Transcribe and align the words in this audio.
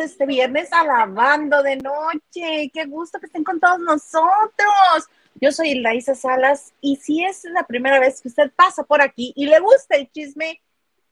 este 0.00 0.26
viernes 0.26 0.72
a 0.72 0.84
Lavando 0.84 1.62
de 1.62 1.76
Noche. 1.76 2.70
Qué 2.72 2.84
gusto 2.86 3.20
que 3.20 3.26
estén 3.26 3.44
con 3.44 3.60
todos 3.60 3.78
nosotros. 3.78 5.08
Yo 5.34 5.52
soy 5.52 5.74
Laisa 5.80 6.14
Salas 6.14 6.72
y 6.80 6.96
si 6.96 7.24
es 7.24 7.44
la 7.44 7.64
primera 7.64 7.98
vez 8.00 8.20
que 8.20 8.28
usted 8.28 8.50
pasa 8.54 8.82
por 8.82 9.02
aquí 9.02 9.32
y 9.36 9.46
le 9.46 9.60
gusta 9.60 9.96
el 9.96 10.10
chisme, 10.10 10.60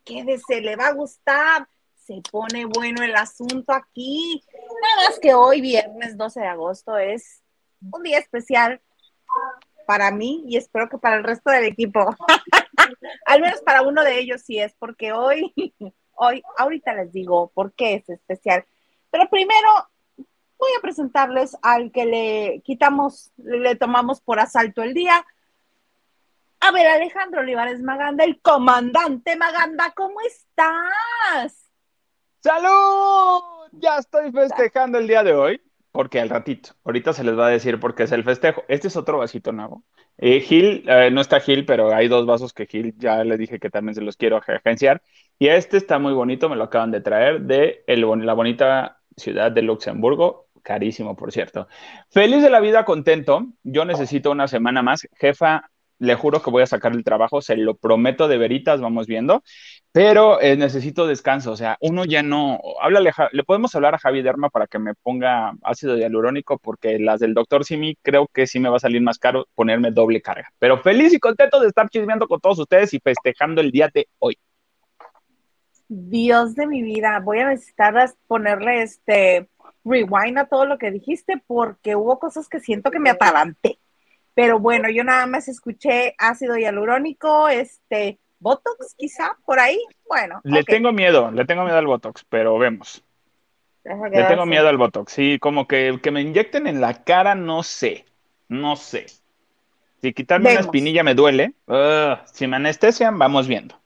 quédese, 0.04 0.60
le 0.60 0.76
va 0.76 0.88
a 0.88 0.92
gustar. 0.92 1.68
Se 1.94 2.22
pone 2.30 2.64
bueno 2.64 3.02
el 3.02 3.14
asunto 3.14 3.72
aquí. 3.72 4.42
Nada 4.54 5.08
más 5.08 5.18
que 5.18 5.34
hoy, 5.34 5.60
viernes 5.60 6.16
12 6.16 6.40
de 6.40 6.46
agosto, 6.46 6.96
es 6.96 7.42
un 7.92 8.02
día 8.02 8.18
especial 8.18 8.80
para 9.86 10.10
mí 10.10 10.44
y 10.46 10.56
espero 10.56 10.88
que 10.88 10.98
para 10.98 11.16
el 11.16 11.24
resto 11.24 11.50
del 11.50 11.64
equipo. 11.64 12.16
Al 13.26 13.40
menos 13.42 13.60
para 13.60 13.82
uno 13.82 14.02
de 14.02 14.18
ellos 14.18 14.42
sí 14.42 14.58
es, 14.58 14.74
porque 14.78 15.12
hoy 15.12 15.52
hoy, 16.18 16.42
ahorita 16.56 16.94
les 16.94 17.12
digo 17.12 17.50
por 17.54 17.72
qué 17.72 17.94
es 17.94 18.08
especial. 18.08 18.64
Pero 19.10 19.28
primero 19.30 19.68
voy 20.58 20.70
a 20.76 20.82
presentarles 20.82 21.56
al 21.62 21.92
que 21.92 22.04
le 22.04 22.62
quitamos, 22.64 23.32
le 23.36 23.76
tomamos 23.76 24.20
por 24.20 24.40
asalto 24.40 24.82
el 24.82 24.92
día. 24.92 25.24
A 26.60 26.72
ver, 26.72 26.86
Alejandro 26.88 27.40
Olivares 27.40 27.80
Maganda, 27.80 28.24
el 28.24 28.40
comandante 28.40 29.36
Maganda, 29.36 29.92
¿cómo 29.94 30.20
estás? 30.20 31.70
¡Salud! 32.40 33.42
Ya 33.72 33.98
estoy 33.98 34.32
festejando 34.32 34.98
el 34.98 35.06
día 35.06 35.22
de 35.22 35.34
hoy, 35.34 35.62
porque 35.92 36.20
al 36.20 36.28
ratito, 36.28 36.70
ahorita 36.84 37.12
se 37.12 37.22
les 37.22 37.38
va 37.38 37.46
a 37.46 37.50
decir 37.50 37.78
por 37.78 37.94
qué 37.94 38.04
es 38.04 38.12
el 38.12 38.24
festejo. 38.24 38.64
Este 38.66 38.88
es 38.88 38.96
otro 38.96 39.18
vasito 39.18 39.52
nuevo. 39.52 39.84
Eh, 40.16 40.40
Gil, 40.40 40.84
eh, 40.88 41.10
no 41.12 41.20
está 41.20 41.38
Gil, 41.38 41.64
pero 41.64 41.94
hay 41.94 42.08
dos 42.08 42.26
vasos 42.26 42.52
que 42.52 42.66
Gil 42.66 42.94
ya 42.98 43.22
le 43.22 43.36
dije 43.36 43.60
que 43.60 43.70
también 43.70 43.94
se 43.94 44.00
los 44.00 44.16
quiero 44.16 44.36
agenciar. 44.36 45.00
Y 45.38 45.48
este 45.48 45.76
está 45.76 46.00
muy 46.00 46.12
bonito, 46.12 46.48
me 46.48 46.56
lo 46.56 46.64
acaban 46.64 46.90
de 46.90 47.00
traer 47.00 47.42
de 47.42 47.84
la 47.86 48.34
bonita 48.34 48.97
ciudad 49.18 49.52
de 49.52 49.62
Luxemburgo. 49.62 50.48
Carísimo, 50.62 51.16
por 51.16 51.32
cierto. 51.32 51.68
Feliz 52.10 52.42
de 52.42 52.50
la 52.50 52.60
vida, 52.60 52.84
contento. 52.84 53.46
Yo 53.62 53.84
necesito 53.84 54.30
una 54.30 54.48
semana 54.48 54.82
más. 54.82 55.06
Jefa, 55.18 55.70
le 55.98 56.14
juro 56.14 56.42
que 56.42 56.50
voy 56.50 56.62
a 56.62 56.66
sacar 56.66 56.92
el 56.92 57.04
trabajo, 57.04 57.42
se 57.42 57.56
lo 57.56 57.76
prometo 57.76 58.28
de 58.28 58.38
veritas, 58.38 58.80
vamos 58.80 59.06
viendo, 59.06 59.42
pero 59.92 60.40
eh, 60.40 60.56
necesito 60.56 61.06
descanso, 61.06 61.52
o 61.52 61.56
sea, 61.56 61.76
uno 61.80 62.04
ya 62.04 62.22
no, 62.22 62.60
háblale, 62.80 63.10
le 63.32 63.44
podemos 63.44 63.74
hablar 63.74 63.94
a 63.94 63.98
Javi 63.98 64.22
Derma 64.22 64.48
para 64.48 64.66
que 64.66 64.78
me 64.78 64.94
ponga 64.94 65.52
ácido 65.62 65.96
hialurónico, 65.96 66.58
porque 66.58 66.98
las 66.98 67.20
del 67.20 67.34
doctor 67.34 67.64
Simi 67.64 67.96
creo 68.02 68.28
que 68.32 68.46
sí 68.46 68.60
me 68.60 68.68
va 68.68 68.76
a 68.76 68.80
salir 68.80 69.02
más 69.02 69.18
caro 69.18 69.46
ponerme 69.54 69.90
doble 69.90 70.22
carga, 70.22 70.48
pero 70.58 70.78
feliz 70.78 71.12
y 71.12 71.18
contento 71.18 71.60
de 71.60 71.68
estar 71.68 71.88
chismeando 71.88 72.28
con 72.28 72.40
todos 72.40 72.58
ustedes 72.58 72.94
y 72.94 73.00
festejando 73.00 73.60
el 73.60 73.70
día 73.70 73.90
de 73.92 74.08
hoy. 74.18 74.38
Dios 75.88 76.54
de 76.54 76.66
mi 76.66 76.82
vida, 76.82 77.20
voy 77.20 77.40
a 77.40 77.48
necesitar 77.48 78.12
ponerle 78.26 78.82
este 78.82 79.48
rewind 79.84 80.38
a 80.38 80.46
todo 80.46 80.66
lo 80.66 80.78
que 80.78 80.90
dijiste 80.90 81.42
porque 81.46 81.96
hubo 81.96 82.18
cosas 82.18 82.48
que 82.48 82.60
siento 82.60 82.90
que 82.90 82.98
me 82.98 83.10
atalanté. 83.10 83.78
Pero 84.34 84.60
bueno, 84.60 84.88
yo 84.90 85.02
nada 85.02 85.26
más 85.26 85.48
escuché 85.48 86.14
ácido 86.18 86.56
hialurónico, 86.56 87.48
este, 87.48 88.18
Botox 88.38 88.94
quizá, 88.96 89.36
por 89.44 89.58
ahí. 89.58 89.80
Bueno. 90.06 90.40
Le 90.44 90.62
tengo 90.62 90.92
miedo, 90.92 91.30
le 91.30 91.44
tengo 91.44 91.64
miedo 91.64 91.78
al 91.78 91.86
Botox, 91.86 92.24
pero 92.28 92.58
vemos. 92.58 93.02
Le 93.84 94.24
tengo 94.24 94.44
miedo 94.44 94.68
al 94.68 94.76
Botox, 94.76 95.12
sí, 95.12 95.38
como 95.38 95.66
que, 95.66 95.98
que 96.02 96.10
me 96.10 96.20
inyecten 96.20 96.66
en 96.66 96.80
la 96.80 97.04
cara, 97.04 97.34
no 97.34 97.62
sé, 97.62 98.04
no 98.48 98.76
sé. 98.76 99.06
Si 100.02 100.12
quitarme 100.12 100.52
una 100.52 100.60
espinilla 100.60 101.02
me 101.02 101.14
duele, 101.14 101.54
si 102.32 102.46
me 102.46 102.56
anestesian, 102.56 103.18
vamos 103.18 103.48
viendo. 103.48 103.77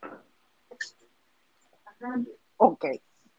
Ok. 2.56 2.86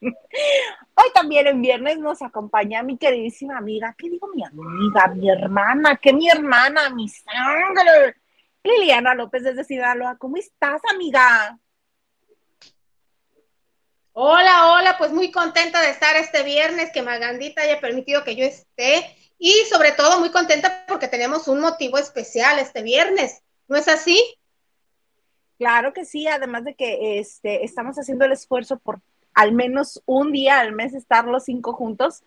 Hoy 0.00 1.10
también 1.14 1.46
en 1.46 1.62
viernes 1.62 1.98
nos 1.98 2.22
acompaña 2.22 2.82
mi 2.82 2.98
queridísima 2.98 3.58
amiga, 3.58 3.94
¿qué 3.96 4.10
digo 4.10 4.28
mi 4.28 4.44
amiga? 4.44 5.08
Mi 5.14 5.30
hermana, 5.30 5.96
que 5.96 6.12
mi 6.12 6.28
hermana, 6.28 6.90
mi 6.90 7.08
sangre. 7.08 8.16
Liliana 8.62 9.14
López 9.14 9.42
desde 9.42 9.64
Sinaloa, 9.64 10.16
¿cómo 10.16 10.36
estás, 10.36 10.80
amiga? 10.90 11.58
Hola, 14.12 14.72
hola, 14.72 14.96
pues 14.96 15.10
muy 15.10 15.30
contenta 15.30 15.82
de 15.82 15.90
estar 15.90 16.16
este 16.16 16.44
viernes, 16.44 16.90
que 16.92 17.02
Magandita 17.02 17.62
haya 17.62 17.80
permitido 17.80 18.24
que 18.24 18.36
yo 18.36 18.44
esté 18.44 19.16
y 19.38 19.52
sobre 19.68 19.92
todo 19.92 20.20
muy 20.20 20.30
contenta 20.30 20.84
porque 20.86 21.08
tenemos 21.08 21.48
un 21.48 21.60
motivo 21.60 21.98
especial 21.98 22.58
este 22.58 22.82
viernes, 22.82 23.42
¿no 23.68 23.76
es 23.76 23.88
así? 23.88 24.18
Claro 25.58 25.92
que 25.92 26.04
sí, 26.04 26.26
además 26.26 26.64
de 26.64 26.74
que 26.74 27.18
este, 27.18 27.64
estamos 27.64 27.96
haciendo 27.96 28.24
el 28.24 28.32
esfuerzo 28.32 28.78
por 28.78 29.00
al 29.34 29.52
menos 29.52 30.02
un 30.06 30.32
día 30.32 30.60
al 30.60 30.72
mes 30.72 30.94
estar 30.94 31.26
los 31.26 31.44
cinco 31.44 31.72
juntos. 31.72 32.22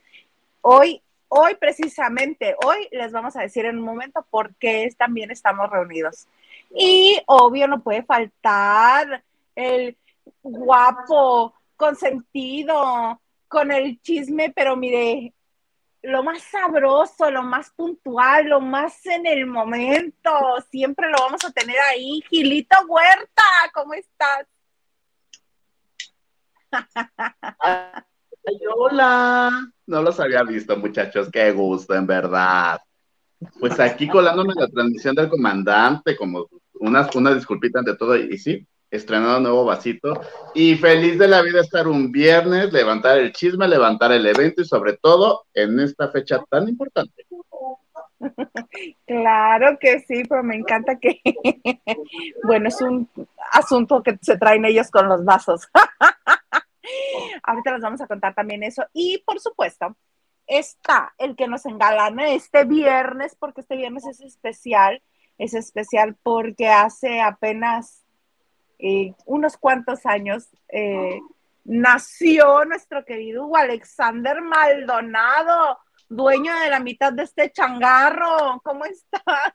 Hoy, 0.61 1.01
hoy 1.29 1.55
precisamente, 1.55 2.55
hoy 2.63 2.87
les 2.91 3.11
vamos 3.11 3.35
a 3.35 3.41
decir 3.41 3.65
en 3.65 3.77
un 3.77 3.85
momento 3.85 4.25
por 4.29 4.53
qué 4.55 4.89
también 4.97 5.31
estamos 5.31 5.69
reunidos. 5.69 6.27
Y 6.75 7.17
obvio 7.27 7.67
no 7.67 7.81
puede 7.81 8.03
faltar 8.03 9.23
el 9.55 9.97
guapo, 10.43 11.53
consentido, 11.77 13.19
con 13.47 13.71
el 13.71 14.01
chisme, 14.01 14.51
pero 14.53 14.75
mire, 14.75 15.33
lo 16.07 16.23
más 16.23 16.41
sabroso, 16.41 17.29
lo 17.29 17.43
más 17.43 17.69
puntual, 17.71 18.47
lo 18.47 18.61
más 18.61 19.05
en 19.05 19.25
el 19.25 19.45
momento. 19.45 20.31
Siempre 20.71 21.09
lo 21.09 21.17
vamos 21.19 21.43
a 21.43 21.51
tener 21.51 21.75
ahí. 21.91 22.23
Gilito 22.29 22.77
Huerta, 22.87 23.43
¿cómo 23.73 23.93
estás? 23.93 24.47
Ay, 27.59 28.57
hola. 28.73 29.51
No 29.85 30.01
los 30.01 30.17
había 30.21 30.43
visto, 30.43 30.77
muchachos. 30.77 31.29
Qué 31.29 31.51
gusto, 31.51 31.93
en 31.93 32.07
verdad. 32.07 32.79
Pues 33.59 33.77
aquí 33.77 34.07
colándome 34.09 34.53
la 34.55 34.69
transmisión 34.69 35.13
del 35.13 35.27
comandante, 35.27 36.15
como 36.15 36.47
unas, 36.75 37.13
una 37.17 37.33
disculpita 37.33 37.79
ante 37.79 37.97
todo. 37.97 38.15
Y 38.15 38.37
sí, 38.37 38.65
estrenado 38.89 39.39
nuevo 39.39 39.65
vasito. 39.65 40.21
Y 40.53 40.75
feliz 40.75 41.17
de 41.19 41.27
la 41.27 41.41
vida 41.41 41.61
estar 41.61 41.87
un 41.87 42.11
viernes, 42.11 42.71
levantar 42.71 43.17
el 43.17 43.33
chisme, 43.33 43.67
levantar 43.67 44.11
el 44.11 44.25
evento 44.25 44.61
y 44.61 44.65
sobre 44.65 44.97
todo 44.97 45.45
en 45.53 45.79
esta 45.79 46.09
fecha 46.09 46.43
tan 46.49 46.67
importante. 46.67 47.25
Claro 49.05 49.77
que 49.79 49.99
sí, 50.01 50.23
pero 50.27 50.43
me 50.43 50.55
encanta 50.55 50.97
que, 50.97 51.21
bueno, 52.43 52.67
es 52.67 52.81
un 52.81 53.09
asunto 53.51 54.01
que 54.01 54.17
se 54.21 54.37
traen 54.37 54.65
ellos 54.65 54.89
con 54.89 55.07
los 55.07 55.23
vasos. 55.23 55.67
Ahorita 57.43 57.73
les 57.73 57.81
vamos 57.81 58.01
a 58.01 58.07
contar 58.07 58.33
también 58.33 58.63
eso. 58.63 58.85
Y 58.93 59.19
por 59.19 59.39
supuesto, 59.39 59.95
está 60.47 61.13
el 61.17 61.35
que 61.35 61.47
nos 61.47 61.65
engalana 61.65 62.29
este 62.29 62.63
viernes, 62.63 63.35
porque 63.35 63.61
este 63.61 63.75
viernes 63.75 64.05
es 64.07 64.21
especial. 64.21 65.01
Es 65.37 65.53
especial 65.53 66.15
porque 66.23 66.67
hace 66.67 67.21
apenas 67.21 68.03
eh, 68.79 69.13
unos 69.25 69.57
cuantos 69.57 70.05
años 70.05 70.47
eh, 70.69 71.19
nació 71.63 72.63
nuestro 72.65 73.03
querido 73.03 73.55
Alexander 73.55 74.41
Maldonado, 74.41 75.79
dueño 76.09 76.57
de 76.59 76.69
la 76.69 76.79
mitad 76.79 77.11
de 77.11 77.23
este 77.23 77.51
changarro. 77.51 78.61
¿Cómo 78.63 78.85
estás? 78.85 79.53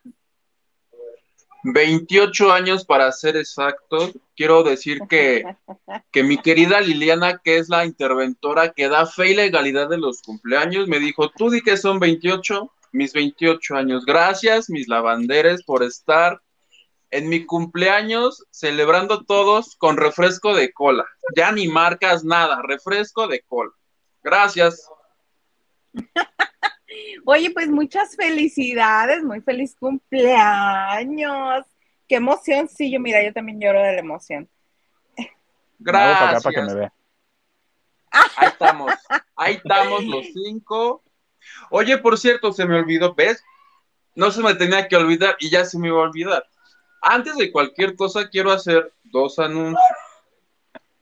28 1.64 2.52
años 2.52 2.84
para 2.84 3.10
ser 3.12 3.36
exactos. 3.36 4.12
Quiero 4.36 4.62
decir 4.62 5.00
que, 5.08 5.44
que, 6.10 6.22
mi 6.22 6.38
querida 6.38 6.80
Liliana, 6.80 7.38
que 7.38 7.58
es 7.58 7.68
la 7.68 7.86
interventora 7.86 8.72
que 8.72 8.88
da 8.88 9.06
fe 9.06 9.30
y 9.30 9.34
legalidad 9.34 9.88
de 9.88 9.98
los 9.98 10.22
cumpleaños, 10.22 10.88
me 10.88 10.98
dijo, 10.98 11.30
tú 11.30 11.50
di 11.50 11.62
que 11.62 11.76
son 11.76 12.00
28, 12.00 12.70
mis 12.92 13.12
28 13.12 13.76
años. 13.76 14.04
Gracias, 14.04 14.68
mis 14.68 14.88
lavanderes, 14.88 15.62
por 15.62 15.84
estar 15.84 16.40
en 17.12 17.28
mi 17.28 17.44
cumpleaños 17.44 18.44
celebrando 18.50 19.24
todos 19.24 19.76
con 19.76 19.96
refresco 19.98 20.54
de 20.54 20.72
cola. 20.72 21.04
Ya 21.36 21.52
ni 21.52 21.68
marcas 21.68 22.24
nada, 22.24 22.60
refresco 22.62 23.28
de 23.28 23.42
cola. 23.42 23.70
Gracias. 24.22 24.88
Oye, 27.26 27.50
pues 27.50 27.68
muchas 27.68 28.16
felicidades, 28.16 29.22
muy 29.22 29.42
feliz 29.42 29.76
cumpleaños. 29.78 31.64
Qué 32.08 32.16
emoción, 32.16 32.68
sí, 32.68 32.90
yo 32.90 32.98
mira, 32.98 33.22
yo 33.22 33.32
también 33.32 33.60
lloro 33.60 33.82
de 33.82 33.92
la 33.92 34.00
emoción. 34.00 34.48
Gracias. 35.78 36.46
Ahí 38.36 38.48
estamos, 38.48 38.92
ahí 39.36 39.54
estamos 39.54 40.04
los 40.04 40.26
cinco. 40.32 41.02
Oye, 41.70 41.98
por 41.98 42.18
cierto, 42.18 42.52
se 42.52 42.64
me 42.66 42.78
olvidó, 42.78 43.14
¿ves? 43.14 43.42
No 44.14 44.30
se 44.30 44.42
me 44.42 44.54
tenía 44.54 44.88
que 44.88 44.96
olvidar 44.96 45.36
y 45.40 45.50
ya 45.50 45.64
se 45.64 45.78
me 45.78 45.88
iba 45.88 45.98
a 45.98 46.08
olvidar. 46.08 46.46
Antes 47.02 47.36
de 47.36 47.50
cualquier 47.50 47.96
cosa, 47.96 48.28
quiero 48.28 48.52
hacer 48.52 48.92
dos 49.02 49.40
anuncios. 49.40 49.82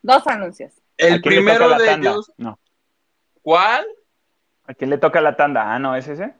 Dos 0.00 0.26
anuncios. 0.26 0.72
El 0.96 1.20
primero 1.20 1.76
de 1.76 1.92
ellos. 1.92 2.32
No. 2.38 2.58
¿Cuál? 3.42 3.86
¿A 4.66 4.72
quién 4.72 4.88
le 4.88 4.98
toca 4.98 5.20
la 5.20 5.36
tanda? 5.36 5.74
Ah, 5.74 5.78
no, 5.78 5.94
¿es 5.94 6.08
ese? 6.08 6.34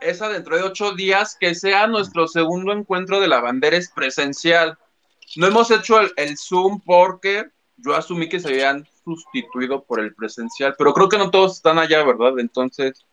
Esa 0.00 0.28
dentro 0.28 0.56
de 0.56 0.62
ocho 0.62 0.92
días, 0.92 1.36
que 1.38 1.56
sea 1.56 1.88
nuestro 1.88 2.28
segundo 2.28 2.72
encuentro 2.72 3.20
de 3.20 3.26
la 3.26 3.40
bandera 3.40 3.76
es 3.76 3.90
presencial. 3.90 4.78
No 5.36 5.48
hemos 5.48 5.70
hecho 5.72 5.98
el, 6.00 6.38
Zoom 6.38 6.80
porque 6.80 7.48
yo 7.78 7.96
asumí 7.96 8.28
que 8.28 8.38
se 8.38 8.48
habían 8.48 8.86
sustituido 9.04 9.82
por 9.82 9.98
el 9.98 10.14
presencial, 10.14 10.74
pero 10.78 10.94
creo 10.94 11.08
que 11.08 11.18
no 11.18 11.30
todos 11.30 11.56
están 11.56 11.78
allá, 11.78 12.04
¿verdad? 12.04 12.38
Entonces, 12.38 13.04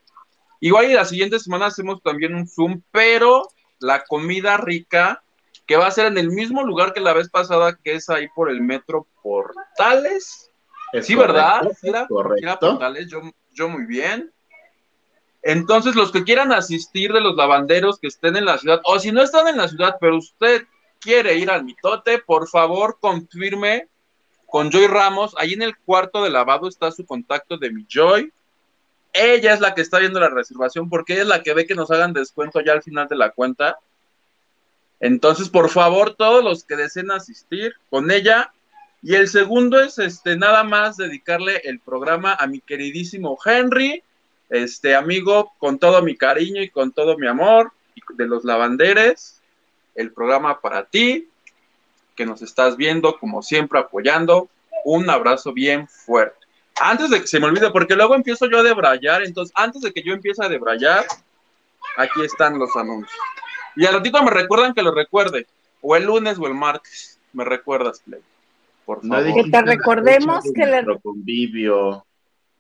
igual 0.60 0.92
y 0.92 0.94
la 0.94 1.06
siguiente 1.06 1.40
semana 1.40 1.68
hacemos 1.68 2.04
también 2.04 2.36
un 2.36 2.48
Zoom, 2.48 2.82
pero 2.92 3.48
la 3.80 4.04
comida 4.04 4.58
rica, 4.58 5.24
que 5.66 5.78
va 5.78 5.88
a 5.88 5.92
ser 5.92 6.06
en 6.08 6.18
el 6.18 6.30
mismo 6.30 6.64
lugar 6.64 6.94
que 6.94 7.00
la 7.00 7.14
vez 7.14 7.30
pasada, 7.30 7.78
que 7.84 7.96
es 7.96 8.10
ahí 8.10 8.28
por 8.36 8.50
el 8.50 8.62
metro 8.62 9.08
Portales. 9.22 10.52
Es 10.94 11.08
sí, 11.08 11.16
correcto, 11.16 11.34
¿verdad? 11.34 11.72
era, 11.82 12.08
correcto. 12.08 12.44
era 12.44 12.60
Portales, 12.60 13.08
yo, 13.10 13.22
yo 13.52 13.70
muy 13.70 13.86
bien. 13.86 14.32
Entonces, 15.42 15.96
los 15.96 16.12
que 16.12 16.24
quieran 16.24 16.52
asistir 16.52 17.14
de 17.14 17.22
los 17.22 17.36
lavanderos 17.36 18.00
que 18.00 18.08
estén 18.08 18.36
en 18.36 18.46
la 18.46 18.58
ciudad, 18.58 18.82
o 18.84 18.98
si 19.00 19.12
no 19.12 19.22
están 19.22 19.48
en 19.48 19.58
la 19.58 19.68
ciudad, 19.68 19.98
pero 20.00 20.18
usted 20.18 20.66
quiere 21.00 21.36
ir 21.36 21.52
al 21.52 21.64
mitote, 21.64 22.18
por 22.18 22.48
favor, 22.48 22.98
confirme 23.00 23.88
con 24.48 24.72
Joy 24.72 24.88
Ramos. 24.88 25.36
Ahí 25.38 25.54
en 25.54 25.62
el 25.62 25.78
cuarto 25.78 26.24
de 26.24 26.32
lavado 26.32 26.68
está 26.68 26.92
su 26.92 27.06
contacto 27.06 27.58
de 27.58 27.70
mi 27.72 27.86
Joy. 27.88 28.34
Ella 29.16 29.54
es 29.54 29.62
la 29.62 29.74
que 29.74 29.82
está 29.82 30.00
viendo 30.00 30.20
la 30.20 30.30
reservación 30.30 30.90
porque 30.90 31.14
ella 31.14 31.22
es 31.22 31.28
la 31.30 31.42
que 31.42 31.54
ve 31.54 31.66
que 31.66 31.74
nos 31.74 31.90
hagan 31.90 32.12
descuento 32.12 32.60
ya 32.60 32.74
al 32.74 32.84
final 32.84 33.08
de 33.08 33.16
la 33.16 33.32
cuenta. 33.32 33.80
Entonces, 35.00 35.50
por 35.50 35.70
favor, 35.70 36.16
todos 36.16 36.44
los 36.44 36.66
que 36.66 36.76
deseen 36.76 37.12
asistir 37.12 37.74
con 37.90 38.12
ella. 38.12 38.52
Y 39.02 39.16
el 39.16 39.28
segundo 39.28 39.80
es 39.80 40.00
este 40.00 40.36
nada 40.36 40.64
más 40.64 40.98
dedicarle 40.98 41.62
el 41.64 41.80
programa 41.80 42.34
a 42.34 42.48
mi 42.48 42.60
queridísimo 42.60 43.38
Henry, 43.44 44.04
este 44.50 44.96
amigo, 44.96 45.54
con 45.60 45.80
todo 45.80 46.02
mi 46.02 46.18
cariño 46.18 46.62
y 46.62 46.70
con 46.70 46.92
todo 46.92 47.18
mi 47.18 47.28
amor, 47.28 47.72
de 48.10 48.28
los 48.28 48.44
lavanderes, 48.44 49.42
el 49.96 50.12
programa 50.12 50.60
para 50.60 50.86
ti, 50.86 51.30
que 52.16 52.26
nos 52.26 52.42
estás 52.42 52.78
viendo, 52.78 53.18
como 53.18 53.42
siempre, 53.42 53.80
apoyando. 53.80 54.50
Un 54.84 55.10
abrazo 55.10 55.54
bien 55.54 55.88
fuerte. 55.88 56.45
Antes 56.82 57.10
de 57.10 57.22
que 57.22 57.28
se 57.28 57.40
me 57.40 57.46
olvide, 57.48 57.72
porque 57.72 57.96
luego 57.96 58.16
empiezo 58.16 58.50
yo 58.50 58.60
a 58.60 58.64
debrayar, 58.64 59.24
entonces 59.24 59.54
antes 59.56 59.82
de 59.82 59.94
que 59.94 60.04
yo 60.04 60.14
empiece 60.14 60.44
a 60.44 60.50
debrayar, 60.50 61.06
aquí 61.98 62.22
están 62.24 62.60
los 62.60 62.76
anuncios. 62.76 63.18
Y 63.76 63.86
al 63.86 63.94
ratito 63.96 64.22
me 64.24 64.32
recuerdan 64.32 64.74
que 64.74 64.82
lo 64.82 64.94
recuerde, 64.94 65.48
o 65.82 65.96
el 65.96 66.06
lunes 66.06 66.38
o 66.40 66.48
el 66.48 66.54
martes, 66.54 67.20
me 67.34 67.46
recuerdas, 67.46 68.02
Play. 68.06 68.22
Por 68.86 69.04
No 69.04 69.16
favor. 69.16 69.26
dijiste 69.28 69.52
te 69.52 69.66
la 69.66 69.72
recordemos 69.72 70.44
que 70.54 70.66
le- 70.66 70.84
nuestro 70.84 71.00
convivio. 71.00 72.06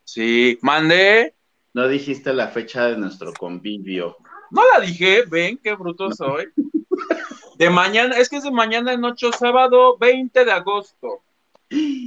Sí, 0.03 0.57
mandé. 0.61 1.33
No 1.73 1.87
dijiste 1.87 2.33
la 2.33 2.47
fecha 2.47 2.85
de 2.85 2.97
nuestro 2.97 3.33
convivio. 3.33 4.17
No 4.51 4.61
la 4.73 4.79
dije, 4.79 5.23
ven 5.27 5.57
qué 5.61 5.73
bruto 5.75 6.11
soy. 6.11 6.47
De 7.57 7.69
mañana, 7.69 8.17
es 8.17 8.29
que 8.29 8.37
es 8.37 8.43
de 8.43 8.51
mañana 8.51 8.93
en 8.93 9.03
8, 9.03 9.31
sábado 9.33 9.97
20 9.97 10.45
de 10.45 10.51
agosto, 10.51 11.21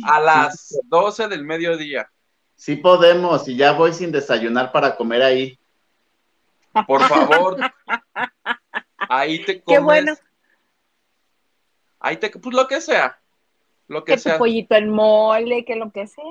a 0.05 0.21
las 0.21 0.79
12 0.85 1.29
del 1.29 1.45
mediodía. 1.45 2.11
Sí 2.55 2.77
podemos, 2.77 3.47
y 3.49 3.57
ya 3.57 3.73
voy 3.73 3.93
sin 3.93 4.11
desayunar 4.11 4.73
para 4.73 4.97
comer 4.97 5.23
ahí. 5.23 5.59
Por 6.87 7.03
favor. 7.03 7.57
Ahí 8.97 9.45
te 9.45 9.63
comes. 9.63 9.79
Qué 9.79 9.85
bueno. 9.85 10.15
Ahí 12.01 12.17
te, 12.17 12.31
pues 12.31 12.55
lo 12.55 12.67
que 12.67 12.81
sea. 12.81 13.19
Lo 13.87 14.05
que 14.05 14.13
Que 14.13 14.17
tu 14.17 14.23
sea. 14.25 14.39
pollito 14.39 14.75
en 14.75 14.91
mole, 14.91 15.65
que 15.65 15.77
lo 15.77 15.91
que 15.91 16.07
sea. 16.07 16.25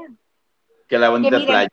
Que 0.87 0.97
la 0.97 1.09
bonita 1.09 1.37
playa. 1.39 1.69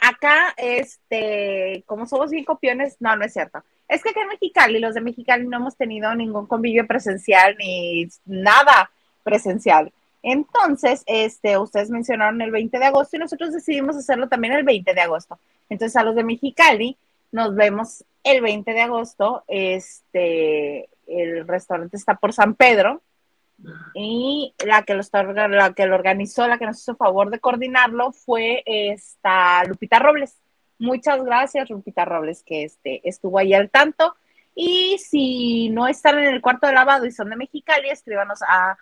Acá, 0.00 0.54
este, 0.56 1.82
como 1.86 2.06
somos 2.06 2.30
bien 2.30 2.44
copiones, 2.44 2.96
no, 3.00 3.16
no 3.16 3.24
es 3.24 3.32
cierto. 3.32 3.62
Es 3.88 4.02
que 4.02 4.10
acá 4.10 4.22
en 4.22 4.28
Mexicali, 4.28 4.78
los 4.78 4.94
de 4.94 5.00
Mexicali 5.00 5.46
no 5.46 5.58
hemos 5.58 5.76
tenido 5.76 6.14
ningún 6.14 6.46
convivio 6.46 6.86
presencial 6.86 7.56
ni 7.58 8.08
nada 8.24 8.90
presencial. 9.22 9.92
Entonces, 10.22 11.02
este, 11.06 11.58
ustedes 11.58 11.90
mencionaron 11.90 12.40
el 12.40 12.50
20 12.50 12.78
de 12.78 12.86
agosto 12.86 13.16
y 13.16 13.20
nosotros 13.20 13.52
decidimos 13.52 13.96
hacerlo 13.96 14.28
también 14.28 14.54
el 14.54 14.64
20 14.64 14.94
de 14.94 15.00
agosto. 15.00 15.38
Entonces, 15.68 15.96
a 15.96 16.02
los 16.02 16.14
de 16.14 16.24
Mexicali 16.24 16.96
nos 17.30 17.54
vemos 17.54 18.04
el 18.22 18.40
20 18.40 18.72
de 18.72 18.80
agosto. 18.80 19.44
Este, 19.48 20.88
el 21.06 21.46
restaurante 21.46 21.96
está 21.96 22.14
por 22.14 22.32
San 22.32 22.54
Pedro 22.54 23.02
y 23.94 24.54
la 24.64 24.82
que 24.82 24.94
lo 24.94 25.00
está 25.00 25.22
la 25.22 25.74
que 25.74 25.86
lo 25.86 25.94
organizó, 25.94 26.46
la 26.46 26.58
que 26.58 26.66
nos 26.66 26.80
hizo 26.80 26.96
favor 26.96 27.30
de 27.30 27.38
coordinarlo 27.38 28.12
fue 28.12 28.62
esta 28.66 29.64
Lupita 29.64 29.98
Robles. 29.98 30.36
Muchas 30.84 31.24
gracias, 31.24 31.70
Lupita 31.70 32.04
Robles, 32.04 32.42
que 32.42 32.64
este, 32.64 33.00
estuvo 33.08 33.38
ahí 33.38 33.54
al 33.54 33.70
tanto. 33.70 34.14
Y 34.54 34.98
si 34.98 35.70
no 35.70 35.88
están 35.88 36.18
en 36.18 36.26
el 36.26 36.40
cuarto 36.40 36.66
de 36.66 36.74
lavado 36.74 37.06
y 37.06 37.10
son 37.10 37.30
de 37.30 37.36
Mexicali, 37.36 37.88
escríbanos 37.88 38.40
a 38.46 38.76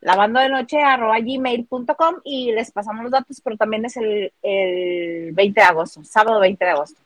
lavando 0.00 0.40
de 0.40 0.48
noche 0.48 0.78
gmail.com 0.78 2.20
y 2.24 2.52
les 2.52 2.70
pasamos 2.70 3.02
los 3.02 3.12
datos, 3.12 3.40
pero 3.42 3.56
también 3.56 3.84
es 3.84 3.96
el, 3.96 4.32
el 4.42 5.32
20 5.32 5.60
de 5.60 5.66
agosto, 5.66 6.02
sábado 6.04 6.40
20 6.40 6.64
de 6.64 6.70
agosto. 6.70 7.00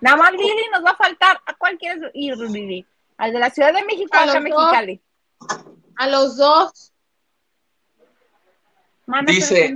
Nada 0.00 0.16
más 0.16 0.32
Lili 0.32 0.68
nos 0.72 0.84
va 0.84 0.90
a 0.90 0.96
faltar. 0.96 1.40
¿A 1.46 1.54
cuál 1.54 1.78
quieres 1.78 2.10
ir, 2.14 2.36
Lili? 2.36 2.86
¿Al 3.16 3.32
de 3.32 3.38
la 3.38 3.50
Ciudad 3.50 3.72
de 3.72 3.84
México 3.84 4.16
o 4.16 4.40
Mexicali? 4.40 5.00
A 5.96 6.06
los 6.08 6.36
dos. 6.36 6.92
Mana, 9.06 9.30
Dice, 9.30 9.74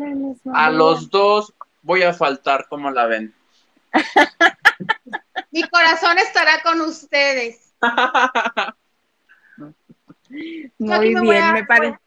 A 0.53 0.71
los 0.71 1.11
dos 1.11 1.53
voy 1.83 2.03
a 2.03 2.13
faltar, 2.13 2.67
como 2.69 2.91
la 2.91 3.07
ven? 3.07 3.35
Mi 5.51 5.63
corazón 5.69 6.19
estará 6.19 6.63
con 6.63 6.81
ustedes. 6.81 7.73
Muy 10.79 11.15
me 11.15 11.21
bien, 11.21 11.43
a- 11.43 11.53
me 11.53 11.65
parece. 11.65 11.99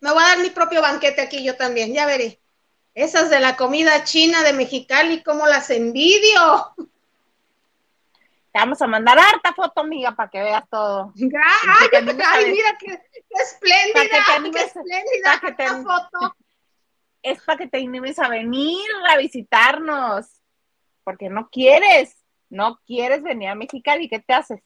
Me 0.00 0.12
voy 0.12 0.22
a 0.22 0.28
dar 0.28 0.38
mi 0.38 0.50
propio 0.50 0.82
banquete 0.82 1.20
aquí 1.20 1.44
yo 1.44 1.56
también, 1.56 1.92
ya 1.92 2.06
veré. 2.06 2.40
Esas 2.94 3.30
de 3.30 3.38
la 3.40 3.56
comida 3.56 4.02
china 4.04 4.42
de 4.42 4.52
Mexicali, 4.52 5.22
cómo 5.22 5.46
las 5.46 5.70
envidio. 5.70 6.74
Te 8.52 8.58
vamos 8.58 8.82
a 8.82 8.86
mandar 8.86 9.18
harta 9.18 9.54
foto, 9.54 9.80
amiga, 9.80 10.12
para 10.12 10.28
que 10.28 10.42
veas 10.42 10.68
todo. 10.68 11.12
Ay, 12.26 12.50
mira 12.52 12.76
qué, 12.78 13.00
qué 13.12 13.42
espléndida, 13.42 14.24
qué 14.52 14.60
espléndida 14.64 15.40
foto. 15.84 16.36
Es 17.22 17.40
para 17.42 17.58
que 17.58 17.68
te 17.68 17.78
animes 17.78 18.18
a 18.18 18.28
venir 18.28 18.78
a 19.08 19.16
visitarnos. 19.16 20.26
Porque 21.04 21.28
no 21.28 21.48
quieres, 21.50 22.16
no 22.48 22.80
quieres 22.86 23.22
venir 23.22 23.48
a 23.48 23.54
Mexicali. 23.54 24.08
¿Qué 24.08 24.20
te 24.20 24.34
haces? 24.34 24.62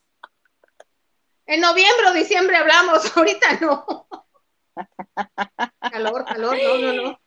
En 1.47 1.61
noviembre 1.61 2.09
o 2.09 2.13
diciembre 2.13 2.57
hablamos, 2.57 3.17
ahorita 3.17 3.61
no. 3.61 4.07
Calor, 5.81 6.25
calor, 6.25 6.57
no, 6.63 6.79
no, 6.79 6.93
no. 6.93 7.21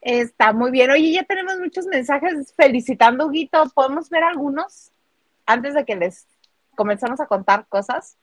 Está 0.00 0.52
muy 0.52 0.70
bien. 0.70 0.90
Oye, 0.90 1.12
ya 1.12 1.24
tenemos 1.24 1.58
muchos 1.58 1.86
mensajes 1.86 2.54
felicitando, 2.56 3.26
Huguito. 3.26 3.64
¿Podemos 3.74 4.08
ver 4.08 4.24
algunos 4.24 4.92
antes 5.44 5.74
de 5.74 5.84
que 5.84 5.96
les 5.96 6.26
comenzamos 6.74 7.20
a 7.20 7.26
contar 7.26 7.66
cosas? 7.68 8.16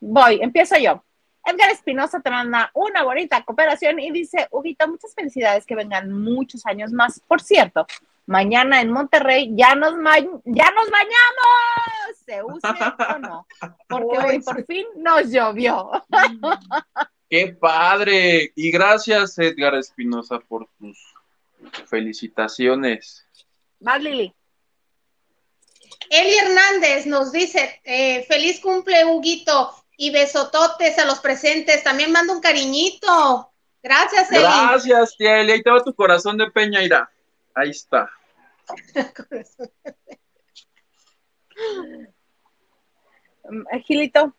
Voy, 0.00 0.40
empiezo 0.42 0.76
yo. 0.76 1.02
Edgar 1.44 1.70
Espinosa 1.70 2.20
te 2.20 2.30
manda 2.30 2.70
una 2.74 3.02
bonita 3.02 3.44
cooperación 3.44 4.00
y 4.00 4.10
dice, 4.10 4.48
Huguito, 4.50 4.88
muchas 4.88 5.14
felicidades, 5.14 5.66
que 5.66 5.74
vengan 5.74 6.10
muchos 6.10 6.64
años 6.66 6.92
más. 6.92 7.20
Por 7.20 7.40
cierto, 7.42 7.86
mañana 8.26 8.80
en 8.80 8.90
Monterrey 8.90 9.50
ya 9.54 9.74
nos, 9.74 9.96
ma- 9.96 10.18
ya 10.18 10.70
nos 10.70 10.90
bañamos, 10.90 12.18
se 12.24 12.42
use 12.42 12.66
o 13.14 13.18
no, 13.18 13.46
porque 13.88 14.18
hoy 14.18 14.40
por 14.40 14.64
fin 14.64 14.86
nos 14.96 15.30
llovió. 15.30 15.90
¡Qué 17.28 17.48
padre! 17.48 18.52
Y 18.54 18.70
gracias, 18.70 19.38
Edgar 19.38 19.74
Espinosa, 19.74 20.38
por 20.40 20.68
tus 20.78 20.98
felicitaciones. 21.86 23.26
Vas, 23.80 24.00
Lili. 24.02 24.34
Eli 26.10 26.34
Hernández 26.36 27.06
nos 27.06 27.32
dice, 27.32 27.80
eh, 27.84 28.24
feliz 28.28 28.60
cumple, 28.60 29.04
Huguito, 29.04 29.72
y 29.96 30.10
besototes 30.10 30.98
a 30.98 31.04
los 31.04 31.20
presentes. 31.20 31.82
También 31.84 32.12
manda 32.12 32.32
un 32.32 32.40
cariñito. 32.40 33.50
Gracias, 33.82 34.30
Eli. 34.32 34.42
Gracias, 34.42 35.16
tía 35.16 35.40
Eli. 35.40 35.52
Ahí 35.52 35.62
te 35.62 35.70
va 35.70 35.82
tu 35.82 35.94
corazón 35.94 36.38
de 36.38 36.50
peña, 36.50 36.82
Ira. 36.82 37.10
Ahí 37.54 37.70
está. 37.70 38.10
Mm, 43.46 43.62
Gilito. 43.84 44.34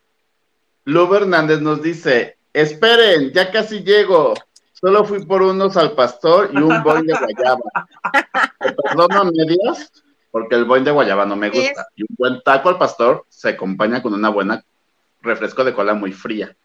Lu 0.84 1.14
Hernández 1.14 1.60
nos 1.60 1.80
dice, 1.80 2.38
esperen, 2.52 3.32
ya 3.32 3.52
casi 3.52 3.84
llego. 3.84 4.34
Solo 4.72 5.04
fui 5.04 5.24
por 5.24 5.42
unos 5.42 5.76
al 5.76 5.92
pastor 5.92 6.50
y 6.52 6.58
un 6.58 6.82
boing 6.82 7.06
de 7.06 7.14
guayaba. 7.14 7.88
Te 8.60 8.72
perdono 8.72 9.20
a 9.20 9.24
medias 9.24 9.92
porque 10.30 10.54
el 10.54 10.64
boing 10.64 10.84
de 10.84 10.90
guayaba 10.90 11.24
no 11.24 11.34
me 11.34 11.50
gusta. 11.50 11.86
Y 11.96 12.02
un 12.02 12.14
buen 12.18 12.42
taco 12.42 12.68
al 12.68 12.78
pastor 12.78 13.24
se 13.28 13.50
acompaña 13.50 14.02
con 14.02 14.12
una 14.12 14.28
buena 14.28 14.62
refresco 15.26 15.64
de 15.64 15.74
cola 15.74 15.94
muy 15.94 16.12
fría. 16.12 16.56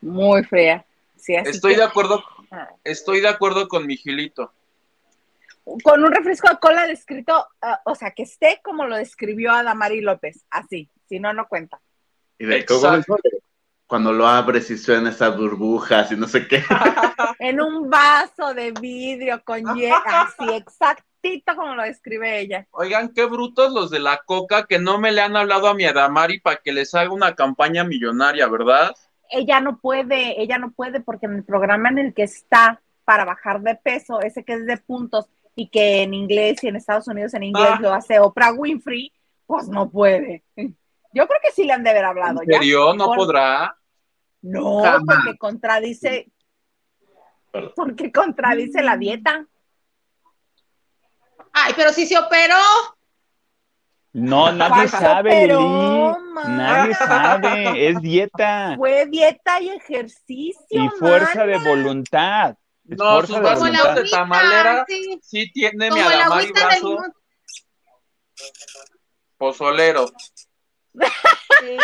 Muy 0.00 0.44
fría. 0.44 0.84
Sí, 1.16 1.36
así 1.36 1.50
Estoy 1.50 1.72
que- 1.72 1.78
de 1.78 1.84
acuerdo, 1.84 2.24
Ah. 2.50 2.68
estoy 2.84 3.20
de 3.20 3.28
acuerdo 3.28 3.68
con 3.68 3.86
mi 3.86 3.96
Gilito. 3.96 4.52
Con 5.84 6.02
un 6.02 6.12
refresco 6.12 6.48
de 6.48 6.58
cola 6.58 6.86
descrito, 6.86 7.46
ah, 7.60 7.80
o 7.84 7.94
sea, 7.94 8.10
que 8.12 8.22
esté 8.22 8.60
como 8.64 8.86
lo 8.86 8.96
describió 8.96 9.52
Adamari 9.52 10.00
López, 10.00 10.44
así, 10.50 10.88
si 11.08 11.20
no, 11.20 11.32
no 11.32 11.46
cuenta. 11.48 11.80
Y 12.38 12.46
de 12.46 12.56
Exacto. 12.58 13.16
Cuando 13.90 14.12
lo 14.12 14.26
abres 14.26 14.70
y 14.70 14.78
suenan 14.78 15.08
esas 15.08 15.36
burbujas 15.36 16.10
y 16.12 16.16
no 16.16 16.28
sé 16.28 16.46
qué. 16.46 16.62
en 17.40 17.60
un 17.60 17.90
vaso 17.90 18.54
de 18.54 18.70
vidrio 18.70 19.42
con 19.44 19.58
hielo, 19.74 19.96
así 20.06 20.44
exactito 20.54 21.56
como 21.56 21.74
lo 21.74 21.82
describe 21.82 22.38
ella. 22.40 22.66
Oigan, 22.70 23.08
qué 23.12 23.24
brutos 23.24 23.72
los 23.72 23.90
de 23.90 23.98
la 23.98 24.18
coca 24.24 24.66
que 24.66 24.78
no 24.78 24.98
me 24.98 25.10
le 25.10 25.20
han 25.22 25.36
hablado 25.36 25.66
a 25.66 25.74
mi 25.74 25.84
Adamari 25.86 26.38
para 26.38 26.56
que 26.62 26.72
les 26.72 26.94
haga 26.94 27.12
una 27.12 27.34
campaña 27.34 27.82
millonaria, 27.82 28.46
¿verdad? 28.46 28.94
Ella 29.28 29.60
no 29.60 29.78
puede, 29.78 30.40
ella 30.40 30.58
no 30.58 30.70
puede 30.70 31.00
porque 31.00 31.26
en 31.26 31.34
el 31.34 31.44
programa 31.44 31.88
en 31.88 31.98
el 31.98 32.14
que 32.14 32.22
está 32.22 32.80
para 33.04 33.24
bajar 33.24 33.60
de 33.60 33.74
peso, 33.74 34.20
ese 34.20 34.44
que 34.44 34.52
es 34.52 34.66
de 34.66 34.76
puntos 34.76 35.26
y 35.56 35.68
que 35.68 36.02
en 36.02 36.14
inglés 36.14 36.62
y 36.62 36.68
en 36.68 36.76
Estados 36.76 37.08
Unidos 37.08 37.34
en 37.34 37.42
inglés 37.42 37.70
Ah. 37.72 37.78
lo 37.80 37.92
hace 37.92 38.20
Oprah 38.20 38.52
Winfrey, 38.52 39.12
pues 39.46 39.66
no 39.68 39.90
puede. 39.90 40.44
Yo 41.12 41.26
creo 41.26 41.40
que 41.42 41.50
sí 41.50 41.64
le 41.64 41.72
han 41.72 41.82
de 41.82 41.90
haber 41.90 42.04
hablado 42.04 42.40
¿En 42.42 42.48
ya. 42.48 42.58
serio? 42.58 42.94
¿No 42.94 43.06
Por- 43.06 43.16
podrá? 43.18 43.76
No, 44.42 44.82
Jamás. 44.82 45.02
porque 45.24 45.38
contradice, 45.38 46.30
Perdón. 47.52 47.72
porque 47.76 48.12
contradice 48.12 48.82
la 48.82 48.96
dieta. 48.96 49.46
Ay, 51.52 51.72
pero 51.76 51.92
si 51.92 52.06
se 52.06 52.16
operó. 52.18 52.56
No, 54.12 54.50
nadie 54.50 54.88
¿Cuál 54.88 54.88
sabe, 54.88 55.52
man? 55.54 56.56
Nadie 56.56 56.94
sabe. 56.94 57.88
Es 57.88 58.00
dieta 58.00 58.74
Fue 58.76 59.06
dieta 59.06 59.60
y 59.60 59.68
ejercicio. 59.70 60.84
y 60.84 60.88
fuerza 60.98 61.46
de 61.46 61.56
mana. 61.58 61.68
voluntad. 61.70 62.54
Es 62.88 62.98
No, 62.98 63.04
fuerza 63.22 63.26
sus 63.26 63.36
de 63.36 63.42
Como 63.42 63.50
el 63.52 63.58
Voluntad. 63.58 63.82
voluntad. 63.84 64.02
de 64.02 64.10
tamalera. 64.10 64.84
sí. 64.88 65.20
Sí 65.22 65.52
tiene 65.52 65.90
mi 65.92 66.00
agüita 66.00 66.60
de 66.60 66.64
brazo 66.66 66.88
limón. 66.88 67.12
pozolero. 69.36 70.06
Sí. 71.60 71.76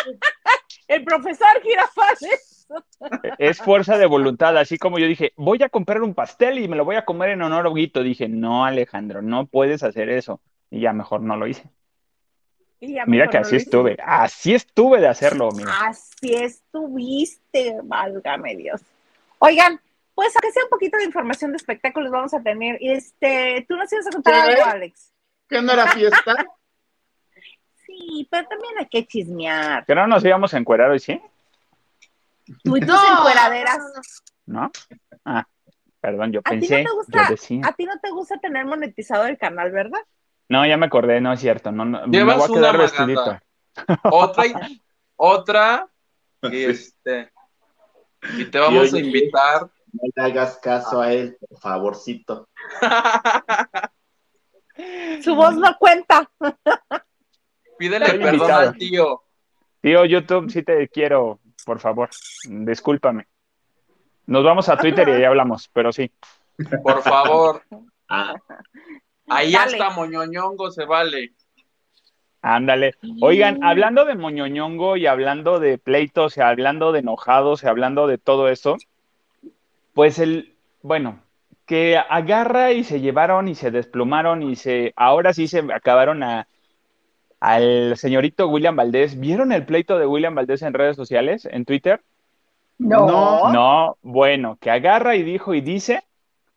El 0.89 1.05
profesor 1.05 1.61
Girafales. 1.63 2.53
Es 3.39 3.59
fuerza 3.59 3.97
de 3.97 4.07
voluntad, 4.07 4.57
así 4.59 4.77
como 4.77 4.99
yo 4.99 5.07
dije, 5.07 5.33
voy 5.37 5.63
a 5.63 5.69
comprar 5.69 6.03
un 6.03 6.15
pastel 6.15 6.59
y 6.59 6.67
me 6.67 6.75
lo 6.75 6.85
voy 6.85 6.97
a 6.97 7.05
comer 7.05 7.31
en 7.31 7.43
honor 7.43 7.67
a 7.67 7.71
Huguito. 7.71 8.03
Dije, 8.03 8.29
no, 8.29 8.65
Alejandro, 8.65 9.23
no 9.23 9.47
puedes 9.47 9.85
hacer 9.85 10.09
eso. 10.09 10.41
Y 10.69 10.81
ya 10.81 10.93
mejor 10.93 11.21
no 11.21 11.37
lo 11.37 11.47
hice. 11.47 11.71
Y 12.81 12.95
ya 12.95 13.07
Mira 13.07 13.29
que 13.29 13.39
no 13.39 13.43
así 13.43 13.57
hice. 13.57 13.65
estuve, 13.67 13.97
así 14.05 14.55
estuve 14.55 15.01
de 15.01 15.07
hacerlo, 15.07 15.51
mira. 15.53 15.73
Así 15.87 16.35
estuviste, 16.35 17.77
válgame 17.85 18.57
Dios. 18.57 18.83
Oigan, 19.39 19.81
pues 20.15 20.35
aunque 20.35 20.53
sea 20.53 20.65
un 20.65 20.71
poquito 20.71 20.99
de 20.99 21.05
información 21.05 21.53
de 21.53 21.59
espectáculos 21.59 22.11
vamos 22.11 22.35
a 22.35 22.43
tener. 22.43 22.79
Este, 22.81 23.65
tú 23.69 23.77
nos 23.77 23.93
ibas 23.93 24.09
a 24.09 24.11
contar 24.11 24.35
¿Qué? 24.35 24.41
algo, 24.41 24.65
Alex. 24.65 25.13
¿Qué 25.49 25.63
no 25.63 25.73
era 25.73 25.87
fiesta? 25.93 26.35
Sí, 27.97 28.29
pero 28.31 28.47
también 28.49 28.75
hay 28.79 28.87
que 28.87 29.07
chismear. 29.07 29.85
Que 29.87 29.95
no 29.95 30.07
nos 30.07 30.25
íbamos 30.25 30.53
a 30.53 30.59
encuerar 30.59 30.91
hoy, 30.91 30.99
¿sí? 30.99 31.21
Tú 32.63 32.77
y 32.77 32.81
tus 32.81 32.89
No, 32.89 33.19
encueraderas. 33.19 33.79
no, 33.79 33.85
no. 33.89 34.63
¿No? 34.63 34.71
Ah, 35.25 35.45
perdón, 36.01 36.33
yo 36.33 36.41
¿A 36.45 36.51
ti 36.51 36.55
no 36.57 36.61
pensé, 36.61 36.85
te 36.85 36.91
gusta? 36.91 37.23
yo 37.25 37.31
decía. 37.31 37.61
A 37.65 37.73
ti 37.73 37.85
no 37.85 37.99
te 38.01 38.11
gusta 38.11 38.39
tener 38.39 38.65
monetizado 38.67 39.27
el 39.27 39.39
canal, 39.39 39.73
¿verdad? 39.73 40.01
No, 40.49 40.65
ya 40.67 40.77
me 40.77 40.87
acordé, 40.87 41.21
no 41.21 41.33
es 41.33 41.41
cierto. 41.41 41.73
No, 41.73 41.85
no, 41.85 42.07
me 42.07 42.19
Llevas 42.19 42.37
voy 42.37 42.45
a 42.45 42.53
quedar 42.61 42.75
una 42.75 42.83
vestidito. 42.85 43.39
Otra, 44.05 44.47
y- 44.47 44.83
otra, 45.17 45.89
y 46.43 46.65
este, 46.65 47.33
y 48.39 48.45
te 48.45 48.59
vamos 48.59 48.93
Y 48.93 48.97
a 48.97 49.01
invitar. 49.01 49.63
No 49.93 50.03
le 50.15 50.23
hagas 50.23 50.59
caso 50.59 51.01
a 51.01 51.13
él, 51.13 51.37
por 51.41 51.59
favorcito. 51.61 52.49
Su 55.23 55.35
voz 55.35 55.57
no 55.57 55.77
cuenta. 55.79 56.31
Pídele 57.79 58.07
Estoy 58.07 58.19
perdón 58.21 58.35
invitado. 58.35 58.69
al 58.69 58.77
tío. 58.77 59.23
Tío, 59.81 60.05
YouTube, 60.05 60.51
sí 60.51 60.63
te 60.63 60.89
quiero, 60.89 61.39
por 61.65 61.79
favor, 61.79 62.11
discúlpame. 62.49 63.27
Nos 64.27 64.43
vamos 64.45 64.69
a 64.69 64.77
Twitter 64.77 65.09
y 65.09 65.13
ahí 65.13 65.25
hablamos, 65.25 65.69
pero 65.73 65.93
sí. 65.93 66.11
Por 66.83 67.03
favor. 67.03 67.63
Ah, 68.09 68.37
Ahí 69.27 69.51
Dale. 69.51 69.73
hasta 69.75 69.91
moñoñongo 69.91 70.71
se 70.71 70.85
vale. 70.85 71.33
Ándale. 72.41 72.95
Oigan, 73.21 73.65
hablando 73.65 74.05
de 74.05 74.15
moñoñongo 74.15 74.97
y 74.97 75.07
hablando 75.07 75.59
de 75.59 75.77
pleitos 75.79 76.37
y 76.37 76.41
hablando 76.41 76.93
de 76.93 77.01
enojados 77.01 77.65
y 77.65 77.67
hablando 77.67 78.07
de 78.07 78.19
todo 78.19 78.49
eso, 78.49 78.77
pues 79.93 80.21
el, 80.21 80.55
bueno, 80.83 81.19
que 81.67 81.97
agarra 81.99 82.71
y 82.71 82.85
se 82.85 83.01
llevaron 83.01 83.49
y 83.49 83.57
se 83.57 83.73
desplumaron 83.73 84.45
y 84.45 84.55
se, 84.55 84.93
ahora 84.95 85.33
sí 85.33 85.49
se 85.49 85.65
acabaron 85.75 86.23
a, 86.23 86.47
al 87.47 87.97
señorito 87.97 88.49
William 88.49 88.75
Valdés. 88.75 89.21
¿Vieron 89.21 89.53
el 89.53 89.65
pleito 89.65 90.01
de 90.01 90.07
William 90.07 90.35
Valdés 90.35 90.63
en 90.63 90.75
redes 90.75 90.97
sociales, 90.97 91.49
en 91.49 91.65
Twitter? 91.65 92.03
No. 92.77 93.53
No, 93.53 93.99
bueno, 94.03 94.59
que 94.61 94.73
agarra 94.73 95.15
y 95.15 95.23
dijo 95.23 95.55
y 95.55 95.61
dice, 95.61 96.03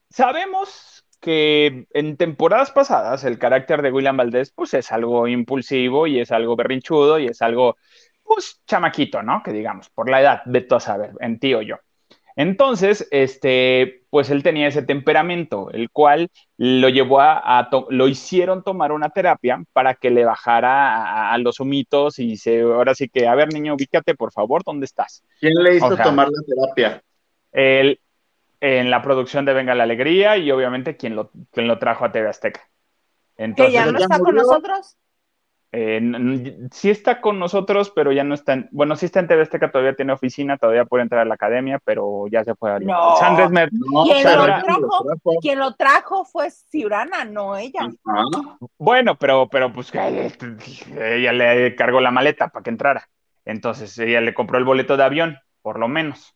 sabemos 0.09 1.05
que 1.19 1.85
en 1.93 2.17
temporadas 2.17 2.71
pasadas 2.71 3.23
el 3.23 3.37
carácter 3.37 3.83
de 3.83 3.91
William 3.91 4.17
Valdés 4.17 4.51
pues 4.51 4.73
es 4.73 4.91
algo 4.91 5.27
impulsivo 5.27 6.07
y 6.07 6.21
es 6.21 6.31
algo 6.31 6.55
berrinchudo 6.55 7.19
y 7.19 7.27
es 7.27 7.41
algo 7.43 7.77
pues 8.23 8.59
chamaquito, 8.65 9.21
¿no? 9.21 9.43
Que 9.43 9.51
digamos, 9.51 9.89
por 9.89 10.09
la 10.09 10.21
edad, 10.21 10.41
de 10.45 10.65
a 10.71 10.79
saber, 10.79 11.11
en 11.19 11.39
ti 11.39 11.53
o 11.53 11.61
yo. 11.61 11.75
Entonces, 12.39 13.05
este, 13.11 14.05
pues 14.09 14.29
él 14.29 14.43
tenía 14.43 14.67
ese 14.67 14.81
temperamento, 14.81 15.69
el 15.71 15.89
cual 15.91 16.29
lo 16.55 16.87
llevó 16.87 17.19
a, 17.19 17.59
a 17.59 17.69
to- 17.69 17.87
lo 17.89 18.07
hicieron 18.07 18.63
tomar 18.63 18.93
una 18.93 19.09
terapia 19.09 19.61
para 19.73 19.95
que 19.95 20.09
le 20.09 20.23
bajara 20.23 20.95
a, 20.95 21.33
a 21.33 21.37
los 21.37 21.59
humitos 21.59 22.17
y 22.17 22.37
se, 22.37 22.61
ahora 22.61 22.95
sí 22.95 23.09
que, 23.09 23.27
a 23.27 23.35
ver, 23.35 23.53
niño, 23.53 23.73
ubícate, 23.75 24.15
por 24.15 24.31
favor, 24.31 24.63
¿dónde 24.65 24.85
estás? 24.85 25.21
¿Quién 25.41 25.53
le 25.55 25.75
hizo 25.75 25.87
O 25.87 25.95
sea, 25.95 26.05
tomar 26.05 26.29
la 26.29 26.41
terapia? 26.47 27.03
Él, 27.51 27.99
en 28.61 28.89
la 28.89 29.01
producción 29.01 29.43
de 29.43 29.53
Venga 29.53 29.75
la 29.75 29.83
Alegría 29.83 30.37
y 30.37 30.49
obviamente 30.51 30.95
quien 30.95 31.17
lo, 31.17 31.31
quien 31.51 31.67
lo 31.67 31.77
trajo 31.77 32.05
a 32.05 32.11
TV 32.13 32.29
Azteca. 32.29 32.61
Que 33.35 33.71
ya 33.73 33.85
no 33.85 33.91
¿ya 33.99 34.05
está 34.05 34.19
con 34.19 34.35
nosotros. 34.35 34.97
Eh, 35.71 36.67
sí 36.71 36.89
está 36.89 37.21
con 37.21 37.37
nosotros, 37.39 37.91
pero 37.95 38.11
ya 38.11 38.23
no 38.23 38.33
está 38.33 38.53
en, 38.53 38.69
bueno, 38.71 38.95
sí 38.95 39.05
está 39.05 39.19
en 39.19 39.27
TV 39.27 39.43
Azteca, 39.43 39.71
todavía 39.71 39.95
tiene 39.95 40.13
oficina, 40.13 40.57
todavía 40.57 40.85
puede 40.85 41.03
entrar 41.03 41.21
a 41.21 41.25
la 41.25 41.35
academia, 41.35 41.79
pero 41.83 42.25
ya 42.27 42.43
se 42.43 42.55
fue 42.55 42.71
a 42.71 42.79
No. 42.79 43.15
Sandres 43.17 43.51
Mer- 43.51 43.69
No. 43.71 44.03
Quien 45.41 45.59
lo 45.59 45.73
trajo 45.75 46.25
fue 46.25 46.49
Ciurana, 46.49 47.25
no 47.25 47.55
ella. 47.55 47.87
Bueno, 48.77 49.15
pero, 49.17 49.47
pero 49.49 49.71
pues 49.71 49.91
que 49.91 50.31
ella 50.97 51.33
le 51.33 51.75
cargó 51.75 51.99
la 52.01 52.11
maleta 52.11 52.49
para 52.49 52.63
que 52.63 52.69
entrara. 52.71 53.07
Entonces 53.45 53.97
ella 53.99 54.21
le 54.21 54.33
compró 54.33 54.57
el 54.57 54.65
boleto 54.65 54.97
de 54.97 55.03
avión, 55.03 55.37
por 55.61 55.79
lo 55.79 55.87
menos, 55.87 56.35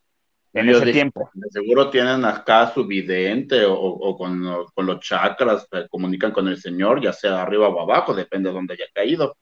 en 0.54 0.68
yo 0.68 0.78
ese 0.78 0.86
tiempo. 0.86 1.30
de 1.34 1.50
seguro 1.50 1.90
tienen 1.90 2.24
acá 2.24 2.72
su 2.72 2.86
vidente 2.86 3.64
o, 3.64 3.74
o 3.74 4.16
con, 4.16 4.46
o 4.46 4.66
con 4.74 4.86
los 4.86 5.00
chakras, 5.00 5.66
que 5.70 5.88
comunican 5.88 6.32
con 6.32 6.48
el 6.48 6.58
Señor, 6.58 7.02
ya 7.02 7.12
sea 7.12 7.42
arriba 7.42 7.68
o 7.68 7.80
abajo, 7.80 8.14
depende 8.14 8.48
de 8.50 8.54
dónde 8.54 8.74
haya 8.74 8.86
caído. 8.94 9.36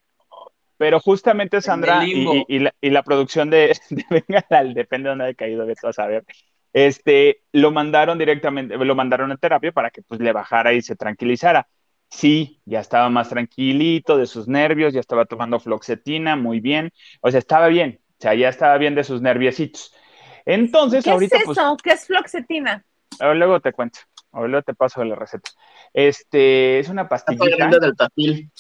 Pero 0.76 0.98
justamente 1.00 1.60
Sandra 1.60 2.08
y, 2.10 2.44
y- 2.48 2.56
y 2.56 2.58
la, 2.60 2.74
y 2.80 2.90
la 2.90 3.02
producción 3.02 3.50
de, 3.50 3.76
de 3.90 4.04
Venga, 4.10 4.44
la- 4.50 4.64
depende 4.64 5.04
de 5.08 5.10
dónde 5.10 5.24
haya 5.26 5.34
caído, 5.34 5.66
de 5.66 5.74
a 5.82 5.92
saber, 5.92 6.24
este, 6.72 7.42
lo 7.52 7.70
mandaron 7.70 8.18
directamente, 8.18 8.76
lo 8.76 8.94
mandaron 8.94 9.30
a 9.32 9.36
terapia 9.36 9.72
para 9.72 9.90
que 9.90 10.02
pues 10.02 10.20
le 10.20 10.32
bajara 10.32 10.72
y 10.72 10.82
se 10.82 10.96
tranquilizara. 10.96 11.68
Sí, 12.10 12.60
ya 12.66 12.80
estaba 12.80 13.08
más 13.08 13.30
tranquilito 13.30 14.18
de 14.18 14.26
sus 14.26 14.46
nervios, 14.48 14.92
ya 14.92 15.00
estaba 15.00 15.24
tomando 15.24 15.58
floxetina, 15.60 16.36
muy 16.36 16.60
bien, 16.60 16.92
o 17.22 17.30
sea, 17.30 17.38
estaba 17.38 17.68
bien, 17.68 18.00
o 18.18 18.22
sea, 18.22 18.34
ya 18.34 18.48
estaba 18.50 18.76
bien 18.78 18.94
de 18.94 19.04
sus 19.04 19.22
nerviecitos. 19.22 19.94
Entonces, 20.44 21.04
¿Qué 21.04 21.10
ahorita 21.10 21.36
es 21.38 21.44
pues 21.44 21.58
eso? 21.58 21.76
¿Qué 21.82 21.90
es 21.92 22.06
floxetina? 22.06 22.84
ahora 23.20 23.34
luego 23.34 23.60
te 23.60 23.72
cuento, 23.72 24.00
o 24.30 24.46
luego 24.46 24.62
te 24.62 24.74
paso 24.74 25.04
la 25.04 25.14
receta. 25.14 25.50
Este, 25.92 26.78
es 26.78 26.88
una 26.88 27.08
pastillita. 27.08 27.68
del 27.78 27.96
tafil. 27.96 28.50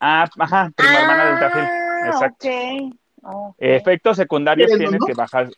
Ah, 0.00 0.28
ajá, 0.38 0.70
prima 0.74 1.00
hermana 1.00 1.24
del 1.26 1.38
tafil. 1.38 1.62
Ah, 1.62 2.06
Exacto. 2.06 2.48
ok. 2.48 2.94
Ok. 3.22 3.54
Efectos 3.58 4.16
secundarios 4.16 4.68
¿Quieres 4.68 4.78
tienes 4.88 5.00
uno? 5.00 5.06
que 5.06 5.14
bajar. 5.14 5.50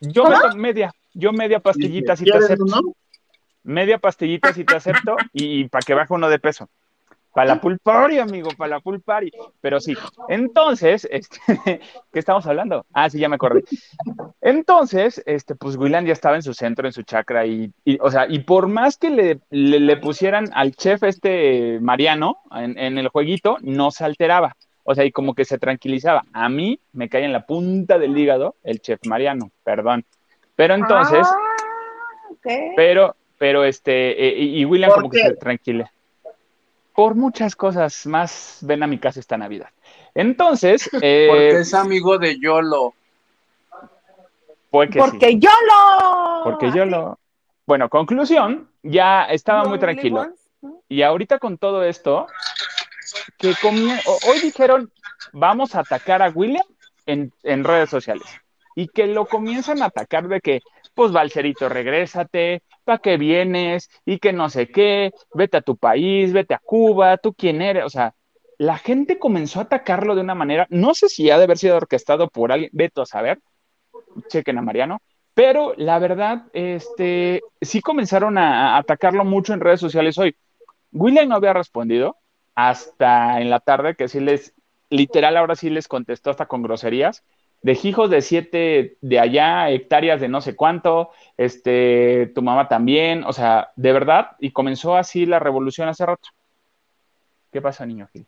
Yo 0.00 0.24
media, 0.54 0.92
yo 1.14 1.32
media 1.32 1.60
pastillita 1.60 2.16
si 2.16 2.24
te 2.24 2.30
¿Quieres 2.30 2.44
acepto. 2.44 2.64
uno? 2.64 2.80
Media 3.62 3.98
pastillita 3.98 4.52
si 4.52 4.64
te 4.64 4.76
acepto 4.76 5.16
y, 5.32 5.68
para 5.68 5.82
que 5.82 5.94
baje 5.94 6.12
uno 6.12 6.28
de 6.28 6.38
peso. 6.38 6.68
Para 7.36 7.48
la 7.48 7.60
pool 7.60 7.78
party, 7.78 8.18
amigo, 8.18 8.48
para 8.56 8.70
la 8.70 8.80
pool 8.80 9.02
party. 9.02 9.30
Pero 9.60 9.78
sí. 9.78 9.94
Entonces, 10.30 11.06
este, 11.10 11.38
¿qué 12.10 12.18
estamos 12.18 12.46
hablando? 12.46 12.86
Ah, 12.94 13.10
sí, 13.10 13.18
ya 13.18 13.28
me 13.28 13.34
acordé. 13.34 13.62
Entonces, 14.40 15.22
este, 15.26 15.54
pues 15.54 15.76
William 15.76 16.06
ya 16.06 16.14
estaba 16.14 16.36
en 16.36 16.42
su 16.42 16.54
centro, 16.54 16.86
en 16.88 16.94
su 16.94 17.02
chakra, 17.02 17.44
y, 17.44 17.70
y, 17.84 17.98
o 18.00 18.10
sea, 18.10 18.24
y 18.26 18.38
por 18.38 18.68
más 18.68 18.96
que 18.96 19.10
le, 19.10 19.40
le, 19.50 19.80
le 19.80 19.96
pusieran 19.98 20.48
al 20.54 20.74
chef 20.74 21.02
este 21.02 21.78
Mariano 21.82 22.38
en, 22.52 22.78
en 22.78 22.96
el 22.96 23.08
jueguito, 23.08 23.58
no 23.60 23.90
se 23.90 24.06
alteraba. 24.06 24.56
O 24.84 24.94
sea, 24.94 25.04
y 25.04 25.12
como 25.12 25.34
que 25.34 25.44
se 25.44 25.58
tranquilizaba. 25.58 26.24
A 26.32 26.48
mí 26.48 26.80
me 26.94 27.10
cae 27.10 27.24
en 27.24 27.34
la 27.34 27.44
punta 27.44 27.98
del 27.98 28.16
hígado 28.16 28.54
el 28.62 28.80
chef 28.80 29.00
Mariano, 29.04 29.50
perdón. 29.62 30.06
Pero 30.54 30.72
entonces, 30.72 31.26
Ah, 31.28 31.36
pero, 32.76 33.14
pero 33.36 33.64
este, 33.64 34.26
eh, 34.26 34.42
y 34.42 34.64
William 34.64 34.90
¿Por 34.90 35.02
como 35.02 35.10
que 35.10 35.20
se 35.20 35.34
tranquile. 35.34 35.90
Por 36.96 37.14
muchas 37.14 37.54
cosas 37.54 38.06
más, 38.06 38.58
ven 38.62 38.82
a 38.82 38.86
mi 38.86 38.98
casa 38.98 39.20
esta 39.20 39.36
Navidad. 39.36 39.68
Entonces, 40.14 40.88
eh, 41.02 41.26
Porque 41.28 41.60
es 41.60 41.74
amigo 41.74 42.18
de 42.18 42.38
Yolo. 42.40 42.94
Porque 44.70 45.00
sí. 45.30 45.38
yo 45.38 45.50
lo. 45.68 46.44
Porque 46.44 46.70
yo 46.72 46.84
lo. 46.84 47.18
Bueno, 47.66 47.88
conclusión, 47.88 48.68
ya 48.82 49.24
estaba 49.24 49.64
muy 49.64 49.78
tranquilo. 49.78 50.26
Y 50.88 51.02
ahorita 51.02 51.38
con 51.38 51.58
todo 51.58 51.82
esto, 51.84 52.26
que 53.38 53.52
comie- 53.54 54.00
o- 54.06 54.18
hoy 54.30 54.40
dijeron, 54.40 54.90
vamos 55.32 55.74
a 55.74 55.80
atacar 55.80 56.22
a 56.22 56.30
William 56.30 56.64
en, 57.06 57.32
en 57.42 57.64
redes 57.64 57.90
sociales. 57.90 58.26
Y 58.74 58.88
que 58.88 59.06
lo 59.06 59.26
comienzan 59.26 59.82
a 59.82 59.86
atacar 59.86 60.28
de 60.28 60.40
que, 60.40 60.62
pues 60.94 61.10
Valcerito, 61.12 61.68
regrésate, 61.68 62.62
¿para 62.86 62.98
qué 63.00 63.18
vienes? 63.18 63.90
Y 64.06 64.18
que 64.18 64.32
no 64.32 64.48
sé 64.48 64.68
qué, 64.68 65.12
vete 65.34 65.58
a 65.58 65.62
tu 65.62 65.76
país, 65.76 66.32
vete 66.32 66.54
a 66.54 66.60
Cuba, 66.64 67.18
tú 67.18 67.34
quién 67.34 67.60
eres. 67.60 67.84
O 67.84 67.90
sea, 67.90 68.14
la 68.58 68.78
gente 68.78 69.18
comenzó 69.18 69.58
a 69.58 69.64
atacarlo 69.64 70.14
de 70.14 70.22
una 70.22 70.34
manera, 70.34 70.66
no 70.70 70.94
sé 70.94 71.08
si 71.10 71.30
ha 71.30 71.38
de 71.38 71.44
haber 71.44 71.58
sido 71.58 71.76
orquestado 71.76 72.28
por 72.30 72.52
alguien, 72.52 72.70
veto 72.72 73.02
a 73.02 73.06
saber, 73.06 73.40
chequen 74.28 74.58
a 74.58 74.62
Mariano, 74.62 75.02
pero 75.34 75.74
la 75.76 75.98
verdad, 75.98 76.44
este, 76.54 77.42
sí 77.60 77.82
comenzaron 77.82 78.38
a, 78.38 78.76
a 78.76 78.78
atacarlo 78.78 79.24
mucho 79.24 79.52
en 79.52 79.60
redes 79.60 79.80
sociales 79.80 80.16
hoy. 80.16 80.36
William 80.92 81.28
no 81.28 81.36
había 81.36 81.52
respondido 81.52 82.16
hasta 82.54 83.40
en 83.40 83.50
la 83.50 83.60
tarde, 83.60 83.96
que 83.96 84.08
sí 84.08 84.20
les, 84.20 84.54
literal, 84.88 85.36
ahora 85.36 85.56
sí 85.56 85.68
les 85.68 85.88
contestó 85.88 86.30
hasta 86.30 86.46
con 86.46 86.62
groserías, 86.62 87.24
de 87.62 87.78
hijos 87.82 88.10
de 88.10 88.22
siete 88.22 88.96
de 89.00 89.18
allá, 89.18 89.70
hectáreas 89.70 90.20
de 90.20 90.28
no 90.28 90.40
sé 90.40 90.54
cuánto, 90.54 91.10
este, 91.36 92.30
tu 92.34 92.42
mamá 92.42 92.68
también, 92.68 93.24
o 93.24 93.32
sea, 93.32 93.70
de 93.76 93.92
verdad, 93.92 94.32
y 94.38 94.52
comenzó 94.52 94.96
así 94.96 95.26
la 95.26 95.38
revolución 95.38 95.88
hace 95.88 96.06
rato. 96.06 96.28
¿Qué 97.52 97.60
pasa, 97.60 97.84
niño 97.86 98.08
Gil? 98.12 98.26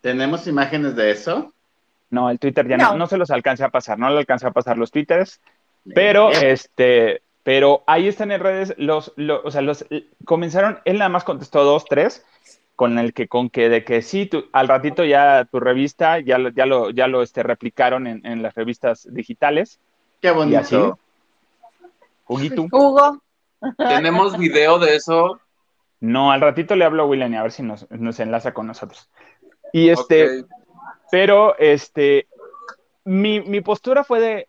¿Tenemos 0.00 0.46
imágenes 0.46 0.94
de 0.94 1.10
eso? 1.10 1.52
No, 2.10 2.30
el 2.30 2.38
Twitter 2.38 2.66
ya 2.68 2.76
no, 2.76 2.92
No. 2.92 2.98
no 2.98 3.06
se 3.06 3.18
los 3.18 3.30
alcancé 3.30 3.64
a 3.64 3.70
pasar, 3.70 3.98
no 3.98 4.08
le 4.10 4.18
alcancé 4.18 4.46
a 4.46 4.50
pasar 4.52 4.78
los 4.78 4.90
Twitters, 4.90 5.40
Pero, 5.94 6.30
este, 6.30 7.22
pero 7.44 7.82
ahí 7.86 8.08
están 8.08 8.30
en 8.30 8.40
redes, 8.40 8.74
los, 8.76 9.12
lo- 9.16 9.40
o 9.42 9.50
sea, 9.50 9.62
los 9.62 9.86
comenzaron, 10.24 10.80
él 10.84 10.98
nada 10.98 11.08
más 11.08 11.24
contestó 11.24 11.64
dos, 11.64 11.86
tres, 11.86 12.24
con 12.78 12.96
el 13.00 13.12
que, 13.12 13.26
con 13.26 13.50
que, 13.50 13.68
de 13.68 13.82
que 13.82 14.02
sí, 14.02 14.26
tú- 14.26 14.44
al 14.52 14.68
ratito 14.68 15.04
ya 15.04 15.44
tu 15.50 15.58
revista, 15.58 16.20
ya 16.20 16.38
lo, 16.38 16.50
ya 16.50 16.64
lo, 16.64 16.90
ya 16.90 17.08
lo 17.08 17.22
este, 17.22 17.42
replicaron 17.42 18.06
en, 18.06 18.24
en 18.24 18.40
las 18.40 18.54
revistas 18.54 19.08
digitales. 19.12 19.80
Qué 20.22 20.28
Y 20.28 20.54
así, 20.54 20.76
bonito. 20.76 20.98
Huguito. 22.28 22.66
Hugo. 22.70 23.20
Tenemos 23.76 24.38
video 24.38 24.78
de 24.78 24.94
eso. 24.94 25.40
No, 25.98 26.30
al 26.30 26.40
ratito 26.40 26.76
le 26.76 26.84
hablo 26.84 27.02
a 27.02 27.06
William 27.06 27.34
y 27.34 27.36
a 27.36 27.42
ver 27.42 27.50
si 27.50 27.64
nos, 27.64 27.90
nos 27.90 28.20
enlaza 28.20 28.54
con 28.54 28.68
nosotros. 28.68 29.10
Y 29.72 29.88
este. 29.88 30.44
Pero, 31.10 31.58
este, 31.58 32.28
mi, 33.04 33.40
mi 33.40 33.60
postura 33.60 34.04
fue 34.04 34.20
de, 34.20 34.48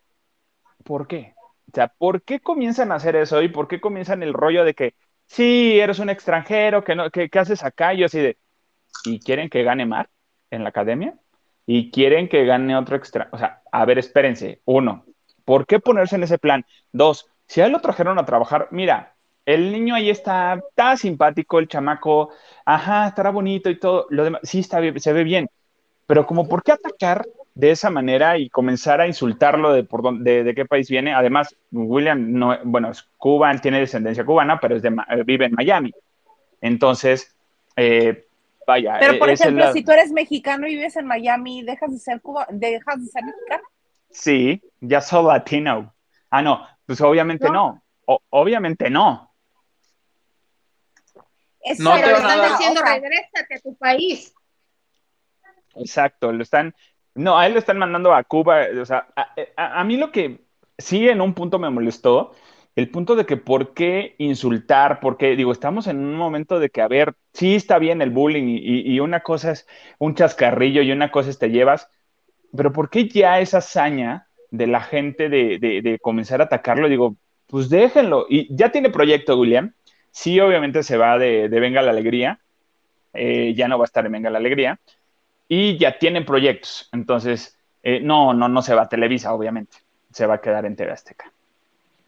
¿por 0.84 1.08
qué? 1.08 1.34
O 1.68 1.72
sea, 1.74 1.88
¿por 1.88 2.22
qué 2.22 2.40
comienzan 2.40 2.92
a 2.92 2.96
hacer 2.96 3.16
eso 3.16 3.42
y 3.42 3.48
por 3.48 3.68
qué 3.68 3.82
comienzan 3.82 4.22
el 4.22 4.34
rollo 4.34 4.64
de 4.66 4.76
que, 4.76 4.94
sí, 5.30 5.80
eres 5.80 6.00
un 6.00 6.10
extranjero, 6.10 6.84
no, 6.96 7.10
¿qué 7.10 7.30
haces 7.40 7.64
acá? 7.64 7.94
Y 7.94 8.00
yo 8.00 8.08
así 8.08 8.20
de, 8.20 8.38
¿y 9.06 9.20
quieren 9.20 9.50
que 9.50 9.64
gane 9.64 9.86
Mar 9.86 10.10
en 10.52 10.64
la 10.64 10.70
academia? 10.70 11.16
¿Y 11.66 11.92
quieren 11.92 12.28
que 12.28 12.46
gane 12.46 12.76
otro 12.76 12.96
extra? 12.96 13.30
O 13.32 13.38
sea, 13.38 13.62
a 13.72 13.86
ver, 13.86 14.00
espérense. 14.00 14.62
Uno, 14.66 15.06
¿por 15.46 15.68
qué 15.68 15.80
ponerse 15.80 16.16
en 16.16 16.24
ese 16.24 16.40
plan? 16.40 16.66
Dos, 16.92 17.28
si 17.46 17.62
a 17.62 17.68
él 17.68 17.72
lo 17.72 17.80
trajeron 17.80 18.18
a 18.20 18.26
trabajar, 18.26 18.68
mira, 18.72 19.16
el 19.46 19.72
niño 19.72 19.96
ahí 19.96 20.10
está, 20.10 20.56
está 20.56 20.98
simpático, 20.98 21.60
el 21.60 21.68
chamaco, 21.68 22.32
ajá, 22.66 23.08
estará 23.08 23.30
bonito 23.32 23.70
y 23.70 23.80
todo, 23.80 24.08
lo 24.10 24.24
demás, 24.24 24.42
sí, 24.44 24.60
está 24.60 24.80
bien, 24.80 25.00
se 25.00 25.14
ve 25.14 25.24
bien, 25.24 25.50
pero 26.06 26.26
como 26.26 26.48
por 26.48 26.64
qué 26.64 26.72
atacar 26.72 27.26
de 27.60 27.72
esa 27.72 27.90
manera 27.90 28.38
y 28.38 28.50
comenzar 28.50 29.02
a 29.02 29.08
insultarlo 29.08 29.74
de 29.74 29.84
por 29.84 30.02
dónde, 30.02 30.32
de, 30.32 30.44
de 30.46 30.56
qué 30.56 30.66
país 30.66 30.90
viene. 30.90 31.14
Además, 31.14 31.54
William 31.72 32.32
no, 32.32 32.58
bueno, 32.64 32.90
es 32.90 33.04
cubano, 33.18 33.60
tiene 33.60 33.82
descendencia 33.82 34.24
cubana, 34.26 34.62
pero 34.62 34.78
es 34.78 34.82
de, 34.82 34.92
Ma- 34.92 35.06
eh, 35.10 35.24
vive 35.26 35.46
en 35.46 35.52
Miami. 35.52 35.92
Entonces, 36.62 37.36
eh, 37.76 38.26
vaya. 38.66 38.96
Pero, 39.00 39.20
por 39.20 39.30
eh, 39.30 39.34
es 39.34 39.42
ejemplo, 39.42 39.66
la- 39.66 39.74
si 39.74 39.84
tú 39.84 39.92
eres 39.92 40.10
mexicano 40.14 40.68
y 40.70 40.76
vives 40.76 40.96
en 40.96 41.06
Miami, 41.06 41.64
¿dejas 41.64 41.92
de 41.92 42.00
ser 42.00 42.22
Cuba, 42.22 42.48
dejas 42.50 43.04
de 43.04 43.08
ser 43.12 43.26
mexicano? 43.26 43.64
Sí, 44.10 44.62
ya 44.80 45.02
soy 45.02 45.26
latino. 45.26 45.94
Ah, 46.30 46.42
no, 46.42 46.66
pues 46.86 47.02
obviamente 47.02 47.50
no. 47.50 47.84
O- 48.06 48.22
obviamente 48.30 48.90
no. 48.90 49.34
Eso 51.62 51.84
No 51.84 51.96
te 51.96 52.10
están 52.10 52.42
diciendo, 52.52 52.82
regrésate 52.82 53.56
a 53.56 53.60
tu 53.60 53.76
país. 53.76 54.34
Exacto, 55.76 56.32
lo 56.32 56.42
están, 56.42 56.74
no, 57.20 57.38
a 57.38 57.46
él 57.46 57.54
lo 57.54 57.60
están 57.60 57.78
mandando 57.78 58.14
a 58.14 58.24
Cuba, 58.24 58.66
o 58.82 58.86
sea, 58.86 59.08
a, 59.58 59.84
mí 59.84 59.98
lo 59.98 60.12
que 60.12 60.40
sí 60.78 61.10
en 61.10 61.20
un 61.20 61.34
punto 61.34 61.60
me 61.60 61.70
molestó, 61.70 62.32
el 62.76 62.90
punto 62.90 63.16
de 63.18 63.26
que 63.26 63.36
por 63.36 63.74
qué 63.74 64.16
insultar, 64.20 65.02
porque 65.02 65.36
digo, 65.36 65.52
estamos 65.52 65.88
en 65.88 65.98
un 65.98 66.16
momento 66.16 66.60
de 66.60 66.70
que, 66.70 66.82
a 66.82 66.88
ver, 66.88 67.16
sí 67.34 67.56
está 67.56 67.78
bien 67.78 68.02
el 68.02 68.12
bullying 68.12 68.58
y, 68.62 69.00
una 69.02 69.20
cosa 69.20 69.52
es 69.52 69.68
un 69.98 70.16
chascarrillo 70.16 70.82
y 70.82 70.94
una 70.94 71.12
cosa 71.12 71.30
es 71.30 71.38
te 71.38 71.50
llevas, 71.50 71.90
pero 72.56 72.72
¿por 72.72 72.90
qué 72.90 73.10
ya 73.10 73.42
esa 73.42 73.58
hazaña 73.58 74.28
de 74.52 74.68
la 74.68 74.80
gente 74.80 75.28
de, 75.28 75.60
de- 75.60 76.00
comenzar 76.02 76.40
a 76.40 76.46
atacarlo? 76.46 76.88
Digo, 76.88 77.18
pues 77.48 77.70
déjenlo, 77.70 78.28
y 78.30 78.48
ya 78.56 78.72
tiene 78.72 78.90
proyecto, 78.92 79.38
William, 79.38 79.74
sí, 80.12 80.40
obviamente 80.40 80.84
se 80.84 80.96
va 80.96 81.18
de, 81.18 81.50
de 81.50 81.60
Venga 81.60 81.82
la 81.82 81.92
Alegría, 81.92 82.40
eh, 83.14 83.54
ya 83.56 83.68
no 83.68 83.78
va 83.78 83.84
a 83.84 83.88
estar 83.92 84.06
en 84.06 84.14
Venga 84.14 84.30
la 84.30 84.38
Alegría, 84.38 84.80
y 85.50 85.78
ya 85.78 85.98
tienen 85.98 86.26
proyectos. 86.26 86.88
Entonces, 86.94 87.58
eh, 87.84 88.00
no, 88.00 88.34
no, 88.34 88.48
no 88.48 88.62
se 88.62 88.76
va 88.76 88.84
a 88.84 88.88
Televisa, 88.90 89.34
obviamente. 89.34 89.78
Se 90.14 90.26
va 90.26 90.36
a 90.36 90.42
quedar 90.42 90.66
en 90.66 90.76
TV 90.76 90.92
Azteca. 90.92 91.32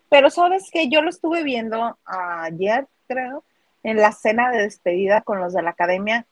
Pero 0.10 0.30
sabes 0.30 0.70
que 0.72 0.88
yo 0.90 1.02
lo 1.02 1.10
estuve 1.10 1.44
viendo 1.44 1.98
ayer, 2.06 2.88
creo, 3.08 3.44
en 3.84 3.98
la 3.98 4.12
cena 4.12 4.52
de 4.52 4.62
despedida 4.64 5.22
con 5.22 5.40
los 5.40 5.54
de 5.54 5.62
la 5.64 5.72
academia. 5.72 6.26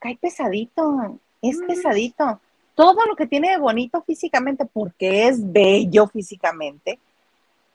Cae 0.00 0.16
pesadito, 0.20 1.18
es 1.40 1.56
Mm. 1.58 1.66
pesadito. 1.66 2.40
Todo 2.74 3.04
lo 3.06 3.14
que 3.16 3.26
tiene 3.26 3.50
de 3.50 3.58
bonito 3.58 4.02
físicamente, 4.02 4.64
porque 4.64 5.28
es 5.28 5.52
bello 5.52 6.06
físicamente, 6.06 6.98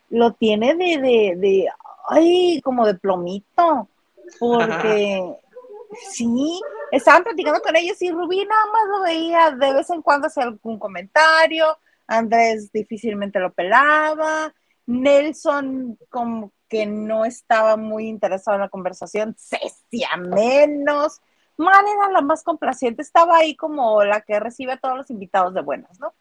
lo 0.10 0.32
tiene 0.34 0.75
de, 0.75 0.97
de, 0.97 1.36
de 1.38 1.67
ay, 2.10 2.62
como 2.62 2.86
de 2.86 2.95
plomito. 2.95 3.88
Porque 4.39 5.21
sí, 6.12 6.60
estaban 6.97 7.23
platicando 7.23 7.62
con 7.62 7.75
ellos 7.75 7.99
y 8.01 8.12
Rubí 8.12 8.45
nada 8.45 8.65
más 8.71 8.88
lo 8.89 9.01
veía 9.01 9.51
de 9.51 9.73
vez 9.73 9.89
en 9.89 10.01
cuando 10.01 10.27
hacer 10.27 10.43
algún 10.43 10.77
comentario. 10.77 11.77
Andrés 12.06 12.71
difícilmente 12.71 13.39
lo 13.39 13.51
pelaba. 13.51 14.53
Nelson 14.86 15.97
como 16.10 16.51
que 16.69 16.86
no 16.86 17.25
estaba 17.25 17.77
muy 17.77 18.08
interesado 18.08 18.56
en 18.56 18.62
la 18.62 18.69
conversación, 18.69 19.36
Cecia 19.38 20.10
menos. 20.17 21.21
Mar 21.58 21.84
era 21.84 22.12
la 22.12 22.21
más 22.21 22.43
complaciente, 22.43 23.01
estaba 23.01 23.38
ahí 23.38 23.56
como 23.56 24.03
la 24.03 24.21
que 24.21 24.39
recibe 24.39 24.73
a 24.73 24.77
todos 24.77 24.97
los 24.97 25.10
invitados 25.10 25.53
de 25.53 25.62
buenas, 25.62 25.99
¿no? 25.99 26.13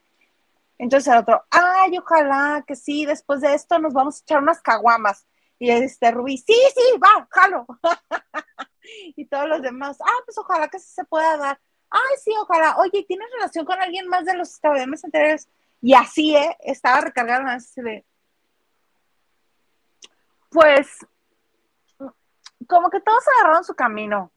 Entonces 0.79 1.13
el 1.13 1.21
otro, 1.21 1.45
ay, 1.51 1.97
ojalá 1.99 2.65
que 2.67 2.77
sí, 2.77 3.07
después 3.07 3.41
de 3.41 3.55
esto 3.55 3.79
nos 3.79 3.93
vamos 3.93 4.17
a 4.17 4.23
echar 4.23 4.43
unas 4.43 4.61
caguamas. 4.61 5.27
Y 5.59 5.71
este 5.71 6.11
Rubí, 6.11 6.39
sí, 6.39 6.55
sí, 6.75 6.99
va, 6.99 7.27
jalo. 7.31 7.67
y 9.17 9.25
todos 9.27 9.49
los 9.49 9.63
demás, 9.63 9.99
ah, 10.01 10.21
pues 10.25 10.37
ojalá 10.39 10.69
que 10.69 10.79
se 10.79 11.05
pueda 11.05 11.37
dar. 11.37 11.61
Ay, 11.91 12.17
sí, 12.23 12.33
ojalá. 12.39 12.77
Oye, 12.79 13.05
¿tienes 13.07 13.29
relación 13.33 13.65
con 13.67 13.81
alguien 13.81 14.09
más 14.09 14.25
de 14.25 14.35
los 14.35 14.57
academias 14.57 15.05
anteriores? 15.05 15.49
Y 15.81 15.95
así, 15.95 16.35
¿eh? 16.37 16.57
Estaba 16.61 17.03
de, 17.03 18.05
pues, 20.51 20.89
como 22.69 22.89
que 22.91 23.01
todos 23.01 23.23
agarraron 23.37 23.65
su 23.65 23.75
camino. 23.75 24.33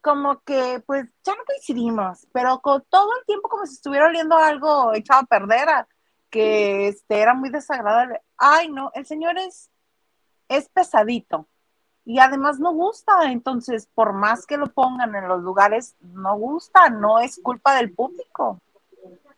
Como 0.00 0.40
que, 0.42 0.82
pues, 0.86 1.06
ya 1.24 1.34
no 1.34 1.44
coincidimos, 1.44 2.26
pero 2.32 2.60
con 2.60 2.84
todo 2.88 3.08
el 3.18 3.26
tiempo 3.26 3.48
como 3.48 3.66
si 3.66 3.74
estuviera 3.74 4.06
oliendo 4.06 4.36
algo 4.36 4.94
echado 4.94 5.22
a 5.22 5.26
perder, 5.26 5.68
a- 5.68 5.88
que 6.30 6.88
este, 6.88 7.20
era 7.20 7.34
muy 7.34 7.50
desagradable. 7.50 8.20
Ay, 8.36 8.68
no, 8.68 8.90
el 8.94 9.06
señor 9.06 9.38
es, 9.38 9.70
es 10.48 10.68
pesadito 10.68 11.48
y 12.06 12.20
además 12.20 12.58
no 12.60 12.72
gusta, 12.72 13.30
entonces, 13.30 13.88
por 13.94 14.14
más 14.14 14.46
que 14.46 14.56
lo 14.56 14.68
pongan 14.68 15.14
en 15.14 15.28
los 15.28 15.42
lugares, 15.42 15.96
no 16.00 16.38
gusta, 16.38 16.88
no 16.90 17.18
es 17.20 17.38
culpa 17.42 17.76
del 17.76 17.92
público. 17.92 18.62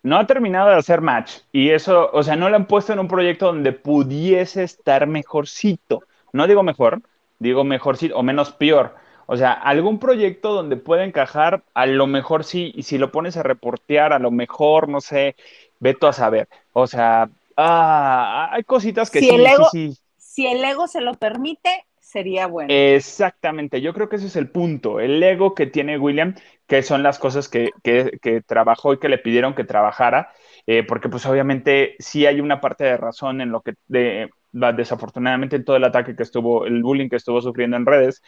No 0.03 0.17
ha 0.17 0.27
terminado 0.27 0.71
de 0.71 0.77
hacer 0.77 1.01
match. 1.01 1.39
Y 1.53 1.71
eso, 1.71 2.11
o 2.13 2.23
sea, 2.23 2.37
no 2.37 2.49
lo 2.49 2.57
han 2.57 2.67
puesto 2.67 2.93
en 2.93 2.99
un 2.99 3.09
proyecto 3.09 3.47
donde 3.47 3.73
pudiese 3.73 4.63
estar 4.63 5.07
mejorcito. 5.07 6.03
No 6.33 6.47
digo 6.47 6.63
mejor, 6.63 7.03
digo 7.39 7.65
mejorcito 7.65 8.17
o 8.17 8.23
menos 8.23 8.53
peor. 8.53 8.95
O 9.27 9.37
sea, 9.37 9.53
algún 9.53 9.99
proyecto 9.99 10.53
donde 10.55 10.77
pueda 10.77 11.05
encajar, 11.05 11.63
a 11.75 11.87
lo 11.87 12.07
mejor 12.07 12.45
sí, 12.45 12.73
y 12.75 12.85
si 12.85 12.97
lo 12.97 13.11
pones 13.13 13.37
a 13.37 13.43
reportear, 13.43 14.13
a 14.13 14.19
lo 14.19 14.31
mejor, 14.31 14.89
no 14.89 15.01
sé, 15.01 15.37
veto 15.81 16.07
a 16.09 16.13
saber. 16.13 16.49
O 16.73 16.87
sea, 16.87 17.29
ah, 17.57 18.49
hay 18.53 18.65
cositas 18.65 19.11
que 19.11 19.23
Si 19.23 19.29
sí, 19.29 19.31
el 19.31 19.47
ego- 19.47 19.65
sí, 19.65 19.65
sí. 19.65 19.99
Si 20.17 20.47
el 20.47 20.63
ego 20.65 20.87
se 20.87 21.01
lo 21.01 21.15
permite, 21.15 21.87
sería 22.09 22.47
bueno. 22.47 22.73
Exactamente, 22.73 23.83
yo 23.83 23.93
creo 23.93 24.09
que 24.09 24.17
ese 24.17 24.29
es 24.29 24.37
el 24.37 24.51
punto, 24.51 24.99
el 24.99 25.23
ego 25.23 25.55
que 25.55 25.67
tiene 25.67 25.99
William, 25.99 26.35
que 26.67 26.83
son 26.83 27.03
las 27.03 27.19
cosas 27.19 27.49
que, 27.49 27.71
que, 27.83 28.19
que 28.23 28.41
trabajó 28.41 28.95
y 28.95 28.99
que 28.99 29.11
le 29.11 29.19
pidieron 29.19 29.55
que 29.55 29.65
trabajara, 29.65 30.33
eh, 30.67 30.85
porque 30.85 31.11
pues 31.11 31.27
obviamente 31.27 31.97
sí 31.99 32.25
hay 32.25 32.41
una 32.41 32.63
parte 32.63 32.85
de 32.85 32.97
razón 32.97 33.43
en 33.43 33.51
lo 33.51 33.61
que 33.61 33.75
de, 33.89 34.31
desafortunadamente 34.53 35.57
en 35.57 35.65
todo 35.67 35.77
el 35.77 35.85
ataque 35.85 36.17
que 36.17 36.23
estuvo, 36.23 36.65
el 36.65 36.83
bullying 36.83 37.11
que 37.11 37.17
estuvo 37.17 37.43
sufriendo 37.43 37.77
en 37.77 37.85
redes, 37.85 38.23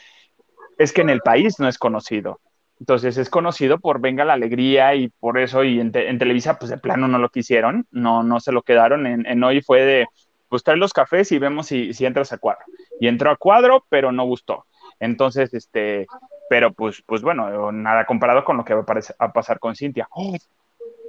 es 0.79 0.93
que 0.93 1.01
en 1.01 1.11
el 1.11 1.21
país 1.21 1.59
no 1.59 1.67
es 1.67 1.79
conocido. 1.79 2.41
Entonces 2.79 3.17
es 3.17 3.31
conocido 3.31 3.79
por 3.79 4.01
Venga 4.01 4.25
la 4.25 4.35
Alegría 4.35 4.95
y 4.95 5.09
por 5.09 5.39
eso, 5.39 5.65
y 5.65 5.81
en, 5.81 5.93
Televisa, 5.93 6.59
pues 6.59 6.71
de 6.71 6.79
plano 6.79 7.09
no 7.09 7.19
lo 7.19 7.31
quisieron, 7.31 7.87
no, 7.91 8.23
no 8.23 8.41
se 8.41 8.53
lo 8.53 8.63
quedaron. 8.63 9.07
En, 9.07 9.45
hoy 9.45 9.61
fue 9.61 9.83
de, 9.83 10.07
pues 10.51 10.65
trae 10.65 10.77
los 10.77 10.93
cafés 10.93 11.33
y 11.33 11.39
vemos 11.39 11.69
si, 11.69 11.95
si, 11.95 12.05
entras 12.05 12.33
a 12.33 12.39
cuadro. 12.39 12.65
Y 12.99 13.07
entró 13.07 13.31
a 13.31 13.37
cuadro, 13.37 13.87
pero 13.89 14.13
no 14.13 14.25
gustó. 14.25 14.67
Entonces, 14.99 15.55
este, 15.55 16.07
pero 16.51 16.73
pues, 16.73 17.03
pues 17.07 17.23
bueno, 17.23 17.71
nada 17.71 18.05
comparado 18.05 18.45
con 18.45 18.57
lo 18.57 18.65
que 18.65 18.75
va 18.75 18.85
a, 19.19 19.33
pasar 19.33 19.61
con 19.61 19.77
Cintia. 19.77 20.09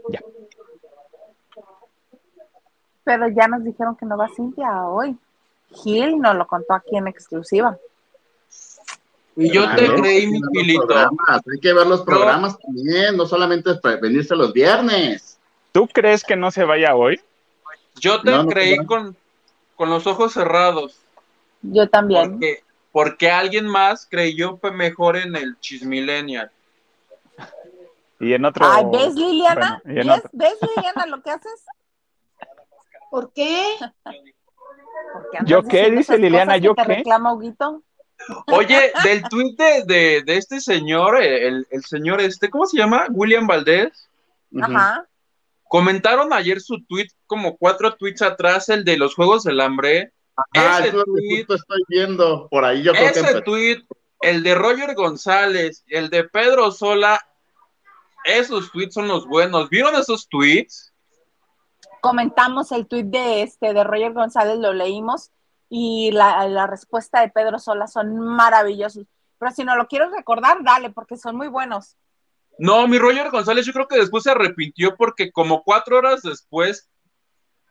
ya. 0.09 0.21
Pero 3.03 3.27
ya 3.29 3.47
nos 3.47 3.63
dijeron 3.63 3.95
que 3.95 4.05
no 4.05 4.15
va 4.15 4.29
Cintia 4.29 4.85
hoy. 4.85 5.17
Gil 5.73 6.19
nos 6.19 6.35
lo 6.35 6.45
contó 6.45 6.75
aquí 6.75 6.95
en 6.95 7.07
exclusiva. 7.07 7.77
Y 9.35 9.49
yo 9.49 9.63
te 9.75 9.87
creí, 9.95 10.27
mi 10.27 10.39
Gilito. 10.53 10.95
Hay 10.95 11.59
que 11.59 11.73
ver 11.73 11.87
los 11.87 12.03
programas 12.03 12.59
también, 12.59 13.17
no 13.17 13.25
solamente 13.25 13.71
venirse 13.99 14.35
los 14.35 14.53
viernes. 14.53 15.39
¿Tú 15.71 15.87
crees 15.87 16.23
que 16.23 16.35
no 16.35 16.51
se 16.51 16.65
vaya 16.65 16.95
hoy? 16.95 17.19
Yo 17.99 18.21
te 18.21 18.31
creí 18.47 18.77
con, 18.85 19.15
con 19.75 19.89
los 19.89 20.07
ojos 20.07 20.33
cerrados. 20.33 20.99
Yo 21.61 21.89
también. 21.89 22.31
Porque, 22.31 22.63
porque 22.91 23.31
alguien 23.31 23.67
más 23.67 24.07
creyó 24.09 24.59
mejor 24.73 25.17
en 25.17 25.35
el 25.35 25.59
Chismillennial. 25.59 26.51
Y 28.19 28.33
en 28.33 28.45
otro. 28.45 28.65
Ay, 28.69 28.85
¿ves, 28.91 29.15
Liliana? 29.15 29.81
¿Ves, 29.83 30.05
¿Ves, 30.31 30.57
Liliana, 30.75 31.05
lo 31.07 31.21
que 31.21 31.31
haces? 31.31 31.65
¿Por 33.09 33.33
qué? 33.33 33.75
¿Yo 35.45 35.63
qué? 35.63 35.91
Dice 35.91 36.17
Liliana, 36.17 36.57
¿yo 36.57 36.75
qué? 36.75 36.83
reclama 36.83 37.33
Huguito? 37.33 37.83
Oye, 38.47 38.91
del 39.03 39.23
tuit 39.23 39.57
de, 39.57 40.23
este 40.27 40.59
señor, 40.59 41.21
el, 41.21 41.65
señor 41.83 42.21
este, 42.21 42.49
¿cómo 42.49 42.65
se 42.65 42.77
llama? 42.77 43.07
William 43.09 43.47
Valdés. 43.47 44.07
Ajá. 44.61 45.07
Comentaron 45.71 46.33
ayer 46.33 46.59
su 46.59 46.83
tweet, 46.85 47.07
como 47.25 47.55
cuatro 47.55 47.95
tweets 47.95 48.21
atrás, 48.21 48.67
el 48.67 48.83
de 48.83 48.97
los 48.97 49.15
Juegos 49.15 49.43
del 49.43 49.61
Hambre. 49.61 50.11
Ah, 50.55 50.79
ese 50.83 50.91
tweet, 50.91 51.45
estoy 51.47 51.81
viendo 51.87 52.49
por 52.49 52.65
ahí. 52.65 52.83
Yo 52.83 52.91
creo 52.91 53.07
ese 53.07 53.41
tweet, 53.41 53.83
el 54.19 54.43
de 54.43 54.53
Roger 54.55 54.95
González, 54.95 55.83
el 55.87 56.09
de 56.09 56.25
Pedro 56.25 56.71
Sola, 56.71 57.25
esos 58.25 58.71
tweets 58.71 58.93
son 58.93 59.07
los 59.07 59.25
buenos. 59.25 59.69
¿Vieron 59.69 59.95
esos 59.95 60.27
tweets? 60.27 60.91
comentamos 62.01 62.71
el 62.71 62.87
tuit 62.87 63.05
de 63.05 63.43
este 63.43 63.73
de 63.73 63.83
Roger 63.83 64.11
González, 64.11 64.57
lo 64.57 64.73
leímos 64.73 65.31
y 65.69 66.11
la, 66.11 66.67
respuesta 66.67 67.21
de 67.21 67.29
Pedro 67.29 67.59
Sola 67.59 67.87
son 67.87 68.19
maravillosos. 68.19 69.05
Pero 69.37 69.51
si 69.51 69.63
no 69.63 69.77
lo 69.77 69.87
quieres 69.87 70.11
recordar, 70.11 70.57
dale, 70.63 70.89
porque 70.89 71.15
son 71.15 71.37
muy 71.37 71.47
buenos. 71.47 71.95
No, 72.61 72.87
mi 72.87 72.99
Roger 72.99 73.31
González, 73.31 73.65
yo 73.65 73.73
creo 73.73 73.87
que 73.87 73.97
después 73.97 74.23
se 74.23 74.29
arrepintió 74.29 74.95
porque 74.95 75.31
como 75.31 75.63
cuatro 75.63 75.97
horas 75.97 76.21
después 76.21 76.87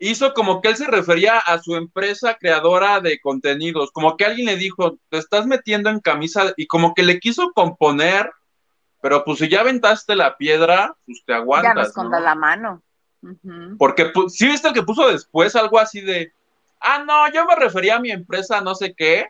hizo 0.01 0.35
como 0.35 0.61
que 0.61 0.71
él 0.71 0.77
se 0.77 0.89
refería 0.89 1.39
a 1.39 1.63
su 1.63 1.77
empresa 1.77 2.35
creadora 2.35 2.99
de 2.99 3.21
contenidos, 3.21 3.93
como 3.93 4.17
que 4.17 4.25
alguien 4.25 4.47
le 4.47 4.57
dijo, 4.57 4.99
te 5.09 5.19
estás 5.19 5.47
metiendo 5.47 5.91
en 5.91 6.01
camisa 6.01 6.55
y 6.57 6.67
como 6.67 6.93
que 6.93 7.05
le 7.05 7.21
quiso 7.21 7.53
componer, 7.53 8.33
pero 9.01 9.23
pues 9.25 9.39
si 9.39 9.49
ya 9.49 9.61
aventaste 9.61 10.17
la 10.17 10.37
piedra, 10.37 10.97
pues 11.07 11.23
te 11.25 11.35
aguantas. 11.35 11.71
Ya 11.71 11.75
nos 11.75 11.89
esconda 11.91 12.19
la 12.19 12.35
mano. 12.35 12.83
Porque 13.79 14.13
si 14.27 14.49
viste 14.49 14.67
el 14.67 14.75
que 14.75 14.83
puso 14.83 15.09
después 15.09 15.55
algo 15.55 15.79
así 15.79 16.01
de, 16.01 16.33
ah, 16.81 17.05
no, 17.07 17.33
yo 17.33 17.47
me 17.47 17.55
refería 17.55 17.95
a 17.95 18.01
mi 18.01 18.11
empresa, 18.11 18.61
no 18.61 18.75
sé 18.75 18.93
qué. 18.93 19.29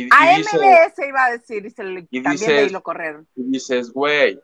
Y, 0.00 0.08
a 0.10 0.38
MBS 0.38 1.06
iba 1.06 1.24
a 1.24 1.30
decir, 1.32 1.66
y, 1.66 1.70
se 1.70 1.84
le, 1.84 2.06
y 2.10 2.22
también 2.22 2.50
dices, 2.50 2.72
lo 2.72 2.82
correr. 2.82 3.20
Y 3.34 3.50
dices, 3.50 3.92
güey, 3.92 4.40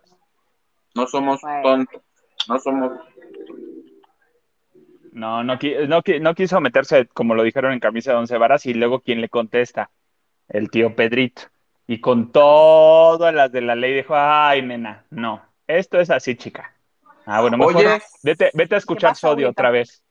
no 0.95 1.07
somos 1.07 1.40
tontos, 1.62 2.03
no 2.49 2.59
somos... 2.59 2.92
No, 5.12 5.42
no, 5.42 5.59
no, 5.88 6.03
no 6.21 6.35
quiso 6.35 6.61
meterse, 6.61 7.07
como 7.07 7.35
lo 7.35 7.42
dijeron 7.42 7.73
en 7.73 7.81
camisa 7.81 8.12
de 8.12 8.19
once 8.19 8.37
varas, 8.37 8.66
y 8.66 8.75
luego 8.75 9.01
quien 9.01 9.23
le 9.23 9.31
contesta, 9.31 9.90
el 10.49 10.71
tío 10.71 10.95
Pedrito. 10.95 11.42
Y 11.87 12.01
con 12.01 12.33
todas 12.33 13.33
las 13.33 13.51
de 13.53 13.62
la 13.62 13.77
ley 13.77 13.95
dijo, 13.95 14.14
ay, 14.14 14.61
nena, 14.61 15.05
no, 15.11 15.42
esto 15.66 16.01
es 16.01 16.11
así, 16.11 16.35
chica. 16.35 16.75
Ah, 17.25 17.40
bueno, 17.40 17.57
mejor 17.57 17.77
Oye, 17.77 18.03
vete, 18.23 18.51
vete 18.55 18.75
a 18.75 18.79
escuchar 18.79 19.16
Sodio 19.16 19.51
otra 19.51 19.71
vez. 19.71 20.03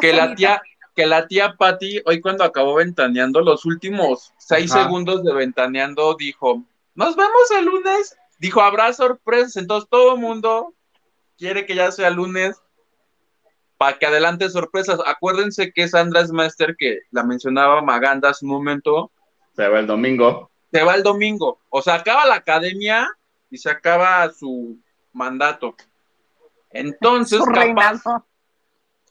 que 0.00 0.12
la 0.12 0.34
tía, 0.34 0.62
que 0.98 1.06
la 1.06 1.28
tía 1.28 1.54
Patty, 1.56 2.02
hoy 2.06 2.20
cuando 2.20 2.42
acabó 2.42 2.74
ventaneando, 2.74 3.40
los 3.40 3.64
últimos 3.64 4.34
seis 4.36 4.72
segundos 4.72 5.22
de 5.22 5.32
ventaneando, 5.32 6.16
dijo, 6.16 6.64
nos 6.96 7.14
vemos 7.14 7.50
el 7.56 7.66
lunes. 7.66 8.16
Dijo, 8.40 8.60
habrá 8.62 8.92
sorpresas. 8.92 9.58
Entonces 9.58 9.88
todo 9.88 10.14
el 10.16 10.20
mundo 10.20 10.74
quiere 11.38 11.66
que 11.66 11.76
ya 11.76 11.92
sea 11.92 12.10
lunes 12.10 12.60
para 13.76 13.96
que 13.96 14.06
adelante 14.06 14.50
sorpresas. 14.50 14.98
Acuérdense 15.06 15.70
que 15.72 15.86
Sandra 15.86 16.26
Master, 16.32 16.74
que 16.76 16.98
la 17.12 17.22
mencionaba 17.22 17.80
Maganda 17.80 18.30
hace 18.30 18.44
un 18.44 18.50
momento. 18.50 19.12
Se 19.54 19.68
va 19.68 19.78
el 19.78 19.86
domingo. 19.86 20.50
Se 20.72 20.82
va 20.82 20.96
el 20.96 21.04
domingo. 21.04 21.60
O 21.68 21.80
sea, 21.80 21.94
acaba 21.94 22.26
la 22.26 22.34
academia 22.34 23.08
y 23.52 23.58
se 23.58 23.70
acaba 23.70 24.28
su 24.32 24.76
mandato. 25.12 25.76
Entonces, 26.70 27.38
su 27.38 27.46
reinado. 27.46 28.26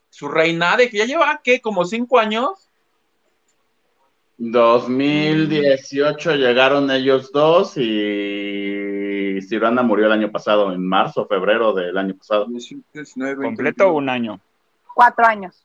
Su 0.10 0.28
reinado, 0.28 0.78
que 0.90 0.98
ya 0.98 1.06
lleva, 1.06 1.42
¿qué? 1.44 1.62
¿Como 1.62 1.86
cinco 1.86 2.20
años? 2.20 2.68
2018 4.38 6.36
llegaron 6.36 6.92
ellos 6.92 7.32
dos 7.32 7.76
y 7.78 9.42
Sirana 9.42 9.82
murió 9.82 10.06
el 10.06 10.12
año 10.12 10.32
pasado, 10.32 10.72
en 10.72 10.88
marzo, 10.88 11.26
febrero 11.26 11.74
del 11.74 11.98
año 11.98 12.16
pasado. 12.16 12.48
¿Completo 13.42 13.94
un 13.94 14.10
año? 14.10 14.40
Cuatro 14.94 15.26
años. 15.26 15.64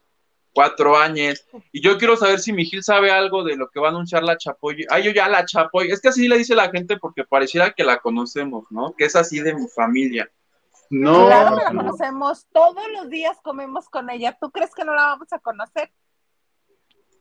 Cuatro 0.55 0.97
años. 0.97 1.47
Y 1.71 1.83
yo 1.83 1.99
quiero 1.99 2.17
saber 2.17 2.39
si 2.39 2.53
Miguel 2.53 2.83
sabe 2.83 3.11
algo 3.11 3.43
de 3.45 3.57
lo 3.57 3.69
que 3.69 3.81
va 3.81 3.89
a 3.89 3.91
anunciar 3.91 4.23
la 4.23 4.37
Chapoy. 4.37 4.87
Ay, 4.91 5.05
yo 5.05 5.11
ya 5.11 5.29
la 5.29 5.45
Chapoy. 5.45 5.91
Es 5.91 6.01
que 6.01 6.09
así 6.09 6.29
le 6.29 6.39
dice 6.39 6.55
la 6.55 6.71
gente 6.71 6.99
porque 6.99 7.25
pareciera 7.25 7.73
que 7.73 7.85
la 7.85 7.99
conocemos, 7.99 8.65
¿no? 8.71 8.95
Que 8.97 9.05
es 9.05 9.17
así 9.17 9.41
de 9.41 9.55
mi 9.55 9.67
familia. 9.69 10.31
No. 10.93 11.25
Claro 11.25 11.57
que 11.57 11.65
la 11.65 11.71
conocemos, 11.73 12.47
todos 12.53 12.85
los 12.93 13.09
días 13.09 13.39
comemos 13.43 13.89
con 13.89 14.11
ella. 14.11 14.37
¿Tú 14.39 14.51
crees 14.51 14.75
que 14.75 14.85
no 14.85 14.95
la 14.95 15.07
vamos 15.07 15.33
a 15.33 15.39
conocer? 15.39 15.91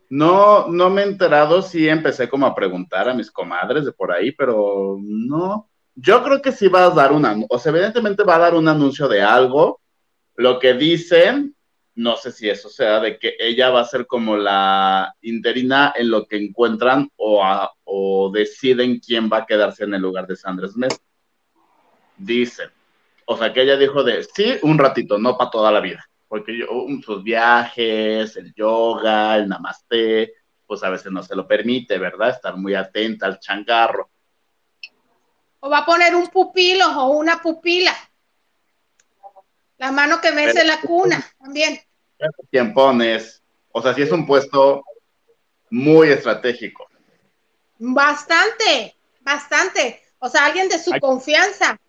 No, 0.09 0.67
no 0.67 0.89
me 0.89 1.03
he 1.03 1.05
enterado, 1.05 1.61
sí 1.61 1.87
empecé 1.87 2.27
como 2.27 2.45
a 2.45 2.53
preguntar 2.53 3.07
a 3.07 3.13
mis 3.13 3.31
comadres 3.31 3.85
de 3.85 3.93
por 3.93 4.11
ahí, 4.11 4.33
pero 4.33 4.97
no. 4.99 5.69
Yo 5.95 6.21
creo 6.21 6.41
que 6.41 6.51
sí 6.51 6.67
va 6.67 6.83
a 6.83 6.89
dar 6.89 7.13
una, 7.13 7.33
o 7.47 7.57
sea, 7.57 7.71
evidentemente 7.71 8.25
va 8.25 8.35
a 8.35 8.39
dar 8.39 8.55
un 8.55 8.67
anuncio 8.67 9.07
de 9.07 9.21
algo. 9.21 9.79
Lo 10.35 10.59
que 10.59 10.73
dicen, 10.73 11.55
no 11.95 12.17
sé 12.17 12.33
si 12.33 12.49
eso 12.49 12.67
sea 12.67 12.99
de 12.99 13.17
que 13.17 13.37
ella 13.39 13.69
va 13.69 13.79
a 13.79 13.85
ser 13.85 14.05
como 14.05 14.35
la 14.35 15.15
interina 15.21 15.93
en 15.95 16.11
lo 16.11 16.25
que 16.25 16.35
encuentran 16.35 17.09
o, 17.15 17.41
o 17.85 18.31
deciden 18.33 18.99
quién 18.99 19.29
va 19.31 19.37
a 19.37 19.45
quedarse 19.45 19.85
en 19.85 19.93
el 19.93 20.01
lugar 20.01 20.27
de 20.27 20.35
Sandra 20.35 20.67
Smith. 20.67 20.97
Dicen 22.17 22.69
o 23.25 23.37
sea, 23.37 23.53
que 23.53 23.61
ella 23.61 23.77
dijo 23.77 24.03
de, 24.03 24.23
sí, 24.23 24.57
un 24.63 24.77
ratito, 24.77 25.17
no 25.17 25.37
para 25.37 25.51
toda 25.51 25.71
la 25.71 25.79
vida, 25.79 26.05
porque 26.27 26.57
yo, 26.57 26.67
sus 27.03 27.23
viajes, 27.23 28.35
el 28.37 28.53
yoga, 28.53 29.35
el 29.35 29.47
namaste, 29.47 30.33
pues 30.65 30.83
a 30.83 30.89
veces 30.89 31.11
no 31.11 31.21
se 31.21 31.35
lo 31.35 31.47
permite, 31.47 31.97
¿verdad? 31.97 32.29
Estar 32.29 32.55
muy 32.55 32.75
atenta 32.75 33.25
al 33.25 33.39
changarro. 33.39 34.09
O 35.59 35.69
va 35.69 35.79
a 35.79 35.85
poner 35.85 36.15
un 36.15 36.27
pupilo 36.27 36.85
o 36.87 37.09
una 37.09 37.41
pupila. 37.41 37.95
La 39.77 39.91
mano 39.91 40.21
que 40.21 40.31
vence 40.31 40.63
la 40.63 40.79
cuna, 40.79 41.23
también. 41.39 41.79
¿Quién 42.49 42.73
pones? 42.73 43.41
O 43.71 43.81
sea, 43.81 43.93
sí 43.93 44.03
es 44.03 44.11
un 44.11 44.25
puesto 44.25 44.83
muy 45.69 46.09
estratégico. 46.09 46.87
Bastante, 47.79 48.95
bastante. 49.21 50.01
O 50.19 50.29
sea, 50.29 50.45
alguien 50.45 50.69
de 50.69 50.77
su 50.77 50.91
confianza. 50.99 51.79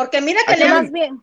Porque 0.00 0.22
mira 0.22 0.40
que 0.46 0.56
le 0.56 0.66
más 0.66 0.90
bien. 0.90 1.22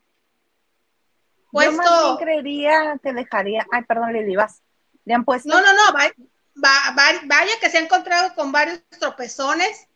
Puesto... 1.52 1.72
Yo 1.72 1.78
más 1.78 2.04
bien 2.04 2.18
creería 2.18 3.00
que 3.02 3.12
dejaría. 3.12 3.66
Ay, 3.72 3.82
perdón, 3.86 4.14
Lili, 4.14 4.36
vas. 4.36 4.62
Le 5.04 5.16
han 5.16 5.26
puesto. 5.26 5.50
No, 5.50 5.60
no, 5.60 5.74
no. 5.74 5.94
vaya 5.94 7.60
que 7.60 7.72
se 7.72 7.80
ha 7.80 7.82
encontrado 7.82 8.36
con 8.36 8.52
varios 8.52 8.80
tropezones 9.00 9.88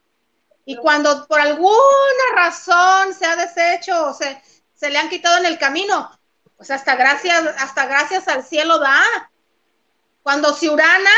y 0.66 0.78
cuando 0.78 1.28
por 1.28 1.40
alguna 1.40 1.72
razón 2.34 3.14
se 3.14 3.24
ha 3.28 3.36
deshecho 3.36 4.08
o 4.08 4.14
se, 4.16 4.42
se 4.74 4.90
le 4.90 4.98
han 4.98 5.10
quitado 5.10 5.38
en 5.38 5.46
el 5.46 5.60
camino, 5.60 6.20
pues 6.58 6.72
hasta 6.72 6.96
gracias, 6.96 7.54
hasta 7.60 7.86
gracias 7.86 8.28
al 8.28 8.44
cielo 8.44 8.80
da. 8.80 9.04
Cuando 10.24 10.56
Ciurana 10.56 11.12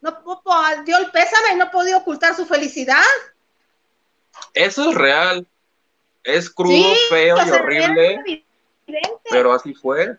no 0.00 0.42
dio 0.84 0.98
el 0.98 1.12
pésame 1.12 1.52
y 1.52 1.56
no 1.56 1.70
podía 1.70 1.98
ocultar 1.98 2.34
su 2.34 2.44
felicidad. 2.46 3.04
Eso 4.54 4.90
es 4.90 4.96
real. 4.96 5.46
Es 6.24 6.50
crudo, 6.50 6.72
Sí, 6.94 6.96
feo 7.10 7.36
y 7.46 7.50
horrible, 7.50 8.44
pero 9.30 9.52
así 9.52 9.74
fue. 9.74 10.16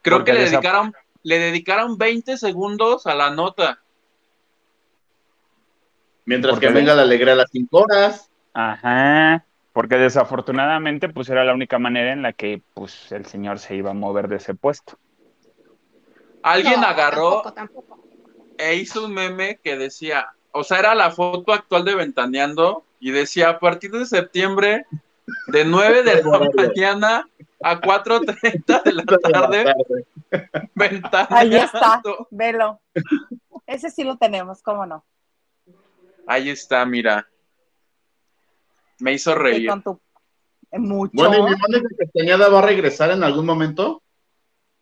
Creo 0.00 0.18
Porque 0.18 0.32
que 0.32 0.38
le 0.38 0.44
dedicaron, 0.50 0.94
le 1.22 1.38
dedicaron 1.38 1.98
20 1.98 2.36
segundos 2.36 3.06
a 3.06 3.14
la 3.14 3.30
nota. 3.30 3.80
Mientras 6.24 6.54
¿Por 6.54 6.60
que 6.60 6.68
venga 6.68 6.94
la 6.94 7.02
alegría 7.02 7.32
a 7.32 7.36
las 7.36 7.50
5 7.50 7.80
horas. 7.80 8.30
Ajá, 8.54 9.44
porque 9.72 9.96
desafortunadamente 9.96 11.08
pues 11.08 11.28
era 11.28 11.44
la 11.44 11.54
única 11.54 11.78
manera 11.78 12.12
en 12.12 12.22
la 12.22 12.32
que 12.32 12.62
pues 12.74 13.10
el 13.12 13.26
señor 13.26 13.58
se 13.58 13.74
iba 13.74 13.90
a 13.90 13.94
mover 13.94 14.28
de 14.28 14.36
ese 14.36 14.54
puesto. 14.54 14.98
Alguien 16.42 16.80
No, 16.80 16.86
agarró 16.86 17.42
tampoco, 17.42 17.52
tampoco. 17.52 18.04
e 18.58 18.74
hizo 18.76 19.04
un 19.06 19.14
meme 19.14 19.58
que 19.62 19.76
decía, 19.76 20.28
o 20.52 20.64
sea, 20.64 20.78
era 20.78 20.94
la 20.94 21.10
foto 21.10 21.52
actual 21.52 21.84
de 21.84 21.94
Ventaneando 21.94 22.84
y 23.00 23.10
decía, 23.10 23.48
a 23.50 23.58
partir 23.58 23.90
de 23.90 24.06
septiembre, 24.06 24.86
de 25.48 25.64
9 25.64 26.02
de 26.02 26.22
la 26.22 26.50
mañana 26.54 27.28
a 27.62 27.80
4.30 27.80 28.82
de 28.82 28.92
la 28.92 29.04
tarde, 29.04 29.74
Ventaneando. 30.74 31.36
Ahí 31.36 31.56
está, 31.56 32.02
velo. 32.30 32.80
Ese 33.66 33.90
sí 33.90 34.04
lo 34.04 34.16
tenemos, 34.16 34.62
¿cómo 34.62 34.86
no? 34.86 35.04
Ahí 36.26 36.50
está, 36.50 36.84
mira. 36.84 37.26
Me 38.98 39.12
hizo 39.12 39.32
Sí, 39.32 39.38
reír. 39.38 39.68
con 39.68 39.82
tu 39.82 40.00
eh, 40.70 40.78
mucho. 40.78 41.12
Bueno, 41.14 41.38
¿y 41.38 41.50
mi 41.50 41.56
Mónica 41.56 41.88
Castañeda 41.98 42.48
va 42.48 42.58
a 42.60 42.62
regresar 42.62 43.10
en 43.10 43.24
algún 43.24 43.44
momento? 43.46 44.02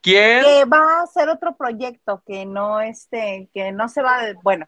¿Quién? 0.02 0.42
que 0.44 0.64
va 0.64 1.00
a 1.00 1.02
hacer 1.02 1.28
otro 1.28 1.56
proyecto 1.56 2.22
que 2.26 2.46
no 2.46 2.80
este, 2.80 3.50
que 3.52 3.70
no 3.72 3.88
se 3.88 4.00
va 4.02 4.22
de, 4.22 4.34
bueno, 4.42 4.66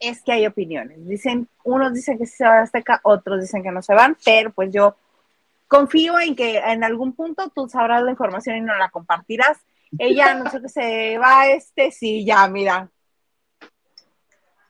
es 0.00 0.22
que 0.22 0.32
hay 0.32 0.46
opiniones. 0.46 1.06
Dicen, 1.06 1.48
unos 1.64 1.94
dicen 1.94 2.18
que 2.18 2.26
se 2.26 2.44
va 2.44 2.58
a 2.58 2.62
Azteca, 2.62 3.00
otros 3.02 3.40
dicen 3.40 3.62
que 3.62 3.70
no 3.70 3.82
se 3.82 3.94
van, 3.94 4.16
pero 4.24 4.50
pues 4.50 4.70
yo 4.72 4.96
confío 5.68 6.18
en 6.18 6.34
que 6.34 6.58
en 6.58 6.82
algún 6.84 7.12
punto 7.12 7.50
tú 7.54 7.68
sabrás 7.68 8.02
la 8.02 8.10
información 8.10 8.56
y 8.56 8.60
no 8.60 8.76
la 8.76 8.90
compartirás. 8.90 9.58
Ella 9.98 10.34
no 10.34 10.50
sé 10.50 10.60
que 10.60 10.68
se 10.68 11.18
va 11.18 11.46
este, 11.46 11.90
sí, 11.90 12.24
ya, 12.24 12.46
mira. 12.48 12.90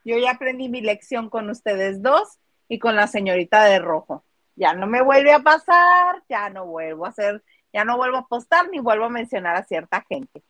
Yo 0.04 0.16
ya 0.18 0.32
aprendí 0.32 0.68
mi 0.68 0.80
lección 0.80 1.28
con 1.28 1.50
ustedes 1.50 2.02
dos 2.02 2.38
y 2.68 2.78
con 2.78 2.96
la 2.96 3.06
señorita 3.06 3.64
de 3.64 3.78
rojo. 3.78 4.24
Ya 4.56 4.74
no 4.74 4.86
me 4.86 5.02
vuelve 5.02 5.32
a 5.32 5.40
pasar, 5.40 6.22
ya 6.28 6.50
no 6.50 6.66
vuelvo 6.66 7.06
a 7.06 7.10
hacer, 7.10 7.42
ya 7.72 7.84
no 7.84 7.96
vuelvo 7.96 8.16
a 8.16 8.20
apostar 8.20 8.68
ni 8.70 8.80
vuelvo 8.80 9.04
a 9.04 9.10
mencionar 9.10 9.56
a 9.56 9.64
cierta 9.64 10.04
gente. 10.08 10.42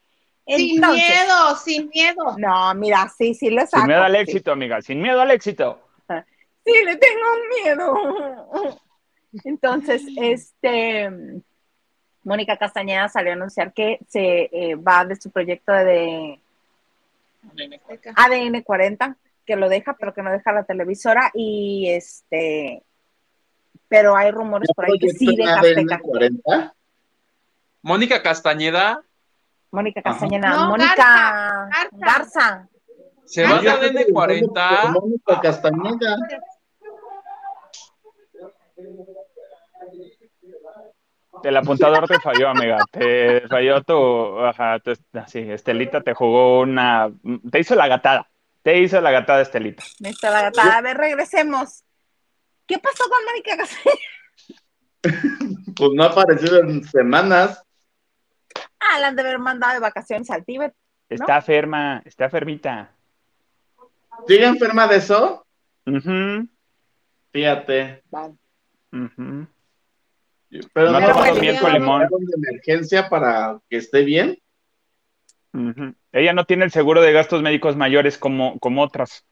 Sin 0.48 0.76
Entonces, 0.76 1.04
miedo, 1.04 1.56
sin 1.56 1.88
miedo. 1.90 2.36
no, 2.38 2.74
mira, 2.74 3.08
sí, 3.16 3.34
sí 3.34 3.50
le 3.50 3.66
saco. 3.66 3.82
Sin 3.82 3.88
miedo 3.88 4.02
al 4.02 4.12
sí. 4.14 4.18
éxito, 4.18 4.52
amiga, 4.52 4.80
sin 4.80 5.02
miedo 5.02 5.20
al 5.20 5.30
éxito. 5.30 5.78
Sí, 6.64 6.72
le 6.84 6.96
tengo 6.96 7.26
miedo. 7.62 8.78
Entonces, 9.44 10.02
este, 10.16 11.10
Mónica 12.24 12.56
Castañeda 12.56 13.08
salió 13.08 13.32
a 13.32 13.34
anunciar 13.34 13.72
que 13.72 13.98
se 14.08 14.50
eh, 14.52 14.74
va 14.74 15.04
de 15.04 15.16
su 15.16 15.30
proyecto 15.30 15.72
de 15.72 16.40
ADN 18.16 18.62
40, 18.62 19.16
que 19.46 19.56
lo 19.56 19.68
deja, 19.68 19.96
pero 19.98 20.12
que 20.12 20.22
no 20.22 20.30
deja 20.30 20.52
la 20.52 20.64
televisora 20.64 21.30
y 21.34 21.88
este, 21.90 22.82
pero 23.88 24.16
hay 24.16 24.30
rumores 24.30 24.68
por 24.74 24.86
ahí 24.86 24.98
que 24.98 25.10
sí 25.10 25.26
¿Proyecto 25.26 25.44
deja 25.44 25.60
ADN 25.60 25.92
Azteca. 25.92 25.98
40? 26.00 26.74
Mónica 27.82 28.22
Castañeda 28.22 29.02
Mónica. 29.70 30.02
Castañeda, 30.02 30.50
No, 30.50 30.68
Mónica 30.68 30.94
Garza, 30.96 31.68
Garza. 31.70 31.88
Garza. 31.98 32.68
se 33.26 33.42
va 33.42 33.48
No, 33.50 33.56
de 33.58 33.62
yo 33.64 33.78
creo 33.78 33.92
que 33.92 33.98
ADN 33.98 34.12
40. 34.12 34.90
Mónica 34.92 35.40
Castañeda. 35.40 36.16
El 41.44 41.56
apuntador 41.56 42.06
te 42.08 42.18
falló, 42.20 42.48
amiga. 42.48 42.78
Te 42.90 43.42
falló 43.48 43.82
tu. 43.82 44.38
Ajá, 44.40 44.78
tu- 44.80 44.94
sí, 45.26 45.38
Estelita 45.50 46.00
te 46.00 46.14
jugó 46.14 46.60
una. 46.60 47.10
Te 47.50 47.60
hizo 47.60 47.74
la 47.74 47.86
gatada. 47.86 48.28
Te 48.62 48.78
hizo 48.78 49.00
la 49.00 49.10
gatada, 49.12 49.42
Estelita. 49.42 49.84
Me 50.00 50.10
está 50.10 50.30
la 50.30 50.42
gata. 50.42 50.76
A 50.76 50.80
ver, 50.80 50.96
regresemos. 50.96 51.84
¿Qué 52.66 52.78
pasó 52.78 53.04
con 53.08 53.24
Mónica 53.24 53.56
Castañeda? 53.56 53.98
Pues 55.76 55.90
no 55.94 56.02
ha 56.02 56.06
aparecido 56.06 56.58
en 56.60 56.82
semanas. 56.82 57.62
Ah, 58.90 58.98
la 59.00 59.08
han 59.08 59.16
de 59.16 59.22
haber 59.22 59.38
mandado 59.38 59.74
de 59.74 59.80
vacaciones 59.80 60.30
al 60.30 60.44
Tíbet. 60.44 60.74
Está 61.08 61.36
enferma, 61.36 62.02
está 62.04 62.24
enfermita. 62.24 62.90
¿Sigue 64.26 64.44
enferma 64.46 64.86
de 64.88 64.96
eso? 64.96 65.46
Ujú, 65.86 66.48
Fíjate. 67.32 68.02
ujú. 68.92 69.46
Pero 70.72 70.92
No 70.92 71.00
no, 71.00 71.06
tomó 71.08 71.26
no 71.26 71.34
miel 71.34 71.60
con 71.60 71.72
limón. 71.72 72.08
de 72.08 72.34
emergencia 72.50 73.08
para 73.08 73.58
que 73.68 73.76
esté 73.76 74.02
bien. 74.02 74.38
Ujú. 75.52 75.94
Ella 76.12 76.32
no 76.32 76.44
tiene 76.44 76.64
el 76.64 76.70
seguro 76.70 77.00
de 77.02 77.12
gastos 77.12 77.42
médicos 77.42 77.76
mayores 77.76 78.16
como, 78.18 78.58
como 78.58 78.82
otras. 78.82 79.24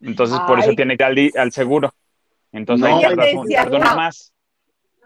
Entonces, 0.00 0.38
por 0.40 0.58
eso 0.58 0.72
tiene 0.72 0.96
que 0.96 1.12
ir 1.12 1.38
al, 1.38 1.52
seguro. 1.52 1.94
Entonces, 2.52 2.88
No, 2.88 2.98
cierto. 3.00 3.44
tarda 3.54 3.76
una 3.78 3.94
más. 3.94 4.31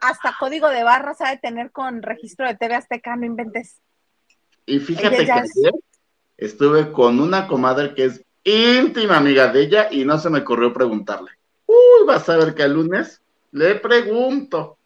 Hasta 0.01 0.37
código 0.39 0.69
de 0.69 0.85
barra 0.85 1.15
sabe 1.15 1.39
tener 1.39 1.71
con 1.71 2.03
registro 2.03 2.47
de 2.47 2.57
TV 2.57 2.75
Azteca, 2.75 3.17
no 3.17 3.25
inventes. 3.27 3.81
Y 4.67 4.79
fíjate 4.81 5.23
Ella 5.23 5.41
que 5.43 5.47
es- 5.47 5.57
ayer 5.57 5.73
estuve 6.37 6.93
con 6.93 7.21
una 7.21 7.47
comadre 7.47 7.95
que 7.95 8.05
es 8.07 8.25
íntima 8.45 9.17
amiga 9.17 9.49
de 9.49 9.63
ella 9.63 9.89
y 9.91 10.05
no 10.05 10.19
se 10.19 10.31
me 10.31 10.41
ocurrió 10.41 10.73
preguntarle. 10.73 11.31
Uy, 11.67 12.07
vas 12.07 12.29
a 12.29 12.37
ver 12.37 12.55
que 12.55 12.63
el 12.63 12.75
lunes 12.75 13.21
le 13.53 13.77
pregunto. 13.77 14.77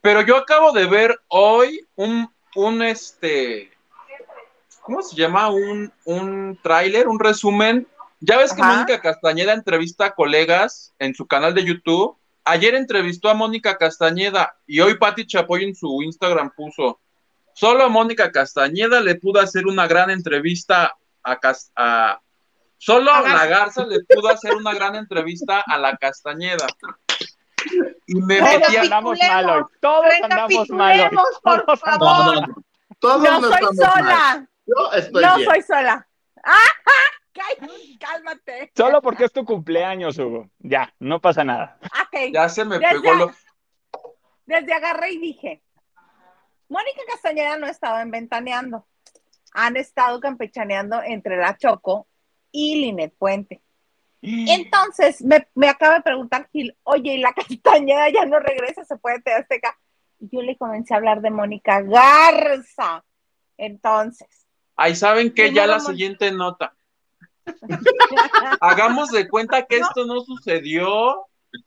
Pero 0.00 0.20
yo 0.22 0.36
acabo 0.36 0.72
de 0.72 0.86
ver 0.86 1.18
hoy 1.28 1.84
un, 1.96 2.28
un 2.54 2.82
este, 2.82 3.70
¿cómo 4.82 5.02
se 5.02 5.16
llama? 5.16 5.48
Un, 5.50 5.92
un 6.04 6.58
tráiler, 6.62 7.08
un 7.08 7.18
resumen. 7.18 7.86
Ya 8.20 8.38
ves 8.38 8.52
que 8.52 8.62
Ajá. 8.62 8.72
Mónica 8.74 9.00
Castañeda 9.00 9.52
entrevista 9.52 10.06
a 10.06 10.14
colegas 10.14 10.92
en 10.98 11.14
su 11.14 11.26
canal 11.26 11.54
de 11.54 11.64
YouTube. 11.64 12.16
Ayer 12.48 12.76
entrevistó 12.76 13.28
a 13.28 13.34
Mónica 13.34 13.76
Castañeda 13.76 14.56
y 14.68 14.80
hoy 14.80 14.96
Patti 14.98 15.26
Chapoy 15.26 15.64
en 15.64 15.74
su 15.74 16.00
Instagram 16.02 16.52
puso, 16.56 17.00
solo 17.52 17.82
a 17.84 17.88
Mónica 17.88 18.30
Castañeda 18.30 19.00
le 19.00 19.16
pudo 19.16 19.40
hacer 19.40 19.66
una 19.66 19.88
gran 19.88 20.10
entrevista 20.10 20.94
a, 21.24 21.40
Cas- 21.40 21.72
a- 21.74 22.20
solo 22.78 23.12
A 23.12 23.22
la 23.22 23.46
Garza 23.46 23.84
le 23.84 23.98
pudo 24.04 24.28
hacer 24.28 24.54
una 24.54 24.72
gran 24.74 24.94
entrevista 24.94 25.64
a 25.66 25.76
la 25.76 25.96
Castañeda. 25.96 26.66
Y 28.06 28.14
me 28.20 28.40
metí 28.40 28.76
a- 28.76 28.82
andamos 28.82 29.18
mal 29.18 29.50
hoy. 29.50 29.62
Todos 29.80 30.04
andamos 30.22 30.68
mal 30.70 31.00
hoy. 31.00 31.18
Por 31.66 31.78
favor. 31.78 31.98
No, 31.98 32.32
no, 32.34 32.40
no. 32.46 32.54
Todos 33.00 33.22
No 33.22 33.40
soy 33.40 33.52
estamos 33.54 33.76
mal. 33.76 33.92
sola. 34.04 34.48
Yo 34.66 34.92
estoy 34.92 35.24
No 35.24 35.36
bien. 35.36 35.48
soy 35.50 35.62
sola. 35.62 36.06
¡Ah! 36.44 36.68
Cálmate. 37.98 38.72
Solo 38.76 39.02
porque 39.02 39.24
es 39.24 39.32
tu 39.32 39.44
cumpleaños, 39.44 40.18
Hugo. 40.18 40.50
Ya, 40.58 40.94
no 40.98 41.20
pasa 41.20 41.44
nada. 41.44 41.78
Ok, 41.82 42.32
Ya 42.32 42.48
se 42.48 42.64
me 42.64 42.78
pegó 42.80 43.14
lo. 43.14 43.32
desde 44.46 44.72
agarré 44.72 45.12
y 45.12 45.18
dije, 45.18 45.62
Mónica 46.68 47.00
Castañeda 47.08 47.56
no 47.58 47.66
estaba 47.66 48.02
en 48.02 48.10
Ventaneando. 48.10 48.86
Han 49.52 49.76
estado 49.76 50.20
campechaneando 50.20 51.02
entre 51.02 51.36
la 51.36 51.56
Choco 51.56 52.06
y 52.52 52.76
Linet 52.80 53.14
Puente. 53.16 53.62
Entonces, 54.22 55.22
me, 55.22 55.48
me 55.54 55.68
acaba 55.68 55.94
de 55.94 56.02
preguntar 56.02 56.48
Gil, 56.52 56.76
oye, 56.82 57.14
¿y 57.14 57.18
la 57.18 57.32
Castañeda 57.32 58.08
ya 58.10 58.24
no 58.26 58.38
regresa? 58.40 58.84
¿Se 58.84 58.96
puede 58.96 59.20
te 59.20 59.32
Azteca? 59.32 59.78
Y 60.18 60.28
yo 60.30 60.42
le 60.42 60.56
comencé 60.56 60.94
a 60.94 60.96
hablar 60.96 61.20
de 61.20 61.30
Mónica 61.30 61.80
Garza. 61.82 63.04
Entonces, 63.58 64.46
Ahí 64.76 64.94
saben 64.94 65.32
que 65.32 65.52
ya 65.54 65.66
la 65.66 65.80
siguiente 65.80 66.30
nota. 66.32 66.76
Hagamos 68.60 69.10
de 69.10 69.28
cuenta 69.28 69.64
que 69.66 69.78
esto 69.78 70.04
no 70.06 70.20
sucedió, 70.20 71.26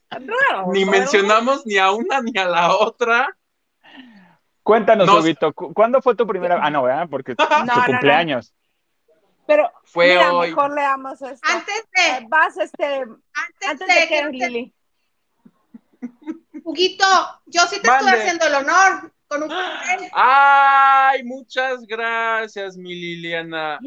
raro, 0.10 0.72
ni 0.72 0.86
¿no? 0.86 0.92
mencionamos 0.92 1.66
ni 1.66 1.78
a 1.78 1.92
una 1.92 2.22
ni 2.22 2.38
a 2.38 2.46
la 2.46 2.76
otra. 2.76 3.36
Cuéntanos, 4.64 5.08
No. 5.08 5.54
¿cu- 5.54 5.74
¿cuándo 5.74 6.02
fue 6.02 6.16
tu 6.16 6.28
primera? 6.28 6.60
Ah, 6.62 6.70
no, 6.70 6.84
¿verdad? 6.84 7.08
Porque 7.10 7.36
tu 7.36 7.44
No, 7.44 7.66
no, 7.66 7.86
cumpleaños. 7.86 8.54
Pero 9.48 9.72
Fue 9.84 10.10
mira, 10.10 10.32
hoy. 10.34 10.50
mejor 10.50 10.76
leamos 10.76 11.22
esto. 11.24 11.48
Antes 11.50 11.80
Eh, 11.94 12.20
de, 12.22 12.28
Vas, 12.28 12.56
este, 12.58 13.02
antes, 13.02 13.68
antes 13.68 13.88
de, 13.88 13.94
de 13.96 14.08
que. 14.38 14.74
Huguito, 16.64 17.06
yo 17.48 17.62
sí 17.64 17.82
te 17.82 17.88
Mande. 17.88 18.06
estoy 18.12 18.20
haciendo 18.22 18.46
el 18.46 18.54
honor 18.56 19.12
con 19.30 19.44
un 19.44 19.50
pastel. 19.50 20.10
Ay, 20.14 21.24
muchas 21.24 21.86
gracias, 21.88 22.76
mi 22.76 22.94
Liliana. 22.96 23.80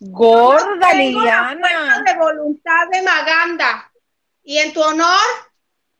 Gorda 0.00 0.88
Tengo 0.90 1.20
la 1.22 1.48
fuerza 1.48 1.58
Liliana. 1.58 2.02
de 2.06 2.18
voluntad 2.18 2.88
de 2.90 3.02
Maganda. 3.02 3.92
Y 4.42 4.58
en 4.58 4.72
tu 4.72 4.82
honor, 4.82 5.18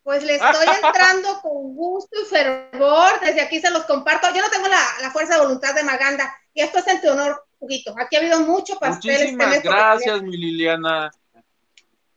pues 0.02 0.24
le 0.24 0.34
estoy 0.36 0.66
entrando 0.84 1.40
con 1.42 1.74
gusto 1.76 2.18
y 2.20 2.24
fervor. 2.24 3.20
Desde 3.20 3.42
aquí 3.42 3.60
se 3.60 3.70
los 3.70 3.84
comparto. 3.84 4.28
Yo 4.34 4.40
no 4.42 4.50
tengo 4.50 4.66
la, 4.68 4.80
la 5.02 5.10
fuerza 5.10 5.34
de 5.34 5.40
voluntad 5.42 5.74
de 5.74 5.84
Maganda. 5.84 6.34
Y 6.54 6.62
esto 6.62 6.78
es 6.78 6.86
en 6.88 7.00
tu 7.00 7.10
honor. 7.10 7.44
Huguito. 7.58 7.94
Aquí 7.98 8.16
ha 8.16 8.20
habido 8.20 8.40
mucho 8.40 8.78
pastel. 8.78 9.10
este 9.10 9.22
Muchísimas 9.24 9.48
mes 9.48 9.56
porque 9.62 9.68
gracias, 9.78 10.22
mi 10.22 10.36
Liliana. 10.36 11.10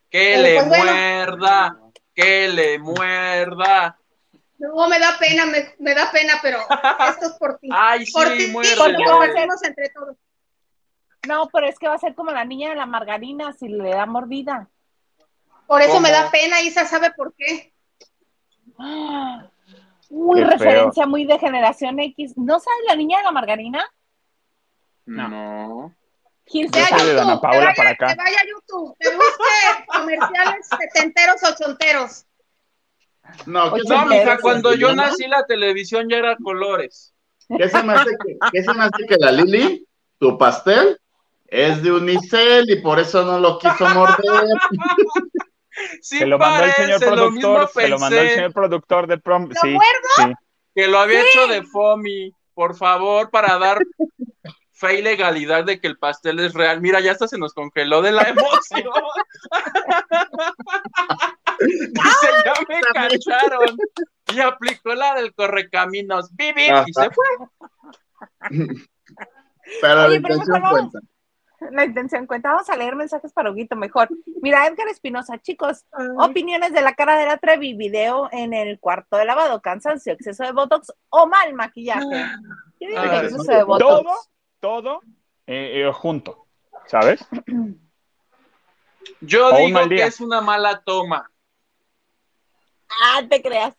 Que 0.09 0.35
Eh, 0.35 0.37
le 0.41 0.53
pues 0.55 0.67
bueno. 0.69 0.85
muerda, 0.93 1.77
que 2.15 2.47
le 2.47 2.79
muerda. 2.79 3.99
No, 4.63 4.87
me 4.87 4.97
da 4.97 5.17
pena, 5.19 5.45
me, 5.45 5.75
me 5.79 5.93
da 5.93 6.09
pena, 6.09 6.35
pero 6.41 6.59
esto 7.09 7.25
es 7.25 7.33
por 7.33 7.57
ti. 7.59 7.67
Ay, 7.71 8.05
por 8.11 8.27
sí, 8.29 8.37
ti, 8.37 8.47
muérdelo. 8.51 8.81
porque 8.81 9.03
lo 9.03 9.21
hacemos 9.21 9.63
entre 9.63 9.89
todos. 9.89 10.15
No, 11.27 11.49
pero 11.51 11.67
es 11.67 11.77
que 11.77 11.87
va 11.89 11.95
a 11.95 11.99
ser 11.99 12.15
como 12.15 12.31
la 12.31 12.45
niña 12.45 12.69
de 12.69 12.75
la 12.75 12.85
margarina 12.85 13.51
si 13.53 13.67
le 13.67 13.89
da 13.89 14.05
mordida. 14.05 14.69
Por 15.67 15.81
eso 15.81 15.99
me 15.99 16.11
da 16.11 16.31
pena, 16.31 16.61
Isa 16.61 16.85
sabe 16.85 17.11
por 17.11 17.33
qué. 17.35 17.73
Muy 20.09 20.39
Qué 20.41 20.45
feo. 20.45 20.57
referencia, 20.57 21.07
muy 21.07 21.25
de 21.25 21.39
generación 21.39 21.99
X. 21.99 22.33
¿No 22.37 22.59
sabes 22.59 22.79
la 22.87 22.95
niña 22.95 23.17
de 23.17 23.23
la 23.23 23.31
margarina? 23.31 23.83
No. 25.05 25.91
Que 26.45 26.67
sabe. 26.69 27.13
Dana 27.15 27.33
YouTube, 27.33 27.41
que 27.41 27.41
Paola 27.41 27.65
vaya, 27.65 27.73
para 27.75 27.89
acá. 27.91 28.07
que 28.07 28.15
vaya 28.15 28.37
a 28.39 28.45
YouTube, 28.45 28.95
que 28.99 29.09
busque 29.15 29.85
comerciales 29.87 30.69
setenteros, 30.79 31.43
ochonteros. 31.43 32.25
No, 33.45 33.73
¿qué 33.73 33.81
Oye, 33.81 33.87
se 33.87 33.93
No, 33.93 34.05
mija, 34.05 34.37
cuando 34.39 34.73
yo 34.73 34.93
nací 34.95 35.27
la 35.27 35.45
televisión 35.45 36.07
ya 36.09 36.17
era 36.17 36.35
colores. 36.37 37.13
¿Qué 37.57 37.69
se 37.69 37.83
me 37.83 37.93
hace 37.93 38.11
que, 38.25 38.37
qué 38.51 38.63
se 38.63 38.73
me 38.73 38.83
hace 38.83 39.05
que 39.07 39.15
la 39.17 39.31
Lili, 39.31 39.85
tu 40.17 40.37
pastel, 40.37 40.97
es 41.47 41.83
de 41.83 41.91
unicel 41.91 42.69
y 42.69 42.81
por 42.81 42.99
eso 42.99 43.23
no 43.23 43.39
lo 43.39 43.59
quiso 43.59 43.87
morder? 43.89 44.47
Sí, 46.01 46.19
Se 46.19 46.25
lo 46.25 46.37
mandó 46.37 46.65
el 46.65 46.71
señor 46.73 47.01
lo 47.01 47.07
productor, 47.07 47.69
se 47.69 47.87
lo 47.87 47.99
mandó 47.99 48.19
el 48.19 48.29
señor 48.29 48.53
productor 48.53 49.07
de 49.07 49.17
prom. 49.17 49.49
¿Lo 49.49 49.55
sí. 49.61 49.77
que 50.75 50.87
lo 50.87 50.99
había 50.99 51.21
hecho 51.21 51.47
de 51.47 51.63
FOMI, 51.63 52.31
por 52.53 52.75
favor, 52.75 53.29
para 53.31 53.57
dar 53.57 53.79
fe 54.71 54.99
y 54.99 55.01
legalidad 55.01 55.63
de 55.63 55.79
que 55.79 55.87
el 55.87 55.97
pastel 55.97 56.39
es 56.39 56.53
real. 56.53 56.81
Mira, 56.81 56.99
ya 56.99 57.11
hasta 57.11 57.27
se 57.27 57.37
nos 57.37 57.53
congeló 57.53 58.01
de 58.01 58.11
la 58.11 58.23
emoción. 58.29 58.91
Dice, 61.59 62.27
ya 62.45 62.53
me 62.67 62.81
cacharon. 62.93 63.77
Y 64.33 64.39
aplicó 64.39 64.93
la 64.93 65.15
del 65.15 65.33
correcaminos. 65.33 66.35
Vivi, 66.35 66.63
y 66.63 66.93
se 66.93 67.09
fue. 67.11 67.25
Pero 69.81 69.95
la 69.95 70.05
Oye, 70.07 70.15
intención 70.17 70.61
cuenta. 70.61 70.99
La 71.71 71.85
intención 71.85 72.27
cuenta. 72.27 72.51
Vamos 72.51 72.69
a 72.69 72.75
leer 72.75 72.95
mensajes 72.95 73.31
para 73.31 73.51
Huguito 73.51 73.75
mejor. 73.75 74.09
Mira, 74.41 74.67
Edgar 74.67 74.87
Espinosa, 74.89 75.37
chicos, 75.39 75.85
opiniones 76.17 76.73
de 76.73 76.81
la 76.81 76.93
cara 76.93 77.17
de 77.17 77.25
la 77.25 77.37
Trevi, 77.37 77.73
video 77.73 78.27
en 78.31 78.53
el 78.53 78.79
cuarto 78.79 79.17
de 79.17 79.25
lavado, 79.25 79.61
cansancio, 79.61 80.13
exceso 80.13 80.43
de 80.43 80.51
botox 80.51 80.91
o 81.09 81.27
mal 81.27 81.53
maquillaje. 81.53 82.01
Yo 82.79 82.89
digo 82.89 83.01
que 83.01 83.17
exceso 83.17 83.51
de 83.51 83.63
botox. 83.63 84.03
Todo, 84.03 84.13
todo 84.59 85.01
eh, 85.47 85.85
eh, 85.87 85.91
junto, 85.93 86.47
¿sabes? 86.87 87.25
Yo 89.21 89.53
O 89.53 89.57
digo 89.57 89.87
que 89.89 90.03
es 90.03 90.19
una 90.19 90.41
mala 90.41 90.81
toma. 90.83 91.29
Ah, 93.01 93.21
te 93.29 93.41
creas. 93.41 93.75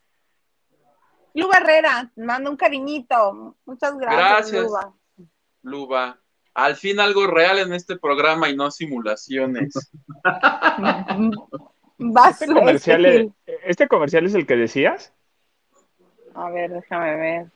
Luba 1.35 1.59
Herrera, 1.59 2.11
manda 2.17 2.51
un 2.51 2.57
cariñito. 2.57 3.57
Muchas 3.65 3.97
gracias, 3.97 4.53
Gracias. 4.53 4.65
Luba. 4.65 4.95
Luba. 5.63 6.21
Al 6.55 6.77
fin 6.77 7.01
algo 7.01 7.27
real 7.27 7.59
en 7.59 7.73
este 7.73 7.97
programa 7.99 8.49
y 8.49 8.57
no 8.57 8.71
simulaciones. 8.71 9.75
Este 11.97 12.53
comercial, 12.53 13.07
este, 13.07 13.33
es, 13.47 13.59
¿Este 13.65 13.89
comercial 13.89 14.27
es 14.27 14.35
el 14.35 14.47
que 14.47 14.57
decías? 14.57 15.13
A 16.35 16.51
ver, 16.51 16.73
déjame 16.73 17.17
ver. 17.17 17.47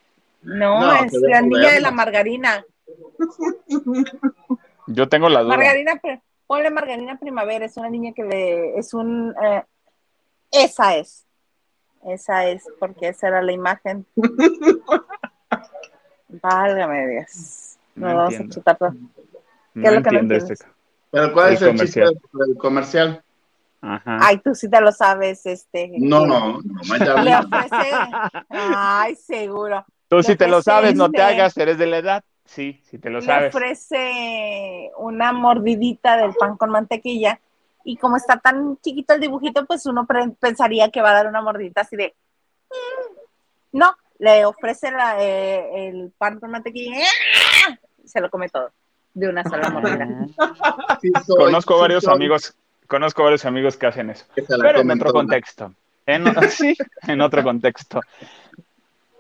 No, 0.42 0.80
No, 0.80 1.04
es 1.04 1.12
la 1.12 1.42
niña 1.42 1.72
de 1.72 1.80
la 1.80 1.90
margarina. 1.90 2.64
Yo 4.86 5.08
tengo 5.08 5.28
la 5.28 5.42
duda. 5.42 5.56
Margarina, 5.56 6.00
ponle 6.46 6.70
Margarina 6.70 7.18
Primavera, 7.18 7.66
es 7.66 7.76
una 7.76 7.90
niña 7.90 8.12
que 8.14 8.22
le, 8.22 8.78
es 8.78 8.94
un, 8.94 9.34
eh, 9.42 9.64
esa 10.50 10.96
es, 10.96 11.26
esa 12.06 12.46
es, 12.46 12.64
porque 12.78 13.08
esa 13.08 13.28
era 13.28 13.42
la 13.42 13.52
imagen. 13.52 14.06
Válgame 16.28 17.08
Dios. 17.08 17.76
No 17.94 18.08
No, 18.08 18.16
vamos 18.16 18.40
a 18.40 18.48
chutar 18.48 18.76
todo. 18.78 18.92
No 19.74 19.82
¿Qué 19.82 19.88
es 19.88 19.94
lo 19.94 20.02
que 20.02 20.22
no 20.22 20.34
este. 20.34 20.54
Pero 21.10 21.32
¿cuál 21.32 21.48
El 21.48 21.54
es 21.54 21.62
el 21.62 21.68
comercial. 21.68 22.08
chiste 22.12 22.28
del 22.32 22.56
comercial? 22.56 23.22
Ajá. 23.80 24.18
Ay, 24.20 24.38
tú 24.38 24.54
sí 24.54 24.68
te 24.68 24.80
lo 24.80 24.92
sabes, 24.92 25.46
este. 25.46 25.92
No, 25.98 26.26
no, 26.26 26.60
no, 26.60 26.96
ya 26.98 27.22
Le 27.22 27.36
ofrece, 27.36 27.90
ay, 28.50 29.14
seguro. 29.14 29.84
Tú 30.08 30.22
si 30.22 30.32
le 30.32 30.36
te 30.36 30.48
lo 30.48 30.62
sabes, 30.62 30.94
no 30.96 31.10
te 31.10 31.22
hagas, 31.22 31.56
eres 31.56 31.78
de 31.78 31.86
la 31.86 31.98
edad. 31.98 32.24
Sí, 32.44 32.80
si 32.84 32.98
te 32.98 33.10
lo 33.10 33.20
le 33.20 33.26
sabes. 33.26 33.54
ofrece 33.54 34.90
una 34.96 35.32
mordidita 35.32 36.16
del 36.16 36.34
pan 36.34 36.56
con 36.56 36.70
mantequilla 36.70 37.40
y 37.90 37.96
como 37.96 38.18
está 38.18 38.38
tan 38.38 38.76
chiquito 38.82 39.14
el 39.14 39.20
dibujito, 39.20 39.64
pues 39.64 39.86
uno 39.86 40.06
pensaría 40.38 40.90
que 40.90 41.00
va 41.00 41.10
a 41.10 41.14
dar 41.14 41.26
una 41.26 41.40
mordidita 41.40 41.80
así 41.80 41.96
de... 41.96 42.14
"Mm". 42.68 43.78
No, 43.78 43.96
le 44.18 44.44
ofrece 44.44 44.90
la, 44.90 45.22
eh, 45.22 45.88
el 45.88 46.12
pan 46.18 46.38
con 46.38 46.50
mantequilla 46.50 46.98
y 46.98 47.02
¡ah! 47.02 47.78
se 48.04 48.20
lo 48.20 48.28
come 48.28 48.50
todo 48.50 48.70
de 49.14 49.28
una 49.28 49.42
sola 49.42 49.70
mordida. 49.70 50.06
Sí 51.00 51.10
soy, 51.24 51.36
Conozco 51.36 51.74
sí 51.76 51.80
varios 51.80 52.04
soy, 52.04 52.14
amigos, 52.14 52.54
conozco 52.86 53.22
varios 53.22 53.44
amigos 53.46 53.76
que 53.78 53.86
hacen 53.86 54.10
eso. 54.10 54.26
que 54.34 54.42
Pero 54.42 54.80
en 54.80 54.90
otro 54.90 55.10
toda. 55.10 55.20
contexto. 55.20 55.72
En, 56.04 56.24
sí, 56.50 56.76
en 57.06 57.20
otro 57.22 57.42
contexto. 57.42 58.00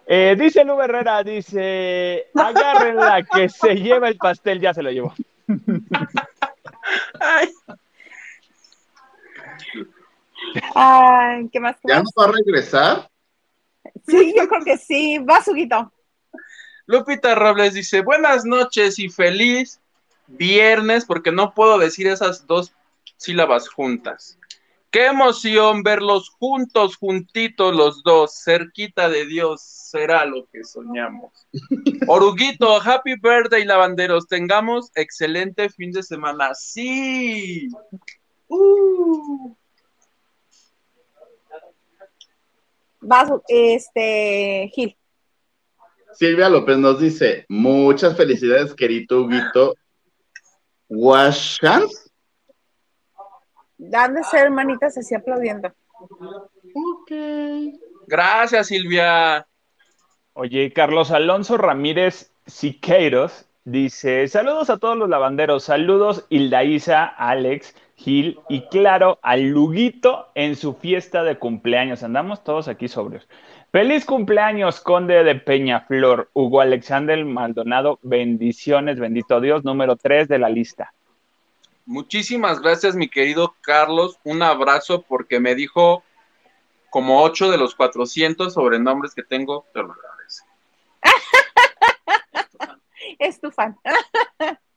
Eh, 0.06 0.36
dice 0.38 0.62
Lu 0.64 0.78
Herrera, 0.80 1.22
dice, 1.22 2.26
agárrenla 2.34 3.22
que 3.22 3.48
se 3.48 3.76
lleva 3.76 4.08
el 4.08 4.16
pastel, 4.18 4.60
ya 4.60 4.74
se 4.74 4.82
lo 4.82 4.90
llevó. 4.90 5.14
Ay, 7.20 7.50
Ay, 10.74 11.48
¿qué 11.50 11.60
más? 11.60 11.76
qué 11.76 11.88
¿Ya 11.88 11.96
más? 11.96 12.12
no 12.16 12.22
va 12.22 12.28
a 12.28 12.32
regresar? 12.32 13.10
Sí, 14.06 14.34
yo 14.36 14.48
creo 14.48 14.64
que 14.64 14.76
sí. 14.76 15.18
Va, 15.18 15.42
Suguito. 15.42 15.92
Lupita 16.86 17.34
Robles 17.34 17.74
dice, 17.74 18.00
buenas 18.00 18.44
noches 18.44 18.98
y 18.98 19.10
feliz 19.10 19.80
viernes, 20.26 21.04
porque 21.04 21.32
no 21.32 21.54
puedo 21.54 21.78
decir 21.78 22.06
esas 22.06 22.46
dos 22.46 22.72
sílabas 23.16 23.68
juntas. 23.68 24.38
Qué 24.90 25.06
emoción 25.06 25.82
verlos 25.82 26.30
juntos, 26.30 26.96
juntitos 26.96 27.76
los 27.76 28.02
dos, 28.02 28.42
cerquita 28.42 29.10
de 29.10 29.26
Dios, 29.26 29.60
será 29.60 30.24
lo 30.24 30.46
que 30.50 30.64
soñamos. 30.64 31.46
Oruguito, 32.08 32.80
happy 32.80 33.16
birthday, 33.16 33.66
lavanderos, 33.66 34.26
tengamos 34.26 34.90
excelente 34.94 35.68
fin 35.68 35.92
de 35.92 36.02
semana. 36.02 36.54
Sí. 36.54 37.68
Uh. 38.48 39.54
Va, 43.00 43.40
este, 43.48 44.70
Gil. 44.74 44.96
Silvia 46.12 46.48
López 46.48 46.78
nos 46.78 46.98
dice, 46.98 47.44
muchas 47.48 48.16
felicidades, 48.16 48.74
querido 48.74 49.22
Huguito. 49.22 49.74
¿Washans? 50.88 52.10
Han 53.92 54.14
de 54.14 54.24
ser 54.24 54.50
manitas 54.50 54.98
así 54.98 55.14
aplaudiendo. 55.14 55.68
Ok. 55.98 57.12
Gracias, 58.06 58.68
Silvia. 58.68 59.46
Oye, 60.32 60.72
Carlos 60.72 61.10
Alonso 61.10 61.56
Ramírez 61.56 62.32
Siqueiros 62.46 63.46
dice: 63.64 64.26
Saludos 64.28 64.70
a 64.70 64.78
todos 64.78 64.96
los 64.96 65.08
lavanderos, 65.08 65.64
saludos 65.64 66.26
Hilda 66.30 66.64
Isa, 66.64 67.04
Alex, 67.04 67.74
Gil 67.98 68.38
y 68.48 68.60
claro, 68.68 69.18
al 69.22 69.48
Luguito 69.48 70.28
en 70.36 70.54
su 70.54 70.74
fiesta 70.74 71.24
de 71.24 71.36
cumpleaños. 71.36 72.04
Andamos 72.04 72.44
todos 72.44 72.68
aquí 72.68 72.86
sobrios. 72.86 73.28
Feliz 73.72 74.04
cumpleaños, 74.04 74.80
Conde 74.80 75.24
de 75.24 75.34
Peñaflor, 75.34 76.30
Hugo 76.32 76.60
Alexander 76.60 77.22
Maldonado. 77.24 77.98
Bendiciones, 78.02 79.00
bendito 79.00 79.40
Dios, 79.40 79.64
número 79.64 79.96
3 79.96 80.28
de 80.28 80.38
la 80.38 80.48
lista. 80.48 80.94
Muchísimas 81.86 82.62
gracias, 82.62 82.94
mi 82.94 83.08
querido 83.08 83.56
Carlos. 83.62 84.20
Un 84.22 84.42
abrazo 84.42 85.02
porque 85.02 85.40
me 85.40 85.56
dijo 85.56 86.04
como 86.90 87.20
8 87.24 87.50
de 87.50 87.58
los 87.58 87.74
400 87.74 88.54
sobrenombres 88.54 89.12
que 89.12 89.24
tengo. 89.24 89.66
Te 89.74 89.82
lo 89.82 89.92
agradezco. 89.92 90.46
Es 93.18 93.40
tu 93.40 93.50
fan. 93.50 93.76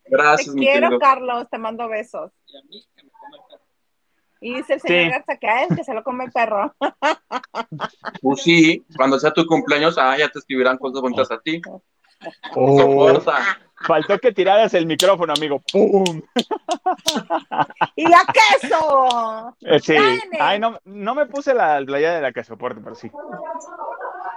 Gracias, 0.05 0.53
te 0.53 0.59
mi 0.59 0.65
quiero, 0.65 0.88
querido. 0.88 0.99
Carlos. 0.99 1.47
Te 1.51 1.59
mando 1.59 1.88
besos. 1.88 2.32
Y 4.41 4.55
dice 4.55 4.73
el 4.73 4.81
señor 4.81 5.03
Sí. 5.05 5.09
Garza 5.11 5.37
que 5.37 5.47
a 5.47 5.63
él 5.63 5.75
que 5.75 5.83
se 5.83 5.93
lo 5.93 6.03
come 6.03 6.25
el 6.25 6.31
perro. 6.31 6.73
Pues 8.21 8.41
sí, 8.43 8.83
cuando 8.97 9.19
sea 9.19 9.31
tu 9.31 9.45
cumpleaños, 9.45 9.97
ah, 9.97 10.17
ya 10.17 10.27
te 10.29 10.39
escribirán 10.39 10.77
cosas 10.77 11.01
bonitas 11.01 11.31
a 11.31 11.39
ti. 11.39 11.61
Oh, 12.55 12.79
Soporta. 12.79 13.59
faltó 13.87 14.19
que 14.19 14.31
tiraras 14.31 14.73
el 14.75 14.85
micrófono, 14.85 15.33
amigo. 15.35 15.59
¡Pum! 15.71 16.21
¡Y 17.95 18.07
la 18.07 18.21
queso! 18.31 19.55
Eh, 19.61 19.79
sí. 19.79 19.93
Dale. 19.95 20.21
Ay, 20.39 20.59
no, 20.59 20.79
no 20.85 21.15
me 21.15 21.25
puse 21.25 21.53
la 21.53 21.81
playa 21.85 22.13
de 22.13 22.21
la 22.21 22.31
que 22.31 22.43
soporte, 22.43 22.79
pero 22.83 22.95
sí. 22.95 23.11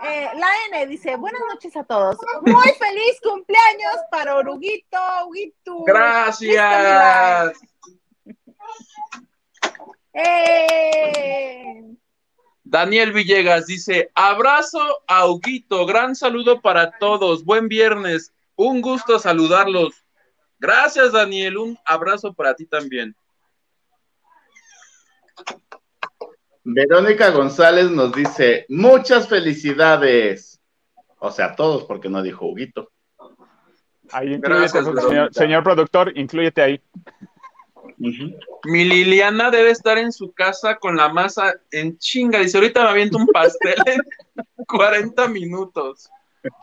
Eh, 0.07 0.29
la 0.37 0.49
N 0.71 0.87
dice, 0.87 1.17
buenas 1.17 1.43
noches 1.53 1.77
a 1.77 1.85
todos. 1.85 2.17
Muy 2.43 2.71
feliz 2.79 3.21
cumpleaños 3.23 3.97
para 4.11 4.37
Oruguito, 4.37 4.99
Huguito. 5.27 5.85
Gracias. 5.85 7.53
¡Eh! 10.15 11.97
Daniel 12.63 13.13
Villegas 13.13 13.67
dice, 13.67 14.11
abrazo 14.15 14.81
a 15.07 15.27
Huguito, 15.27 15.87
gran 15.87 16.17
saludo 16.17 16.61
para 16.61 16.93
todos, 16.99 17.45
buen 17.45 17.69
viernes, 17.69 18.33
un 18.57 18.81
gusto 18.81 19.19
saludarlos. 19.19 20.05
Gracias 20.59 21.13
Daniel, 21.13 21.59
un 21.59 21.79
abrazo 21.85 22.33
para 22.33 22.55
ti 22.55 22.67
también. 22.67 23.15
Verónica 26.65 27.31
González 27.31 27.91
nos 27.91 28.13
dice, 28.13 28.65
muchas 28.69 29.29
felicidades. 29.29 30.61
O 31.19 31.31
sea, 31.31 31.55
todos, 31.55 31.85
porque 31.85 32.09
no 32.09 32.23
dijo 32.23 32.47
Huguito. 32.47 32.91
Ahí 34.11 34.39
Gracias, 34.39 34.85
señor, 34.85 35.35
señor 35.35 35.63
productor, 35.63 36.17
incluyete 36.17 36.63
ahí. 36.63 36.81
Mi 37.99 38.85
Liliana 38.85 39.51
debe 39.51 39.71
estar 39.71 39.99
en 39.99 40.13
su 40.13 40.33
casa 40.33 40.77
con 40.77 40.97
la 40.97 41.09
masa 41.09 41.55
en 41.71 41.99
chinga. 41.99 42.39
Dice, 42.41 42.59
ahorita 42.59 42.83
me 42.85 42.91
aviento 42.91 43.19
un 43.19 43.27
pastel 43.29 43.75
en 43.87 44.01
40 44.67 45.29
minutos. 45.29 46.11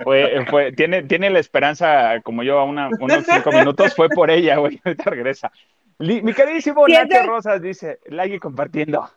Fue, 0.03 0.45
fue, 0.49 0.71
tiene, 0.73 1.03
tiene 1.03 1.29
la 1.29 1.39
esperanza, 1.39 2.21
como 2.21 2.43
yo, 2.43 2.59
a 2.59 2.63
una- 2.65 2.89
unos 2.99 3.25
cinco 3.25 3.51
minutos, 3.51 3.95
fue 3.95 4.09
por 4.09 4.29
ella, 4.29 4.57
güey. 4.57 4.79
Ahorita 4.83 5.09
regresa. 5.09 5.51
Li- 5.99 6.21
mi 6.21 6.33
queridísimo 6.33 6.87
Nacho 6.87 7.07
de- 7.09 7.23
Rosas 7.23 7.61
dice, 7.61 7.99
like 8.05 8.35
y 8.35 8.39
compartiendo. 8.39 9.09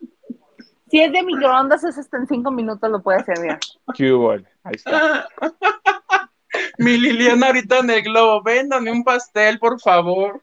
Si 0.91 1.01
es 1.01 1.11
de 1.13 1.23
microondas, 1.23 1.83
es 1.85 1.99
hasta 1.99 2.19
en 2.19 2.27
cinco 2.29 2.51
minutos 2.51 2.89
lo 2.91 3.03
puede 3.03 3.19
hacer, 3.19 3.39
mira. 3.41 3.59
Hubo, 3.99 4.33
Ahí 4.33 4.75
está. 4.75 5.27
Mi 6.79 6.97
Liliana 6.99 7.49
ahorita 7.49 7.79
en 7.81 7.91
el 7.91 8.03
globo, 8.03 8.43
véndame 8.43 8.91
un 8.93 9.03
pastel, 9.03 9.59
por 9.59 9.81
favor. 9.81 10.41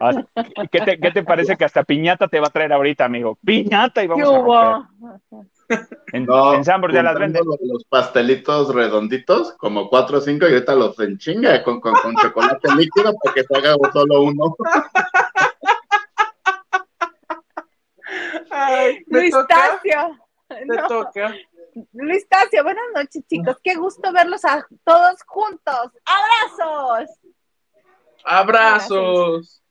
Ah, 0.00 0.12
¿Qué 0.70 0.80
te, 0.80 0.98
qué 0.98 1.10
te 1.10 1.22
parece 1.22 1.56
que 1.56 1.64
hasta 1.64 1.84
piñata 1.84 2.28
te 2.28 2.40
va 2.40 2.48
a 2.48 2.50
traer 2.50 2.72
ahorita, 2.72 3.04
amigo? 3.04 3.38
Piñata 3.44 4.02
y 4.02 4.08
¿Qué 4.08 4.22
vamos 4.22 4.56
a? 4.56 4.90
En, 6.12 6.24
No, 6.26 6.54
en 6.54 6.64
Sambor 6.64 6.92
ya 6.92 7.02
las 7.02 7.18
venden. 7.18 7.42
Los, 7.44 7.84
pastelitos 7.84 8.74
redonditos, 8.74 9.52
como 9.56 9.88
cuatro 9.88 10.18
o 10.18 10.20
cinco, 10.20 10.46
y 10.46 10.52
ahorita 10.52 10.74
los 10.74 10.98
en 11.00 11.18
chinga 11.18 11.62
con, 11.62 11.80
con, 11.80 11.94
con 11.94 12.14
chocolate 12.16 12.68
líquido 12.76 13.14
porque 13.22 13.44
se 13.44 13.56
haga 13.56 13.74
solo 13.92 14.22
uno. 14.22 14.56
Ay, 18.50 19.04
Luis 19.06 19.30
toca, 19.30 19.80
Tacio. 19.82 20.18
No. 20.66 20.86
toca. 20.86 21.34
Luis 21.92 22.28
Tacio, 22.28 22.62
buenas 22.62 22.84
noches, 22.94 23.24
chicos. 23.26 23.56
Qué 23.62 23.74
gusto 23.74 24.12
verlos 24.12 24.44
a 24.44 24.66
todos 24.84 25.22
juntos. 25.26 25.90
¡Abrazos! 26.04 27.10
Abrazos. 28.24 29.63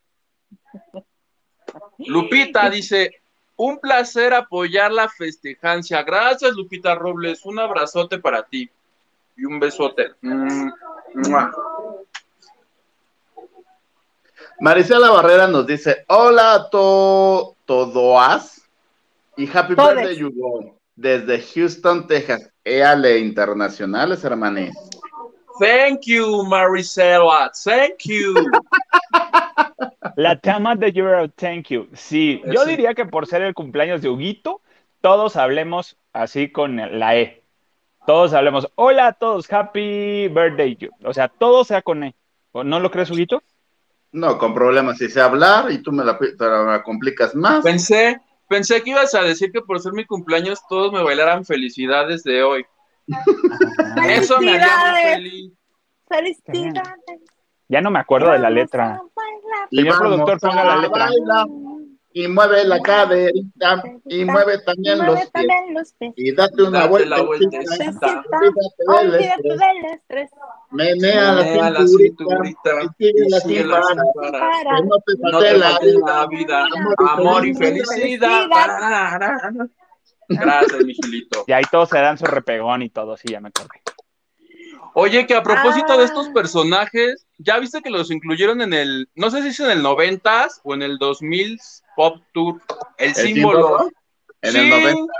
Lupita 1.99 2.69
dice, 2.69 3.21
un 3.55 3.79
placer 3.79 4.33
apoyar 4.33 4.91
la 4.91 5.07
festejancia. 5.09 6.03
Gracias, 6.03 6.53
Lupita 6.53 6.95
Robles. 6.95 7.45
Un 7.45 7.59
abrazote 7.59 8.19
para 8.19 8.43
ti. 8.43 8.69
Y 9.35 9.45
un 9.45 9.59
besote. 9.59 10.11
Mm. 10.21 10.69
Maricela 14.59 15.09
Barrera 15.09 15.47
nos 15.47 15.65
dice, 15.65 16.05
hola 16.07 16.53
a 16.53 16.69
to 16.69 17.55
todoas 17.65 18.61
y 19.35 19.47
happy 19.47 19.75
Todes. 19.75 19.95
birthday, 19.95 20.17
Yugo, 20.17 20.77
desde 20.95 21.41
Houston, 21.41 22.07
Texas. 22.07 22.49
Éale 22.63 23.19
internacionales, 23.19 24.23
hermanes. 24.23 24.73
Thank 25.59 26.05
you, 26.05 26.43
Maricela. 26.45 27.51
Thank 27.63 28.05
you. 28.05 28.33
La 30.15 30.37
tama 30.39 30.75
de 30.75 30.91
Euro, 30.95 31.29
thank 31.29 31.67
you. 31.69 31.87
Sí, 31.93 32.41
yo 32.45 32.51
Eso. 32.61 32.65
diría 32.65 32.93
que 32.93 33.05
por 33.05 33.27
ser 33.27 33.41
el 33.41 33.53
cumpleaños 33.53 34.01
de 34.01 34.09
Huguito, 34.09 34.61
todos 35.01 35.35
hablemos 35.35 35.97
así 36.13 36.51
con 36.51 36.77
la 36.99 37.15
E. 37.17 37.41
Todos 38.05 38.33
hablemos, 38.33 38.69
hola 38.75 39.07
a 39.07 39.13
todos, 39.13 39.51
happy 39.51 40.27
birthday. 40.27 40.75
you". 40.75 40.89
O 41.03 41.13
sea, 41.13 41.27
todo 41.29 41.63
sea 41.63 41.81
con 41.81 42.03
E. 42.03 42.15
¿O 42.51 42.63
¿No 42.63 42.79
lo 42.79 42.91
crees, 42.91 43.09
Huguito? 43.09 43.41
No, 44.11 44.37
con 44.37 44.53
problemas, 44.53 44.97
si 44.99 45.09
sé 45.09 45.21
hablar 45.21 45.71
y 45.71 45.79
tú 45.79 45.91
me 45.91 46.03
la, 46.05 46.17
te 46.19 46.35
la 46.37 46.83
complicas 46.83 47.33
más. 47.33 47.63
Pensé, 47.63 48.21
pensé 48.47 48.83
que 48.83 48.91
ibas 48.91 49.15
a 49.15 49.23
decir 49.23 49.51
que 49.51 49.61
por 49.61 49.79
ser 49.79 49.93
mi 49.93 50.05
cumpleaños 50.05 50.61
todos 50.69 50.91
me 50.93 51.01
bailaran 51.01 51.45
felicidades 51.45 52.23
de 52.23 52.43
hoy. 52.43 52.65
Eso 54.07 54.39
me 54.39 54.51
haría 54.53 54.67
muy 54.67 55.01
Felicidades. 55.01 55.15
feliz. 55.15 55.53
¡Felicidades! 56.07 57.21
Ya 57.69 57.81
no 57.81 57.89
me 57.89 57.99
acuerdo 57.99 58.31
de 58.31 58.39
la 58.39 58.51
letra. 58.51 59.01
Y 59.69 59.77
Señor 59.77 59.93
vamos 59.93 60.09
productor, 60.09 60.39
ponga 60.39 60.63
la 60.63 60.75
letra. 60.77 61.09
y 62.15 62.27
mueve 62.27 62.63
la 62.65 62.79
caderita 62.79 63.83
y 64.05 64.23
mueve 64.25 64.59
también 64.59 64.97
los 64.99 65.07
Mueve 65.07 65.21
pies. 65.21 65.31
también 65.31 65.73
los 65.73 65.93
pies. 65.93 66.13
Y 66.15 66.31
date 66.35 66.63
una 66.63 66.79
Date 66.79 66.89
vuelta. 66.89 67.21
Olvídate 68.87 69.41
del 69.43 69.85
estrés. 69.93 70.29
Menea 70.71 71.31
la 71.33 71.69
la 71.71 71.87
cinturita. 71.87 72.71
cinturita 72.71 72.71
Y 72.99 73.53
y. 73.63 73.63
Para. 74.23 74.77
Que 74.77 74.83
no 74.83 74.97
te 75.05 75.13
No 75.19 75.39
te 75.39 75.57
la 75.57 76.27
vida, 76.27 76.65
Amor 76.75 76.95
amor 77.09 77.45
y 77.45 77.49
y 77.49 77.53
felicidad. 77.55 78.47
felicidad. 78.49 79.69
Gracias, 80.29 80.85
mi 80.85 80.93
Gilito. 80.93 81.43
Y 81.47 81.51
ahí 81.51 81.63
todos 81.71 81.89
se 81.89 81.97
dan 81.99 82.17
su 82.17 82.25
repegón 82.25 82.81
y 82.81 82.89
todo, 82.89 83.17
sí, 83.17 83.27
ya 83.29 83.39
me 83.39 83.49
acordé. 83.49 83.81
Oye, 84.95 85.25
que 85.25 85.33
a 85.35 85.41
propósito 85.43 85.97
de 85.97 86.05
estos 86.05 86.27
Ah. 86.29 86.33
personajes, 86.33 87.25
ya 87.37 87.57
viste 87.59 87.81
que 87.81 87.89
los 87.89 88.11
incluyeron 88.11 88.61
en 88.61 88.73
el, 88.73 89.09
no 89.15 89.31
sé 89.31 89.41
si 89.41 89.47
es 89.49 89.59
en 89.59 89.71
el 89.71 89.81
90s 89.81 90.61
o 90.63 90.73
en 90.75 90.83
el 90.83 90.97
2000 90.99 91.59
Pop 91.95 92.21
Tour, 92.33 92.61
el, 92.97 93.09
¿El 93.09 93.15
símbolo. 93.15 93.67
símbolo? 93.67 93.91
En 94.41 94.51
Sí, 94.51 94.57
el 94.59 94.69
90. 94.69 95.13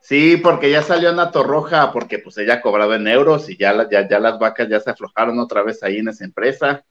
Sí, 0.00 0.36
porque 0.36 0.70
ya 0.70 0.82
salió 0.82 1.12
Nato 1.12 1.42
Roja, 1.42 1.90
porque 1.90 2.18
pues 2.18 2.36
ella 2.36 2.60
cobraba 2.60 2.96
en 2.96 3.08
euros 3.08 3.48
y 3.48 3.56
ya, 3.56 3.72
la- 3.72 3.88
ya, 3.90 4.06
ya 4.06 4.18
las 4.20 4.38
vacas 4.38 4.68
ya 4.68 4.78
se 4.78 4.90
aflojaron 4.90 5.38
otra 5.38 5.62
vez 5.62 5.82
ahí 5.82 5.96
en 5.98 6.08
esa 6.08 6.24
empresa. 6.24 6.84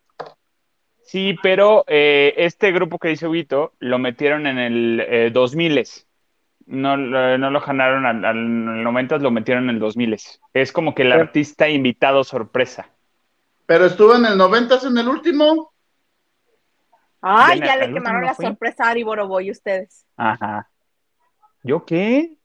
Sí, 1.03 1.35
pero 1.43 1.83
eh, 1.87 2.33
este 2.37 2.71
grupo 2.71 2.97
que 2.97 3.09
dice 3.09 3.27
Huguito 3.27 3.73
lo 3.79 3.99
metieron 3.99 4.47
en 4.47 4.57
el 4.57 4.99
eh, 5.07 5.29
2000 5.31 5.77
no, 6.65 6.95
lo- 6.97 7.37
no 7.37 7.49
lo 7.51 7.59
ganaron 7.61 8.05
al, 8.05 8.23
al 8.25 8.83
90 8.83 9.17
lo 9.17 9.31
metieron 9.31 9.65
en 9.65 9.71
el 9.71 9.79
2000 9.79 10.17
Es 10.53 10.71
como 10.71 10.93
que 10.95 11.03
el 11.03 11.13
Sí. 11.13 11.19
artista 11.19 11.69
invitado 11.69 12.23
sorpresa. 12.23 12.89
Pero 13.65 13.85
estuvo 13.85 14.15
en 14.15 14.25
el 14.25 14.37
90 14.37 14.79
en 14.85 14.97
el 14.97 15.07
último. 15.07 15.71
Ay, 17.21 17.59
Ya 17.61 17.77
le 17.77 17.93
quemaron 17.93 18.25
la 18.25 18.33
fue. 18.35 18.45
sorpresa 18.47 18.85
a 18.85 18.89
Ari 18.89 19.03
Boroboy 19.03 19.49
ustedes. 19.49 20.05
Ajá. 20.17 20.69
¿Yo 21.63 21.85
qué? 21.85 22.35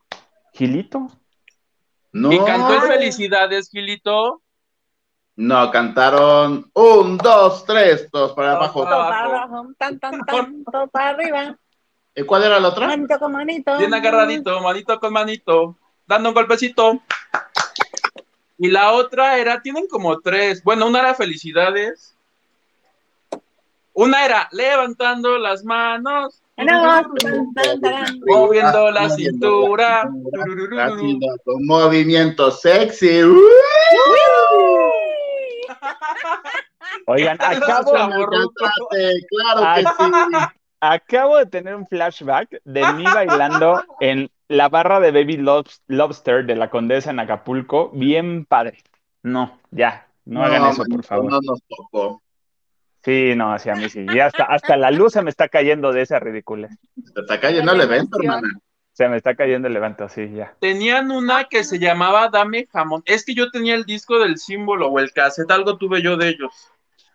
Gilito. 0.52 1.08
No, 2.12 2.32
y 2.32 2.38
cantó 2.44 2.74
el 2.74 2.80
Felicidades, 2.82 3.68
Gilito. 3.70 4.42
no, 5.36 5.70
cantaron 5.70 6.70
un, 6.72 7.18
dos, 7.18 7.64
tres, 7.64 8.08
dos 8.12 8.32
para 8.34 8.52
abajo. 8.52 8.84
Todo 8.84 8.90
para 9.08 9.20
abajo, 9.24 9.66
tan, 9.76 9.98
tan, 9.98 10.20
tan, 10.24 10.64
todo 10.64 10.86
para 10.88 11.10
arriba. 11.10 11.56
¿Y 12.18 12.24
cuál 12.24 12.42
era 12.42 12.58
la 12.58 12.68
otra? 12.70 12.88
Manito 12.88 13.16
con 13.20 13.30
manito. 13.30 13.78
Bien 13.78 13.94
agarradito, 13.94 14.60
manito 14.60 14.98
con 14.98 15.12
manito, 15.12 15.76
dando 16.04 16.30
un 16.30 16.34
golpecito. 16.34 17.00
Y 18.58 18.68
la 18.70 18.90
otra 18.90 19.38
era, 19.38 19.62
tienen 19.62 19.86
como 19.86 20.18
tres. 20.18 20.64
Bueno, 20.64 20.88
una 20.88 20.98
era 20.98 21.14
Felicidades. 21.14 22.16
Una 23.92 24.24
era 24.24 24.48
levantando 24.50 25.38
las 25.38 25.64
manos, 25.64 26.42
moviendo 28.26 28.90
la 28.90 29.10
cintura. 29.10 30.10
Haciendo 30.80 31.26
con 31.44 31.66
movimiento 31.66 32.50
sexy. 32.50 33.22
Oigan, 37.06 37.38
acabo, 37.40 37.92
claro 37.92 38.52
que 39.74 39.84
sí. 39.84 40.57
Acabo 40.80 41.36
de 41.36 41.46
tener 41.46 41.74
un 41.74 41.86
flashback 41.86 42.60
de 42.64 42.92
mí 42.94 43.04
bailando 43.04 43.82
en 44.00 44.30
la 44.48 44.68
barra 44.68 45.00
de 45.00 45.10
Baby 45.12 45.36
Lobs- 45.38 45.82
Lobster 45.88 46.44
de 46.46 46.56
la 46.56 46.70
Condesa 46.70 47.10
en 47.10 47.20
Acapulco. 47.20 47.90
Bien 47.90 48.44
padre. 48.44 48.78
No, 49.22 49.58
ya, 49.70 50.06
no, 50.24 50.42
hagan 50.44 50.66
eso, 50.66 50.84
por 50.84 51.04
favor. 51.04 51.30
No 51.30 51.40
nos 51.42 51.62
tocó. 51.68 52.22
Sí, 53.04 53.34
no, 53.36 53.52
así 53.52 53.70
a 53.70 53.74
mí 53.74 53.88
sí. 53.88 54.04
Y 54.12 54.18
hasta, 54.20 54.44
hasta 54.44 54.76
la 54.76 54.90
luz 54.90 55.12
se 55.12 55.22
me 55.22 55.30
está 55.30 55.48
cayendo 55.48 55.92
de 55.92 56.02
esa 56.02 56.18
ridícula. 56.18 56.68
Se 57.14 57.20
está 57.20 57.40
cayendo 57.40 57.72
el 57.72 57.80
evento, 57.80 58.18
hermana. 58.20 58.48
Se 58.92 59.08
me 59.08 59.16
está 59.16 59.36
cayendo 59.36 59.68
el 59.68 59.76
evento, 59.76 60.08
sí, 60.08 60.28
ya. 60.32 60.54
Tenían 60.60 61.12
una 61.12 61.44
que 61.44 61.62
se 61.62 61.78
llamaba 61.78 62.28
Dame 62.28 62.66
Jamón. 62.72 63.02
Es 63.06 63.24
que 63.24 63.34
yo 63.34 63.50
tenía 63.50 63.76
el 63.76 63.84
disco 63.84 64.18
del 64.18 64.38
símbolo 64.38 64.88
o 64.88 64.98
el 64.98 65.12
cassette, 65.12 65.50
algo 65.52 65.76
tuve 65.78 66.02
yo 66.02 66.16
de 66.16 66.30
ellos. 66.30 66.52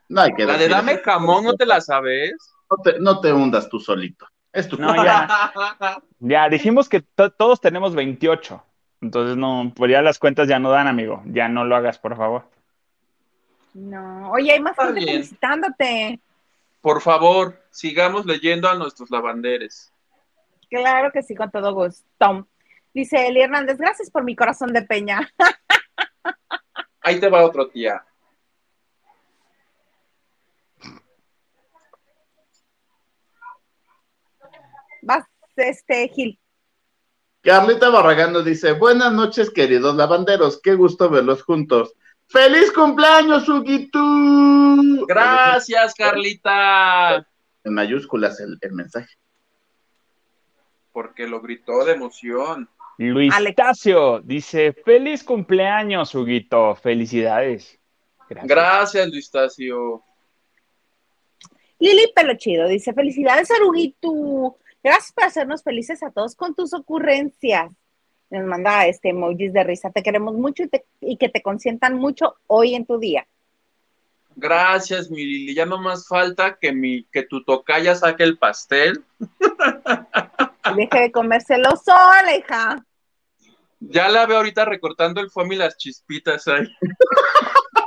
No 0.08 0.22
hay 0.22 0.34
que 0.34 0.46
La 0.46 0.54
de 0.54 0.60
decir 0.60 0.72
Dame. 0.72 0.98
Jamón, 1.00 1.44
¿no 1.44 1.56
te 1.56 1.66
la 1.66 1.82
sabes? 1.82 2.34
No 2.78 2.84
te, 2.84 3.00
no 3.00 3.20
te 3.22 3.32
hundas 3.34 3.70
tú 3.70 3.80
solito. 3.80 4.28
Es 4.52 4.68
tu 4.68 4.78
No, 4.78 4.96
ya. 5.04 5.52
Ya, 6.20 6.48
dijimos 6.50 6.88
que 6.90 7.02
to- 7.02 7.32
todos 7.32 7.60
tenemos 7.62 7.94
28. 7.96 8.64
Entonces, 9.02 9.36
no, 9.36 9.72
pues 9.76 9.92
ya 9.92 10.02
las 10.02 10.18
cuentas 10.20 10.48
ya 10.48 10.60
no 10.60 10.70
dan, 10.72 10.88
amigo. 10.88 11.22
Ya 11.26 11.50
no 11.50 11.66
lo 11.66 11.76
hagas, 11.76 12.00
por 12.00 12.16
favor. 12.16 12.46
No, 13.74 14.32
oye, 14.32 14.54
hay 14.54 14.62
más 14.62 14.76
gente 14.78 15.02
felicitándote. 15.02 16.20
Por 16.82 17.02
favor, 17.02 17.62
sigamos 17.72 18.26
leyendo 18.26 18.70
a 18.70 18.76
nuestros 18.76 19.10
lavanderes. 19.12 19.92
Claro 20.70 21.12
que 21.12 21.22
sí, 21.24 21.36
con 21.36 21.52
todo 21.52 21.74
gusto. 21.74 22.48
Dice 22.94 23.28
Eli 23.28 23.42
Hernández, 23.42 23.78
gracias 23.78 24.10
por 24.12 24.24
mi 24.24 24.36
corazón 24.36 24.72
de 24.74 24.84
peña. 24.84 25.28
Ahí 27.02 27.20
te 27.20 27.30
va 27.30 27.44
otro 27.44 27.68
tía. 27.68 28.04
Vas, 35.04 35.26
este, 35.56 36.08
Gil. 36.10 36.40
Carlita 37.42 37.90
Barragán 37.90 38.32
nos 38.32 38.46
dice, 38.46 38.72
buenas 38.72 39.12
noches, 39.12 39.50
queridos 39.50 39.96
lavanderos, 39.96 40.62
qué 40.62 40.76
gusto 40.76 41.10
verlos 41.10 41.44
juntos. 41.44 41.94
¡Feliz 42.28 42.72
cumpleaños, 42.72 43.48
Huguito! 43.50 44.00
Gracias, 45.06 45.94
Carlita. 45.94 47.28
En 47.66 47.74
mayúsculas 47.74 48.40
el, 48.40 48.58
el 48.62 48.72
mensaje. 48.72 49.14
Porque 50.94 51.28
lo 51.28 51.42
gritó 51.42 51.84
de 51.84 51.94
emoción. 51.94 52.70
Luis. 52.98 53.34
Tacio 53.56 54.22
dice, 54.22 54.72
feliz 54.72 55.24
cumpleaños, 55.24 56.16
Huguito. 56.16 56.76
Felicidades. 56.76 57.78
Gracias. 58.30 58.48
Gracias, 58.48 59.10
Luis 59.10 59.30
Tacio. 59.30 60.04
Lili 61.80 62.10
Pelochido 62.16 62.68
dice, 62.70 62.94
felicidades, 62.94 63.52
Aruguito. 63.52 64.58
Gracias 64.84 65.14
por 65.14 65.24
hacernos 65.24 65.64
felices 65.64 66.04
a 66.04 66.12
todos 66.12 66.36
con 66.36 66.54
tus 66.56 66.74
ocurrencias. 66.74 67.72
Nos 68.30 68.46
manda 68.46 68.86
este 68.88 69.10
emojis 69.10 69.54
de 69.54 69.64
risa. 69.64 69.92
Te 69.92 70.04
queremos 70.04 70.34
mucho 70.36 70.64
y, 70.64 70.68
te- 70.68 70.86
y 71.02 71.18
que 71.18 71.30
te 71.30 71.42
consientan 71.42 71.96
mucho 71.96 72.36
hoy 72.48 72.76
en 72.76 72.86
tu 72.86 72.98
día. 73.00 73.26
Gracias, 74.36 75.10
mi 75.12 75.24
Lili. 75.24 75.54
Ya 75.54 75.66
no 75.66 75.80
más 75.80 76.08
falta 76.08 76.58
que, 76.60 76.74
mi, 76.74 77.04
que 77.12 77.24
tu 77.24 77.44
tocaya 77.44 77.96
saque 77.96 78.24
el 78.24 78.38
pastel. 78.38 79.04
Deje 80.76 81.00
de 81.00 81.12
comérselo 81.12 81.76
sola, 81.78 82.36
hija. 82.36 82.84
Ya 83.80 84.10
la 84.10 84.26
veo 84.26 84.38
ahorita 84.38 84.66
recortando 84.66 85.22
el 85.22 85.30
foam 85.30 85.52
y 85.52 85.56
las 85.58 85.78
chispitas 85.78 86.48
ahí. 86.48 86.68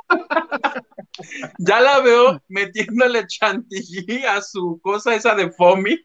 ya 1.59 1.81
la 1.81 2.01
veo 2.01 2.41
metiéndole 2.49 3.27
chantilly 3.27 4.25
a 4.25 4.41
su 4.43 4.81
cosa 4.83 5.15
esa 5.15 5.35
de 5.35 5.51
foamy. 5.51 5.99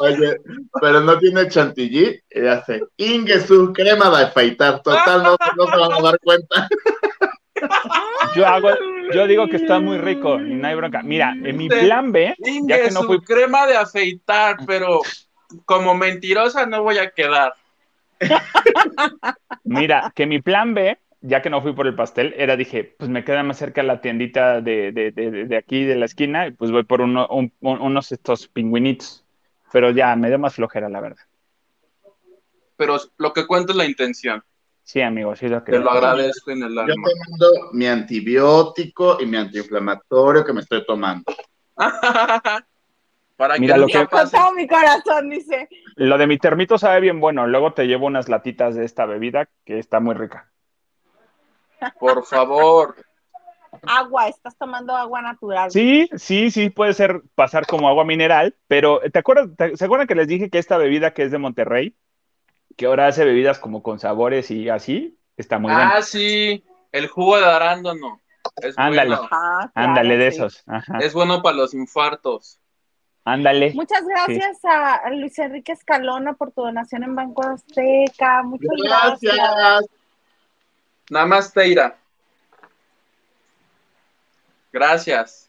Oye, 0.00 0.36
pero 0.80 1.00
no 1.00 1.18
tiene 1.18 1.48
chantilly, 1.48 2.20
y 2.30 2.46
hace 2.46 2.82
Inge 2.96 3.40
su 3.40 3.72
crema 3.72 4.10
de 4.10 4.24
afeitar. 4.24 4.82
Total, 4.82 5.22
no, 5.22 5.36
no 5.56 5.66
se 5.66 5.76
van 5.76 5.92
a 5.92 6.02
dar 6.02 6.18
cuenta. 6.20 6.68
Yo 8.34 8.46
hago, 8.46 8.68
yo 9.14 9.26
digo 9.26 9.48
que 9.48 9.56
está 9.56 9.78
muy 9.80 9.98
rico 9.98 10.38
y 10.38 10.54
no 10.54 10.68
hay 10.68 10.74
bronca. 10.74 11.02
Mira, 11.02 11.32
en 11.32 11.56
mi 11.56 11.68
plan 11.68 12.12
B, 12.12 12.34
ya 12.38 12.50
Inge, 12.50 12.82
que 12.82 12.90
no 12.90 13.00
su 13.00 13.06
fui, 13.06 13.20
crema 13.22 13.66
de 13.66 13.76
afeitar, 13.76 14.58
pero 14.66 15.00
como 15.64 15.94
mentirosa 15.94 16.66
no 16.66 16.82
voy 16.82 16.98
a 16.98 17.10
quedar. 17.10 17.54
mira, 19.64 20.12
que 20.14 20.26
mi 20.26 20.40
plan 20.40 20.74
B, 20.74 20.98
ya 21.26 21.42
que 21.42 21.50
no 21.50 21.60
fui 21.62 21.72
por 21.72 21.86
el 21.86 21.94
pastel, 21.94 22.34
era 22.36 22.56
dije, 22.56 22.94
pues 22.98 23.10
me 23.10 23.24
queda 23.24 23.42
más 23.42 23.58
cerca 23.58 23.82
la 23.82 24.00
tiendita 24.00 24.60
de, 24.60 24.92
de, 24.92 25.10
de, 25.12 25.30
de- 25.46 25.56
aquí 25.56 25.84
de 25.84 25.96
la 25.96 26.04
esquina 26.06 26.46
y 26.46 26.52
pues 26.52 26.70
voy 26.70 26.84
por 26.84 27.00
uno, 27.00 27.26
un- 27.28 27.52
un- 27.60 27.80
unos 27.80 28.12
estos 28.12 28.48
pingüinitos. 28.48 29.24
Pero 29.72 29.90
ya 29.90 30.14
me 30.16 30.28
dio 30.28 30.38
más 30.38 30.54
flojera, 30.54 30.88
la 30.88 31.00
verdad. 31.00 31.24
Pero 32.76 32.98
lo 33.18 33.32
que 33.32 33.46
cuento 33.46 33.72
es 33.72 33.76
la 33.78 33.84
intención. 33.86 34.42
Sí, 34.84 35.00
amigo, 35.00 35.34
sí 35.34 35.48
lo 35.48 35.58
Te 35.64 35.70
creo. 35.72 35.80
lo 35.82 35.90
agradezco 35.90 36.50
en 36.52 36.62
el 36.62 36.74
Yo 36.74 36.80
alma. 36.82 36.94
te 36.94 37.12
mando 37.30 37.70
mi 37.72 37.86
antibiótico 37.86 39.18
y 39.20 39.26
mi 39.26 39.36
antiinflamatorio 39.36 40.44
que 40.44 40.52
me 40.52 40.60
estoy 40.60 40.84
tomando. 40.86 41.24
Para 43.36 43.58
Mira, 43.58 43.74
que 43.74 43.80
lo 43.80 43.86
que- 43.86 44.06
pase. 44.06 44.36
todo 44.36 44.52
mi 44.52 44.66
corazón, 44.66 45.28
dice. 45.28 45.68
Lo 45.96 46.16
de 46.16 46.26
mi 46.26 46.38
termito 46.38 46.78
sabe 46.78 47.00
bien 47.00 47.20
bueno. 47.20 47.46
Luego 47.46 47.72
te 47.74 47.86
llevo 47.86 48.06
unas 48.06 48.28
latitas 48.28 48.74
de 48.76 48.84
esta 48.84 49.04
bebida 49.06 49.48
que 49.64 49.78
está 49.78 50.00
muy 50.00 50.14
rica. 50.14 50.50
Por 51.98 52.24
favor. 52.24 52.96
Agua, 53.86 54.28
estás 54.28 54.56
tomando 54.56 54.96
agua 54.96 55.20
natural. 55.22 55.70
Sí, 55.70 56.08
sí, 56.16 56.50
sí, 56.50 56.70
puede 56.70 56.94
ser 56.94 57.22
pasar 57.34 57.66
como 57.66 57.88
agua 57.88 58.04
mineral, 58.04 58.56
pero 58.68 59.00
¿te 59.12 59.18
acuerdas, 59.18 59.48
te- 59.56 59.76
¿se 59.76 59.84
acuerdan 59.84 60.06
que 60.06 60.14
les 60.14 60.28
dije 60.28 60.48
que 60.50 60.58
esta 60.58 60.78
bebida 60.78 61.12
que 61.12 61.22
es 61.24 61.30
de 61.30 61.38
Monterrey, 61.38 61.94
que 62.76 62.86
ahora 62.86 63.06
hace 63.06 63.24
bebidas 63.24 63.58
como 63.58 63.82
con 63.82 63.98
sabores 63.98 64.50
y 64.50 64.68
así, 64.70 65.18
está 65.36 65.58
muy 65.58 65.72
ah, 65.72 65.76
buena? 65.76 66.02
sí. 66.02 66.64
El 66.92 67.08
jugo 67.08 67.36
de 67.38 67.44
arándano. 67.44 68.20
Es 68.62 68.78
Ándale. 68.78 69.10
bueno. 69.10 69.24
Ajá, 69.30 69.70
claro, 69.74 69.88
Ándale 69.88 70.16
de 70.16 70.30
sí. 70.30 70.36
esos. 70.36 70.62
Ajá. 70.66 70.98
Es 71.00 71.12
bueno 71.12 71.42
para 71.42 71.56
los 71.56 71.74
infartos. 71.74 72.58
Ándale. 73.24 73.72
Muchas 73.74 74.06
gracias 74.06 74.58
a 74.64 75.10
Luis 75.10 75.38
Enrique 75.38 75.72
Escalona 75.72 76.32
por 76.34 76.52
tu 76.52 76.62
donación 76.62 77.02
en 77.02 77.14
Banco 77.14 77.44
Azteca. 77.44 78.42
Muchas 78.44 78.68
gracias. 78.82 79.34
Gracias. 79.36 79.90
Nada 81.10 81.26
más 81.26 81.52
Teira. 81.52 81.96
Gracias. 84.72 85.48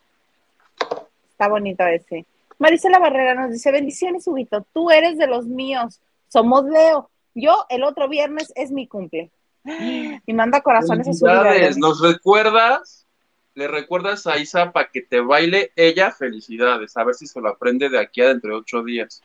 Está 1.32 1.48
bonito 1.48 1.86
ese. 1.86 2.26
Marisela 2.60 3.00
Barrera 3.00 3.36
nos 3.36 3.52
dice, 3.52 3.72
bendiciones, 3.72 4.28
Huguito, 4.28 4.66
tú 4.74 4.90
eres 4.90 5.18
de 5.18 5.28
los 5.28 5.46
míos, 5.46 6.00
somos 6.28 6.66
Leo. 6.66 7.10
Yo 7.36 7.66
el 7.70 7.84
otro 7.84 8.08
viernes 8.08 8.52
es 8.56 8.72
mi 8.72 8.88
cumple. 8.88 9.30
Y 10.26 10.34
manda 10.34 10.62
corazones 10.62 11.08
a 11.08 11.14
su 11.14 11.26
vida. 11.26 11.44
Felicidades. 11.44 11.78
¿Nos 11.78 12.02
recuerdas? 12.02 13.06
Le 13.54 13.68
recuerdas 13.68 14.26
a 14.26 14.38
Isa 14.38 14.72
para 14.72 14.90
que 14.90 15.02
te 15.02 15.20
baile 15.20 15.72
ella. 15.76 16.12
Felicidades. 16.12 16.96
A 16.96 17.04
ver 17.04 17.16
si 17.16 17.28
se 17.28 17.42
lo 17.42 17.50
aprende 17.50 17.90
de 17.90 18.00
aquí 18.00 18.22
a 18.22 18.30
dentro 18.30 18.52
de 18.52 18.58
ocho 18.58 18.82
días. 18.82 19.22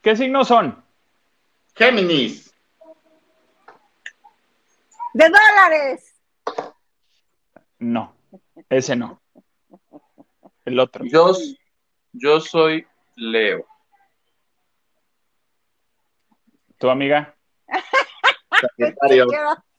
¿Qué 0.00 0.16
signos 0.16 0.48
son? 0.48 0.82
Géminis. 1.74 2.49
¡De 5.12 5.24
dólares! 5.28 6.14
No, 7.78 8.14
ese 8.68 8.94
no. 8.94 9.20
El 10.64 10.78
otro. 10.78 11.04
Yo, 11.06 11.32
yo 12.12 12.40
soy 12.40 12.86
Leo. 13.16 13.66
¿Tu 16.78 16.88
amiga? 16.88 17.34
Sagitario. 18.60 19.26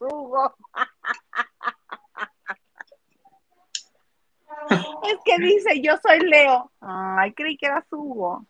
Es 5.04 5.18
que 5.26 5.38
dice, 5.40 5.82
yo 5.82 5.98
soy 5.98 6.20
Leo. 6.20 6.72
Ay, 6.82 7.34
creí 7.34 7.58
que 7.58 7.66
era 7.66 7.86
Hugo. 7.90 8.46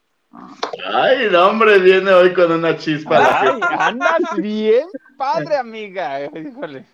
Ay, 0.94 1.24
el 1.26 1.36
hombre 1.36 1.80
viene 1.80 2.12
hoy 2.12 2.34
con 2.34 2.52
una 2.52 2.78
chispa. 2.78 3.42
Ay, 3.42 3.60
andas 3.80 4.20
bien 4.38 4.88
padre, 5.18 5.58
amiga. 5.58 6.22
Híjole. 6.26 6.86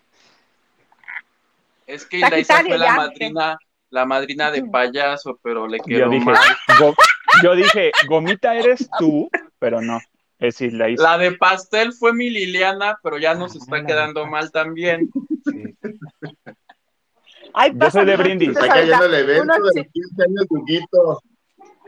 Es 1.86 2.04
que 2.04 2.18
Isa 2.18 2.28
Sagitario, 2.30 2.68
fue 2.70 2.78
la 2.78 2.86
ya. 2.86 2.96
madrina, 2.96 3.58
la 3.90 4.04
madrina 4.04 4.50
de 4.50 4.64
payaso, 4.64 5.38
pero 5.42 5.66
le 5.66 5.78
Yo 5.78 5.84
quedó 5.84 6.10
dije, 6.10 6.24
mal. 6.24 6.36
go- 6.78 6.94
yo 7.42 7.54
dije, 7.54 7.92
gomita 8.08 8.54
eres 8.56 8.88
tú, 8.98 9.30
pero 9.58 9.80
no. 9.80 10.00
Es 10.38 10.60
Isla 10.60 10.88
Isa. 10.88 11.02
La 11.02 11.18
de 11.18 11.32
pastel 11.32 11.92
fue 11.92 12.12
mi 12.12 12.30
Liliana, 12.30 12.98
pero 13.02 13.18
ya 13.18 13.34
nos 13.34 13.54
Ah, 13.54 13.58
está 13.60 13.84
quedando 13.86 14.26
mal 14.26 14.52
también. 14.52 15.08
Sí. 15.44 15.74
Ay, 17.54 17.72
Yo 17.74 17.90
soy 17.90 18.04
de 18.04 18.16
brindis. 18.16 18.50
Está 18.50 18.68
cayendo 18.68 19.04
el 19.06 19.14
evento 19.14 19.52
de 19.52 19.58
los 19.60 19.72
15 19.72 20.22
años 20.22 20.44
Huguito. 20.48 21.22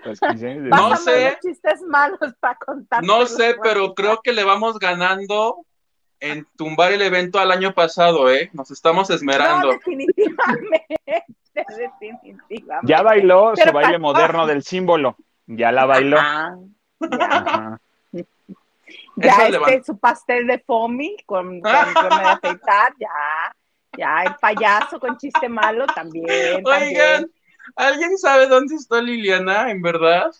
Pues, 0.04 0.20
15 0.20 0.48
años 0.48 0.64
de- 0.64 0.70
No 0.70 0.96
sé. 0.96 1.38
chistes 1.42 1.82
malos 1.82 2.18
para 2.40 2.54
contar. 2.56 3.02
No 3.02 3.26
sé, 3.26 3.56
pero 3.62 3.94
creo 3.94 4.20
que 4.22 4.32
le 4.32 4.44
vamos 4.44 4.78
ganando 4.78 5.64
en 6.20 6.46
tumbar 6.56 6.92
el 6.92 7.02
evento 7.02 7.38
al 7.38 7.50
año 7.50 7.72
pasado, 7.74 8.30
¿eh? 8.30 8.50
Nos 8.52 8.70
estamos 8.70 9.08
No, 9.08 9.16
esmerando. 9.16 9.68
definitivamente. 9.70 10.86
definitivamente. 11.78 12.86
Ya 12.92 13.02
bailó 13.02 13.50
su 13.56 13.62
Pero 13.62 13.72
baile 13.72 13.92
pasó. 13.98 14.00
moderno 14.00 14.46
del 14.46 14.62
símbolo. 14.62 15.16
Ya 15.46 15.72
la 15.72 15.84
bailó. 15.86 16.16
Ah, 16.20 16.54
ya, 17.00 17.26
Ajá. 17.26 17.80
ya 19.16 19.46
Eso 19.48 19.66
este, 19.66 19.84
su 19.84 19.98
pastel 19.98 20.46
de 20.46 20.58
foamy 20.60 21.16
con, 21.26 21.60
con 21.60 21.72
de 21.72 22.24
afeitar, 22.24 22.92
ya. 22.98 23.54
Ya, 23.98 24.22
el 24.22 24.34
payaso 24.36 25.00
con 25.00 25.16
chiste 25.18 25.48
malo 25.48 25.84
también. 25.88 26.26
Oigan, 26.64 26.64
también. 26.64 27.32
¿Alguien 27.76 28.18
sabe 28.18 28.46
dónde 28.46 28.74
está 28.74 29.00
Liliana, 29.00 29.70
en 29.70 29.82
verdad? 29.82 30.30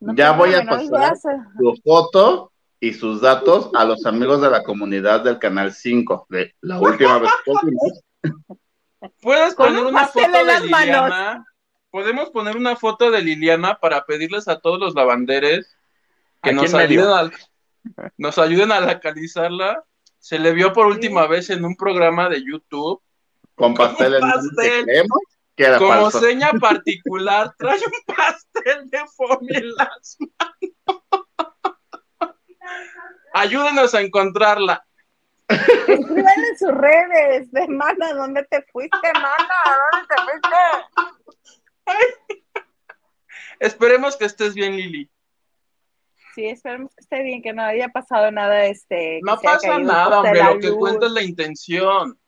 No 0.00 0.14
Ya 0.14 0.32
voy 0.32 0.54
a 0.54 0.64
pasar. 0.64 1.16
Su 1.58 1.80
foto 1.84 2.52
y 2.80 2.92
sus 2.92 3.20
datos 3.20 3.70
a 3.74 3.84
los 3.84 4.04
amigos 4.06 4.40
de 4.40 4.50
la 4.50 4.64
comunidad 4.64 5.20
del 5.20 5.38
Canal 5.38 5.72
5. 5.72 6.26
De 6.28 6.54
la 6.60 6.80
última 6.80 7.18
vez. 7.18 7.30
¿Puedes 9.20 9.54
Con 9.54 9.68
poner 9.68 9.82
un 9.82 9.88
una 9.88 10.06
foto 10.06 10.30
de 10.30 10.44
las 10.44 10.64
manos. 10.64 10.86
Liliana? 10.86 11.46
¿Podemos 11.90 12.30
poner 12.30 12.56
una 12.56 12.74
foto 12.74 13.10
de 13.10 13.20
Liliana 13.22 13.78
para 13.78 14.04
pedirles 14.04 14.48
a 14.48 14.58
todos 14.58 14.80
los 14.80 14.94
lavanderes 14.94 15.76
que 16.42 16.52
nos 16.52 16.74
ayuden 16.74 17.08
al... 17.08 17.32
nos 18.16 18.38
ayuden 18.38 18.72
a 18.72 18.80
localizarla. 18.80 19.84
Se 20.18 20.38
le 20.38 20.52
vio 20.52 20.72
por 20.72 20.86
última 20.86 21.26
vez 21.26 21.50
en 21.50 21.64
un 21.64 21.76
programa 21.76 22.28
de 22.28 22.42
YouTube. 22.44 23.00
Con 23.54 23.74
pastel 23.74 24.14
en 24.14 24.20
pastel. 24.20 24.86
Como 25.78 26.10
falso. 26.10 26.20
seña 26.20 26.50
particular, 26.60 27.54
trae 27.58 27.78
un 27.78 28.14
pastel 28.14 28.90
de 28.90 28.98
foamy 29.16 29.56
en 29.56 29.74
las 29.74 30.16
manos. 30.18 31.28
Ayúdenos 33.34 33.94
a 33.94 34.00
encontrarla. 34.00 34.84
Escriban 35.48 36.44
en 36.50 36.58
sus 36.58 36.70
redes 36.70 37.50
de 37.50 37.68
mana, 37.68 38.14
¿dónde 38.14 38.44
te 38.44 38.62
fuiste, 38.72 39.12
mana? 39.14 39.54
¿Dónde 39.92 40.06
te 40.08 40.22
fuiste? 40.22 40.56
Esperemos 43.60 44.16
que 44.16 44.24
estés 44.24 44.54
bien, 44.54 44.76
Lili. 44.76 45.10
Sí, 46.34 46.46
esperemos 46.46 46.94
que 46.94 47.00
esté 47.02 47.22
bien, 47.22 47.42
que 47.42 47.52
no 47.52 47.62
haya 47.62 47.88
pasado 47.88 48.30
nada, 48.30 48.64
este. 48.64 49.20
No 49.22 49.38
pasa 49.38 49.78
nada, 49.78 50.20
hombre. 50.20 50.42
Lo 50.42 50.58
que 50.58 50.72
cuenta 50.72 51.06
es 51.06 51.12
la 51.12 51.22
intención. 51.22 52.18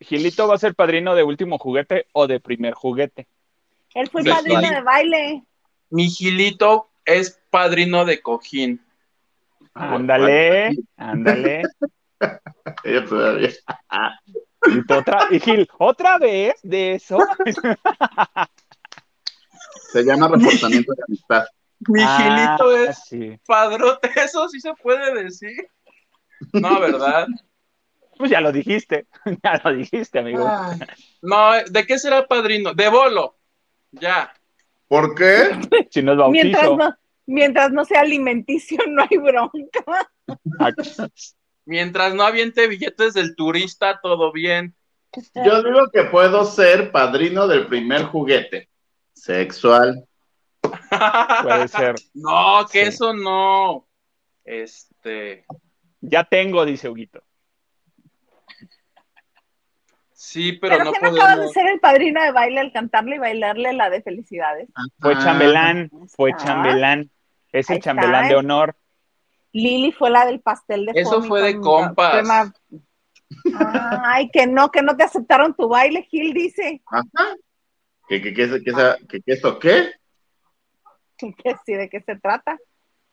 Gilito 0.00 0.48
va 0.48 0.54
a 0.54 0.58
ser 0.58 0.74
padrino 0.74 1.14
de 1.14 1.22
último 1.22 1.58
juguete 1.58 2.06
o 2.12 2.26
de 2.26 2.40
primer 2.40 2.74
juguete. 2.74 3.26
Él 3.94 4.08
fue 4.08 4.22
De 4.22 4.30
padrino 4.30 4.60
de 4.60 4.80
baile. 4.82 5.44
Mi 5.90 6.08
Gilito 6.08 6.88
es 7.04 7.40
padrino 7.50 8.04
de 8.04 8.20
cojín. 8.22 8.80
Ándale, 9.74 10.76
ándale. 10.96 11.62
Ella 12.84 13.04
todavía. 13.06 13.50
Y, 14.66 14.92
otra, 14.92 15.28
y 15.30 15.40
Gil, 15.40 15.68
¿otra 15.78 16.18
vez 16.18 16.54
de 16.62 16.94
eso? 16.94 17.18
Se 19.92 20.02
llama 20.04 20.28
reforzamiento 20.28 20.92
de 20.94 21.02
amistad. 21.06 21.44
Mi 21.88 22.02
Ah, 22.04 22.56
Gilito 22.58 22.76
es 22.76 22.98
sí. 23.04 23.40
padrote. 23.46 24.10
Eso 24.16 24.48
sí 24.48 24.60
se 24.60 24.72
puede 24.74 25.24
decir. 25.24 25.68
No, 26.52 26.78
¿verdad? 26.78 27.26
Pues 28.20 28.30
ya 28.30 28.42
lo 28.42 28.52
dijiste, 28.52 29.06
ya 29.42 29.58
lo 29.64 29.72
dijiste, 29.72 30.18
amigo. 30.18 30.46
Ay, 30.46 30.78
No, 31.22 31.52
¿de 31.70 31.86
qué 31.86 31.98
será 31.98 32.26
padrino? 32.26 32.74
De 32.74 32.90
bolo. 32.90 33.38
Ya. 33.92 34.30
¿Por 34.88 35.14
qué? 35.14 35.58
Si 35.90 36.02
no 36.02 36.12
es 36.12 36.18
bautizo. 36.18 36.44
Mientras 36.44 36.70
no, 36.76 36.94
mientras 37.24 37.72
no 37.72 37.84
sea 37.86 38.00
alimenticio, 38.02 38.78
no 38.88 39.06
hay 39.08 39.16
bronca. 39.16 40.10
Mientras 41.64 42.14
no 42.14 42.24
aviente 42.24 42.68
billetes 42.68 43.14
del 43.14 43.34
turista, 43.34 43.98
todo 44.02 44.32
bien. 44.32 44.74
Yo 45.34 45.62
digo 45.62 45.88
que 45.90 46.04
puedo 46.04 46.44
ser 46.44 46.92
padrino 46.92 47.48
del 47.48 47.68
primer 47.68 48.02
juguete 48.04 48.68
sexual. 49.14 50.06
Puede 50.60 51.68
ser. 51.68 51.94
No, 52.12 52.66
que 52.70 52.82
Sí. 52.82 52.88
eso 52.88 53.14
no. 53.14 53.88
Este. 54.44 55.46
Ya 56.02 56.24
tengo, 56.24 56.66
dice 56.66 56.90
Huguito. 56.90 57.22
Sí, 60.22 60.52
pero, 60.52 60.74
Pero, 60.76 60.84
no 60.84 60.90
¿quién 60.92 61.04
acaba 61.06 61.30
de 61.30 61.34
podemos. 61.36 61.52
ser 61.54 61.66
el 61.68 61.80
padrino 61.80 62.22
de 62.22 62.30
baile 62.30 62.60
al 62.60 62.72
cantarle 62.72 63.16
y 63.16 63.18
bailarle 63.18 63.72
la 63.72 63.88
de 63.88 64.02
felicidades? 64.02 64.68
Fue 65.00 65.14
Ah, 65.16 65.18
chambelán, 65.24 65.90
fue 66.08 66.32
Ah. 66.34 66.36
chambelán. 66.36 67.10
Es 67.52 67.70
el 67.70 67.74
Ahí 67.74 67.78
está. 67.78 67.90
chambelán 67.92 68.28
de 68.28 68.36
honor. 68.36 68.76
Lili 69.54 69.92
fue 69.92 70.10
la 70.10 70.26
del 70.26 70.40
pastel 70.40 70.84
de 70.84 70.92
Eso 71.00 71.22
fue 71.22 71.40
de 71.40 71.58
compas. 71.58 72.12
crema. 72.12 72.52
Ay, 74.04 74.28
que 74.30 74.46
no, 74.46 74.70
que 74.70 74.82
no 74.82 74.94
te 74.94 75.04
aceptaron 75.04 75.54
tu 75.54 75.68
baile, 75.68 76.02
Gil 76.02 76.34
dice. 76.34 76.82
Ajá. 76.84 77.34
¿Qué, 78.06 78.20
qué, 78.20 78.34
qué, 78.34 78.46
qué, 78.50 78.62
qué, 78.62 78.72
qué, 79.08 79.20
qué, 79.22 79.32
esto 79.32 79.58
qué? 79.58 79.92
Que 81.16 81.32
sí, 81.64 81.72
¿de 81.72 81.88
qué 81.88 82.02
se 82.02 82.16
trata? 82.16 82.58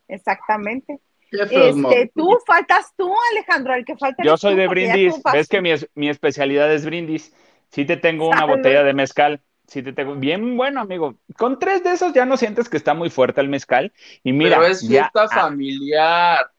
Exactamente. 0.09 0.99
Este, 1.31 2.11
tú 2.15 2.37
faltas 2.45 2.93
tú, 2.95 3.13
Alejandro, 3.31 3.73
el 3.73 3.83
que 3.85 3.97
falta 3.97 4.23
Yo 4.23 4.37
soy 4.37 4.53
tú, 4.53 4.59
de 4.61 4.67
brindis. 4.67 5.15
Ves 5.33 5.47
que 5.47 5.61
mi, 5.61 5.71
es- 5.71 5.89
mi 5.95 6.09
especialidad 6.09 6.71
es 6.73 6.85
brindis. 6.85 7.33
Sí 7.69 7.85
te 7.85 7.97
tengo 7.97 8.27
una 8.29 8.39
Salud. 8.39 8.57
botella 8.57 8.83
de 8.83 8.93
mezcal. 8.93 9.41
Sí 9.67 9.83
te 9.83 9.91
tengo. 9.91 10.15
Bien 10.15 10.55
bueno, 10.55 10.79
amigo. 10.81 11.15
Con 11.37 11.59
tres 11.59 11.83
de 11.83 11.91
esos 11.91 12.13
ya 12.13 12.25
no 12.25 12.37
sientes 12.37 12.69
que 12.69 12.77
está 12.77 12.93
muy 12.93 13.09
fuerte 13.09 13.41
el 13.41 13.49
mezcal. 13.49 13.91
Y 14.23 14.31
mira, 14.31 14.57
pero 14.57 14.71
es 14.71 14.87
fiesta 14.87 15.27
familiar. 15.27 16.49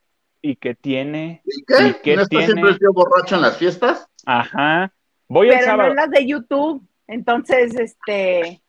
¿Y 0.43 0.57
qué 0.57 0.75
tiene? 0.75 1.41
¿Y 1.47 1.65
qué? 1.65 1.87
¿Y 1.89 1.95
qué 2.03 2.17
¿No 2.17 2.27
tiene? 2.27 2.45
siempre 2.47 2.71
el 2.71 2.79
tío 2.79 2.93
borracho 2.93 3.37
en 3.37 3.43
las 3.43 3.57
fiestas? 3.57 4.07
Ajá. 4.27 4.93
Voy 5.27 5.49
el 5.49 5.55
Pero 5.55 5.67
no 5.67 5.71
sábado. 5.73 5.91
en 5.91 5.97
las 5.97 6.11
de 6.11 6.27
YouTube. 6.27 6.87
Entonces, 7.07 7.75
este, 7.75 8.61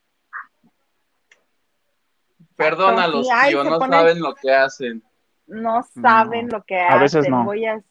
Perdona 2.56 3.04
a 3.04 3.08
Sí, 3.08 3.12
los 3.12 3.28
ay, 3.32 3.50
tíos, 3.52 3.64
se 3.66 3.70
no 3.70 3.80
ponen- 3.80 3.92
saben 4.00 4.20
lo 4.22 4.36
que 4.36 4.52
hacen. 4.54 5.04
No 5.50 5.84
saben 6.02 6.48
No. 6.48 6.58
lo 6.58 6.64
que 6.64 6.80
A 6.80 6.98
veces 6.98 7.20
hacen. 7.22 7.32
no. 7.32 7.44
Voy 7.44 7.66
a- 7.66 7.82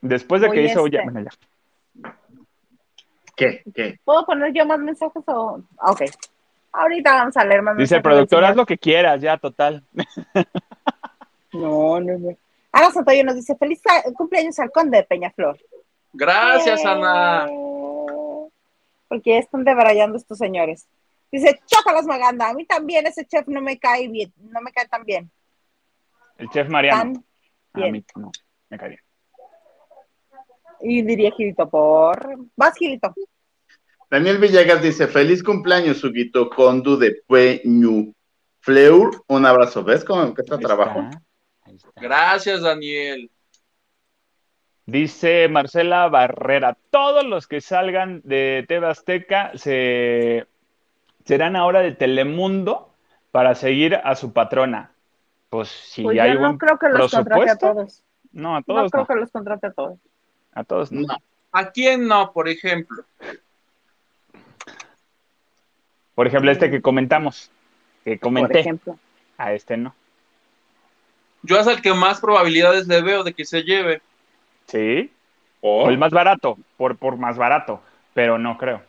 Después 0.00 0.40
de 0.42 0.50
que 0.50 0.56
Voy 0.60 0.66
hizo. 0.66 0.84
este. 0.86 0.96
Ya, 0.98 1.02
bueno, 1.04 1.20
ya. 1.20 2.10
¿Qué? 3.36 3.62
¿Qué? 3.74 3.98
¿Puedo 4.04 4.24
poner 4.26 4.52
yo 4.52 4.64
más 4.66 4.78
mensajes 4.78 5.22
o...? 5.26 5.60
ah, 5.78 5.90
Ok. 5.92 6.02
Ahorita 6.72 7.14
vamos 7.14 7.36
a 7.36 7.44
leer 7.44 7.62
más 7.62 7.76
Dice 7.76 7.94
el 7.94 7.98
mensajes. 7.98 8.02
del 8.02 8.02
productor, 8.02 8.44
haz 8.44 8.56
lo 8.56 8.66
que 8.66 8.78
quieras, 8.78 9.20
ya, 9.20 9.36
total. 9.38 9.82
No, 11.52 12.00
no, 12.00 12.18
no. 12.18 12.36
Ana 12.72 12.90
Santoyo 12.90 13.22
nos 13.22 13.36
dice, 13.36 13.54
feliz 13.56 13.80
cumpleaños 14.16 14.58
al 14.58 14.72
conde 14.72 14.96
de 14.98 15.04
Peñaflor. 15.04 15.56
Gracias, 16.12 16.80
Eh, 16.84 16.88
Ana. 16.88 17.46
Porque 19.06 19.30
ya 19.34 19.38
están 19.38 19.62
debrayando 19.62 20.16
estos 20.16 20.36
señores. 20.38 20.88
Dice, 21.30 21.60
chócalas, 21.66 22.06
Maganda. 22.06 22.48
A 22.48 22.54
mí 22.54 22.64
también 22.64 23.06
ese 23.06 23.24
chef 23.24 23.46
no 23.46 23.60
me 23.60 23.78
cae 23.78 24.08
bien, 24.08 24.32
no 24.50 24.60
me 24.62 24.72
cae 24.72 24.88
tan 24.88 25.04
bien. 25.04 25.30
El 26.44 26.50
chef 26.50 26.68
Mariano. 26.68 27.12
Tan 27.14 27.24
A 27.72 27.78
bien. 27.80 27.92
mí 27.92 28.04
no, 28.16 28.30
me 28.68 28.78
cae 28.78 28.88
bien. 28.90 29.00
Y 30.80 31.00
diría 31.02 31.30
Gilito, 31.32 31.68
por... 31.70 32.36
Vas, 32.54 32.74
Gilito. 32.76 33.14
Daniel 34.10 34.36
Villegas 34.38 34.82
dice, 34.82 35.06
feliz 35.06 35.42
cumpleaños, 35.42 36.04
Huguito 36.04 36.50
Condu 36.50 36.98
de 36.98 37.22
Peñu. 37.26 38.12
Fleur, 38.60 39.10
un 39.26 39.46
abrazo. 39.46 39.82
¿Ves 39.84 40.04
cómo 40.04 40.22
Ahí 40.22 40.34
trabajo? 40.60 41.00
está, 41.00 41.22
ahí 41.62 41.76
está. 41.76 41.90
Gracias, 41.96 42.60
Daniel. 42.60 43.30
Dice 44.84 45.48
Marcela 45.48 46.08
Barrera, 46.08 46.76
todos 46.90 47.24
los 47.24 47.46
que 47.46 47.62
salgan 47.62 48.20
de 48.24 48.66
TV 48.68 48.86
Azteca 48.86 49.52
se, 49.54 50.46
serán 51.24 51.56
ahora 51.56 51.80
de 51.80 51.92
Telemundo 51.92 52.94
para 53.30 53.54
seguir 53.54 53.94
a 53.96 54.14
su 54.14 54.34
patrona. 54.34 54.93
Pues 55.54 55.68
si 55.68 56.02
Pues 56.02 56.18
hay 56.18 56.32
yo 56.34 56.40
no 56.40 56.50
un 56.50 56.58
creo 56.58 56.76
que 56.80 56.88
los 56.88 57.12
contrate 57.12 57.48
a 57.48 57.56
todos. 57.56 58.02
no, 58.32 58.56
a 58.56 58.58
No 58.58 58.64
todos 58.64 58.90
creo 58.90 59.02
no, 59.02 59.06
que 59.06 59.14
los 59.14 59.30
contrate 59.30 59.66
a 59.68 59.70
todos. 59.72 59.98
a 60.52 60.64
todos 60.64 60.90
no. 60.90 61.02
No. 61.06 61.16
¿A 61.52 61.70
quién 61.70 62.08
no, 62.08 62.32
por 62.32 62.48
ejemplo? 62.48 63.04
Por 66.16 66.26
ejemplo, 66.26 66.50
este 66.50 66.72
que 66.72 66.82
comentamos, 66.82 67.52
que 68.02 68.16
Por 68.16 68.20
comenté, 68.20 68.58
ejemplo. 68.58 68.98
a 69.38 69.52
este 69.52 69.76
no. 69.76 69.94
Yo 71.42 71.56
es 71.60 71.68
el 71.68 71.80
que 71.80 71.94
más 71.94 72.20
probabilidades 72.20 72.88
le 72.88 73.00
veo 73.00 73.22
de 73.22 73.32
que 73.32 73.44
se 73.44 73.62
lleve. 73.62 74.02
Sí, 74.66 75.12
Oh, 75.60 75.84
o 75.84 75.88
el 75.88 75.98
más 75.98 76.10
barato, 76.10 76.58
por, 76.76 76.96
por 76.96 77.16
más 77.16 77.38
barato, 77.38 77.80
pero 78.12 78.38
no 78.38 78.58
creo. 78.58 78.82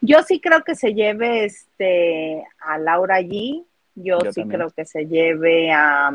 Yo 0.00 0.22
sí 0.22 0.40
creo 0.40 0.64
que 0.64 0.74
se 0.74 0.94
lleve 0.94 1.44
este 1.44 2.42
a 2.58 2.78
Laura 2.78 3.20
G. 3.20 3.66
Yo, 4.02 4.18
Yo 4.22 4.32
sí 4.32 4.40
también. 4.40 4.60
creo 4.60 4.70
que 4.70 4.84
se 4.84 5.06
lleve 5.06 5.70
a, 5.72 6.10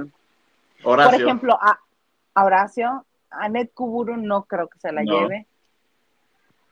por 0.82 1.00
Horacio. 1.00 1.26
ejemplo, 1.26 1.58
a, 1.62 1.80
a 2.36 2.44
Horacio. 2.44 3.06
A 3.36 3.50
Ned 3.50 3.70
Kuburu 3.74 4.16
no 4.18 4.44
creo 4.44 4.68
que 4.68 4.78
se 4.80 4.92
la 4.92 5.04
No. 5.04 5.20
lleve. 5.22 5.48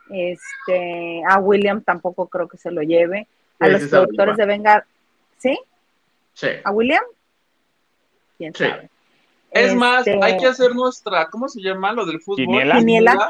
Este, 0.09 1.23
a 1.27 1.39
William 1.39 1.81
tampoco 1.83 2.27
creo 2.27 2.47
que 2.47 2.57
se 2.57 2.69
lo 2.71 2.81
lleve. 2.81 3.27
A 3.59 3.65
Sí, 3.65 3.71
los 3.71 3.83
productores 3.89 4.37
de 4.37 4.45
Vengar, 4.45 4.85
¿sí? 5.37 5.59
Sí. 6.33 6.47
¿A 6.63 6.71
William? 6.71 7.03
¿Quién 8.37 8.53
Sí. 8.53 8.65
sabe? 8.65 8.89
Es 9.51 9.75
más, 9.75 10.07
Este, 10.07 10.23
hay 10.23 10.37
que 10.37 10.47
hacer 10.47 10.73
nuestra, 10.73 11.29
¿cómo 11.29 11.49
se 11.49 11.61
llama 11.61 11.91
lo 11.91 12.05
del 12.05 12.21
fútbol? 12.21 12.37
¿Quiniela? 12.45 12.77
Quiniela. 12.77 13.29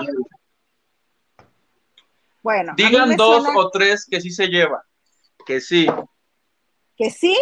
Bueno, 2.43 2.73
Digan 2.75 3.15
dos 3.15 3.43
suena 3.43 3.59
o 3.59 3.69
tres 3.69 4.05
que 4.09 4.19
sí 4.19 4.31
se 4.31 4.47
lleva. 4.47 4.83
Que 5.45 5.59
sí. 5.61 5.87
que 6.97 7.09
sí, 7.09 7.35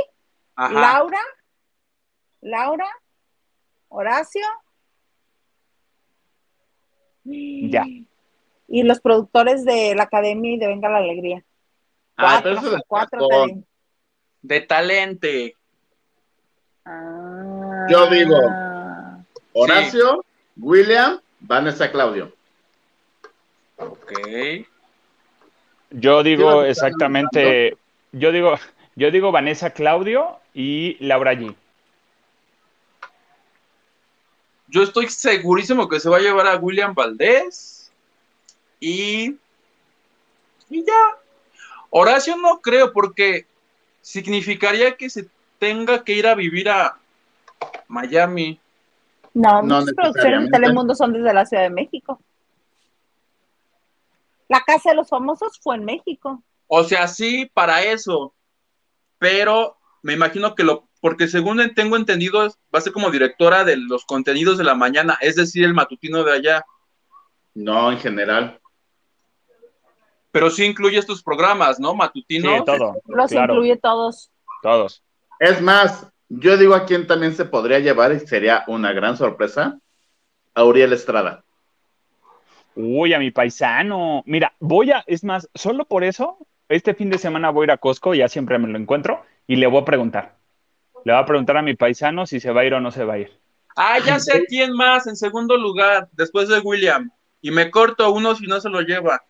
Ajá. 0.62 0.74
Laura, 0.74 1.20
Laura, 2.42 2.88
Horacio. 3.88 4.46
Ya. 7.24 7.86
Y 8.68 8.84
los 8.84 9.00
productores 9.00 9.64
de 9.64 9.96
la 9.96 10.04
academia 10.04 10.52
y 10.52 10.60
de 10.60 10.68
Venga 10.68 10.90
la 10.90 10.98
Alegría. 10.98 11.46
Ah, 12.18 12.42
Cuatro, 12.44 12.78
cuatro. 12.88 13.28
De 14.42 14.60
talente. 14.60 15.56
Ah. 16.84 17.86
Yo 17.90 18.08
digo. 18.08 18.36
Horacio, 19.54 20.26
William, 20.58 21.22
Vanessa 21.40 21.90
Claudio. 21.90 22.34
Ok. 23.78 24.12
Yo 25.92 26.22
digo 26.22 26.64
exactamente, 26.66 27.78
yo 28.12 28.34
digo, 28.34 28.56
yo 28.96 29.10
digo 29.10 29.32
Vanessa 29.32 29.70
Claudio 29.70 30.38
y 30.60 30.98
Laura 31.00 31.34
G. 31.36 31.56
Yo 34.68 34.84
estoy 34.84 35.08
segurísimo 35.08 35.88
que 35.88 36.02
se 36.02 36.10
va 36.10 36.18
a 36.18 36.20
llevar 36.20 36.48
a 36.48 36.58
William 36.58 36.94
Valdés. 36.94 37.94
Y. 38.82 39.38
Y 40.70 40.86
ya. 40.86 41.18
Horacio 41.92 42.36
no 42.36 42.60
creo, 42.60 42.92
porque 42.92 43.48
significaría 44.02 44.98
que 44.98 45.10
se 45.10 45.30
tenga 45.60 46.04
que 46.04 46.12
ir 46.12 46.28
a 46.28 46.36
vivir 46.36 46.68
a 46.68 46.98
Miami. 47.88 48.60
No, 49.34 49.62
No 49.62 49.80
muchas 49.80 49.96
producciones 49.96 50.44
de. 50.44 50.52
Telemundo 50.52 50.94
son 50.94 51.14
desde 51.14 51.34
la 51.34 51.46
Ciudad 51.46 51.64
de 51.64 51.70
México. 51.70 52.20
La 54.50 54.60
Casa 54.66 54.90
de 54.90 54.98
los 54.98 55.08
Famosos 55.08 55.58
fue 55.64 55.78
en 55.78 55.86
México. 55.86 56.44
O 56.68 56.84
sea, 56.84 57.08
sí, 57.08 57.50
para 57.54 57.82
eso. 57.82 58.34
Pero 59.20 59.79
me 60.02 60.14
imagino 60.14 60.56
que 60.56 60.64
lo, 60.64 60.88
porque 61.02 61.28
según 61.28 61.74
tengo 61.76 61.96
entendido, 61.96 62.48
va 62.74 62.80
a 62.80 62.82
ser 62.82 62.94
como 62.94 63.12
directora 63.12 63.64
de 63.64 63.78
los 63.78 64.06
contenidos 64.06 64.58
de 64.58 64.64
la 64.64 64.76
mañana, 64.76 65.18
es 65.22 65.36
decir, 65.36 65.66
el 65.66 65.74
matutino 65.74 66.24
de 66.24 66.34
allá. 66.34 66.66
No, 67.54 67.92
en 67.92 68.00
general. 68.00 68.60
Pero 70.32 70.50
sí 70.50 70.66
incluye 70.66 70.98
estos 70.98 71.24
programas, 71.24 71.80
¿no? 71.80 71.92
Sí, 71.92 71.98
Matutinos. 71.98 72.66
todo. 72.66 73.02
Los 73.08 73.32
claro, 73.32 73.56
incluye 73.56 73.78
todos. 73.78 74.32
todos. 74.62 75.04
Es 75.40 75.62
más, 75.62 76.08
yo 76.28 76.58
digo 76.58 76.76
a 76.76 76.86
quién 76.86 77.08
también 77.08 77.34
se 77.34 77.46
podría 77.46 77.80
llevar 77.80 78.12
y 78.12 78.20
sería 78.20 78.64
una 78.68 78.94
gran 78.94 79.18
sorpresa. 79.18 79.80
A 80.54 80.64
Uriel 80.64 80.94
Estrada. 80.94 81.44
Uy, 82.76 83.14
a 83.14 83.20
mi 83.20 83.32
paisano. 83.32 84.24
Mira, 84.26 84.54
voy 84.60 84.92
a, 84.92 85.04
es 85.08 85.24
más, 85.24 85.50
solo 85.54 85.86
por 85.86 86.04
eso, 86.04 86.38
este 86.70 86.94
fin 86.94 87.10
de 87.10 87.18
semana 87.18 87.50
voy 87.50 87.64
a 87.64 87.66
ir 87.66 87.72
a 87.72 87.78
Costco, 87.78 88.14
ya 88.14 88.28
siempre 88.28 88.58
me 88.58 88.68
lo 88.68 88.78
encuentro, 88.78 89.24
y 89.50 89.56
le 89.56 89.66
voy 89.66 89.82
a 89.82 89.86
preguntar. 89.86 90.36
Le 91.04 91.12
voy 91.12 91.24
a 91.24 91.26
preguntar 91.26 91.58
a 91.58 91.64
mi 91.64 91.74
paisano 91.74 92.28
si 92.28 92.40
se 92.40 92.52
va 92.52 92.62
a 92.62 92.66
ir 92.66 92.76
o 92.76 92.80
no 92.80 92.92
se 92.92 93.04
va 93.04 93.14
a 93.14 93.18
ir. 93.18 93.32
Ah, 93.76 93.98
ya 93.98 94.20
sé 94.20 94.46
quién 94.48 94.74
más, 94.74 95.08
en 95.08 95.16
segundo 95.16 95.58
lugar, 95.58 96.08
después 96.12 96.48
de 96.50 96.60
William. 96.60 97.10
Y 97.42 97.50
me 97.50 97.72
corto 97.72 98.12
uno 98.12 98.36
si 98.36 98.46
no 98.46 98.62
se 98.62 98.70
lo 98.70 98.82
lleva. 98.82 99.24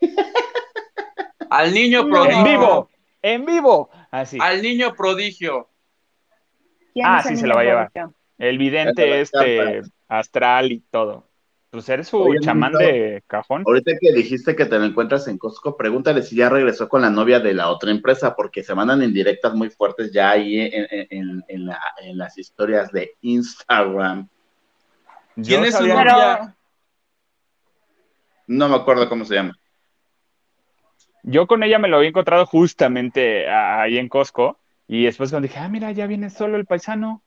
Al 1.50 1.72
niño 1.72 2.08
prodigio. 2.08 2.38
En 2.38 2.44
vivo, 2.44 2.90
en 3.22 3.46
vivo. 3.46 3.90
Así. 4.10 4.36
Al 4.40 4.62
niño 4.62 4.96
prodigio. 4.96 5.68
¿Quién 6.92 7.06
Ah, 7.06 7.22
sí, 7.22 7.36
se 7.36 7.46
la 7.46 7.54
va 7.54 7.60
a 7.60 7.64
llevar. 7.64 7.92
El 8.38 8.58
vidente 8.58 9.20
este 9.20 9.82
astral 10.08 10.72
y 10.72 10.80
todo. 10.90 11.25
Pues 11.76 11.90
eres 11.90 12.08
su 12.08 12.16
Oye, 12.16 12.40
chamán 12.40 12.72
de 12.72 13.22
cajón. 13.26 13.62
Ahorita 13.66 13.92
que 14.00 14.10
dijiste 14.10 14.56
que 14.56 14.64
te 14.64 14.78
lo 14.78 14.86
encuentras 14.86 15.28
en 15.28 15.36
Costco, 15.36 15.76
pregúntale 15.76 16.22
si 16.22 16.34
ya 16.34 16.48
regresó 16.48 16.88
con 16.88 17.02
la 17.02 17.10
novia 17.10 17.38
de 17.38 17.52
la 17.52 17.68
otra 17.68 17.90
empresa, 17.90 18.34
porque 18.34 18.64
se 18.64 18.74
mandan 18.74 19.02
indirectas 19.02 19.52
muy 19.52 19.68
fuertes 19.68 20.10
ya 20.10 20.30
ahí 20.30 20.58
en, 20.58 20.86
en- 20.90 21.06
en- 21.10 21.44
en 21.48 21.66
la- 21.66 21.82
en 22.00 22.16
las 22.16 22.38
historias 22.38 22.90
de 22.92 23.12
Instagram. 23.20 24.26
¿Quién 25.34 25.44
Yo 25.44 25.64
es 25.66 25.74
su 25.76 25.86
novia? 25.86 26.38
Pero 26.40 26.54
No 28.46 28.70
me 28.70 28.76
acuerdo 28.76 29.06
cómo 29.10 29.26
se 29.26 29.34
llama. 29.34 29.52
Yo 31.24 31.46
con 31.46 31.62
ella 31.62 31.78
me 31.78 31.88
lo 31.88 31.98
había 31.98 32.08
encontrado 32.08 32.46
justamente 32.46 33.50
ahí 33.50 33.98
en 33.98 34.08
Costco. 34.08 34.58
Y 34.88 35.04
después 35.04 35.28
cuando 35.28 35.46
dije, 35.46 35.58
ah, 35.60 35.68
mira, 35.68 35.92
ya 35.92 36.06
viene 36.06 36.30
solo 36.30 36.56
el 36.56 36.64
paisano. 36.64 37.22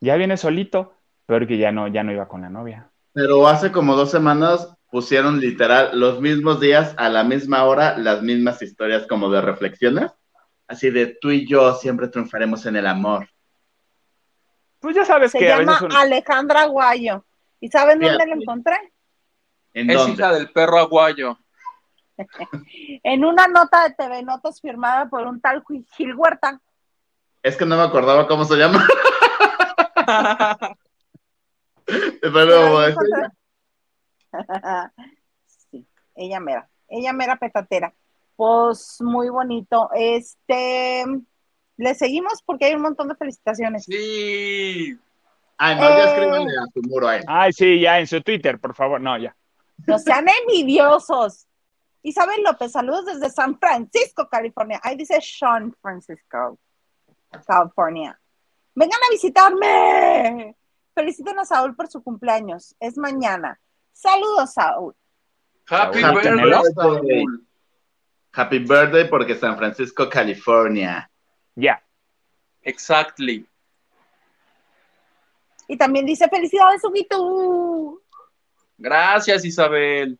Ya 0.00 0.16
viene 0.16 0.36
solito. 0.36 0.94
Pero 1.26 1.46
que 1.46 1.58
ya 1.58 1.70
no, 1.70 1.86
ya 1.86 2.02
no 2.02 2.10
iba 2.10 2.26
con 2.26 2.40
la 2.40 2.50
novia. 2.50 2.90
Pero 3.14 3.46
hace 3.48 3.72
como 3.72 3.94
dos 3.96 4.10
semanas 4.10 4.68
pusieron 4.90 5.40
literal 5.40 5.98
los 5.98 6.20
mismos 6.20 6.60
días, 6.60 6.94
a 6.98 7.08
la 7.08 7.24
misma 7.24 7.64
hora, 7.64 7.96
las 7.96 8.22
mismas 8.22 8.60
historias 8.60 9.06
como 9.06 9.30
de 9.30 9.40
reflexiones. 9.40 10.10
Así 10.68 10.90
de 10.90 11.06
tú 11.20 11.30
y 11.30 11.46
yo 11.48 11.74
siempre 11.74 12.08
triunfaremos 12.08 12.66
en 12.66 12.76
el 12.76 12.86
amor. 12.86 13.28
Pues 14.80 14.96
ya 14.96 15.04
sabes 15.04 15.30
se 15.32 15.38
que 15.38 15.52
a 15.52 15.58
llama 15.60 15.72
veces 15.72 15.88
un- 15.88 15.96
Alejandra 15.96 16.62
Aguayo. 16.62 17.24
¿Y 17.60 17.68
saben 17.68 18.00
dónde 18.00 18.26
la 18.26 18.34
encontré? 18.34 18.92
¿En 19.72 19.90
Es 19.90 19.96
dónde? 19.96 20.12
hija 20.12 20.32
del 20.32 20.50
perro 20.52 20.78
aguayo. 20.78 21.38
En 23.02 23.24
una 23.24 23.46
nota 23.48 23.84
de 23.88 23.94
TV 23.94 24.22
Notas 24.22 24.60
firmada 24.60 25.08
por 25.08 25.26
un 25.26 25.40
tal 25.40 25.64
Gil 25.96 26.14
Huerta. 26.14 26.60
Es 27.42 27.56
que 27.56 27.66
no 27.66 27.76
me 27.76 27.82
acordaba 27.82 28.26
cómo 28.28 28.44
se 28.44 28.56
llama. 28.56 28.86
Sí, 35.70 35.86
ella 36.14 36.40
mera, 36.40 36.68
ella 36.88 37.12
mera 37.12 37.36
petatera. 37.36 37.94
Pues 38.36 38.96
muy 39.00 39.28
bonito. 39.28 39.90
Este, 39.94 41.04
le 41.76 41.94
seguimos 41.94 42.42
porque 42.44 42.64
hay 42.66 42.74
un 42.74 42.82
montón 42.82 43.08
de 43.08 43.14
felicitaciones. 43.14 43.84
Sí. 43.84 44.98
Ay, 45.56 45.76
más 45.76 45.88
ya 45.90 46.04
Eh. 46.04 46.08
escríbanle 46.08 46.52
a 46.58 46.64
su 46.72 46.82
muro 46.88 47.08
a 47.08 47.16
él. 47.16 47.24
Ay, 47.28 47.52
sí, 47.52 47.80
ya 47.80 48.00
en 48.00 48.06
su 48.08 48.20
Twitter, 48.22 48.58
por 48.58 48.74
favor. 48.74 49.00
No, 49.00 49.16
ya. 49.18 49.36
No 49.86 49.98
sean 49.98 50.26
envidiosos. 50.42 51.46
Isabel 52.02 52.42
López, 52.42 52.72
saludos 52.72 53.06
desde 53.06 53.30
San 53.30 53.58
Francisco, 53.58 54.28
California. 54.28 54.80
Ahí 54.82 54.96
dice 54.96 55.18
Sean 55.20 55.74
Francisco, 55.80 56.58
California. 57.46 58.20
Vengan 58.74 58.98
a 59.00 59.10
visitarme. 59.12 60.56
Feliciten 60.94 61.38
a 61.38 61.44
Saúl 61.44 61.74
por 61.74 61.88
su 61.88 62.02
cumpleaños. 62.02 62.76
Es 62.80 62.96
mañana. 62.96 63.60
Saludos, 63.92 64.54
Saúl. 64.54 64.94
Happy 65.68 66.00
Saúl, 66.00 66.22
birthday. 66.22 66.72
Saúl. 66.74 67.46
Happy 68.32 68.58
birthday 68.58 69.08
porque 69.08 69.34
San 69.34 69.56
Francisco, 69.56 70.08
California. 70.08 71.10
Ya. 71.54 71.82
Exactly. 72.62 73.48
Y 75.68 75.76
también 75.76 76.04
dice 76.04 76.28
felicidades, 76.28 76.84
Huguito. 76.84 78.00
Gracias, 78.76 79.44
Isabel. 79.44 80.18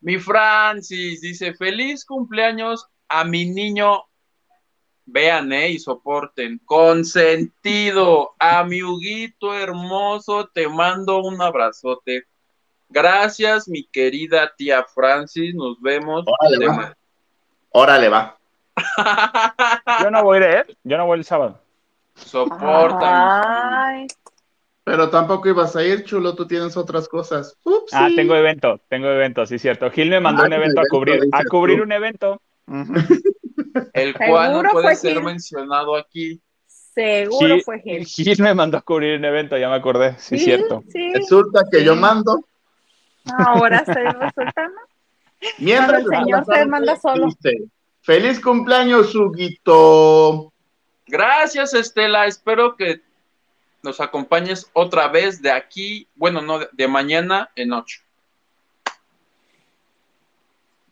Mi 0.00 0.18
Francis 0.18 1.20
dice, 1.20 1.54
feliz 1.54 2.04
cumpleaños 2.04 2.86
a 3.08 3.24
mi 3.24 3.46
niño. 3.46 4.04
Vean, 5.06 5.52
eh, 5.52 5.70
y 5.70 5.78
soporten. 5.78 6.60
Consentido. 6.64 8.34
A 8.38 8.64
mi 8.64 8.82
Huguito 8.82 9.54
hermoso, 9.54 10.48
te 10.52 10.68
mando 10.68 11.18
un 11.22 11.40
abrazote. 11.40 12.24
Gracias, 12.88 13.68
mi 13.68 13.84
querida 13.84 14.52
tía 14.56 14.84
Francis. 14.94 15.54
Nos 15.54 15.80
vemos. 15.80 16.24
Órale, 16.26 16.66
va. 16.68 16.96
Órale, 17.70 18.08
va. 18.08 18.36
Yo 20.02 20.10
no 20.10 20.22
voy 20.22 20.38
a 20.38 20.40
ir, 20.40 20.44
¿eh? 20.68 20.76
Yo 20.84 20.96
no 20.96 21.06
voy 21.06 21.18
el 21.18 21.24
sábado. 21.24 21.58
Soporta. 22.14 23.86
Ay, 23.88 24.06
Pero 24.84 25.10
tampoco 25.10 25.48
ibas 25.48 25.74
a 25.76 25.82
ir, 25.84 26.04
chulo, 26.04 26.34
tú 26.34 26.46
tienes 26.46 26.76
otras 26.76 27.08
cosas. 27.08 27.56
Ups. 27.64 27.92
Ah, 27.92 28.08
tengo 28.14 28.34
evento, 28.36 28.80
tengo 28.88 29.08
evento, 29.08 29.44
sí, 29.46 29.58
cierto. 29.58 29.90
Gil 29.90 30.10
me 30.10 30.20
mandó 30.20 30.42
Ah, 30.42 30.46
un 30.46 30.52
evento 30.52 30.80
a 30.80 30.84
cubrir, 30.88 31.20
a 31.32 31.44
cubrir 31.44 31.78
tú. 31.78 31.82
un 31.84 31.92
evento. 31.92 32.40
El 33.92 34.14
cual 34.14 34.62
no 34.62 34.70
puede 34.70 34.86
fue 34.86 34.94
ser 34.96 35.14
Gil. 35.14 35.22
mencionado 35.22 35.96
aquí. 35.96 36.40
seguro 36.66 37.54
Gil, 37.56 37.62
fue 37.62 37.80
Gil. 37.80 38.04
Gil 38.06 38.42
me 38.42 38.54
mandó 38.54 38.78
a 38.78 38.82
cubrir 38.82 39.18
un 39.18 39.24
evento, 39.24 39.56
ya 39.56 39.68
me 39.68 39.76
acordé, 39.76 40.16
sí, 40.18 40.38
cierto. 40.38 40.82
Sí, 40.88 41.12
Resulta 41.14 41.62
que 41.70 41.84
yo 41.84 41.94
mando. 41.96 42.44
ahora 43.38 43.78
estoy 43.78 44.04
resultando. 44.04 44.80
Mientras 45.58 46.04
Cuando 46.04 46.12
el 46.14 46.24
señor 46.24 46.44
se 46.46 46.66
manda 46.66 46.96
solo. 46.96 47.28
Feliz 48.00 48.40
cumpleaños, 48.40 49.14
Huguito. 49.14 50.52
Gracias, 51.06 51.74
Estela. 51.74 52.26
Espero 52.26 52.76
que 52.76 53.02
nos 53.82 54.00
acompañes 54.00 54.70
otra 54.72 55.08
vez 55.08 55.42
de 55.42 55.50
aquí, 55.52 56.08
bueno, 56.14 56.40
no, 56.40 56.58
de, 56.60 56.68
de 56.72 56.88
mañana 56.88 57.50
en 57.54 57.72
ocho. 57.72 58.00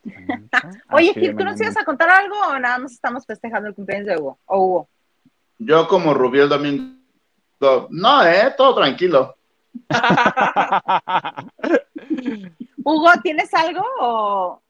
Oye, 0.90 1.12
Gil, 1.14 1.36
¿tú 1.36 1.44
nos 1.44 1.60
ibas 1.60 1.76
a 1.76 1.84
contar 1.84 2.10
algo 2.10 2.34
o 2.48 2.58
nada 2.58 2.78
más 2.78 2.92
estamos 2.92 3.24
festejando 3.26 3.68
el 3.68 3.74
cumpleaños 3.74 4.06
de 4.06 4.16
Hugo? 4.16 4.38
O 4.46 4.58
Hugo. 4.58 4.88
Yo 5.58 5.86
como 5.88 6.14
Rubí 6.14 6.40
el 6.40 6.48
domingo. 6.48 6.94
No, 7.90 8.26
eh, 8.26 8.52
todo 8.56 8.74
tranquilo. 8.74 9.36
Hugo, 12.84 13.10
¿tienes 13.22 13.52
algo 13.54 13.82
o 14.00 14.62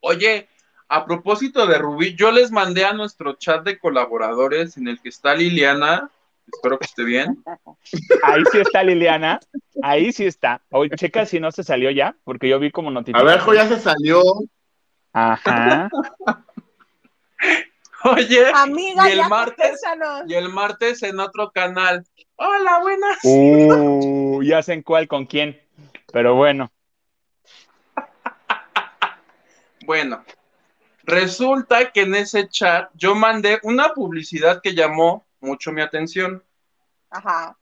Oye, 0.00 0.48
a 0.88 1.04
propósito 1.04 1.66
de 1.66 1.78
Rubí, 1.78 2.14
yo 2.14 2.30
les 2.30 2.50
mandé 2.50 2.84
a 2.84 2.92
nuestro 2.92 3.34
chat 3.34 3.64
de 3.64 3.78
colaboradores 3.78 4.76
en 4.76 4.88
el 4.88 5.00
que 5.00 5.08
está 5.08 5.34
Liliana. 5.34 6.10
Espero 6.50 6.78
que 6.78 6.86
esté 6.86 7.04
bien. 7.04 7.44
Ahí 8.22 8.42
sí 8.50 8.58
está 8.58 8.82
Liliana, 8.82 9.38
ahí 9.82 10.12
sí 10.12 10.24
está. 10.24 10.62
Oye, 10.70 10.90
checa 10.96 11.26
si 11.26 11.40
no 11.40 11.52
se 11.52 11.62
salió 11.62 11.90
ya, 11.90 12.16
porque 12.24 12.48
yo 12.48 12.58
vi 12.58 12.70
como 12.70 12.88
A 12.88 12.92
notificación. 12.92 13.26
ver, 13.26 13.40
jo, 13.40 13.52
ya 13.52 13.68
se 13.68 13.78
salió. 13.78 14.22
Ajá. 15.12 15.88
Oye, 18.04 18.46
amiga, 18.54 19.08
y 19.08 19.12
el 19.12 19.18
ya 19.18 19.28
martes, 19.28 19.80
y 20.26 20.34
el 20.34 20.48
martes 20.50 21.02
en 21.02 21.18
otro 21.18 21.50
canal. 21.50 22.06
Hola, 22.36 22.78
buenas. 22.80 23.18
Uh, 23.24 24.40
ya 24.42 24.62
sé 24.62 24.74
en 24.74 24.82
cuál, 24.82 25.08
con 25.08 25.26
quién. 25.26 25.60
Pero 26.12 26.36
bueno, 26.36 26.70
Bueno, 29.86 30.24
resulta 31.04 31.90
que 31.90 32.02
en 32.02 32.14
ese 32.14 32.48
chat 32.48 32.90
yo 32.94 33.14
mandé 33.14 33.58
una 33.62 33.94
publicidad 33.94 34.60
que 34.62 34.74
llamó 34.74 35.26
mucho 35.40 35.72
mi 35.72 35.80
atención. 35.80 36.44
Ajá. 37.10 37.56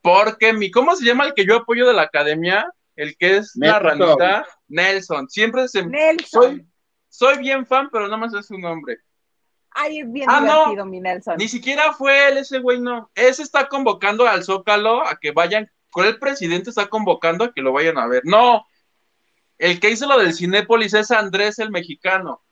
Porque 0.00 0.52
mi, 0.52 0.70
¿cómo 0.70 0.94
se 0.94 1.04
llama 1.04 1.24
el 1.24 1.34
que 1.34 1.44
yo 1.44 1.56
apoyo 1.56 1.86
de 1.86 1.94
la 1.94 2.02
academia? 2.02 2.72
El 2.94 3.16
que 3.16 3.38
es 3.38 3.52
la 3.56 3.80
Nelson. 3.80 3.98
ranita, 3.98 4.46
Nelson. 4.68 5.28
Siempre 5.28 5.68
se, 5.68 5.84
Nelson. 5.84 6.42
soy, 6.42 6.66
soy 7.16 7.38
bien 7.38 7.64
fan, 7.66 7.88
pero 7.90 8.04
nada 8.04 8.18
más 8.18 8.34
es 8.34 8.46
su 8.46 8.58
nombre. 8.58 8.98
Ay, 9.70 10.00
es 10.00 10.12
bien 10.12 10.28
Ah, 10.28 10.40
no. 10.40 10.46
divertido, 10.58 10.84
mi 10.86 11.00
Nelson. 11.00 11.36
Ni 11.38 11.48
siquiera 11.48 11.92
fue 11.94 12.28
él, 12.28 12.38
ese 12.38 12.58
güey 12.58 12.78
no. 12.78 13.10
Ese 13.14 13.42
está 13.42 13.68
convocando 13.68 14.26
al 14.26 14.44
Zócalo 14.44 15.06
a 15.06 15.16
que 15.16 15.30
vayan. 15.32 15.70
Con 15.90 16.04
el 16.04 16.18
presidente 16.18 16.68
está 16.70 16.88
convocando 16.88 17.44
a 17.44 17.52
que 17.54 17.62
lo 17.62 17.72
vayan 17.72 17.96
a 17.96 18.06
ver. 18.06 18.22
No, 18.24 18.66
el 19.56 19.80
que 19.80 19.90
hizo 19.90 20.06
lo 20.06 20.18
del 20.18 20.34
Cinépolis 20.34 20.92
es 20.92 21.10
Andrés 21.10 21.58
el 21.58 21.70
mexicano. 21.70 22.42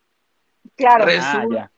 Claro. 0.77 1.05
Ah. 1.21 1.71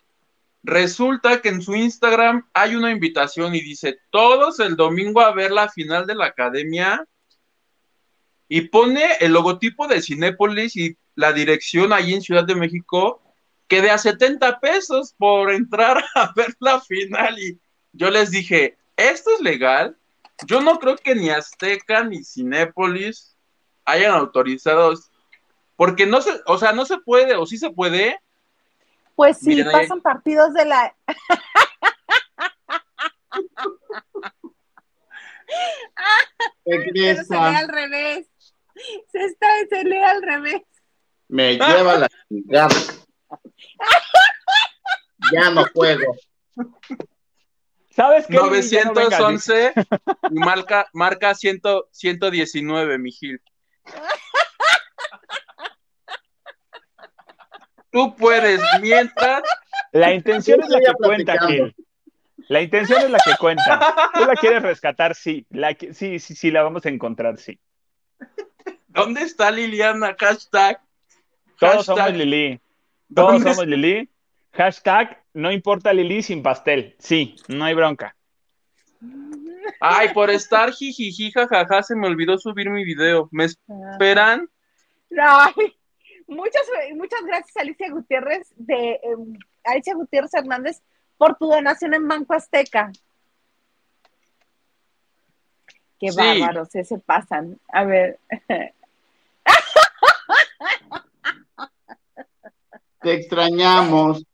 Resulta 0.63 1.41
que 1.43 1.49
en 1.49 1.63
su 1.63 1.75
Instagram 1.75 2.49
hay 2.53 2.77
una 2.77 2.93
invitación 2.93 3.55
y 3.57 3.61
dice 3.61 3.99
todos 4.11 4.61
el 4.61 4.77
domingo 4.77 5.21
a 5.21 5.33
ver 5.33 5.51
la 5.51 5.69
final 5.69 6.07
de 6.07 6.15
la 6.15 6.27
academia 6.27 7.05
y 8.49 8.63
pone 8.63 9.05
el 9.21 9.33
logotipo 9.33 9.89
de 9.89 10.03
Cinépolis 10.03 10.77
y 10.77 10.97
la 11.17 11.33
dirección 11.33 11.93
ahí 11.93 12.15
en 12.15 12.23
Ciudad 12.23 12.45
de 12.45 12.55
México 12.55 13.21
que 13.67 13.83
de 13.83 13.91
a 13.91 13.99
70 13.99 14.61
pesos 14.61 15.13
por 15.19 15.51
entrar 15.53 16.05
a 16.15 16.33
ver 16.37 16.55
la 16.61 16.81
final 16.81 17.37
y 17.39 17.59
yo 17.93 18.11
les 18.11 18.31
dije, 18.31 18.77
¿esto 18.97 19.31
es 19.35 19.41
legal? 19.41 19.97
Yo 20.47 20.61
no 20.61 20.79
creo 20.79 20.97
que 20.97 21.15
ni 21.15 21.31
Azteca 21.31 22.05
ni 22.05 22.23
Cinépolis 22.23 23.37
hayan 23.85 24.13
autorizado 24.13 24.95
porque 25.77 26.07
no 26.07 26.21
se, 26.21 26.31
o 26.47 26.59
sea, 26.59 26.73
no 26.73 26.85
se 26.85 26.99
puede 26.99 27.35
o 27.37 27.47
sí 27.47 27.59
se 27.59 27.71
puede, 27.71 28.21
Pues 29.15 29.39
sí, 29.39 29.49
Miren 29.49 29.69
ahí. 29.69 29.73
pasan 29.73 30.01
partidos 30.01 30.53
de 30.55 30.65
la. 30.67 30.95
Pero 36.65 37.25
se 37.25 37.35
lee 37.35 37.55
al 37.55 37.69
revés. 37.69 38.27
Se 39.11 39.25
está, 39.25 39.47
se 39.71 39.85
lee 39.85 40.03
al 40.03 40.23
revés. 40.23 40.63
Me 41.37 41.53
lleva 41.59 41.99
la 41.99 42.09
chingada. 42.29 42.75
Ya 45.33 45.51
no 45.51 45.65
juego. 45.75 46.17
¿Sabes 47.91 48.27
qué? 48.27 48.39
Lili? 48.39 48.63
Ya 48.69 48.85
no 48.85 48.95
vengas, 48.95 49.21
911 49.21 49.73
y 50.31 50.35
marca, 50.39 50.87
marca 50.95 51.35
100, 51.35 51.61
119, 51.91 52.99
mi 52.99 53.11
Gil. 53.13 53.41
Tú 57.91 58.15
puedes, 58.17 58.61
mientras. 58.81 59.43
La 59.93 60.13
intención 60.15 60.63
es 60.63 60.69
la 60.71 60.81
que 60.81 60.93
cuenta. 60.95 61.47
Gil. 61.47 61.75
La 62.49 62.63
intención 62.63 63.03
es 63.03 63.11
la 63.11 63.19
que 63.25 63.35
cuenta. 63.39 63.95
Tú 64.15 64.25
la 64.25 64.35
quieres 64.35 64.63
rescatar, 64.63 65.15
sí. 65.15 65.47
La 65.51 65.75
que- 65.75 65.93
sí, 65.93 66.19
sí, 66.19 66.35
sí, 66.35 66.51
la 66.51 66.63
vamos 66.63 66.85
a 66.87 66.89
encontrar, 66.91 67.37
sí. 67.39 67.59
¿Dónde 68.89 69.23
está 69.23 69.51
Liliana? 69.51 70.15
Hashtag. 70.19 70.81
Todos 71.59 71.87
hashtag, 71.87 71.97
somos 71.97 72.13
Lili. 72.13 72.61
Todos 73.15 73.33
¿dónde 73.33 73.51
somos 73.55 73.67
Lili. 73.67 74.09
Hashtag, 74.53 75.23
no 75.35 75.53
importa 75.53 75.93
Lili 75.93 76.23
sin 76.23 76.43
pastel. 76.43 76.95
Sí, 76.99 77.37
no 77.49 77.65
hay 77.65 77.75
bronca. 77.75 78.17
Ay, 79.81 80.09
por 80.15 80.31
estar 80.31 80.73
jijiji, 80.73 81.31
jajaja, 81.33 81.83
se 81.83 81.95
me 81.95 82.07
olvidó 82.07 82.39
subir 82.39 82.71
mi 82.71 82.85
video. 82.85 83.29
¿Me 83.33 83.45
esperan? 83.45 84.49
Ay, 85.19 85.77
muchas, 86.27 86.63
muchas 86.95 87.21
gracias, 87.27 87.57
Alicia 87.57 87.91
Gutiérrez, 87.91 88.53
de 88.57 88.93
eh, 88.93 89.01
Alicia 89.65 89.95
Gutiérrez 89.95 90.33
Hernández, 90.35 90.83
por 91.19 91.37
tu 91.37 91.47
donación 91.47 91.95
en 91.95 92.09
Banco 92.09 92.35
Azteca. 92.35 92.91
Qué 95.99 96.11
Sí. 96.13 96.17
bárbaros, 96.17 96.69
se 96.71 96.99
pasan. 96.99 97.59
A 97.73 97.85
ver, 97.85 98.19
Te 103.07 103.15
extrañamos. 103.15 104.25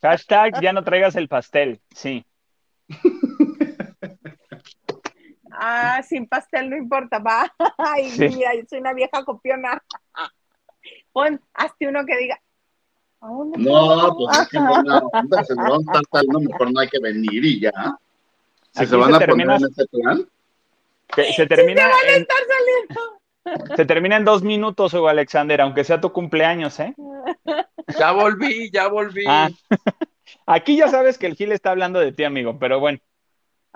Hashtag, 0.00 0.60
ya 0.62 0.72
no 0.72 0.84
traigas 0.84 1.16
el 1.16 1.26
pastel. 1.26 1.80
Sí. 1.92 2.24
ah, 5.50 6.00
sin 6.08 6.28
pastel 6.28 6.70
no 6.70 6.76
importa, 6.76 7.18
va. 7.18 7.52
Ay, 7.78 8.08
Sí. 8.10 8.28
mira, 8.28 8.54
yo 8.54 8.62
soy 8.70 8.78
una 8.78 8.92
vieja 8.92 9.24
copiona. 9.24 9.82
Pon, 11.12 11.40
hazte 11.54 11.88
uno 11.88 12.04
que 12.06 12.16
diga. 12.18 12.40
¿a 13.20 13.26
No, 13.26 14.16
pues 14.16 14.38
es 14.38 14.48
que 14.50 14.58
no, 14.60 14.72
onda, 15.12 15.42
se 15.42 15.54
van 15.54 15.72
a 15.88 16.00
saliendo, 16.12 16.38
mejor 16.40 16.72
no 16.72 16.78
hay 16.80 16.88
que 16.88 17.00
venir 17.00 17.44
y 17.44 17.60
ya. 17.62 17.72
Si 18.70 18.80
Aquí 18.82 18.90
se 18.90 18.96
van 18.96 19.10
se 19.10 19.16
a 19.16 19.18
termina- 19.18 19.54
poner 19.56 19.66
en 19.66 19.72
ese 19.72 19.86
plan, 19.88 20.28
Se, 21.16 21.32
se 21.32 21.46
termina, 21.48 21.82
en, 22.06 22.22
Estar 22.22 22.36
saliendo. 22.46 23.20
Se 23.76 23.84
termina 23.84 24.16
en 24.16 24.24
dos 24.24 24.42
minutos, 24.42 24.94
Hugo 24.94 25.08
Alexander, 25.08 25.60
aunque 25.60 25.84
sea 25.84 26.00
tu 26.00 26.12
cumpleaños, 26.12 26.78
¿eh? 26.80 26.94
Ya 27.98 28.12
volví, 28.12 28.70
ya 28.70 28.88
volví. 28.88 29.24
Ah. 29.28 29.50
Aquí 30.46 30.76
ya 30.76 30.88
sabes 30.88 31.18
que 31.18 31.26
el 31.26 31.36
Gil 31.36 31.52
está 31.52 31.70
hablando 31.70 32.00
de 32.00 32.12
ti, 32.12 32.24
amigo, 32.24 32.58
pero 32.58 32.80
bueno. 32.80 32.98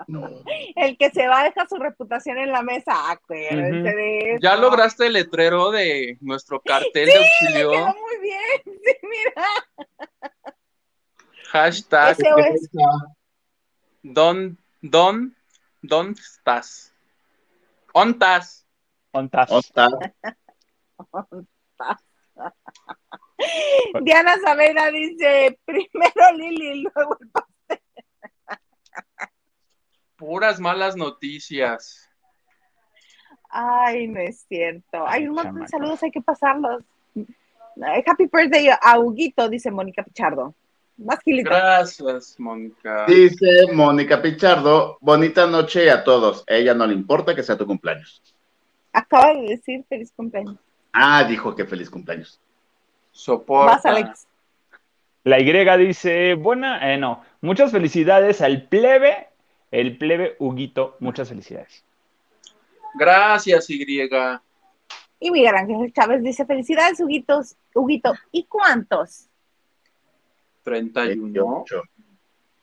no. 0.07 0.29
El 0.75 0.97
que 0.97 1.09
se 1.11 1.27
va 1.27 1.43
deja 1.43 1.67
su 1.67 1.75
reputación 1.77 2.37
en 2.37 2.51
la 2.51 2.61
mesa. 2.61 3.11
Acuérdense 3.11 3.89
Ujú. 3.89 3.97
de 3.97 4.19
eso. 4.31 4.39
¿Ya 4.41 4.55
lograste 4.55 5.07
el 5.07 5.13
letrero 5.13 5.71
de 5.71 6.17
nuestro 6.21 6.61
cartel 6.61 7.05
de 7.05 7.17
auxilio? 7.17 7.71
Quedó 7.71 7.85
muy 7.87 8.19
bien. 8.21 8.39
Sí, 8.85 8.95
mira. 9.03 9.45
Hashtag. 11.51 12.17
Don, 14.03 14.57
don, 14.81 15.35
¿dónde 15.81 16.21
estás? 16.21 16.93
¿Ontas? 17.93 18.58
Ontas. 19.11 19.51
Osta, 19.51 19.89
Diana 24.01 24.35
Savera 24.43 24.91
dice: 24.91 25.59
primero 25.65 26.37
Lili, 26.37 26.83
luego 26.83 27.17
el 27.19 27.29
pa- 27.29 27.47
Puras 30.15 30.59
malas 30.59 30.95
noticias. 30.95 32.09
Ay, 33.49 34.07
no 34.07 34.19
es 34.19 34.45
cierto. 34.47 35.07
Hay 35.07 35.27
un 35.27 35.35
montón 35.35 35.61
de 35.61 35.67
saludos, 35.67 36.03
hay 36.03 36.11
que 36.11 36.21
pasarlos. 36.21 36.83
Eh, 37.15 38.03
Happy 38.05 38.29
birthday 38.31 38.69
a 38.69 38.99
Huguito, 38.99 39.47
dice 39.49 39.71
Mónica 39.71 40.03
Pichardo. 40.03 40.53
Más 40.97 41.19
Gilito. 41.21 41.49
Gracias, 41.49 42.35
Mónica. 42.37 43.05
dice 43.07 43.71
Mónica 43.73 44.21
Pichardo, 44.21 44.97
bonita 44.99 45.47
noche 45.47 45.89
a 45.89 46.03
todos. 46.03 46.43
A 46.47 46.53
ella 46.55 46.73
no 46.73 46.85
le 46.85 46.93
importa 46.93 47.33
que 47.33 47.41
sea 47.41 47.57
tu 47.57 47.65
cumpleaños. 47.65 48.21
Acaba 48.99 49.33
de 49.33 49.41
decir 49.47 49.85
feliz 49.87 50.11
cumpleaños. 50.11 50.57
Ah, 50.91 51.23
dijo 51.23 51.55
que 51.55 51.65
feliz 51.65 51.89
cumpleaños. 51.89 52.39
Soporta. 53.11 53.75
Vas, 53.75 53.85
Alex. 53.85 54.27
La 55.23 55.39
Y 55.39 55.77
dice, 55.77 56.33
buena, 56.33 56.93
eh, 56.93 56.97
no, 56.97 57.23
muchas 57.39 57.71
felicidades 57.71 58.41
al 58.41 58.67
plebe, 58.67 59.29
el 59.71 59.97
plebe 59.97 60.35
Huguito, 60.39 60.97
muchas 60.99 61.29
felicidades. 61.29 61.85
Gracias, 62.95 63.69
Y. 63.69 64.41
Y 65.19 65.31
Miguel 65.31 65.55
Ángel 65.55 65.93
Chávez 65.93 66.21
dice: 66.23 66.45
felicidades, 66.45 66.99
Huguitos. 66.99 67.55
Huguito. 67.73 68.13
¿Y 68.31 68.43
cuántos? 68.45 69.29
31. 70.63 71.65
28. 71.65 71.83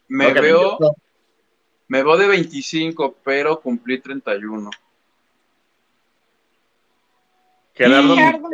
Me 0.08 0.32
veo, 0.34 0.78
28. 0.78 0.94
me 1.88 2.02
veo 2.02 2.16
de 2.18 2.28
25, 2.28 3.16
pero 3.24 3.60
cumplí 3.60 4.00
31. 4.00 4.70
Gerardo, 7.76 8.14
Gerardo, 8.14 8.48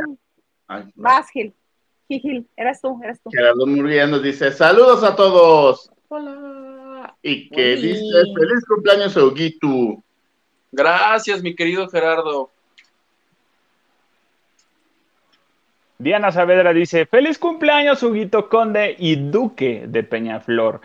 Ay, 0.66 0.84
vas, 0.94 1.30
Gil. 1.30 1.54
Gil, 2.08 2.46
eras 2.56 2.80
tú, 2.80 3.00
eras 3.02 3.20
tú. 3.22 3.30
Gerardo 3.30 3.66
Murguía 3.66 4.06
nos 4.06 4.22
dice, 4.22 4.52
saludos 4.52 5.02
a 5.04 5.16
todos. 5.16 5.90
Hola. 6.08 7.14
Y 7.22 7.48
que 7.48 7.74
Uy. 7.74 7.82
dice, 7.82 8.18
feliz 8.36 8.64
cumpleaños, 8.68 9.16
Huguito. 9.16 10.02
Gracias, 10.72 11.42
mi 11.42 11.54
querido 11.54 11.88
Gerardo. 11.88 12.50
Diana 15.98 16.32
Saavedra 16.32 16.72
dice, 16.72 17.06
feliz 17.06 17.38
cumpleaños 17.38 18.02
Huguito 18.02 18.48
Conde 18.48 18.96
y 18.98 19.14
Duque 19.14 19.84
de 19.86 20.02
Peñaflor. 20.02 20.80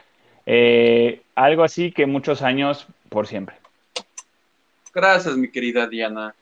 Eh, 0.46 1.24
algo 1.34 1.64
así 1.64 1.92
que 1.92 2.06
muchos 2.06 2.44
años 2.44 2.88
por 3.10 3.26
siempre. 3.26 3.56
Gracias, 4.94 5.36
mi 5.36 5.50
querida 5.50 5.88
Diana. 5.88 6.36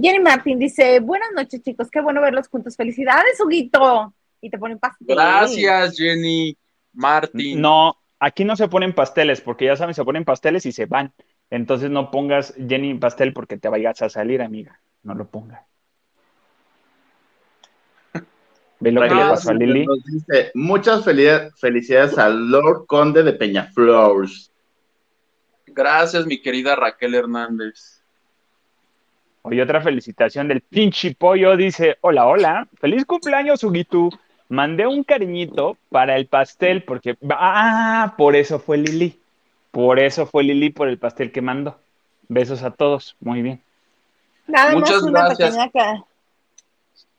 Jenny 0.00 0.20
Martín 0.20 0.58
dice: 0.58 1.00
Buenas 1.00 1.30
noches, 1.34 1.62
chicos. 1.62 1.90
Qué 1.90 2.00
bueno 2.00 2.20
verlos 2.20 2.48
juntos. 2.48 2.76
Felicidades, 2.76 3.40
Huguito. 3.40 4.14
Y 4.40 4.50
te 4.50 4.58
ponen 4.58 4.78
pastel. 4.78 5.06
Gracias, 5.08 5.96
Jenny 5.96 6.56
Martín. 6.92 7.60
No, 7.60 7.96
aquí 8.18 8.44
no 8.44 8.56
se 8.56 8.68
ponen 8.68 8.94
pasteles, 8.94 9.40
porque 9.40 9.66
ya 9.66 9.76
saben, 9.76 9.94
se 9.94 10.04
ponen 10.04 10.24
pasteles 10.24 10.66
y 10.66 10.72
se 10.72 10.86
van. 10.86 11.12
Entonces 11.50 11.90
no 11.90 12.10
pongas 12.10 12.54
Jenny 12.68 12.94
pastel 12.94 13.32
porque 13.32 13.58
te 13.58 13.68
vayas 13.68 14.00
a 14.02 14.08
salir, 14.08 14.42
amiga. 14.42 14.80
No 15.02 15.14
lo 15.14 15.28
pongas. 15.28 15.62
Ve 18.80 18.90
lo 18.90 19.02
que 19.02 19.14
le 19.14 19.20
pasó 19.20 19.50
a 19.50 19.54
Lili. 19.54 19.86
Nos 19.86 20.04
dice, 20.04 20.50
muchas 20.54 21.04
felicidades, 21.04 21.52
felicidades 21.60 22.18
al 22.18 22.50
Lord 22.50 22.86
Conde 22.86 23.22
de 23.22 23.32
Peñaflores. 23.32 24.50
Gracias, 25.66 26.26
mi 26.26 26.42
querida 26.42 26.74
Raquel 26.74 27.14
Hernández. 27.14 28.01
Oye, 29.42 29.60
otra 29.60 29.80
felicitación 29.80 30.48
del 30.48 30.60
pinche 30.60 31.14
pollo. 31.14 31.56
Dice, 31.56 31.96
hola, 32.00 32.26
hola. 32.26 32.68
Feliz 32.80 33.04
cumpleaños, 33.04 33.62
Huguito. 33.64 34.08
Mandé 34.48 34.86
un 34.86 35.02
cariñito 35.02 35.76
para 35.88 36.16
el 36.16 36.26
pastel 36.26 36.84
porque... 36.84 37.16
Ah, 37.30 38.14
por 38.16 38.36
eso 38.36 38.58
fue 38.60 38.78
Lili. 38.78 39.18
Por 39.70 39.98
eso 39.98 40.26
fue 40.26 40.44
Lili 40.44 40.70
por 40.70 40.88
el 40.88 40.98
pastel 40.98 41.32
que 41.32 41.42
mandó. 41.42 41.76
Besos 42.28 42.62
a 42.62 42.70
todos. 42.70 43.16
Muy 43.20 43.42
bien. 43.42 43.60
Nada 44.46 44.72
Muchas 44.72 45.02
más 45.02 45.02
una 45.02 45.24
gracias. 45.26 45.56
pequeña 45.56 46.04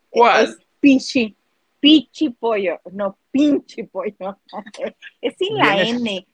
¿Cuál? 0.10 0.46
Es 0.46 0.58
pichi. 0.80 1.36
Pichi 1.80 2.30
pollo. 2.30 2.80
No, 2.92 3.18
pinche 3.32 3.84
pollo. 3.84 4.38
Es 5.22 5.36
sin 5.38 5.58
la 5.58 5.82
N. 5.82 6.26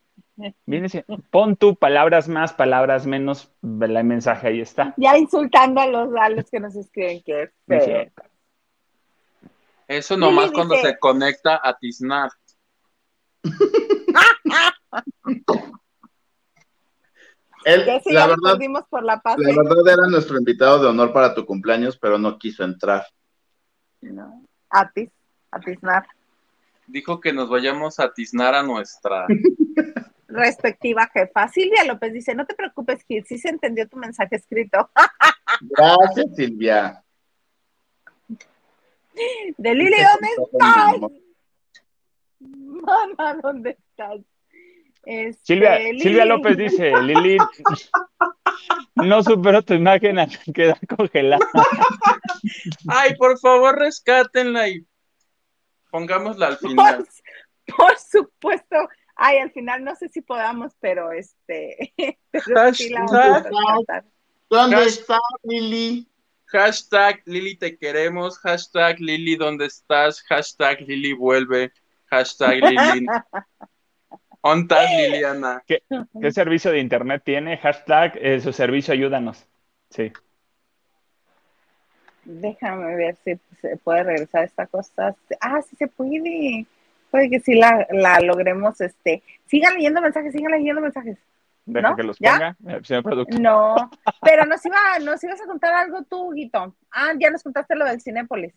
Viene 0.65 0.89
siendo- 0.89 1.19
Pon 1.31 1.55
tú 1.55 1.75
palabras 1.75 2.27
más, 2.27 2.53
palabras 2.53 3.05
menos. 3.05 3.51
El 3.63 4.03
mensaje 4.03 4.47
ahí 4.47 4.61
está. 4.61 4.93
Ya 4.97 5.17
insultando 5.17 5.81
a 5.81 5.87
los, 5.87 6.09
a 6.15 6.29
los 6.29 6.49
que 6.49 6.59
nos 6.59 6.75
escriben 6.75 7.21
que 7.23 7.49
es. 7.67 8.11
Eso 9.87 10.17
nomás 10.17 10.45
Lili 10.45 10.55
cuando 10.55 10.75
dice- 10.75 10.87
se 10.89 10.99
conecta 10.99 11.59
a 11.63 11.77
Tiznar. 11.77 12.29
Él, 17.65 17.85
la 17.85 18.01
ya 18.05 18.25
lo 18.27 18.35
verdad, 18.35 18.51
perdimos 18.53 18.83
por 18.89 19.03
la 19.03 19.19
paz. 19.19 19.35
la 19.37 19.49
verdad 19.49 19.93
era 19.93 20.07
nuestro 20.09 20.37
invitado 20.37 20.81
de 20.81 20.87
honor 20.87 21.11
para 21.11 21.35
tu 21.35 21.45
cumpleaños, 21.45 21.97
pero 21.97 22.17
no 22.17 22.39
quiso 22.39 22.63
entrar. 22.63 23.05
No. 24.01 24.43
Atis, 24.69 25.09
atisnar. 25.51 26.07
Dijo 26.87 27.19
que 27.19 27.33
nos 27.33 27.49
vayamos 27.49 27.99
a 27.99 28.13
Tiznar 28.13 28.55
a 28.55 28.63
nuestra. 28.63 29.27
Respectiva 30.31 31.09
jefa. 31.11 31.47
Silvia 31.47 31.83
López 31.85 32.13
dice, 32.13 32.35
no 32.35 32.45
te 32.45 32.53
preocupes, 32.53 33.03
Gil, 33.07 33.25
sí 33.25 33.37
se 33.39 33.49
entendió 33.49 33.87
tu 33.87 33.97
mensaje 33.97 34.35
escrito. 34.35 34.89
Gracias, 35.61 36.35
Silvia. 36.35 37.03
De 39.57 39.73
Lili, 39.75 39.97
¿dónde 39.97 40.27
estás? 40.37 41.11
Mamá, 42.39 43.33
¿dónde 43.41 43.71
estás? 43.71 44.19
Este, 45.03 45.41
Silvia, 45.43 45.79
Lili. 45.79 45.99
Silvia 45.99 46.25
López 46.25 46.57
dice, 46.57 46.91
Lili, 47.01 47.37
no 48.95 49.23
supero 49.23 49.61
tu 49.63 49.73
imagen 49.73 50.19
al 50.19 50.29
quedar 50.53 50.79
congelada. 50.87 51.45
Ay, 52.87 53.15
por 53.15 53.37
favor, 53.39 53.77
rescátenla 53.79 54.69
y 54.69 54.85
pongámosla 55.89 56.47
al 56.47 56.57
Por, 56.59 56.69
final. 56.69 57.07
por 57.75 57.97
supuesto. 57.97 58.75
Ay, 59.21 59.39
al 59.39 59.51
final 59.51 59.83
no 59.83 59.95
sé 59.97 60.07
si 60.07 60.21
podamos, 60.21 60.71
pero 60.79 61.11
este. 61.11 61.93
Pero 62.31 62.73
sí. 62.73 62.89
¿Dónde 64.49 64.85
está 64.85 65.19
Lili? 65.43 66.07
Hashtag 66.45 67.21
Lili 67.25 67.57
te 67.57 67.77
queremos. 67.77 68.39
Hashtag 68.39 68.99
Lili 69.01 69.35
¿dónde 69.35 69.65
estás? 69.65 70.21
Hashtag 70.21 70.79
Lili 70.81 71.11
vuelve. 71.11 71.73
Hashtag 72.05 72.63
Lili. 72.63 73.05
¿Ontas 74.41 74.89
Liliana? 74.89 75.63
¿Qué 75.67 75.81
servicio 76.31 76.71
de 76.71 76.79
internet 76.79 77.21
tiene? 77.25 77.57
Hashtag 77.57 78.17
eh, 78.21 78.39
su 78.39 78.53
servicio 78.53 78.93
ayúdanos. 78.93 79.45
Sí. 79.89 80.13
Déjame 82.23 82.95
ver 82.95 83.17
si 83.25 83.37
se 83.59 83.75
puede 83.75 84.03
regresar 84.03 84.45
esta 84.45 84.65
cosa. 84.65 85.13
Ah, 85.41 85.61
sí 85.61 85.75
se 85.75 85.87
puede. 85.89 86.65
Puede 87.11 87.29
que 87.29 87.39
sí 87.39 87.55
la, 87.55 87.87
la 87.91 88.19
logremos. 88.19 88.79
Este. 88.81 89.23
Sigan 89.47 89.75
leyendo 89.75 90.01
mensajes, 90.01 90.31
sigan 90.31 90.51
leyendo 90.51 90.81
mensajes. 90.81 91.17
Deja 91.65 91.89
¿No? 91.89 91.95
que 91.95 92.03
los 92.03 92.17
¿Ya? 92.19 92.55
ponga, 92.61 92.77
eh. 92.77 93.39
No, 93.39 93.75
pero 94.21 94.45
nos, 94.45 94.65
iba, 94.65 94.77
nos 95.03 95.23
ibas 95.23 95.39
a 95.41 95.45
contar 95.45 95.73
algo 95.73 96.03
tú, 96.03 96.31
Guito. 96.31 96.75
Ah, 96.91 97.11
ya 97.19 97.29
nos 97.29 97.43
contaste 97.43 97.75
lo 97.75 97.85
del 97.85 98.01
Cinépolis. 98.01 98.53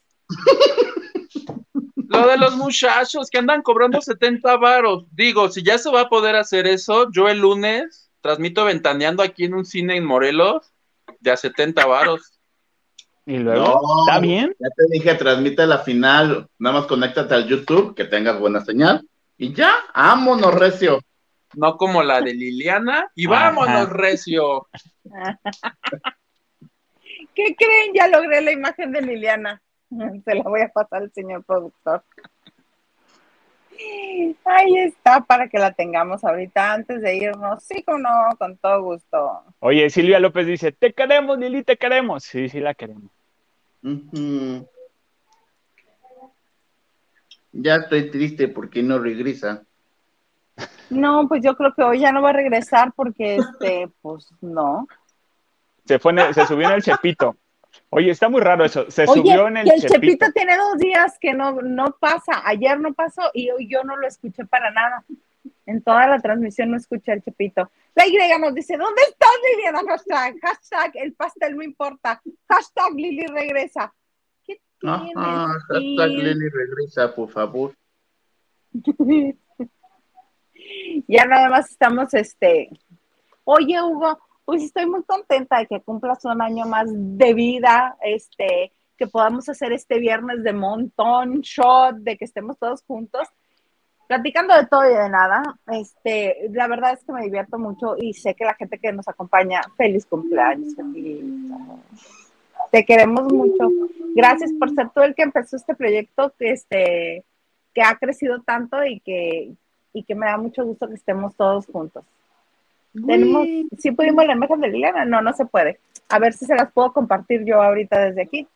Lo 2.09 2.27
de 2.27 2.37
los 2.37 2.57
muchachos 2.57 3.31
que 3.31 3.39
andan 3.39 3.63
cobrando 3.63 4.01
70 4.01 4.57
varos. 4.59 5.07
Digo, 5.13 5.49
si 5.49 5.63
ya 5.63 5.79
se 5.79 5.91
va 5.91 6.03
a 6.03 6.09
poder 6.09 6.37
hacer 6.37 6.67
eso, 6.67 7.11
yo 7.11 7.29
el 7.29 7.39
lunes 7.39 8.11
transmito 8.21 8.65
ventaneando 8.65 9.23
aquí 9.23 9.45
en 9.45 9.55
un 9.55 9.65
cine 9.65 9.97
en 9.97 10.05
Morelos 10.05 10.73
de 11.21 11.31
a 11.31 11.37
70 11.37 11.87
varos. 11.87 12.32
Y 13.25 13.39
luego, 13.39 13.65
No. 13.65 13.81
¿está 14.07 14.19
bien? 14.21 14.55
Ya 14.59 14.69
te 14.71 14.85
dije, 14.91 15.15
transmite 15.15 15.67
la 15.67 15.79
final. 15.79 16.49
Nada 16.59 16.81
más 16.81 16.87
conéctate 16.87 17.35
al 17.35 17.47
YouTube, 17.47 17.95
que 17.95 18.05
tengas 18.05 18.39
buena 18.39 18.61
señal. 18.65 19.07
Y 19.39 19.53
ya, 19.53 19.73
vámonos, 19.95 20.55
Recio. 20.55 21.01
No 21.55 21.77
como 21.77 22.03
la 22.03 22.21
de 22.21 22.35
Liliana. 22.35 23.11
Y 23.15 23.27
Ajá. 23.27 23.51
vámonos, 23.53 23.91
Recio. 23.91 24.67
¿Qué 27.35 27.55
creen? 27.57 27.93
Ya 27.95 28.09
logré 28.09 28.41
la 28.43 28.53
imagen 28.53 28.93
de 28.93 29.03
Liliana. 29.03 29.63
Se 30.25 30.35
la 30.35 30.43
voy 30.43 30.61
a 30.61 30.69
pasar 30.69 31.03
al 31.03 31.13
señor 31.13 31.45
productor. 31.45 32.05
Ahí 34.45 34.77
está, 34.79 35.21
para 35.21 35.49
que 35.49 35.59
la 35.59 35.73
tengamos 35.73 36.25
ahorita 36.25 36.75
antes 36.75 37.01
de 37.01 37.17
irnos. 37.17 37.63
Sí, 37.65 37.83
como 37.83 37.99
no, 37.99 38.11
con 38.39 38.57
todo 38.59 38.83
gusto. 38.83 39.43
Oye, 39.61 39.89
Silvia 39.91 40.21
López 40.21 40.47
dice, 40.47 40.73
te 40.73 40.93
queremos, 40.93 41.39
Lili, 41.39 41.63
te 41.65 41.77
queremos. 41.77 42.25
Sí, 42.25 42.49
sí 42.49 42.61
la 42.61 42.75
queremos. 42.75 43.11
Ujú. 43.83 44.69
Ya 47.53 47.77
estoy 47.77 48.11
triste 48.11 48.49
porque 48.49 48.83
no 48.83 48.99
regresa. 48.99 49.63
No, 50.91 51.27
pues 51.29 51.43
yo 51.43 51.57
creo 51.57 51.75
que 51.75 51.83
hoy 51.83 52.01
ya 52.01 52.13
no 52.13 52.23
va 52.23 52.31
a 52.31 52.35
regresar 52.35 52.93
porque, 52.95 53.37
este, 53.37 53.89
pues 54.03 54.29
no. 54.41 54.87
Se, 55.87 55.99
fue 55.99 56.13
en 56.13 56.21
el- 56.21 56.35
se 56.35 56.47
subió 56.47 56.69
en 56.69 56.75
el 56.75 56.83
Chepito. 56.83 57.37
Oye, 57.91 58.11
está 58.11 58.29
muy 58.29 58.41
raro 58.41 58.65
eso. 58.65 58.91
Se 58.91 59.03
Oye, 59.03 59.21
subió 59.21 59.49
en 59.49 59.59
el, 59.59 59.71
el 59.71 59.81
Chepito. 59.81 59.95
Chepito 59.95 60.33
tiene 60.33 60.57
dos 60.57 60.79
días 60.79 61.19
que 61.19 61.35
no, 61.35 61.61
no 61.63 61.97
pasa. 61.99 62.43
Ayer 62.45 62.79
no 62.81 62.93
pasó 62.95 63.31
y 63.35 63.51
hoy 63.51 63.69
yo 63.69 63.85
no 63.85 63.97
lo 63.97 64.07
escuché 64.07 64.45
para 64.45 64.71
nada. 64.71 65.05
En 65.67 65.83
toda 65.83 66.07
la 66.07 66.19
transmisión 66.19 66.71
no 66.71 66.77
escuché 66.77 67.13
al 67.13 67.23
Chepito. 67.23 67.71
La 67.95 68.07
Y 68.07 68.17
nos 68.41 68.55
dice, 68.55 68.77
¿dónde 68.77 69.03
estás, 69.03 69.31
Liliana? 69.51 69.81
Hashtag, 69.87 70.41
hashtag, 70.41 70.93
el 70.95 71.13
pastel 71.13 71.57
no 71.57 71.63
importa. 71.63 72.21
Hashtag, 72.49 72.95
Lili 72.95 73.27
regresa. 73.27 73.93
¿Qué 74.45 74.61
tienes, 74.81 75.13
Ajá, 75.17 75.59
hashtag? 75.69 76.09
Lili 76.09 76.49
regresa, 76.49 77.15
por 77.15 77.31
favor. 77.31 77.75
ya 81.09 81.27
nada 81.27 81.51
más 81.51 81.71
estamos, 81.71 82.15
este... 82.15 82.71
Oye, 83.45 83.83
Hugo, 83.83 84.19
pues 84.45 84.63
estoy 84.63 84.87
muy 84.87 85.03
contenta 85.05 85.59
de 85.59 85.67
que 85.67 85.81
cumplas 85.81 86.25
un 86.25 86.41
año 86.43 86.67
más 86.67 86.87
de 86.91 87.35
vida, 87.35 87.97
este, 88.03 88.73
que 88.97 89.07
podamos 89.07 89.49
hacer 89.49 89.73
este 89.73 89.99
viernes 89.99 90.43
de 90.43 90.53
montón 90.53 91.41
shot, 91.41 91.97
de 91.97 92.17
que 92.17 92.25
estemos 92.25 92.59
todos 92.59 92.83
juntos, 92.83 93.29
platicando 94.09 94.55
de 94.55 94.67
todo 94.67 94.85
y 94.85 94.95
de 94.95 95.09
nada. 95.09 95.43
Este, 95.69 96.49
la 96.53 96.69
verdad 96.69 96.93
es 96.93 97.05
que 97.05 97.13
me 97.13 97.23
divierto 97.23 97.59
mucho 97.59 97.97
y 97.99 98.15
sé 98.15 98.35
que 98.35 98.45
la 98.45 98.55
gente 98.55 98.79
que 98.79 98.93
nos 98.93 99.09
acompaña, 99.09 99.63
feliz 99.77 100.07
cumpleaños. 100.07 100.75
feliz. 100.75 101.25
Te 102.71 102.85
queremos 102.85 103.33
mucho. 103.33 103.69
Gracias 104.15 104.51
por 104.59 104.75
ser 104.75 104.91
tú 104.91 105.03
el 105.03 105.15
que 105.15 105.23
empezó 105.23 105.57
este 105.57 105.75
proyecto 105.75 106.33
que 106.39 106.53
este 106.53 107.25
que 107.75 107.83
ha 107.83 107.97
crecido 107.97 108.43
tanto 108.43 108.85
y 108.85 109.01
que 109.01 109.53
y 109.93 110.05
que 110.05 110.15
me 110.15 110.27
da 110.27 110.37
mucho 110.37 110.65
gusto 110.65 110.89
que 110.89 110.95
estemos 110.95 111.35
todos 111.37 111.67
juntos. 111.67 112.05
Tenemos, 112.95 113.47
¿sí 113.79 113.91
pudimos 113.93 114.25
la 114.27 114.35
imagen 114.35 114.61
de 114.61 114.69
Liliana? 114.69 115.05
No, 115.05 115.23
no 115.23 115.33
se 115.33 115.47
puede. 115.47 115.81
A 116.09 116.19
ver 116.19 116.35
si 116.35 116.45
se 116.45 116.55
las 116.55 116.71
puedo 116.73 116.93
compartir 116.93 117.45
yo 117.45 117.63
ahorita 117.63 117.99
desde 117.99 118.23
aquí. 118.23 118.49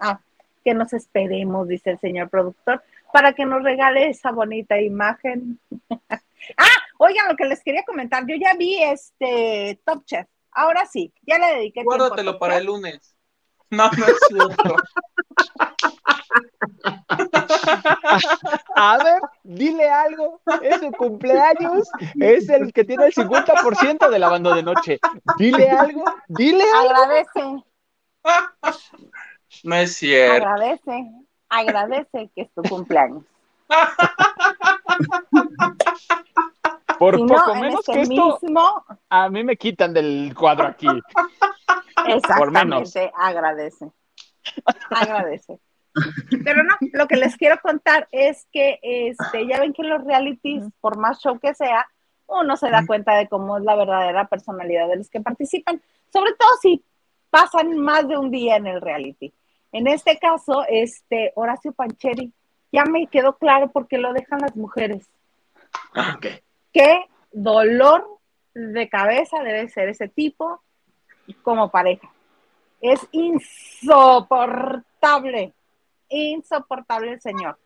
Ah, 0.00 0.20
que 0.64 0.74
nos 0.74 0.92
esperemos, 0.92 1.68
dice 1.68 1.90
el 1.90 1.98
señor 1.98 2.28
productor, 2.28 2.82
para 3.12 3.32
que 3.32 3.44
nos 3.44 3.62
regale 3.62 4.08
esa 4.08 4.32
bonita 4.32 4.80
imagen. 4.80 5.58
ah, 6.10 6.76
oigan, 6.98 7.28
lo 7.28 7.36
que 7.36 7.44
les 7.44 7.62
quería 7.62 7.84
comentar, 7.84 8.24
yo 8.26 8.36
ya 8.36 8.54
vi 8.58 8.82
este 8.82 9.80
Top 9.84 10.04
Chef. 10.04 10.26
Ahora 10.52 10.86
sí, 10.86 11.12
ya 11.22 11.38
le 11.38 11.46
dediqué 11.56 11.82
tiempo 11.82 11.96
Guárdatelo 11.96 12.32
Top 12.32 12.40
para 12.40 12.58
el 12.58 12.66
lunes. 12.66 13.14
No, 13.70 13.90
no 13.90 14.06
es 14.06 14.18
cierto. 14.28 14.76
A 18.76 18.98
ver, 18.98 19.20
dile 19.42 19.88
algo. 19.90 20.40
Es 20.62 20.80
su 20.80 20.90
cumpleaños. 20.92 21.88
Es 22.20 22.48
el 22.48 22.72
que 22.72 22.84
tiene 22.84 23.06
el 23.06 23.14
50% 23.14 24.08
de 24.10 24.18
la 24.18 24.28
banda 24.28 24.54
de 24.54 24.62
noche. 24.62 24.98
Dile 25.38 25.70
algo. 25.70 26.04
Dile 26.28 26.64
algo. 26.74 26.90
Agradece, 26.90 27.64
No 29.64 29.74
es 29.76 29.96
cierto. 29.96 30.46
agradece, 30.48 31.10
agradece 31.48 32.30
que 32.34 32.42
es 32.42 32.52
tu 32.54 32.62
cumpleaños. 32.62 33.24
Por 36.98 37.16
Si 37.16 37.22
poco 37.24 37.54
en 37.54 37.60
menos 37.60 37.80
este 37.80 37.92
que 37.92 38.00
esto, 38.02 38.38
mismo, 38.42 38.84
a 39.10 39.28
mí 39.28 39.44
me 39.44 39.56
quitan 39.56 39.92
del 39.92 40.32
cuadro 40.34 40.68
aquí. 40.68 40.86
exactamente, 42.06 43.12
agradece. 43.16 43.90
Agradece. 44.90 45.58
Pero 46.44 46.62
no, 46.62 46.74
lo 46.92 47.06
que 47.06 47.16
les 47.16 47.36
quiero 47.36 47.58
contar 47.60 48.08
es 48.10 48.46
que 48.52 48.78
este, 48.82 49.46
ya 49.46 49.60
ven 49.60 49.72
que 49.72 49.82
en 49.82 49.90
los 49.90 50.04
realities, 50.04 50.64
por 50.80 50.98
más 50.98 51.20
show 51.20 51.38
que 51.38 51.54
sea, 51.54 51.86
uno 52.26 52.56
se 52.56 52.70
da 52.70 52.84
cuenta 52.86 53.14
de 53.14 53.28
cómo 53.28 53.58
es 53.58 53.64
la 53.64 53.76
verdadera 53.76 54.26
personalidad 54.26 54.88
de 54.88 54.96
los 54.96 55.08
que 55.08 55.20
participan, 55.20 55.80
sobre 56.12 56.32
todo 56.32 56.48
si 56.60 56.82
pasan 57.30 57.78
más 57.78 58.08
de 58.08 58.16
un 58.16 58.30
día 58.30 58.56
en 58.56 58.66
el 58.66 58.80
reality. 58.80 59.32
En 59.72 59.86
este 59.86 60.18
caso, 60.18 60.64
este 60.68 61.32
Horacio 61.34 61.72
Pancheri, 61.72 62.32
ya 62.72 62.84
me 62.84 63.06
quedó 63.06 63.36
claro 63.36 63.70
por 63.70 63.86
qué 63.86 63.98
lo 63.98 64.12
dejan 64.12 64.40
las 64.40 64.56
mujeres. 64.56 65.08
Ok. 65.94 66.26
Qué 66.72 67.06
dolor 67.32 68.18
de 68.54 68.88
cabeza 68.88 69.42
debe 69.42 69.68
ser 69.68 69.88
ese 69.88 70.08
tipo 70.08 70.60
como 71.42 71.70
pareja. 71.70 72.10
Es 72.80 73.00
insoportable, 73.12 75.52
insoportable 76.08 77.12
el 77.12 77.20
señor. 77.20 77.58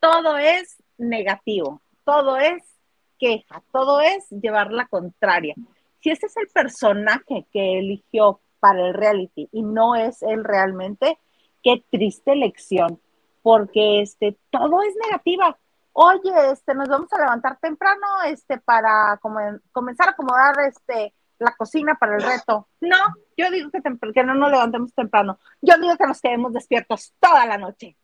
Todo 0.00 0.36
es 0.36 0.82
negativo, 0.98 1.80
todo 2.04 2.36
es 2.36 2.62
queja, 3.18 3.62
todo 3.72 4.00
es 4.00 4.28
llevar 4.30 4.72
la 4.72 4.86
contraria. 4.86 5.54
Si 6.00 6.10
ese 6.10 6.26
es 6.26 6.36
el 6.36 6.48
personaje 6.48 7.46
que 7.50 7.78
eligió 7.78 8.40
para 8.60 8.86
el 8.86 8.94
reality 8.94 9.48
y 9.52 9.62
no 9.62 9.94
es 9.94 10.22
él 10.22 10.44
realmente, 10.44 11.18
qué 11.62 11.84
triste 11.90 12.32
elección, 12.32 13.00
porque 13.42 14.02
este, 14.02 14.38
todo 14.50 14.82
es 14.82 14.94
negativa. 15.06 15.56
Oye, 15.92 16.32
este, 16.50 16.74
nos 16.74 16.88
vamos 16.88 17.12
a 17.12 17.20
levantar 17.20 17.58
temprano, 17.58 18.06
este, 18.26 18.58
para 18.58 19.18
comenzar 19.72 20.08
a 20.08 20.10
acomodar, 20.10 20.54
este, 20.66 21.14
la 21.38 21.54
cocina 21.56 21.94
para 21.98 22.16
el 22.16 22.22
reto. 22.22 22.68
No, 22.80 22.96
yo 23.36 23.50
digo 23.50 23.70
que, 23.70 23.80
que 24.12 24.24
no 24.24 24.34
nos 24.34 24.50
levantemos 24.50 24.92
temprano. 24.94 25.38
Yo 25.60 25.76
digo 25.78 25.96
que 25.96 26.06
nos 26.06 26.20
quedemos 26.20 26.52
despiertos 26.52 27.12
toda 27.20 27.46
la 27.46 27.58
noche. 27.58 27.96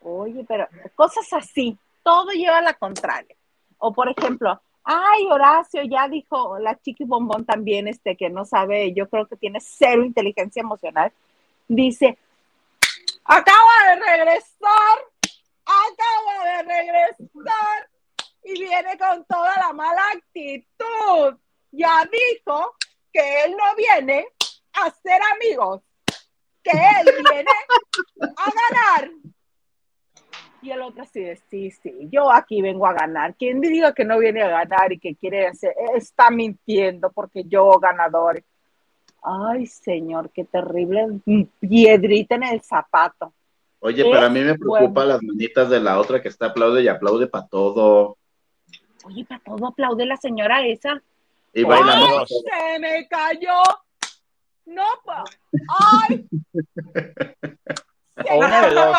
Oye, 0.00 0.44
pero 0.46 0.68
cosas 0.94 1.26
así, 1.32 1.76
todo 2.02 2.30
lleva 2.30 2.58
a 2.58 2.62
la 2.62 2.74
contraria. 2.74 3.36
O 3.78 3.92
por 3.92 4.08
ejemplo, 4.08 4.60
ay, 4.84 5.26
Horacio 5.26 5.82
ya 5.82 6.08
dijo, 6.08 6.58
la 6.58 6.78
chiqui 6.80 7.04
bombón 7.04 7.44
también, 7.44 7.88
este, 7.88 8.16
que 8.16 8.30
no 8.30 8.44
sabe, 8.44 8.92
yo 8.94 9.08
creo 9.08 9.26
que 9.26 9.36
tiene 9.36 9.60
cero 9.60 10.04
inteligencia 10.04 10.60
emocional, 10.60 11.12
dice, 11.66 12.18
acaba 13.24 13.72
de 13.88 13.96
regresar, 13.96 14.98
acaba 15.66 16.44
de 16.44 16.62
regresar 16.62 17.90
y 18.44 18.52
viene 18.58 18.96
con 18.98 19.24
toda 19.24 19.54
la 19.56 19.72
mala 19.72 20.02
actitud. 20.14 21.38
Ya 21.70 22.08
dijo 22.10 22.74
que 23.12 23.44
él 23.44 23.52
no 23.52 23.76
viene 23.76 24.26
a 24.74 24.90
ser 24.90 25.20
amigos, 25.34 25.82
que 26.62 26.70
él 26.70 27.14
viene 27.30 27.50
a 28.20 28.50
ganar. 28.50 29.10
Y 30.60 30.70
el 30.70 30.82
otro 30.82 31.02
así 31.02 31.20
de, 31.20 31.36
sí, 31.50 31.70
sí, 31.70 32.08
yo 32.10 32.32
aquí 32.32 32.60
vengo 32.60 32.86
a 32.86 32.92
ganar. 32.92 33.34
Quien 33.36 33.60
diga 33.60 33.94
que 33.94 34.04
no 34.04 34.18
viene 34.18 34.42
a 34.42 34.48
ganar 34.48 34.92
y 34.92 34.98
que 34.98 35.14
quiere 35.14 35.46
hacer, 35.46 35.74
está 35.94 36.30
mintiendo 36.30 37.12
porque 37.12 37.44
yo 37.44 37.78
ganador. 37.78 38.42
Ay, 39.22 39.66
señor, 39.66 40.30
qué 40.30 40.44
terrible 40.44 41.20
piedrita 41.60 42.34
en 42.34 42.44
el 42.44 42.60
zapato. 42.62 43.32
Oye, 43.80 44.02
pero 44.02 44.26
a 44.26 44.28
mí 44.28 44.40
me 44.40 44.58
preocupa 44.58 45.04
las 45.04 45.22
manitas 45.22 45.70
de 45.70 45.80
la 45.80 46.00
otra 46.00 46.20
que 46.20 46.28
está 46.28 46.46
aplaude 46.46 46.82
y 46.82 46.88
aplaude 46.88 47.28
para 47.28 47.46
todo. 47.46 48.16
Oye, 49.04 49.24
para 49.24 49.40
todo 49.40 49.68
aplaude 49.68 50.06
la 50.06 50.16
señora 50.16 50.66
esa. 50.66 51.00
Y 51.58 51.64
baila 51.64 51.92
¡Ay, 51.92 52.26
se 52.28 52.78
me 52.78 53.08
cayó! 53.08 53.62
No, 54.66 54.84
pa. 55.04 55.24
¡Ay! 56.08 56.26
O 58.30 58.38
una 58.38 58.66
de 58.66 58.74
dos. 58.74 58.96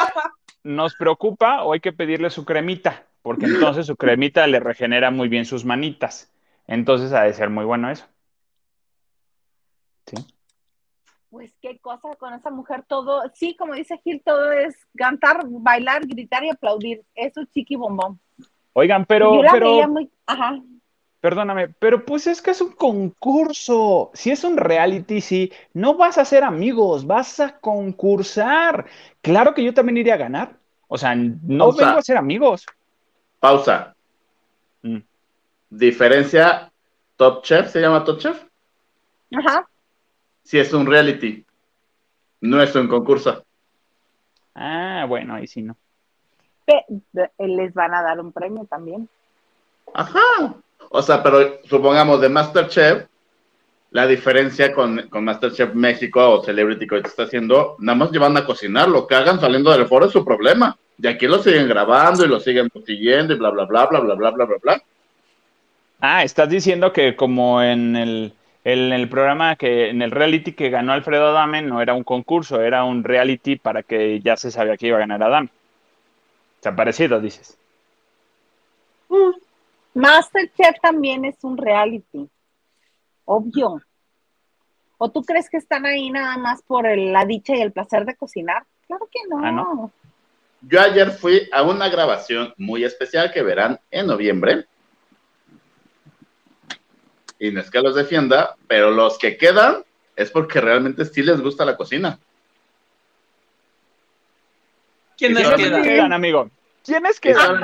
¿Nos 0.64 0.96
preocupa 0.96 1.64
o 1.64 1.74
hay 1.74 1.82
que 1.82 1.92
pedirle 1.92 2.30
su 2.30 2.46
cremita? 2.46 3.04
Porque 3.22 3.48
entonces 3.48 3.86
su 3.86 3.98
cremita 3.98 4.48
le 4.48 4.62
regenera 4.62 5.12
muy 5.12 5.28
bien 5.28 5.44
sus 5.44 5.66
manitas. 5.66 6.32
Entonces 6.68 7.12
ha 7.12 7.24
de 7.24 7.34
ser 7.34 7.50
muy 7.50 7.66
bueno 7.66 7.92
eso. 7.92 8.06
Sí. 10.06 10.26
Pues 11.30 11.54
qué 11.62 11.80
cosa 11.80 12.16
con 12.16 12.34
esa 12.34 12.50
mujer, 12.50 12.86
todo, 12.88 13.24
sí, 13.34 13.58
como 13.58 13.74
dice 13.74 14.00
Gil, 14.06 14.22
todo 14.24 14.54
es 14.54 14.88
cantar, 14.96 15.42
bailar, 15.48 16.08
gritar 16.08 16.46
y 16.46 16.50
aplaudir. 16.50 17.04
Eso 17.14 17.42
es 17.42 17.50
chiqui 17.50 17.76
bombón. 17.76 18.22
Oigan, 18.72 19.06
pero, 19.06 19.36
Yo 19.36 19.44
la 19.44 19.52
pero, 19.52 19.72
veía 19.72 19.88
muy, 19.90 20.10
ajá. 20.26 20.62
Perdóname, 21.22 21.70
pero 21.70 22.06
pues 22.06 22.28
es 22.28 22.42
que 22.42 22.52
es 22.52 22.62
un 22.62 22.72
concurso. 22.72 24.12
Si 24.14 24.32
es 24.32 24.44
un 24.44 24.58
reality, 24.58 25.22
sí, 25.22 25.52
no 25.74 25.96
vas 25.96 26.18
a 26.18 26.26
ser 26.26 26.44
amigos, 26.44 27.06
vas 27.06 27.40
a 27.40 27.60
concursar. 27.60 28.86
Claro 29.22 29.54
que 29.54 29.64
yo 29.64 29.74
también 29.74 29.98
iría 29.98 30.16
a 30.16 30.18
ganar. 30.18 30.58
O 30.88 30.98
sea, 30.98 31.16
no 31.16 31.72
vengo 31.72 31.98
a 31.98 32.02
ser 32.02 32.18
amigos. 32.18 32.66
Pausa. 33.40 33.96
Mm. 34.82 34.98
Diferencia 35.70 36.72
Top 37.16 37.44
Chef, 37.44 37.70
¿se 37.70 37.82
llama 37.82 38.04
Top 38.04 38.20
Chef? 38.20 38.44
Ajá. 39.36 39.68
Si 40.44 40.58
es 40.58 40.74
un 40.74 40.88
reality, 40.88 41.46
no 42.42 42.62
es 42.62 42.74
un 42.76 42.88
concurso. 42.88 43.46
Ah, 44.56 45.06
bueno, 45.08 45.36
ahí 45.36 45.48
sí 45.48 45.62
no. 45.62 45.76
De- 46.66 47.32
les 47.40 47.74
van 47.74 47.94
a 47.94 48.02
dar 48.02 48.20
un 48.20 48.32
premio 48.32 48.66
también. 48.66 49.08
Ajá. 49.94 50.56
O 50.90 51.02
sea, 51.02 51.22
pero 51.22 51.60
supongamos 51.66 52.20
de 52.22 52.30
Masterchef, 52.30 53.06
la 53.92 54.08
diferencia 54.08 54.74
con, 54.74 55.08
con 55.10 55.24
Masterchef 55.24 55.74
México 55.74 56.30
o 56.30 56.44
Celebrity 56.44 56.88
que 56.88 56.98
está 56.98 57.24
haciendo, 57.24 57.76
nada 57.80 57.98
más 57.98 58.12
llevan 58.12 58.38
a 58.38 58.46
cocinar, 58.46 58.88
lo 58.88 59.08
que 59.08 59.16
hagan 59.16 59.40
saliendo 59.40 59.72
del 59.72 59.88
foro 59.88 60.06
es 60.06 60.12
su 60.12 60.26
problema. 60.26 60.78
Y 61.02 61.08
aquí 61.08 61.28
lo 61.28 61.42
siguen 61.42 61.68
grabando 61.68 62.26
y 62.26 62.28
lo 62.28 62.40
siguen 62.40 62.70
siguiendo 62.86 63.34
y 63.34 63.38
bla, 63.38 63.50
bla, 63.52 63.66
bla, 63.66 63.86
bla, 63.86 64.00
bla, 64.00 64.16
bla, 64.16 64.32
bla, 64.32 64.46
bla, 64.46 64.58
bla. 64.62 64.84
Ah, 66.02 66.24
estás 66.24 66.50
diciendo 66.50 66.92
que 66.92 67.16
como 67.16 67.62
en 67.62 67.96
el, 67.96 68.34
en 68.64 68.92
el 68.92 69.10
programa 69.10 69.56
que, 69.56 69.90
en 69.90 70.02
el 70.02 70.12
reality 70.12 70.54
que 70.54 70.70
ganó 70.70 70.94
Alfredo 70.94 71.28
Adame, 71.28 71.62
no 71.62 71.82
era 71.82 71.94
un 71.94 72.04
concurso, 72.04 72.62
era 72.62 72.84
un 72.84 73.04
reality 73.04 73.56
para 73.56 73.84
que 73.84 74.20
ya 74.22 74.38
se 74.38 74.52
sabía 74.52 74.78
que 74.78 74.88
iba 74.88 74.98
a 74.98 75.02
ganar 75.02 75.24
Adame. 75.24 75.50
¿Te 76.62 76.70
ha 76.70 76.76
parecido, 76.76 77.20
dices? 77.22 77.58
Masterchef 79.94 80.80
también 80.82 81.26
es 81.26 81.36
un 81.44 81.58
reality. 81.58 82.30
Obvio. 83.26 83.82
¿O 84.98 85.10
tú 85.12 85.24
crees 85.24 85.50
que 85.50 85.58
están 85.58 85.86
ahí 85.86 86.10
nada 86.10 86.38
más 86.38 86.62
por 86.62 86.86
el- 86.86 87.14
la 87.14 87.26
dicha 87.26 87.56
y 87.56 87.62
el 87.62 87.72
placer 87.72 88.06
de 88.06 88.16
cocinar? 88.16 88.66
Claro 88.88 89.08
que 89.12 89.20
no. 89.30 89.40
Ah, 89.46 89.52
¿no? 89.52 89.92
Yo 90.62 90.82
ayer 90.82 91.12
fui 91.12 91.48
a 91.54 91.64
una 91.64 91.88
grabación 91.90 92.54
muy 92.58 92.84
especial 92.84 93.32
que 93.32 93.42
verán 93.42 93.80
en 93.92 94.08
noviembre. 94.08 94.66
Y 97.40 97.52
no 97.52 97.62
es 97.62 97.72
que 97.72 97.80
los 97.80 97.96
defienda, 97.96 98.56
pero 98.68 98.92
los 98.92 99.18
que 99.18 99.38
quedan 99.38 99.86
es 100.18 100.30
porque 100.30 100.60
realmente 100.60 101.06
sí 101.06 101.24
les 101.24 101.40
gusta 101.40 101.64
la 101.64 101.78
cocina. 101.78 102.20
¿Quiénes 105.18 105.48
Sí, 105.48 105.54
¿Quiénes 105.56 105.84
quedan? 105.88 106.12
amigo? 106.14 106.50
¿Quiénes 106.84 107.20
quedan? 107.22 107.62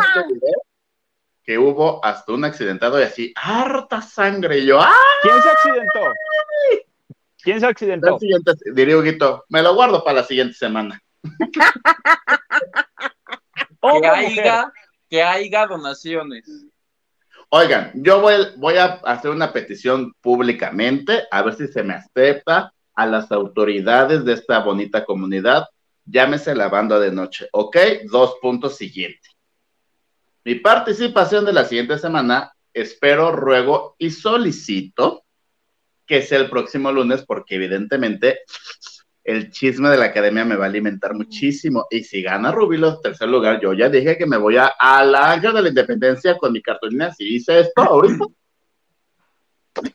Que 1.45 1.57
hubo 1.57 2.03
hasta 2.03 2.33
un 2.33 2.43
accidentado 2.43 2.99
y 2.99 3.03
así, 3.03 3.33
harta 3.35 4.01
sangre. 4.01 4.59
Y 4.59 4.65
yo, 4.65 4.79
¡ah! 4.81 4.91
¿Quién 5.21 5.41
se 5.41 5.49
accidentó? 5.49 5.99
¿Quién 7.43 7.59
se 7.59 7.65
La 7.65 7.71
accidentó? 7.71 8.19
siguiente, 8.19 8.51
diría 8.73 8.97
Huguito, 8.97 9.45
me 9.49 9.61
lo 9.61 9.75
guardo 9.75 10.03
para 10.03 10.21
la 10.21 10.23
siguiente 10.23 10.55
semana. 10.55 10.99
Que 14.01 14.07
haya, 14.07 14.73
que 15.07 15.21
haya 15.21 15.67
donaciones. 15.67 16.43
Oigan, 17.49 17.91
yo 17.93 18.19
voy, 18.19 18.33
voy 18.57 18.77
a 18.77 18.85
hacer 19.05 19.29
una 19.29 19.53
petición 19.53 20.11
públicamente, 20.21 21.25
a 21.29 21.43
ver 21.43 21.53
si 21.53 21.67
se 21.67 21.83
me 21.83 21.93
acepta 21.93 22.73
a 22.95 23.05
las 23.05 23.31
autoridades 23.31 24.25
de 24.25 24.33
esta 24.33 24.59
bonita 24.59 25.05
comunidad. 25.05 25.65
Llámese 26.03 26.55
la 26.55 26.67
banda 26.67 26.99
de 26.99 27.11
noche, 27.11 27.47
¿ok? 27.51 27.77
Dos 28.11 28.37
puntos 28.41 28.75
siguientes. 28.75 29.34
Mi 30.45 30.55
participación 30.55 31.43
de 31.43 31.53
la 31.53 31.65
siguiente 31.65 31.97
semana, 31.97 32.53
espero, 32.71 33.31
ruego 33.31 33.95
y 33.97 34.11
solicito 34.11 35.23
que 36.05 36.21
sea 36.21 36.37
el 36.37 36.51
próximo 36.51 36.91
lunes, 36.91 37.25
porque 37.25 37.55
evidentemente 37.55 38.41
el 39.23 39.49
chisme 39.49 39.89
de 39.89 39.97
la 39.97 40.05
academia 40.05 40.45
me 40.45 40.55
va 40.55 40.65
a 40.65 40.67
alimentar 40.67 41.15
muchísimo. 41.15 41.87
Y 41.89 42.03
si 42.03 42.21
gana 42.21 42.51
Rubilo, 42.51 42.99
tercer 43.01 43.27
lugar, 43.27 43.59
yo 43.59 43.73
ya 43.73 43.89
dije 43.89 44.19
que 44.19 44.27
me 44.27 44.37
voy 44.37 44.57
a, 44.57 44.67
al 44.67 45.15
Ángel 45.15 45.51
de 45.51 45.63
la 45.63 45.69
Independencia 45.69 46.37
con 46.37 46.53
mi 46.53 46.61
cartulina. 46.61 47.11
Si 47.11 47.23
hice 47.37 47.61
esto 47.61 47.81
ahorita, 47.81 48.25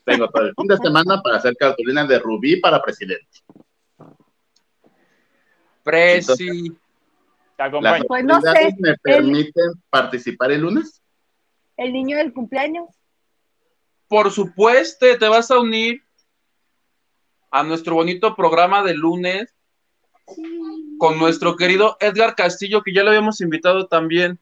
tengo 0.04 0.28
todo 0.30 0.46
el 0.46 0.54
fin 0.56 0.66
de 0.66 0.76
semana 0.78 1.22
para 1.22 1.36
hacer 1.36 1.54
cartulina 1.56 2.04
de 2.04 2.18
Rubí 2.18 2.56
para 2.56 2.82
presidente. 2.82 3.38
Presi. 5.84 6.76
Te 7.60 7.64
¿Las 7.64 7.68
acompaño. 7.68 8.04
Pues 8.08 8.24
no 8.24 8.40
sé, 8.40 8.74
me 8.78 8.96
permiten 8.96 9.72
participar 9.90 10.50
el 10.50 10.62
lunes? 10.62 11.02
El 11.76 11.92
niño 11.92 12.16
del 12.16 12.32
cumpleaños. 12.32 12.88
Por 14.08 14.30
supuesto, 14.30 15.06
te 15.18 15.28
vas 15.28 15.50
a 15.50 15.58
unir 15.58 16.02
a 17.50 17.62
nuestro 17.62 17.96
bonito 17.96 18.34
programa 18.34 18.82
de 18.82 18.94
lunes. 18.94 19.54
con 20.98 21.18
nuestro 21.18 21.56
querido 21.56 21.96
Edgar 21.98 22.34
Castillo, 22.34 22.82
que 22.82 22.94
ya 22.94 23.02
lo 23.02 23.08
habíamos 23.08 23.40
invitado 23.40 23.88
también. 23.88 24.38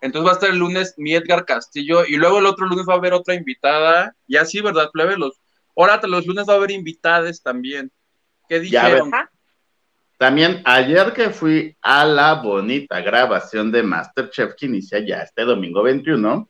Entonces 0.00 0.26
va 0.26 0.30
a 0.30 0.34
estar 0.34 0.50
el 0.50 0.58
lunes 0.58 0.94
mi 0.96 1.14
Edgar 1.14 1.44
Castillo 1.44 2.06
y 2.06 2.16
luego 2.16 2.38
el 2.38 2.46
otro 2.46 2.66
lunes 2.66 2.86
va 2.88 2.94
a 2.94 2.96
haber 2.96 3.12
otra 3.12 3.34
invitada. 3.34 4.16
Y 4.26 4.36
así, 4.36 4.60
¿verdad, 4.60 4.88
plebe? 4.90 5.18
Los, 5.18 5.40
ahora 5.76 6.00
los 6.04 6.26
lunes 6.26 6.46
va 6.48 6.54
a 6.54 6.56
haber 6.56 6.70
invitadas 6.70 7.42
también. 7.42 7.90
¿Qué 8.48 8.60
dijeron? 8.60 9.10
También 10.26 10.62
ayer 10.66 11.12
que 11.14 11.30
fui 11.30 11.76
a 11.82 12.04
la 12.04 12.34
bonita 12.34 13.00
grabación 13.00 13.72
de 13.72 13.82
Masterchef 13.82 14.54
que 14.54 14.66
inicia 14.66 15.00
ya 15.04 15.16
este 15.22 15.42
domingo 15.42 15.82
21, 15.82 16.48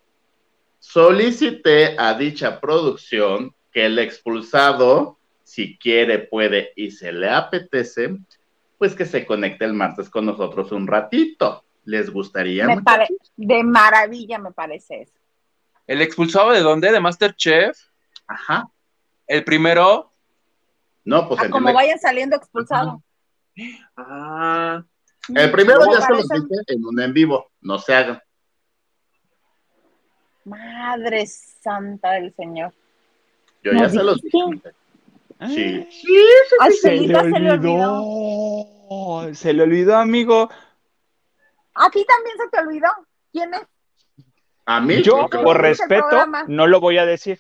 solicité 0.79 1.97
a 1.99 2.13
dicha 2.13 2.61
producción 2.61 3.55
que 3.73 3.87
el 3.87 3.99
expulsado, 3.99 5.17
si 5.43 5.79
quiere, 5.79 6.19
puede 6.19 6.75
y 6.77 6.91
se 6.91 7.13
le 7.13 7.31
apetece, 7.31 8.19
pues 8.77 8.95
que 8.95 9.07
se 9.07 9.25
conecte 9.25 9.65
el 9.65 9.73
martes 9.73 10.11
con 10.11 10.27
nosotros 10.27 10.71
un 10.73 10.87
ratito. 10.87 11.65
¿Les 11.87 12.11
gustaría? 12.11 12.67
Me 12.67 12.83
pare- 12.83 13.09
de 13.37 13.65
maravilla 13.65 14.39
me 14.39 14.53
parece 14.53 15.01
eso. 15.01 15.15
¿El 15.87 16.03
expulsado 16.03 16.51
de 16.51 16.61
dónde? 16.61 16.93
¿De 16.93 17.01
Masterchef? 17.01 17.75
Ajá. 18.27 18.69
¿El 19.27 19.45
primero? 19.45 20.13
No, 21.07 21.27
pues 21.27 21.41
Ah, 21.41 21.45
el, 21.47 21.51
como 21.51 21.73
vayan 21.73 21.99
saliendo 21.99 22.37
expulsados. 22.37 23.01
Ah, 23.97 24.83
el 25.35 25.53
primero 25.53 25.81
Me 25.87 25.93
ya 25.95 26.01
se 26.01 26.13
los 26.15 26.29
dije 26.29 26.63
en 26.69 26.85
un 26.85 27.01
en 27.01 27.13
vivo, 27.13 27.51
no 27.61 27.79
se 27.79 27.95
hagan. 27.95 28.21
Madre 30.45 31.27
santa 31.27 32.13
del 32.13 32.35
Señor. 32.35 32.73
Yo 33.63 33.73
¿No 33.73 33.81
ya 33.81 33.89
se 33.91 34.03
los 34.03 34.21
dije. 34.21 34.39
Sí. 35.49 35.89
Ay, 36.61 36.73
Se 36.73 36.91
le 36.93 36.99
Celita 36.99 37.23
se 37.23 37.29
le 37.41 37.51
olvidó. 37.53 38.03
olvidó. 38.03 39.35
Se 39.35 39.53
le 39.53 39.63
olvidó, 39.63 39.97
amigo. 39.97 40.51
A 41.75 41.91
ti 41.91 42.05
también 42.05 42.37
se 42.39 42.49
te 42.51 42.59
olvidó. 42.61 42.89
¿Quién 43.33 43.55
es? 43.55 43.63
A 44.67 44.81
mí, 44.81 45.03
Yo, 45.03 45.29
por 45.29 45.61
respeto, 45.61 46.27
no 46.47 46.67
lo 46.67 46.81
voy 46.81 46.99
a 46.99 47.07
decir. 47.07 47.39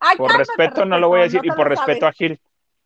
Ay, 0.00 0.16
Por 0.16 0.36
respeto, 0.36 0.84
no 0.84 0.98
lo 0.98 1.08
voy 1.08 1.20
a 1.20 1.22
decir. 1.24 1.40
no 1.44 1.52
Y 1.52 1.56
por 1.56 1.68
respeto 1.68 2.00
sabes. 2.00 2.14
a 2.14 2.16
Gil, 2.16 2.40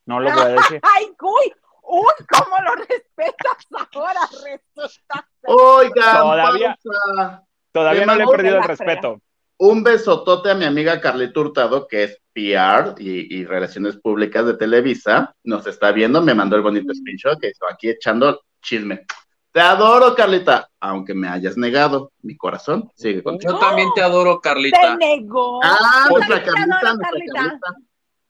no 0.07 0.21
lo 0.21 0.31
voy 0.31 0.43
a 0.43 0.49
decir. 0.49 0.81
Ay, 0.83 1.07
uy, 1.21 1.53
uy, 1.89 2.13
¿cómo 2.31 2.57
lo 2.65 2.75
respetas 2.77 3.67
ahora? 3.93 4.21
Resulta. 4.33 5.29
Oigan, 5.47 6.17
Todavía- 6.17 6.79
pausa. 6.83 7.45
Todavía 7.73 8.07
no 8.07 8.15
le 8.17 8.25
he 8.25 8.27
perdido 8.27 8.55
el 8.55 8.61
la 8.61 8.67
respeto. 8.67 9.21
Un 9.61 9.83
besotote 9.83 10.51
a 10.51 10.55
mi 10.55 10.65
amiga 10.65 11.01
Carlita 11.01 11.41
Hurtado, 11.41 11.87
que 11.89 12.05
es 12.05 12.23
PR 12.33 12.95
y, 12.99 13.37
y 13.41 13.45
Relaciones 13.45 13.97
Públicas 13.97 14.47
de 14.47 14.55
Televisa. 14.57 15.35
Nos 15.45 15.67
está 15.67 15.91
viendo, 15.93 16.23
me 16.23 16.35
mandó 16.35 16.57
el 16.57 16.63
bonito 16.63 16.95
screenshot 16.95 17.41
que 17.41 17.49
estoy 17.49 17.69
aquí 17.73 17.91
echando 17.91 18.41
chisme. 18.63 19.05
Te 19.51 19.61
adoro, 19.61 20.15
Carlita, 20.15 20.69
aunque 20.81 21.15
me 21.15 21.29
hayas 21.29 21.57
negado. 21.57 22.13
Mi 22.23 22.37
corazón 22.37 22.91
sigue 22.95 23.23
contigo. 23.23 23.53
yo 23.55 23.59
también 23.59 23.89
te 23.95 24.03
adoro, 24.03 24.39
Te 24.41 24.49
Carlita. 24.49 24.97
negó. 24.97 25.61
Ah, 25.65 26.07
también 26.09 26.29
te 26.29 26.45
Carlita, 26.45 26.51
adoro, 26.53 26.67
nuestra 26.69 27.09
Carlita. 27.11 27.33
Carlita. 27.35 27.67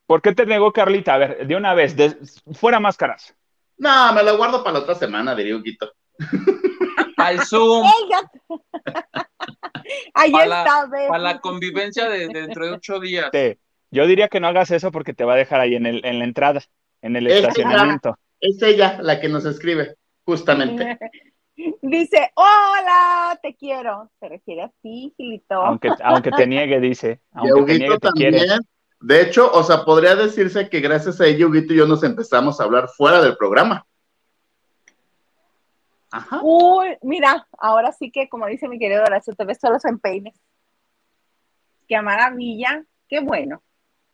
¿Por 0.07 0.21
qué 0.23 0.33
te 0.33 0.45
negó 0.47 0.73
Carlita? 0.73 1.13
A 1.13 1.17
ver, 1.19 1.45
de 1.47 1.55
una 1.55 1.73
vez, 1.75 1.95
de- 1.95 2.17
fuera 2.53 2.79
máscaras. 2.79 3.35
No, 3.79 4.13
me 4.13 4.23
lo 4.23 4.37
guardo 4.37 4.63
para 4.63 4.73
la 4.75 4.79
otra 4.79 4.95
semana, 4.95 5.33
diría 5.35 5.55
Huguito. 5.55 5.91
Al 7.17 7.39
Zoom, 7.45 7.85
Ella. 7.85 8.31
Ahí 10.13 10.31
la- 10.31 10.63
está, 10.63 10.85
ve. 10.85 11.07
para 11.07 11.19
la 11.23 11.39
convivencia 11.39 12.07
de, 12.09 12.27
de 12.27 12.41
dentro 12.41 12.65
de 12.65 12.73
ocho 12.73 12.99
días. 12.99 13.29
Yo 13.91 14.05
diría 14.05 14.27
que 14.27 14.39
no 14.39 14.47
hagas 14.47 14.69
eso 14.71 14.91
porque 14.91 15.13
te 15.13 15.23
va 15.25 15.33
a 15.33 15.37
dejar 15.37 15.61
ahí 15.61 15.75
en, 15.75 15.85
el, 15.85 16.05
en 16.05 16.19
la 16.19 16.25
entrada, 16.25 16.61
en 17.01 17.15
el 17.15 17.27
Es 17.27 17.37
estacionamiento. 17.37 18.15
Es 18.39 18.61
ella 18.61 18.99
la 19.01 19.19
que 19.19 19.29
nos 19.29 19.45
escribe, 19.45 19.95
justamente. 20.25 20.97
Dice, 21.81 22.31
hola, 22.35 23.37
te 23.41 23.55
quiero. 23.55 24.09
Se 24.19 24.29
refiere 24.29 24.61
a 24.63 24.71
ti, 24.81 25.13
Gilito. 25.17 25.55
Aunque, 25.55 25.89
aunque 26.03 26.31
te 26.31 26.47
niegue, 26.47 26.79
dice. 26.79 27.19
Aunque 27.33 27.73
te 27.73 27.79
niegue, 27.79 27.93
te 27.95 27.99
también. 27.99 28.31
quiere. 28.33 28.55
De 28.99 29.21
hecho, 29.21 29.49
o 29.51 29.63
sea, 29.63 29.85
podría 29.85 30.15
decirse 30.15 30.69
que 30.69 30.81
gracias 30.81 31.21
a 31.21 31.25
ella, 31.25 31.47
Huguito 31.47 31.73
y 31.73 31.77
yo 31.77 31.87
nos 31.87 32.03
empezamos 32.03 32.59
a 32.59 32.63
hablar 32.65 32.89
fuera 32.89 33.21
del 33.21 33.37
programa. 33.37 33.85
Ajá. 36.11 36.39
Uy, 36.41 36.97
mira, 37.01 37.47
ahora 37.57 37.91
sí 37.91 38.11
que, 38.11 38.27
como 38.27 38.47
dice 38.47 38.67
mi 38.67 38.79
querido 38.79 39.03
Horacio, 39.03 39.33
te 39.35 39.45
ves 39.45 39.59
solos 39.61 39.85
en 39.85 39.99
peines. 39.99 40.33
Qué 41.87 42.01
maravilla, 42.01 42.83
qué 43.07 43.21
bueno. 43.21 43.61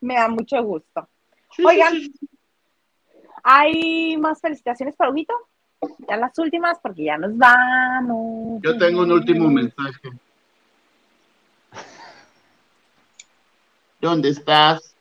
Me 0.02 0.16
da 0.16 0.28
mucho 0.28 0.62
gusto. 0.64 1.10
Oigan, 1.64 1.94
¿hay 3.44 4.18
más 4.18 4.40
felicitaciones 4.42 4.96
para 4.96 5.10
Huguito? 5.10 5.34
Ya 6.08 6.18
las 6.18 6.38
últimas, 6.38 6.78
porque 6.80 7.06
ya 7.06 7.18
nos 7.18 7.36
vamos. 7.38 8.62
Yo 8.62 8.78
tengo 8.78 9.02
un 9.02 9.12
último 9.12 9.50
mensaje. 9.50 10.10
¿Dónde 14.06 14.30
estás? 14.30 14.96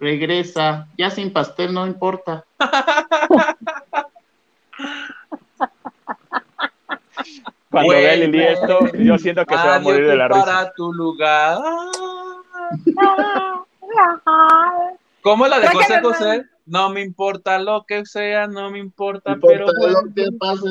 Regresa. 0.00 0.88
Ya 0.96 1.10
sin 1.10 1.30
pastel 1.30 1.74
no 1.74 1.86
importa. 1.86 2.42
Cuando 7.70 7.92
vea 7.92 8.16
Lili 8.16 8.42
esto, 8.42 8.90
yo 8.94 9.18
siento 9.18 9.44
que 9.44 9.58
se 9.58 9.66
va 9.66 9.74
a 9.74 9.80
morir 9.80 10.06
de 10.06 10.16
la 10.16 10.28
risa. 10.28 10.40
ocupará 10.40 10.72
tu 10.72 10.90
lugar. 10.90 11.58
¿Cómo 15.20 15.44
es 15.44 15.50
la 15.50 15.60
de 15.60 15.68
José 15.68 16.00
José? 16.00 16.46
No 16.66 16.90
me 16.90 17.00
importa 17.00 17.58
lo 17.60 17.84
que 17.84 18.04
sea, 18.04 18.48
no 18.48 18.70
me 18.70 18.80
importa, 18.80 19.38
pero 19.40 19.66
bueno. 19.78 20.02
lo 20.02 20.12
que 20.12 20.26
pase, 20.36 20.68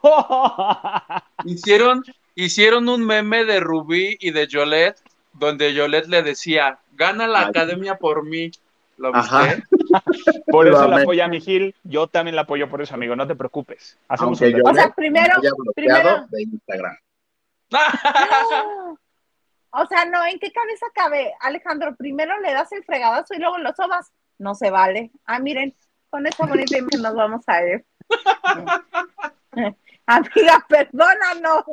Hicieron 1.44 2.02
hicieron 2.34 2.88
un 2.88 3.04
meme 3.04 3.44
de 3.44 3.60
Rubí 3.60 4.16
y 4.20 4.30
de 4.30 4.46
Yolette, 4.46 4.98
donde 5.32 5.74
Yolette 5.74 6.08
le 6.08 6.22
decía, 6.22 6.78
gana 6.92 7.26
la 7.26 7.40
Ay. 7.40 7.46
academia 7.48 7.96
por 7.96 8.24
mí. 8.24 8.50
¿Lo 8.98 9.12
viste? 9.12 9.34
Ajá. 9.34 9.56
Por 10.46 10.68
eso 10.68 10.86
la 10.86 10.98
apoya 10.98 11.26
mi 11.26 11.40
Gil. 11.40 11.74
Yo 11.82 12.06
también 12.06 12.36
la 12.36 12.42
apoyo 12.42 12.68
por 12.68 12.82
eso, 12.82 12.94
amigo. 12.94 13.16
No 13.16 13.26
te 13.26 13.34
preocupes. 13.34 13.98
Hacemos 14.06 14.40
un 14.40 14.60
O 14.64 14.74
sea, 14.74 14.90
primero, 14.90 15.34
primero. 15.74 16.26
de 16.30 16.42
Instagram. 16.42 16.96
¡No! 17.70 17.78
O 19.70 19.86
sea, 19.86 20.04
no, 20.04 20.24
¿en 20.26 20.38
qué 20.38 20.52
cabeza 20.52 20.86
cabe, 20.94 21.32
Alejandro? 21.40 21.96
Primero 21.96 22.38
le 22.40 22.52
das 22.52 22.70
el 22.72 22.84
fregadazo 22.84 23.34
y 23.34 23.38
luego 23.38 23.58
lo 23.58 23.72
sobas. 23.74 24.12
No 24.38 24.54
se 24.54 24.70
vale. 24.70 25.10
Ah, 25.24 25.38
miren, 25.38 25.74
con 26.10 26.26
esta 26.26 26.46
bonita 26.46 26.76
imagen 26.76 27.00
nos 27.02 27.14
vamos 27.14 27.42
a 27.46 27.64
ir. 27.64 27.84
Amiga, 30.06 30.66
perdónanos. 30.68 31.64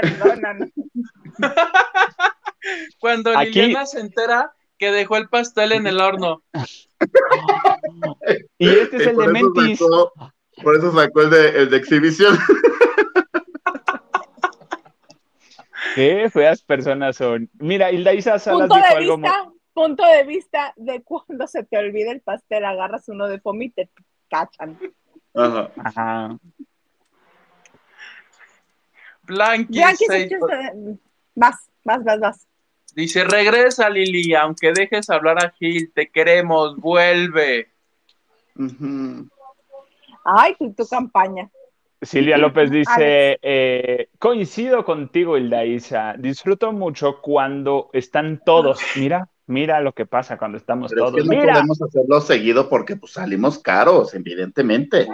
Perdónanos. 0.00 0.68
Cuando 3.00 3.36
Aquí- 3.36 3.60
Liliana 3.62 3.86
se 3.86 4.00
entera 4.00 4.52
que 4.78 4.92
dejó 4.92 5.16
el 5.16 5.28
pastel 5.28 5.72
en 5.72 5.86
el 5.86 6.00
horno. 6.00 6.42
Y 8.58 8.68
este 8.68 8.96
es 8.98 9.06
Y 9.06 9.10
el 9.10 9.16
de 9.16 9.28
Mentis. 9.28 9.78
sacó- 9.78 10.12
Por 10.62 10.76
eso 10.76 10.92
sacó 10.92 11.22
el 11.22 11.30
de, 11.30 11.48
el 11.62 11.70
de 11.70 11.76
exhibición. 11.76 12.38
Qué 15.94 16.30
feas 16.30 16.62
personas 16.62 17.16
son. 17.16 17.50
Mira, 17.58 17.90
Hilda 17.92 18.14
Isa 18.14 18.38
Salas 18.38 18.60
Punto 18.68 18.74
dijo 18.76 18.88
de 18.88 18.94
algo. 18.94 19.18
muy- 19.18 19.28
vista, 19.28 19.50
punto 19.74 20.06
de 20.06 20.24
vista 20.24 20.72
de 20.76 21.02
cuando 21.02 21.46
se 21.46 21.64
te 21.64 21.78
olvida 21.78 22.12
el 22.12 22.20
pastel, 22.20 22.64
agarras 22.64 23.08
uno 23.08 23.28
de 23.28 23.40
fome 23.40 23.66
y 23.66 23.70
te 23.70 23.90
cachan. 24.30 24.78
Ajá. 25.34 25.70
Ajá. 25.76 26.38
Blanqui 29.32 29.78
Blanqui, 29.78 30.04
se- 30.06 30.28
se- 30.28 30.38
se- 30.38 30.98
vas, 31.34 31.56
vas, 31.84 32.04
vas, 32.04 32.20
vas. 32.20 32.46
dice, 32.94 33.24
regresa 33.24 33.88
Lili, 33.88 34.34
aunque 34.34 34.72
dejes 34.72 35.08
hablar 35.10 35.44
a 35.44 35.50
Gil, 35.50 35.90
te 35.94 36.08
queremos, 36.10 36.76
vuelve. 36.76 37.68
Ay, 40.24 40.54
tu, 40.58 40.72
tu 40.72 40.86
campaña. 40.86 41.50
Silvia 42.00 42.36
López 42.36 42.70
dice, 42.70 43.38
eh, 43.42 44.08
coincido 44.18 44.84
contigo, 44.84 45.38
Hilda 45.38 45.64
Isa. 45.64 46.14
Disfruto 46.18 46.72
mucho 46.72 47.20
cuando 47.20 47.90
están 47.92 48.42
todos. 48.44 48.80
Mira, 48.96 49.28
mira 49.46 49.80
lo 49.80 49.92
que 49.92 50.04
pasa 50.04 50.36
cuando 50.36 50.58
estamos 50.58 50.90
Pero 50.92 51.06
es 51.06 51.12
todos. 51.12 51.22
que 51.22 51.28
no 51.28 51.40
Mira, 51.40 51.52
podemos 51.54 51.80
hacerlo 51.80 52.20
seguido 52.20 52.68
porque 52.68 52.96
pues 52.96 53.12
salimos 53.12 53.60
caros, 53.60 54.14
evidentemente. 54.14 55.06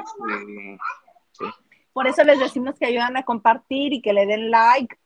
Por 1.99 2.07
eso 2.07 2.23
les 2.23 2.39
decimos 2.39 2.77
que 2.79 2.87
ayudan 2.87 3.17
a 3.17 3.25
compartir 3.25 3.93
y 3.93 4.01
que 4.01 4.13
le 4.13 4.25
den 4.25 4.53
like. 4.53 4.97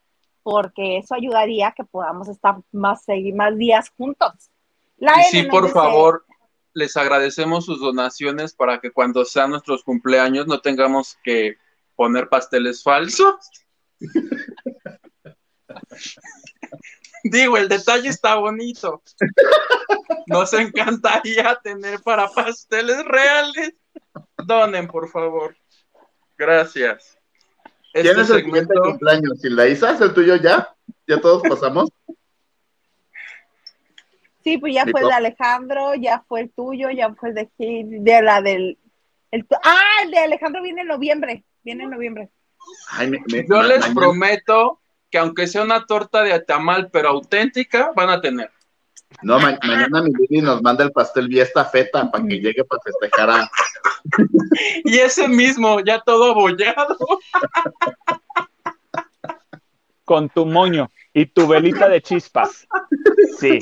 porque 0.43 0.98
eso 0.98 1.14
ayudaría 1.14 1.69
a 1.69 1.73
que 1.73 1.85
podamos 1.85 2.28
estar 2.28 2.56
más, 2.70 3.02
seguir 3.02 3.35
más 3.35 3.56
días 3.56 3.89
juntos. 3.97 4.51
La 4.98 5.14
Y 5.23 5.24
sí, 5.31 5.43
por 5.44 5.70
favor, 5.70 6.27
les 6.74 6.94
agradecemos 6.98 7.64
sus 7.64 7.81
donaciones 7.81 8.52
para 8.52 8.78
que 8.78 8.90
cuando 8.90 9.24
sean 9.24 9.48
nuestros 9.48 9.82
cumpleaños 9.82 10.47
no 10.47 10.60
tengamos 10.60 11.16
que 11.24 11.56
poner 11.97 12.28
pasteles 12.28 12.82
falsos. 12.82 13.36
Digo, 17.24 17.56
el 17.56 17.70
detalle 17.70 18.10
está 18.10 18.35
bonito. 18.35 19.02
Nos 20.27 20.52
encantaría 20.52 21.59
tener 21.64 22.02
para 22.02 22.28
pasteles 22.28 23.02
reales. 23.06 23.73
Donen, 24.36 24.89
por 24.89 25.09
favor. 25.09 25.56
Gracias. 26.47 27.19
¿Quién 27.93 28.06
Este 28.06 28.20
es 28.23 28.31
el 28.31 28.36
siguiente 28.39 28.60
segmento, 28.74 28.82
cumpleaños? 28.82 29.40
¿Si 29.40 29.48
la 29.48 29.69
Isa 29.69 29.93
es 29.93 30.01
el 30.01 30.12
tuyo 30.12 30.35
ya? 30.36 30.74
¿Ya 31.06 31.20
todos 31.20 31.43
pasamos? 31.48 31.89
Sí, 34.43 34.59
pues 34.59 34.74
ya 34.74 34.85
fue 34.86 35.02
el 35.02 35.06
de. 35.09 35.12
Alejandro, 35.14 35.94
ya 35.94 36.24
fue 36.27 36.40
el 36.40 36.51
tuyo, 36.51 36.90
ya 36.90 37.12
fue 37.14 37.28
el 37.28 37.35
de 37.36 37.48
Gil, 37.56 38.02
de 38.02 38.23
la 38.23 38.43
del... 38.43 38.77
el 39.31 39.47
tu- 39.47 39.55
ah, 39.62 40.02
el 40.05 40.10
de 40.10 40.19
Alejandro 40.19 40.62
viene 40.62 40.81
en 40.82 40.89
noviembre, 40.89 41.44
viene 41.62 41.85
en 41.85 41.90
noviembre. 41.90 42.28
Ay, 42.90 43.09
me- 43.09 43.23
me- 43.31 43.47
yo 43.48 43.62
les 43.62 43.81
mañana- 43.81 43.94
prometo 43.94 44.81
que 45.10 45.19
aunque 45.19 45.47
sea 45.47 45.62
una 45.62 45.86
torta 45.86 46.23
de 46.23 46.40
tamal, 46.40 46.90
pero 46.90 47.10
auténtica, 47.10 47.93
van 47.94 48.10
a 48.10 48.20
tener. 48.20 48.51
No, 49.22 49.39
ma- 49.39 49.59
mañana 49.62 50.02
mi 50.02 50.10
Lili 50.12 50.40
nos 50.43 50.62
manda 50.62 50.84
el 50.84 50.93
pastel 50.93 51.28
vía 51.28 51.43
estafeta 51.43 52.10
para 52.10 52.24
que 52.24 52.40
llegue 52.40 52.64
para 52.64 52.82
festejar 52.82 53.30
a... 53.30 53.51
Y 54.84 54.98
ese 54.98 55.28
mismo, 55.28 55.80
ya 55.80 56.01
todo 56.01 56.32
abollado. 56.32 56.97
Con 60.05 60.28
tu 60.28 60.47
moño 60.47 60.90
y 61.12 61.26
tu 61.26 61.47
velita 61.47 61.89
de 61.89 62.01
chispas. 62.02 62.66
Sí. 63.39 63.59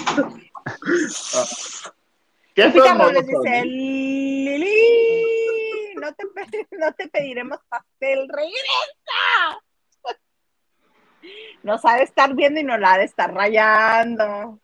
¿Qué 2.55 2.70
fue, 2.70 2.93
Robles 2.93 3.27
dice, 3.27 3.64
Lili, 3.64 4.74
no 5.97 6.12
te, 6.14 6.24
no 6.77 6.93
te 6.94 7.09
pediremos 7.09 7.59
pastel, 7.68 8.28
regresa. 8.28 9.60
Nos 11.62 11.85
ha 11.85 11.97
de 11.97 12.05
estar 12.05 12.35
viendo 12.35 12.60
y 12.60 12.64
nos 12.64 12.81
la 12.81 12.94
ha 12.94 12.98
de 12.98 13.05
estar 13.05 13.32
rayando. 13.32 14.59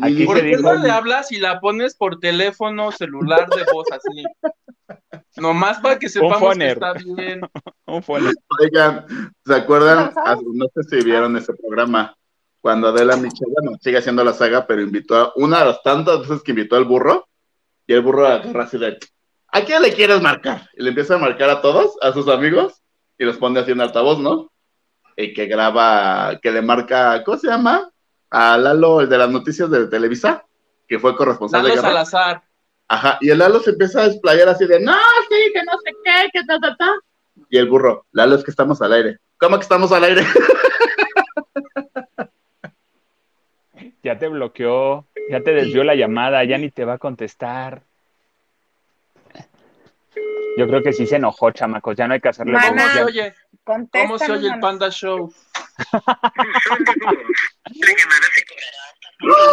Aquí 0.00 0.24
¿Por 0.24 0.40
qué 0.40 0.56
no 0.56 0.74
le 0.74 0.90
hablas 0.90 1.32
y 1.32 1.38
la 1.38 1.60
pones 1.60 1.96
por 1.96 2.20
teléfono 2.20 2.92
celular 2.92 3.48
de 3.48 3.64
voz 3.72 3.86
así? 3.90 4.24
Nomás 5.36 5.78
para 5.80 5.98
que 5.98 6.08
sepamos 6.08 6.56
que 6.56 6.70
está 6.70 6.92
bien. 6.92 7.40
Un. 7.86 8.02
Oigan, 8.60 9.06
¿se 9.44 9.54
acuerdan? 9.54 10.12
No 10.52 10.66
sé 10.74 10.82
si 10.88 11.04
vieron 11.04 11.36
ese 11.36 11.52
programa. 11.54 12.14
Cuando 12.60 12.88
Adela 12.88 13.16
Michel, 13.16 13.48
bueno, 13.58 13.78
sigue 13.80 13.98
haciendo 13.98 14.22
la 14.22 14.34
saga, 14.34 14.66
pero 14.66 14.82
invitó 14.82 15.16
a 15.16 15.32
una 15.36 15.60
de 15.60 15.64
las 15.66 15.82
tantas 15.82 16.20
veces 16.20 16.42
que 16.42 16.50
invitó 16.52 16.76
al 16.76 16.84
burro, 16.84 17.26
y 17.86 17.94
el 17.94 18.02
burro 18.02 18.26
agarra 18.26 18.64
así 18.64 18.76
de, 18.76 18.98
¿a 19.48 19.60
quién 19.62 19.80
le 19.82 19.94
quieres 19.94 20.20
marcar? 20.20 20.68
Y 20.76 20.82
le 20.82 20.90
empieza 20.90 21.14
a 21.14 21.18
marcar 21.18 21.48
a 21.48 21.62
todos, 21.62 21.96
a 22.02 22.12
sus 22.12 22.28
amigos, 22.28 22.82
y 23.18 23.24
los 23.24 23.38
pone 23.38 23.60
así 23.60 23.72
en 23.72 23.80
altavoz, 23.80 24.18
¿no? 24.18 24.52
Y 25.16 25.32
que 25.32 25.46
graba, 25.46 26.38
que 26.42 26.50
le 26.50 26.60
marca, 26.60 27.24
¿cómo 27.24 27.38
se 27.38 27.48
llama? 27.48 27.90
A 28.30 28.56
Lalo, 28.56 29.00
el 29.00 29.08
de 29.08 29.18
las 29.18 29.30
noticias 29.30 29.70
de 29.70 29.86
Televisa, 29.88 30.44
que 30.86 30.98
fue 30.98 31.16
corresponsal 31.16 31.62
Lalo 31.62 31.68
de 31.68 31.80
guerra. 31.80 31.88
Salazar. 31.88 32.42
Ajá, 32.88 33.18
y 33.20 33.30
el 33.30 33.38
Lalo 33.38 33.60
se 33.60 33.70
empieza 33.70 34.00
a 34.00 34.08
desplayar 34.08 34.48
así 34.48 34.66
de, 34.66 34.80
no, 34.80 34.92
sí, 35.28 35.52
que 35.52 35.62
no 35.62 35.72
sé 35.84 35.92
qué, 36.04 36.30
que 36.32 36.44
ta, 36.44 36.58
ta, 36.58 36.76
ta. 36.76 36.92
Y 37.48 37.58
el 37.58 37.68
burro, 37.68 38.06
Lalo, 38.12 38.36
es 38.36 38.44
que 38.44 38.50
estamos 38.50 38.80
al 38.82 38.92
aire. 38.92 39.18
¿Cómo 39.38 39.56
que 39.56 39.62
estamos 39.62 39.92
al 39.92 40.04
aire? 40.04 40.22
Ya 44.02 44.18
te 44.18 44.28
bloqueó, 44.28 45.06
ya 45.30 45.42
te 45.42 45.52
desvió 45.52 45.84
la 45.84 45.94
llamada, 45.94 46.42
ya 46.44 46.56
ni 46.56 46.70
te 46.70 46.86
va 46.86 46.94
a 46.94 46.98
contestar. 46.98 47.82
Yo 50.56 50.66
creo 50.66 50.82
que 50.82 50.92
sí 50.92 51.06
se 51.06 51.16
enojó, 51.16 51.50
chamacos, 51.50 51.96
ya 51.96 52.06
no 52.06 52.14
hay 52.14 52.20
que 52.20 52.28
hacerle 52.28 52.52
Mana. 52.52 52.82
¿Cómo 52.82 52.92
se 52.92 53.04
oye? 53.04 53.34
¿Cómo 53.64 54.18
se 54.18 54.32
oye 54.32 54.48
el. 54.48 54.60
Panda 54.60 54.90
Show? 54.90 55.32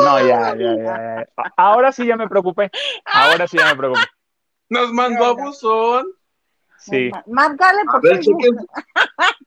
No, 0.02 0.20
ya, 0.20 0.56
ya, 0.56 0.76
ya, 0.76 0.76
ya. 0.76 1.28
Ahora 1.58 1.92
sí 1.92 2.06
ya 2.06 2.16
me 2.16 2.28
preocupé. 2.28 2.72
Ahora 3.06 3.48
sí 3.48 3.58
ya 3.58 3.66
me 3.68 3.76
preocupé. 3.76 4.02
Nos 4.70 4.92
mandó 4.92 5.26
a 5.26 5.34
buzón. 5.34 6.08
Sí. 6.80 7.12
Márcale 7.26 7.82
por 7.92 8.02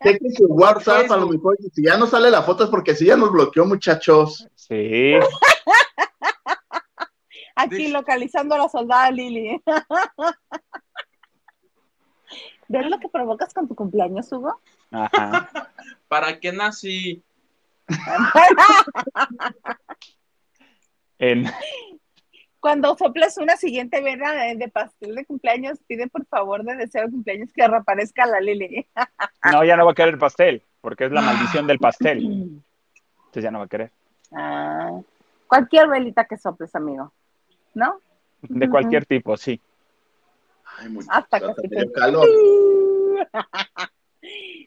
chequen, 0.02 0.34
su 0.36 0.46
WhatsApp, 0.46 1.10
a 1.10 1.16
lo 1.16 1.28
mejor, 1.28 1.56
si 1.72 1.84
ya 1.84 1.96
no 1.96 2.06
sale 2.06 2.30
la 2.30 2.42
foto 2.42 2.64
es 2.64 2.70
porque 2.70 2.94
sí 2.94 3.06
ya 3.06 3.16
nos 3.16 3.32
bloqueó, 3.32 3.64
muchachos. 3.64 4.46
Sí. 4.56 5.14
Aquí 7.56 7.88
localizando 7.88 8.54
a 8.54 8.58
la 8.58 8.68
soldada 8.68 9.10
Lili. 9.10 9.62
¿Ves 12.70 12.86
lo 12.88 13.00
que 13.00 13.08
provocas 13.08 13.52
con 13.52 13.66
tu 13.66 13.74
cumpleaños, 13.74 14.30
Hugo? 14.30 14.60
Ajá. 14.92 15.50
¿Para 16.06 16.38
qué 16.38 16.52
nací? 16.52 17.20
En- 21.18 21.46
Cuando 22.60 22.96
soples 22.96 23.36
una 23.38 23.56
siguiente 23.56 24.00
vela 24.00 24.30
de, 24.32 24.54
de 24.54 24.68
pastel 24.68 25.16
de 25.16 25.24
cumpleaños, 25.24 25.80
pide 25.88 26.06
por 26.06 26.24
favor 26.26 26.62
de 26.62 26.76
deseo 26.76 27.06
de 27.06 27.10
cumpleaños 27.10 27.50
que 27.52 27.66
reaparezca 27.66 28.24
la 28.26 28.38
Lili. 28.38 28.86
No, 29.50 29.64
ya 29.64 29.76
no 29.76 29.84
va 29.84 29.90
a 29.90 29.94
querer 29.96 30.16
pastel, 30.16 30.62
porque 30.80 31.06
es 31.06 31.10
la 31.10 31.22
maldición 31.22 31.66
del 31.66 31.80
pastel. 31.80 32.18
Entonces 32.22 33.42
ya 33.42 33.50
no 33.50 33.58
va 33.58 33.64
a 33.64 33.68
querer. 33.68 33.90
Ah, 34.32 35.00
cualquier 35.48 35.88
velita 35.88 36.24
que 36.26 36.36
soples, 36.38 36.72
amigo. 36.76 37.12
¿No? 37.74 37.98
De 38.42 38.70
cualquier 38.70 39.06
tipo, 39.06 39.36
sí. 39.36 39.60
Ay, 40.78 40.88
muchachos, 40.88 41.16
Hasta 41.32 41.38
dio 41.38 41.54
te- 41.54 41.92
calor. 41.92 42.26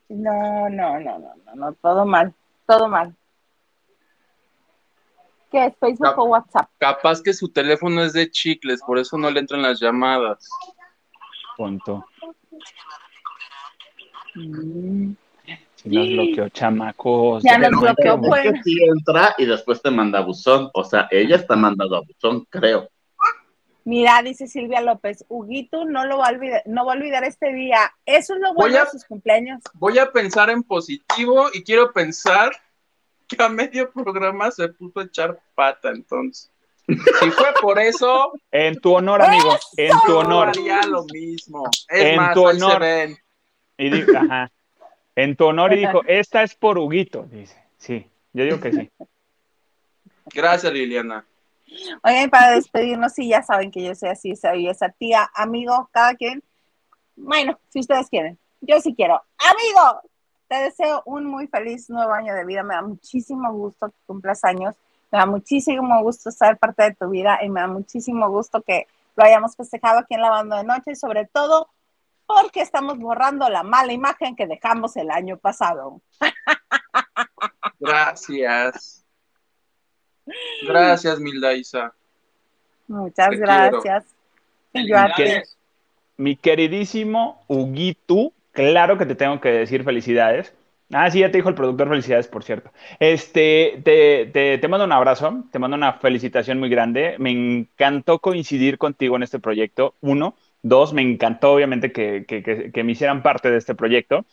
No, 0.09 0.69
no, 0.69 0.99
no, 0.99 1.17
no, 1.19 1.35
no, 1.45 1.55
no, 1.55 1.73
todo 1.73 2.05
mal, 2.05 2.33
todo 2.67 2.87
mal. 2.87 3.15
¿Qué 5.51 5.65
es 5.67 5.73
Facebook 5.79 6.13
o 6.17 6.25
WhatsApp? 6.25 6.69
Capaz 6.77 7.21
que 7.21 7.33
su 7.33 7.49
teléfono 7.49 8.03
es 8.03 8.13
de 8.13 8.29
chicles, 8.29 8.81
por 8.85 8.99
eso 8.99 9.17
no 9.17 9.31
le 9.31 9.39
entran 9.39 9.61
las 9.61 9.79
llamadas. 9.79 10.47
Punto. 11.57 12.05
Mm, 14.35 15.13
Si 15.75 15.89
nos 15.89 16.07
bloqueó, 16.09 16.49
chamacos. 16.49 17.43
Ya 17.43 17.57
nos 17.57 17.79
bloqueó, 17.79 18.15
es 18.15 18.19
pues. 18.27 18.43
que 18.43 18.63
sí 18.63 18.77
entra 18.83 19.35
y 19.37 19.45
después 19.45 19.81
te 19.81 19.91
manda 19.91 20.19
a 20.19 20.23
buzón. 20.23 20.69
O 20.73 20.83
sea, 20.83 21.07
ella 21.11 21.35
está 21.37 21.55
mandando 21.55 21.97
a 21.97 22.01
buzón, 22.01 22.45
creo. 22.49 22.89
Mira, 23.85 24.21
dice 24.23 24.47
Silvia 24.47 24.79
López, 24.81 25.25
Huguito 25.27 25.83
no 25.85 26.05
lo 26.05 26.19
va 26.19 26.27
a 26.27 26.31
olvidar, 26.31 26.61
no 26.65 26.85
va 26.85 26.93
a 26.93 26.95
olvidar 26.95 27.23
este 27.25 27.53
día. 27.53 27.93
Eso 28.05 28.33
es 28.35 28.39
lo 28.39 28.53
bueno 28.53 28.69
Voy 28.71 28.77
a- 28.77 28.85
de 28.85 28.89
sus 28.91 29.03
cumpleaños. 29.05 29.61
Voy 29.73 29.99
a 29.99 30.11
pensar 30.11 30.49
en 30.49 30.63
positivo 30.63 31.47
y 31.53 31.63
quiero 31.63 31.91
pensar 31.91 32.51
que 33.27 33.41
a 33.43 33.49
medio 33.49 33.91
programa 33.91 34.51
se 34.51 34.69
puso 34.69 34.99
a 35.01 35.03
echar 35.03 35.39
pata, 35.55 35.89
entonces. 35.89 36.49
Si 36.87 37.31
fue 37.31 37.47
por 37.61 37.79
eso, 37.79 38.33
En 38.51 38.75
tu 38.79 38.93
honor, 38.93 39.21
amigo. 39.21 39.57
En 39.77 39.91
tu 40.05 40.17
honor. 40.17 40.49
haría 40.49 40.81
lo 40.85 41.03
mismo. 41.05 41.63
Es 41.89 42.03
En 42.05 42.15
más, 42.17 42.33
tu 42.33 42.43
honor. 42.45 42.79
ven. 42.79 43.17
Y 43.77 43.89
dijo, 43.89 44.11
ajá. 44.17 44.51
En 45.15 45.35
tu 45.35 45.45
honor 45.45 45.73
y 45.73 45.77
dijo, 45.79 46.01
esta 46.07 46.43
es 46.43 46.55
por 46.55 46.77
Huguito. 46.77 47.23
Dice, 47.31 47.57
sí. 47.77 48.05
Yo 48.33 48.43
digo 48.45 48.59
que 48.59 48.71
sí. 48.71 48.89
Gracias, 50.33 50.71
Liliana. 50.73 51.25
Oigan, 52.03 52.29
para 52.29 52.51
despedirnos, 52.51 53.13
sí, 53.13 53.29
ya 53.29 53.43
saben 53.43 53.71
que 53.71 53.83
yo 53.83 53.95
soy 53.95 54.09
así, 54.09 54.35
soy 54.35 54.67
esa 54.67 54.89
tía, 54.89 55.29
amigo, 55.33 55.89
cada 55.91 56.15
quien. 56.15 56.43
Bueno, 57.15 57.59
si 57.69 57.79
ustedes 57.79 58.09
quieren, 58.09 58.37
yo 58.61 58.79
sí 58.81 58.93
quiero. 58.95 59.21
Amigo, 59.37 60.01
te 60.47 60.55
deseo 60.55 61.01
un 61.05 61.25
muy 61.25 61.47
feliz 61.47 61.89
nuevo 61.89 62.13
año 62.13 62.33
de 62.33 62.45
vida. 62.45 62.63
Me 62.63 62.75
da 62.75 62.81
muchísimo 62.81 63.51
gusto 63.53 63.89
que 63.89 63.95
cumplas 64.05 64.43
años. 64.43 64.75
Me 65.11 65.19
da 65.19 65.25
muchísimo 65.25 66.01
gusto 66.01 66.31
ser 66.31 66.57
parte 66.57 66.83
de 66.83 66.95
tu 66.95 67.09
vida 67.09 67.39
y 67.43 67.49
me 67.49 67.61
da 67.61 67.67
muchísimo 67.67 68.29
gusto 68.29 68.61
que 68.61 68.87
lo 69.15 69.23
hayamos 69.23 69.55
festejado 69.55 69.99
aquí 69.99 70.15
en 70.15 70.21
la 70.21 70.29
banda 70.29 70.57
de 70.57 70.63
noche 70.63 70.91
y 70.91 70.95
sobre 70.95 71.25
todo 71.25 71.69
porque 72.25 72.61
estamos 72.61 72.97
borrando 72.97 73.47
la 73.49 73.63
mala 73.63 73.93
imagen 73.93 74.35
que 74.35 74.47
dejamos 74.47 74.95
el 74.95 75.11
año 75.11 75.37
pasado. 75.37 76.01
Gracias. 77.79 79.02
Gracias, 80.67 81.19
Milda 81.19 81.53
Isa. 81.53 81.93
Muchas 82.87 83.29
Te 83.29 83.37
gracias. 83.37 84.05
Yo 84.73 84.97
a 84.97 85.13
ti. 85.13 85.23
Mi 86.17 86.35
queridísimo 86.35 87.43
Huguito, 87.47 88.31
claro 88.51 88.97
que 88.97 89.05
te 89.05 89.15
tengo 89.15 89.39
que 89.41 89.49
decir 89.49 89.83
felicidades. 89.83 90.53
Ah, 90.91 91.09
sí, 91.09 91.19
ya 91.19 91.31
te 91.31 91.37
dijo 91.37 91.49
el 91.49 91.55
productor 91.55 91.89
felicidades, 91.89 92.27
por 92.27 92.43
cierto. 92.43 92.71
Este, 92.99 93.81
te, 93.83 94.27
te, 94.31 94.59
te 94.59 94.67
mando 94.67 94.85
un 94.85 94.91
abrazo, 94.91 95.43
te 95.51 95.57
mando 95.57 95.75
una 95.75 95.93
felicitación 95.93 96.59
muy 96.59 96.69
grande. 96.69 97.15
Me 97.17 97.31
encantó 97.31 98.19
coincidir 98.19 98.77
contigo 98.77 99.15
en 99.15 99.23
este 99.23 99.39
proyecto, 99.39 99.95
uno. 100.01 100.35
Dos, 100.61 100.93
me 100.93 101.01
encantó 101.01 101.53
obviamente 101.53 101.91
que, 101.91 102.25
que, 102.27 102.43
que, 102.43 102.71
que 102.71 102.83
me 102.83 102.91
hicieran 102.91 103.23
parte 103.23 103.49
de 103.49 103.57
este 103.57 103.75
proyecto. 103.75 104.25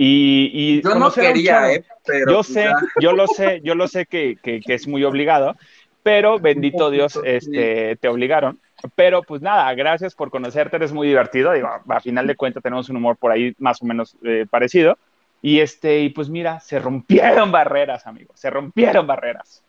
Y, 0.00 0.50
y 0.54 0.82
Yo 0.82 0.94
no 0.94 1.10
quería. 1.12 1.72
¿eh? 1.72 1.84
Pero 2.06 2.30
yo 2.32 2.42
sé, 2.44 2.64
ya. 2.64 2.74
yo 3.00 3.12
lo 3.12 3.26
sé, 3.26 3.60
yo 3.64 3.74
lo 3.74 3.88
sé 3.88 4.06
que, 4.06 4.36
que- 4.42 4.60
que 4.60 4.74
es 4.74 4.86
muy 4.88 5.02
obligado, 5.04 5.56
pero 6.04 6.38
bendito 6.38 6.90
Dios, 6.90 7.18
este, 7.24 7.96
te 7.96 8.08
obligaron. 8.08 8.58
Pero 8.94 9.22
pues 9.24 9.42
nada, 9.42 9.74
gracias 9.74 10.14
por 10.14 10.30
conocerte, 10.30 10.76
eres 10.76 10.92
muy 10.92 11.08
divertido. 11.08 11.52
Digo, 11.52 11.68
a 11.88 12.00
final 12.00 12.28
de 12.28 12.36
cuentas 12.36 12.62
tenemos 12.62 12.88
un 12.88 12.96
humor 12.96 13.16
por 13.16 13.32
ahí 13.32 13.54
más 13.58 13.82
o 13.82 13.86
menos 13.86 14.16
eh, 14.22 14.46
parecido. 14.48 14.96
Y 15.42 15.58
este, 15.60 16.00
y 16.00 16.10
pues 16.10 16.28
mira, 16.28 16.60
se 16.60 16.78
rompieron 16.78 17.50
barreras, 17.52 18.06
amigos, 18.06 18.38
se 18.38 18.50
rompieron 18.50 19.04
barreras. 19.06 19.62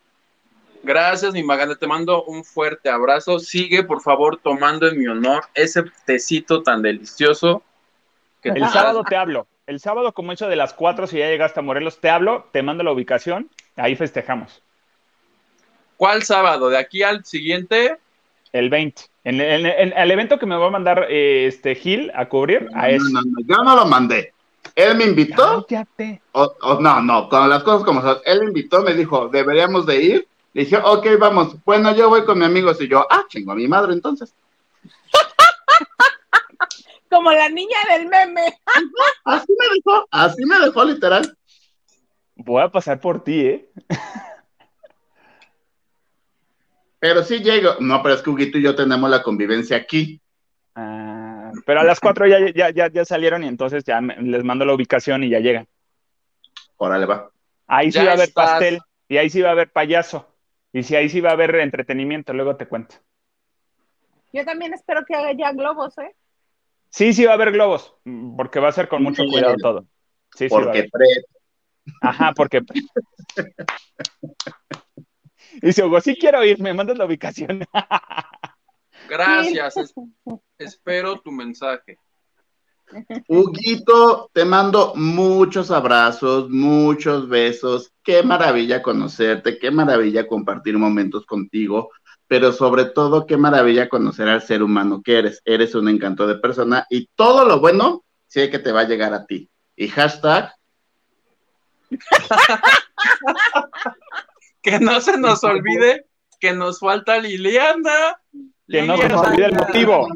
Gracias, 0.84 1.34
mi 1.34 1.43
Maganda. 1.43 1.76
Te 1.76 1.88
mando 1.88 2.23
un 2.23 2.45
fuerte 2.45 2.89
abrazo. 2.89 3.39
Sigue, 3.39 3.84
por 3.84 4.01
favor, 4.01 4.38
tomando 4.41 4.88
en 4.88 4.97
mi 4.97 5.07
honor 5.07 5.43
ese 5.53 5.84
tecito 6.06 6.64
tan 6.64 6.81
delicioso. 6.81 7.64
Que 8.41 8.49
El 8.49 8.65
sábado 8.69 9.03
te 9.03 9.15
hablo. 9.18 9.45
El 9.70 9.80
sábado, 9.80 10.14
como 10.14 10.32
eso 10.32 10.48
de 10.48 10.56
las 10.56 10.74
4, 10.74 11.06
si 11.06 11.20
ya 11.20 11.28
llegaste 11.30 11.60
a 11.60 11.62
Morelos, 11.62 12.00
te 12.00 12.10
hablo, 12.10 12.48
te 12.52 12.64
mando 12.64 12.84
la 12.84 12.91
ubicación, 12.91 13.52
ahí 13.76 13.96
festejamos. 13.96 14.64
¿Cuál 15.96 16.24
sábado? 16.24 16.70
¿De 16.70 16.78
aquí 16.80 17.04
al 17.04 17.24
siguiente? 17.24 17.98
El 18.52 18.72
20. 18.72 19.04
En, 19.26 19.40
en- 19.40 19.68
en- 19.68 19.94
el 19.96 20.10
evento 20.10 20.40
que 20.40 20.48
me 20.48 20.56
va 20.56 20.66
a 20.66 20.72
mandar 20.72 21.06
eh, 21.12 21.46
este 21.46 21.76
Gil 21.76 22.12
a 22.16 22.26
cubrir, 22.28 22.68
a 22.74 22.90
eso. 22.90 23.06
No, 23.12 23.22
no, 23.22 23.28
no, 23.30 23.46
yo 23.46 23.64
no 23.64 23.76
lo 23.76 23.86
mandé. 23.86 24.34
Él 24.74 24.98
me 24.98 25.04
invitó, 25.04 25.64
Cállate. 25.70 26.20
o, 26.32 26.52
o 26.64 26.80
no, 26.82 27.00
no, 27.04 27.30
con 27.30 27.48
las 27.48 27.62
cosas 27.62 27.84
como 27.84 28.02
son. 28.02 28.18
Él 28.26 28.40
me 28.40 28.46
invitó, 28.48 28.82
me 28.82 28.96
dijo, 28.96 29.28
deberíamos 29.28 29.86
de 29.86 30.02
ir. 30.02 30.28
Le 30.54 30.64
dije, 30.64 30.78
ok, 30.84 31.06
vamos. 31.20 31.64
Bueno, 31.64 31.96
yo 31.96 32.10
voy 32.10 32.26
con 32.26 32.40
mi 32.40 32.46
amigo. 32.46 32.72
Y 32.80 32.88
yo, 32.88 33.06
ah, 33.08 33.24
chingo 33.30 33.52
a 33.52 33.56
mi 33.56 33.68
madre 33.68 33.94
entonces. 33.94 34.34
Como 37.10 37.31
la 37.31 37.49
niña 37.49 37.77
del 37.90 38.07
meme. 38.07 38.41
Así 39.26 39.48
me 39.57 39.65
dejó, 39.76 40.07
así 40.11 40.45
me 40.45 40.60
dejó 40.60 40.84
literal. 40.86 41.38
Voy 42.36 42.61
a 42.64 42.69
pasar 42.69 42.99
por 42.99 43.23
ti, 43.23 43.41
¿eh? 43.41 43.69
Pero 46.99 47.23
sí 47.23 47.40
llego. 47.40 47.76
No, 47.80 48.02
pero 48.03 48.15
es 48.15 48.22
que 48.22 48.30
Huguito 48.30 48.57
y 48.57 48.64
yo 48.64 48.76
tenemos 48.76 49.10
la 49.10 49.23
convivencia 49.23 49.77
aquí. 49.77 50.22
Ah, 50.76 51.52
pero 51.65 51.81
a 51.81 51.84
las 51.84 51.99
4 51.99 52.27
ya, 52.27 52.40
ya, 52.53 52.69
ya, 52.69 52.90
ya 52.90 53.06
salieron 53.06 53.44
y 53.44 53.48
entonces 53.48 53.84
ya 53.84 54.02
me- 54.02 54.18
les 54.22 54.44
mando 54.44 54.65
la 54.65 54.73
ubicación 54.73 55.23
y 55.23 55.30
ya 55.30 55.40
llegan. 55.40 55.68
Órale, 56.77 57.06
va. 57.06 57.30
Ahí 57.68 57.91
sí 57.91 57.99
va 58.03 58.11
a 58.11 58.14
haber 58.14 58.34
pastel 58.34 58.80
y 59.07 59.18
ahí 59.18 59.30
sí 59.30 59.41
va 59.41 59.49
a 59.49 59.52
haber 59.53 59.72
payaso. 59.72 60.27
Y 60.72 60.84
si 60.84 60.95
ahí 60.95 61.10
sí 61.10 61.22
va 61.22 61.31
a 61.31 61.34
haber 61.34 61.56
entretenimiento, 61.56 62.34
luego 62.34 62.56
te 62.56 62.68
cuento. 62.68 62.95
Yo 64.31 64.45
también 64.45 64.73
espero 64.73 65.03
que 65.06 65.15
haga 65.15 65.34
ya 65.34 65.52
globos, 65.52 65.98
¿eh? 65.98 66.15
Sí, 66.90 67.14
sí 67.14 67.26
va 67.26 67.32
a 67.32 67.36
haber 67.36 67.52
globos, 67.52 67.94
mm, 68.06 68.36
porque 68.36 68.60
va 68.60 68.70
a 68.70 68.74
ser 68.74 68.88
con 68.88 69.03
mucho 69.03 69.24
Sí. 69.24 69.30
cuidado 69.30 69.56
todo. 69.61 69.86
Sí, 70.36 70.49
sí 70.49 70.56
va 70.56 70.60
a 70.60 70.64
Porque 70.64 70.80
haber. 70.80 70.90
pre- 70.91 71.26
Ajá, 72.02 72.34
porque. 72.36 72.61
Y 75.53 75.61
dice 75.61 75.84
Hugo, 75.84 75.99
sí 76.02 76.16
quiero 76.16 76.44
ir, 76.45 76.60
me 76.60 76.74
mandas 76.74 76.98
la 76.98 77.06
ubicación. 77.06 77.64
Gracias. 79.10 79.78
es- 79.78 79.94
espero 80.57 81.20
tu 81.22 81.32
mensaje. 81.32 81.98
Huguito, 83.28 84.30
te 84.34 84.45
mando 84.45 84.94
muchos 84.95 85.70
abrazos, 85.70 86.49
muchos 86.49 87.30
besos. 87.30 87.91
Qué 88.03 88.24
maravilla 88.24 88.82
conocerte, 88.82 89.60
qué 89.60 89.70
maravilla 89.70 90.28
compartir 90.28 90.78
momentos 90.78 91.26
contigo, 91.26 91.91
pero 92.30 92.53
sobre 92.53 92.85
todo 92.85 93.26
qué 93.26 93.35
maravilla 93.38 93.89
conocer 93.89 94.30
al 94.30 94.43
ser 94.43 94.61
humano 94.61 95.01
que 95.03 95.18
eres. 95.18 95.41
Eres 95.45 95.73
un 95.73 95.89
encanto 95.89 96.27
de 96.27 96.35
persona 96.35 96.85
y 96.89 97.07
todo 97.15 97.43
lo 97.43 97.60
bueno 97.60 98.06
sé 98.27 98.51
que 98.51 98.60
te 98.60 98.72
va 98.72 98.81
a 98.81 98.88
llegar 98.88 99.15
a 99.15 99.26
ti. 99.26 99.49
Y 99.76 99.88
hashtag, 99.89 100.53
Que 104.61 104.80
no 104.80 105.01
se 105.01 105.18
nos 105.18 105.43
olvide 105.43 106.06
que 106.39 106.53
nos 106.53 106.80
falta 106.80 107.18
Liliana. 107.18 108.22
Que 108.68 108.84
no 108.84 108.95
se 108.95 109.10
nos 109.10 109.22
Liliana. 109.22 109.30
olvide 109.30 109.45
el 109.47 109.56
motivo. 109.56 110.07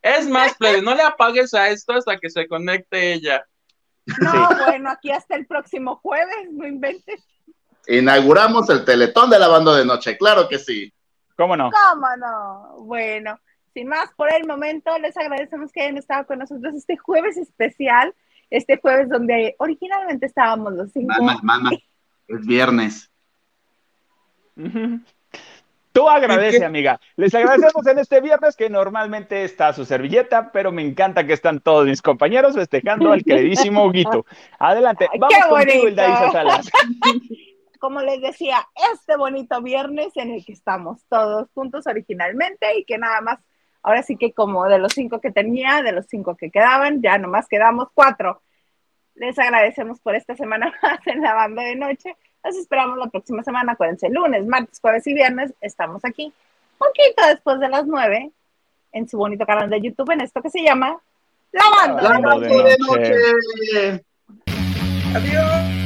Es 0.00 0.28
más, 0.28 0.54
plebe, 0.54 0.80
no 0.80 0.94
le 0.94 1.02
apagues 1.02 1.54
a 1.54 1.70
esto 1.70 1.94
hasta 1.94 2.18
que 2.18 2.30
se 2.30 2.46
conecte 2.46 3.14
ella. 3.14 3.44
No, 4.20 4.48
bueno, 4.64 4.90
aquí 4.90 5.10
hasta 5.10 5.34
el 5.34 5.46
próximo 5.46 5.96
jueves, 5.96 6.52
no 6.52 6.68
inventes. 6.68 7.20
Inauguramos 7.88 8.68
el 8.70 8.84
teletón 8.84 9.30
de 9.30 9.38
la 9.38 9.48
banda 9.48 9.76
de 9.76 9.84
noche, 9.84 10.16
claro 10.16 10.48
que 10.48 10.58
sí. 10.58 10.92
¿Cómo 11.36 11.56
no? 11.56 11.70
¿Cómo 11.70 12.06
no? 12.16 12.84
Bueno, 12.84 13.38
sin 13.72 13.88
más 13.88 14.12
por 14.14 14.32
el 14.32 14.46
momento, 14.46 14.96
les 14.98 15.16
agradecemos 15.16 15.72
que 15.72 15.82
hayan 15.82 15.98
estado 15.98 16.26
con 16.26 16.38
nosotros 16.38 16.74
este 16.74 16.96
jueves 16.96 17.36
especial, 17.36 18.14
este 18.50 18.78
jueves 18.78 19.08
donde 19.08 19.56
originalmente 19.58 20.26
estábamos 20.26 20.74
los 20.74 20.92
cinco. 20.92 21.12
Mamá, 21.18 21.40
mamá, 21.42 21.70
es 22.28 22.46
viernes. 22.46 23.10
Tú 25.94 26.08
agradece, 26.08 26.64
amiga. 26.64 27.00
Les 27.14 27.32
agradecemos 27.36 27.86
en 27.86 28.00
este 28.00 28.20
viernes 28.20 28.56
que 28.56 28.68
normalmente 28.68 29.44
está 29.44 29.72
su 29.72 29.84
servilleta, 29.84 30.50
pero 30.50 30.72
me 30.72 30.82
encanta 30.82 31.24
que 31.24 31.32
están 31.32 31.60
todos 31.60 31.86
mis 31.86 32.02
compañeros 32.02 32.56
festejando 32.56 33.12
al 33.12 33.22
queridísimo 33.24 33.84
Huguito. 33.84 34.26
Adelante, 34.58 35.08
vamos 35.20 35.38
contigo, 35.48 36.32
Salas. 36.32 36.68
Como 37.84 38.00
les 38.00 38.18
decía, 38.22 38.66
este 38.94 39.14
bonito 39.14 39.60
viernes 39.60 40.16
en 40.16 40.30
el 40.30 40.42
que 40.42 40.54
estamos 40.54 41.04
todos 41.10 41.50
juntos 41.52 41.86
originalmente 41.86 42.78
y 42.78 42.84
que 42.86 42.96
nada 42.96 43.20
más, 43.20 43.40
ahora 43.82 44.02
sí 44.02 44.16
que 44.16 44.32
como 44.32 44.64
de 44.64 44.78
los 44.78 44.94
cinco 44.94 45.20
que 45.20 45.30
tenía, 45.30 45.82
de 45.82 45.92
los 45.92 46.06
cinco 46.06 46.34
que 46.34 46.50
quedaban, 46.50 47.02
ya 47.02 47.18
nomás 47.18 47.46
quedamos 47.46 47.88
cuatro. 47.92 48.40
Les 49.16 49.38
agradecemos 49.38 50.00
por 50.00 50.14
esta 50.14 50.34
semana 50.34 50.72
más 50.82 51.06
en 51.06 51.20
la 51.20 51.34
banda 51.34 51.62
de 51.62 51.76
noche. 51.76 52.16
Los 52.42 52.56
esperamos 52.56 52.96
la 52.96 53.08
próxima 53.08 53.42
semana. 53.42 53.72
Acuérdense, 53.72 54.08
lunes, 54.08 54.46
martes, 54.46 54.80
jueves 54.80 55.06
y 55.06 55.12
viernes 55.12 55.52
estamos 55.60 56.06
aquí, 56.06 56.32
un 56.78 56.78
poquito 56.78 57.26
después 57.28 57.60
de 57.60 57.68
las 57.68 57.84
nueve, 57.84 58.30
en 58.92 59.06
su 59.06 59.18
bonito 59.18 59.44
canal 59.44 59.68
de 59.68 59.82
YouTube, 59.82 60.10
en 60.10 60.22
esto 60.22 60.40
que 60.40 60.48
se 60.48 60.62
llama 60.62 60.98
La 61.52 61.68
Banda 61.68 62.02
La 62.02 62.08
de 62.08 62.22
Banda 62.22 62.34
Noche. 62.34 62.48
de 62.48 62.78
Noche. 62.78 63.14
noche. 63.92 64.04
Adiós. 65.14 65.83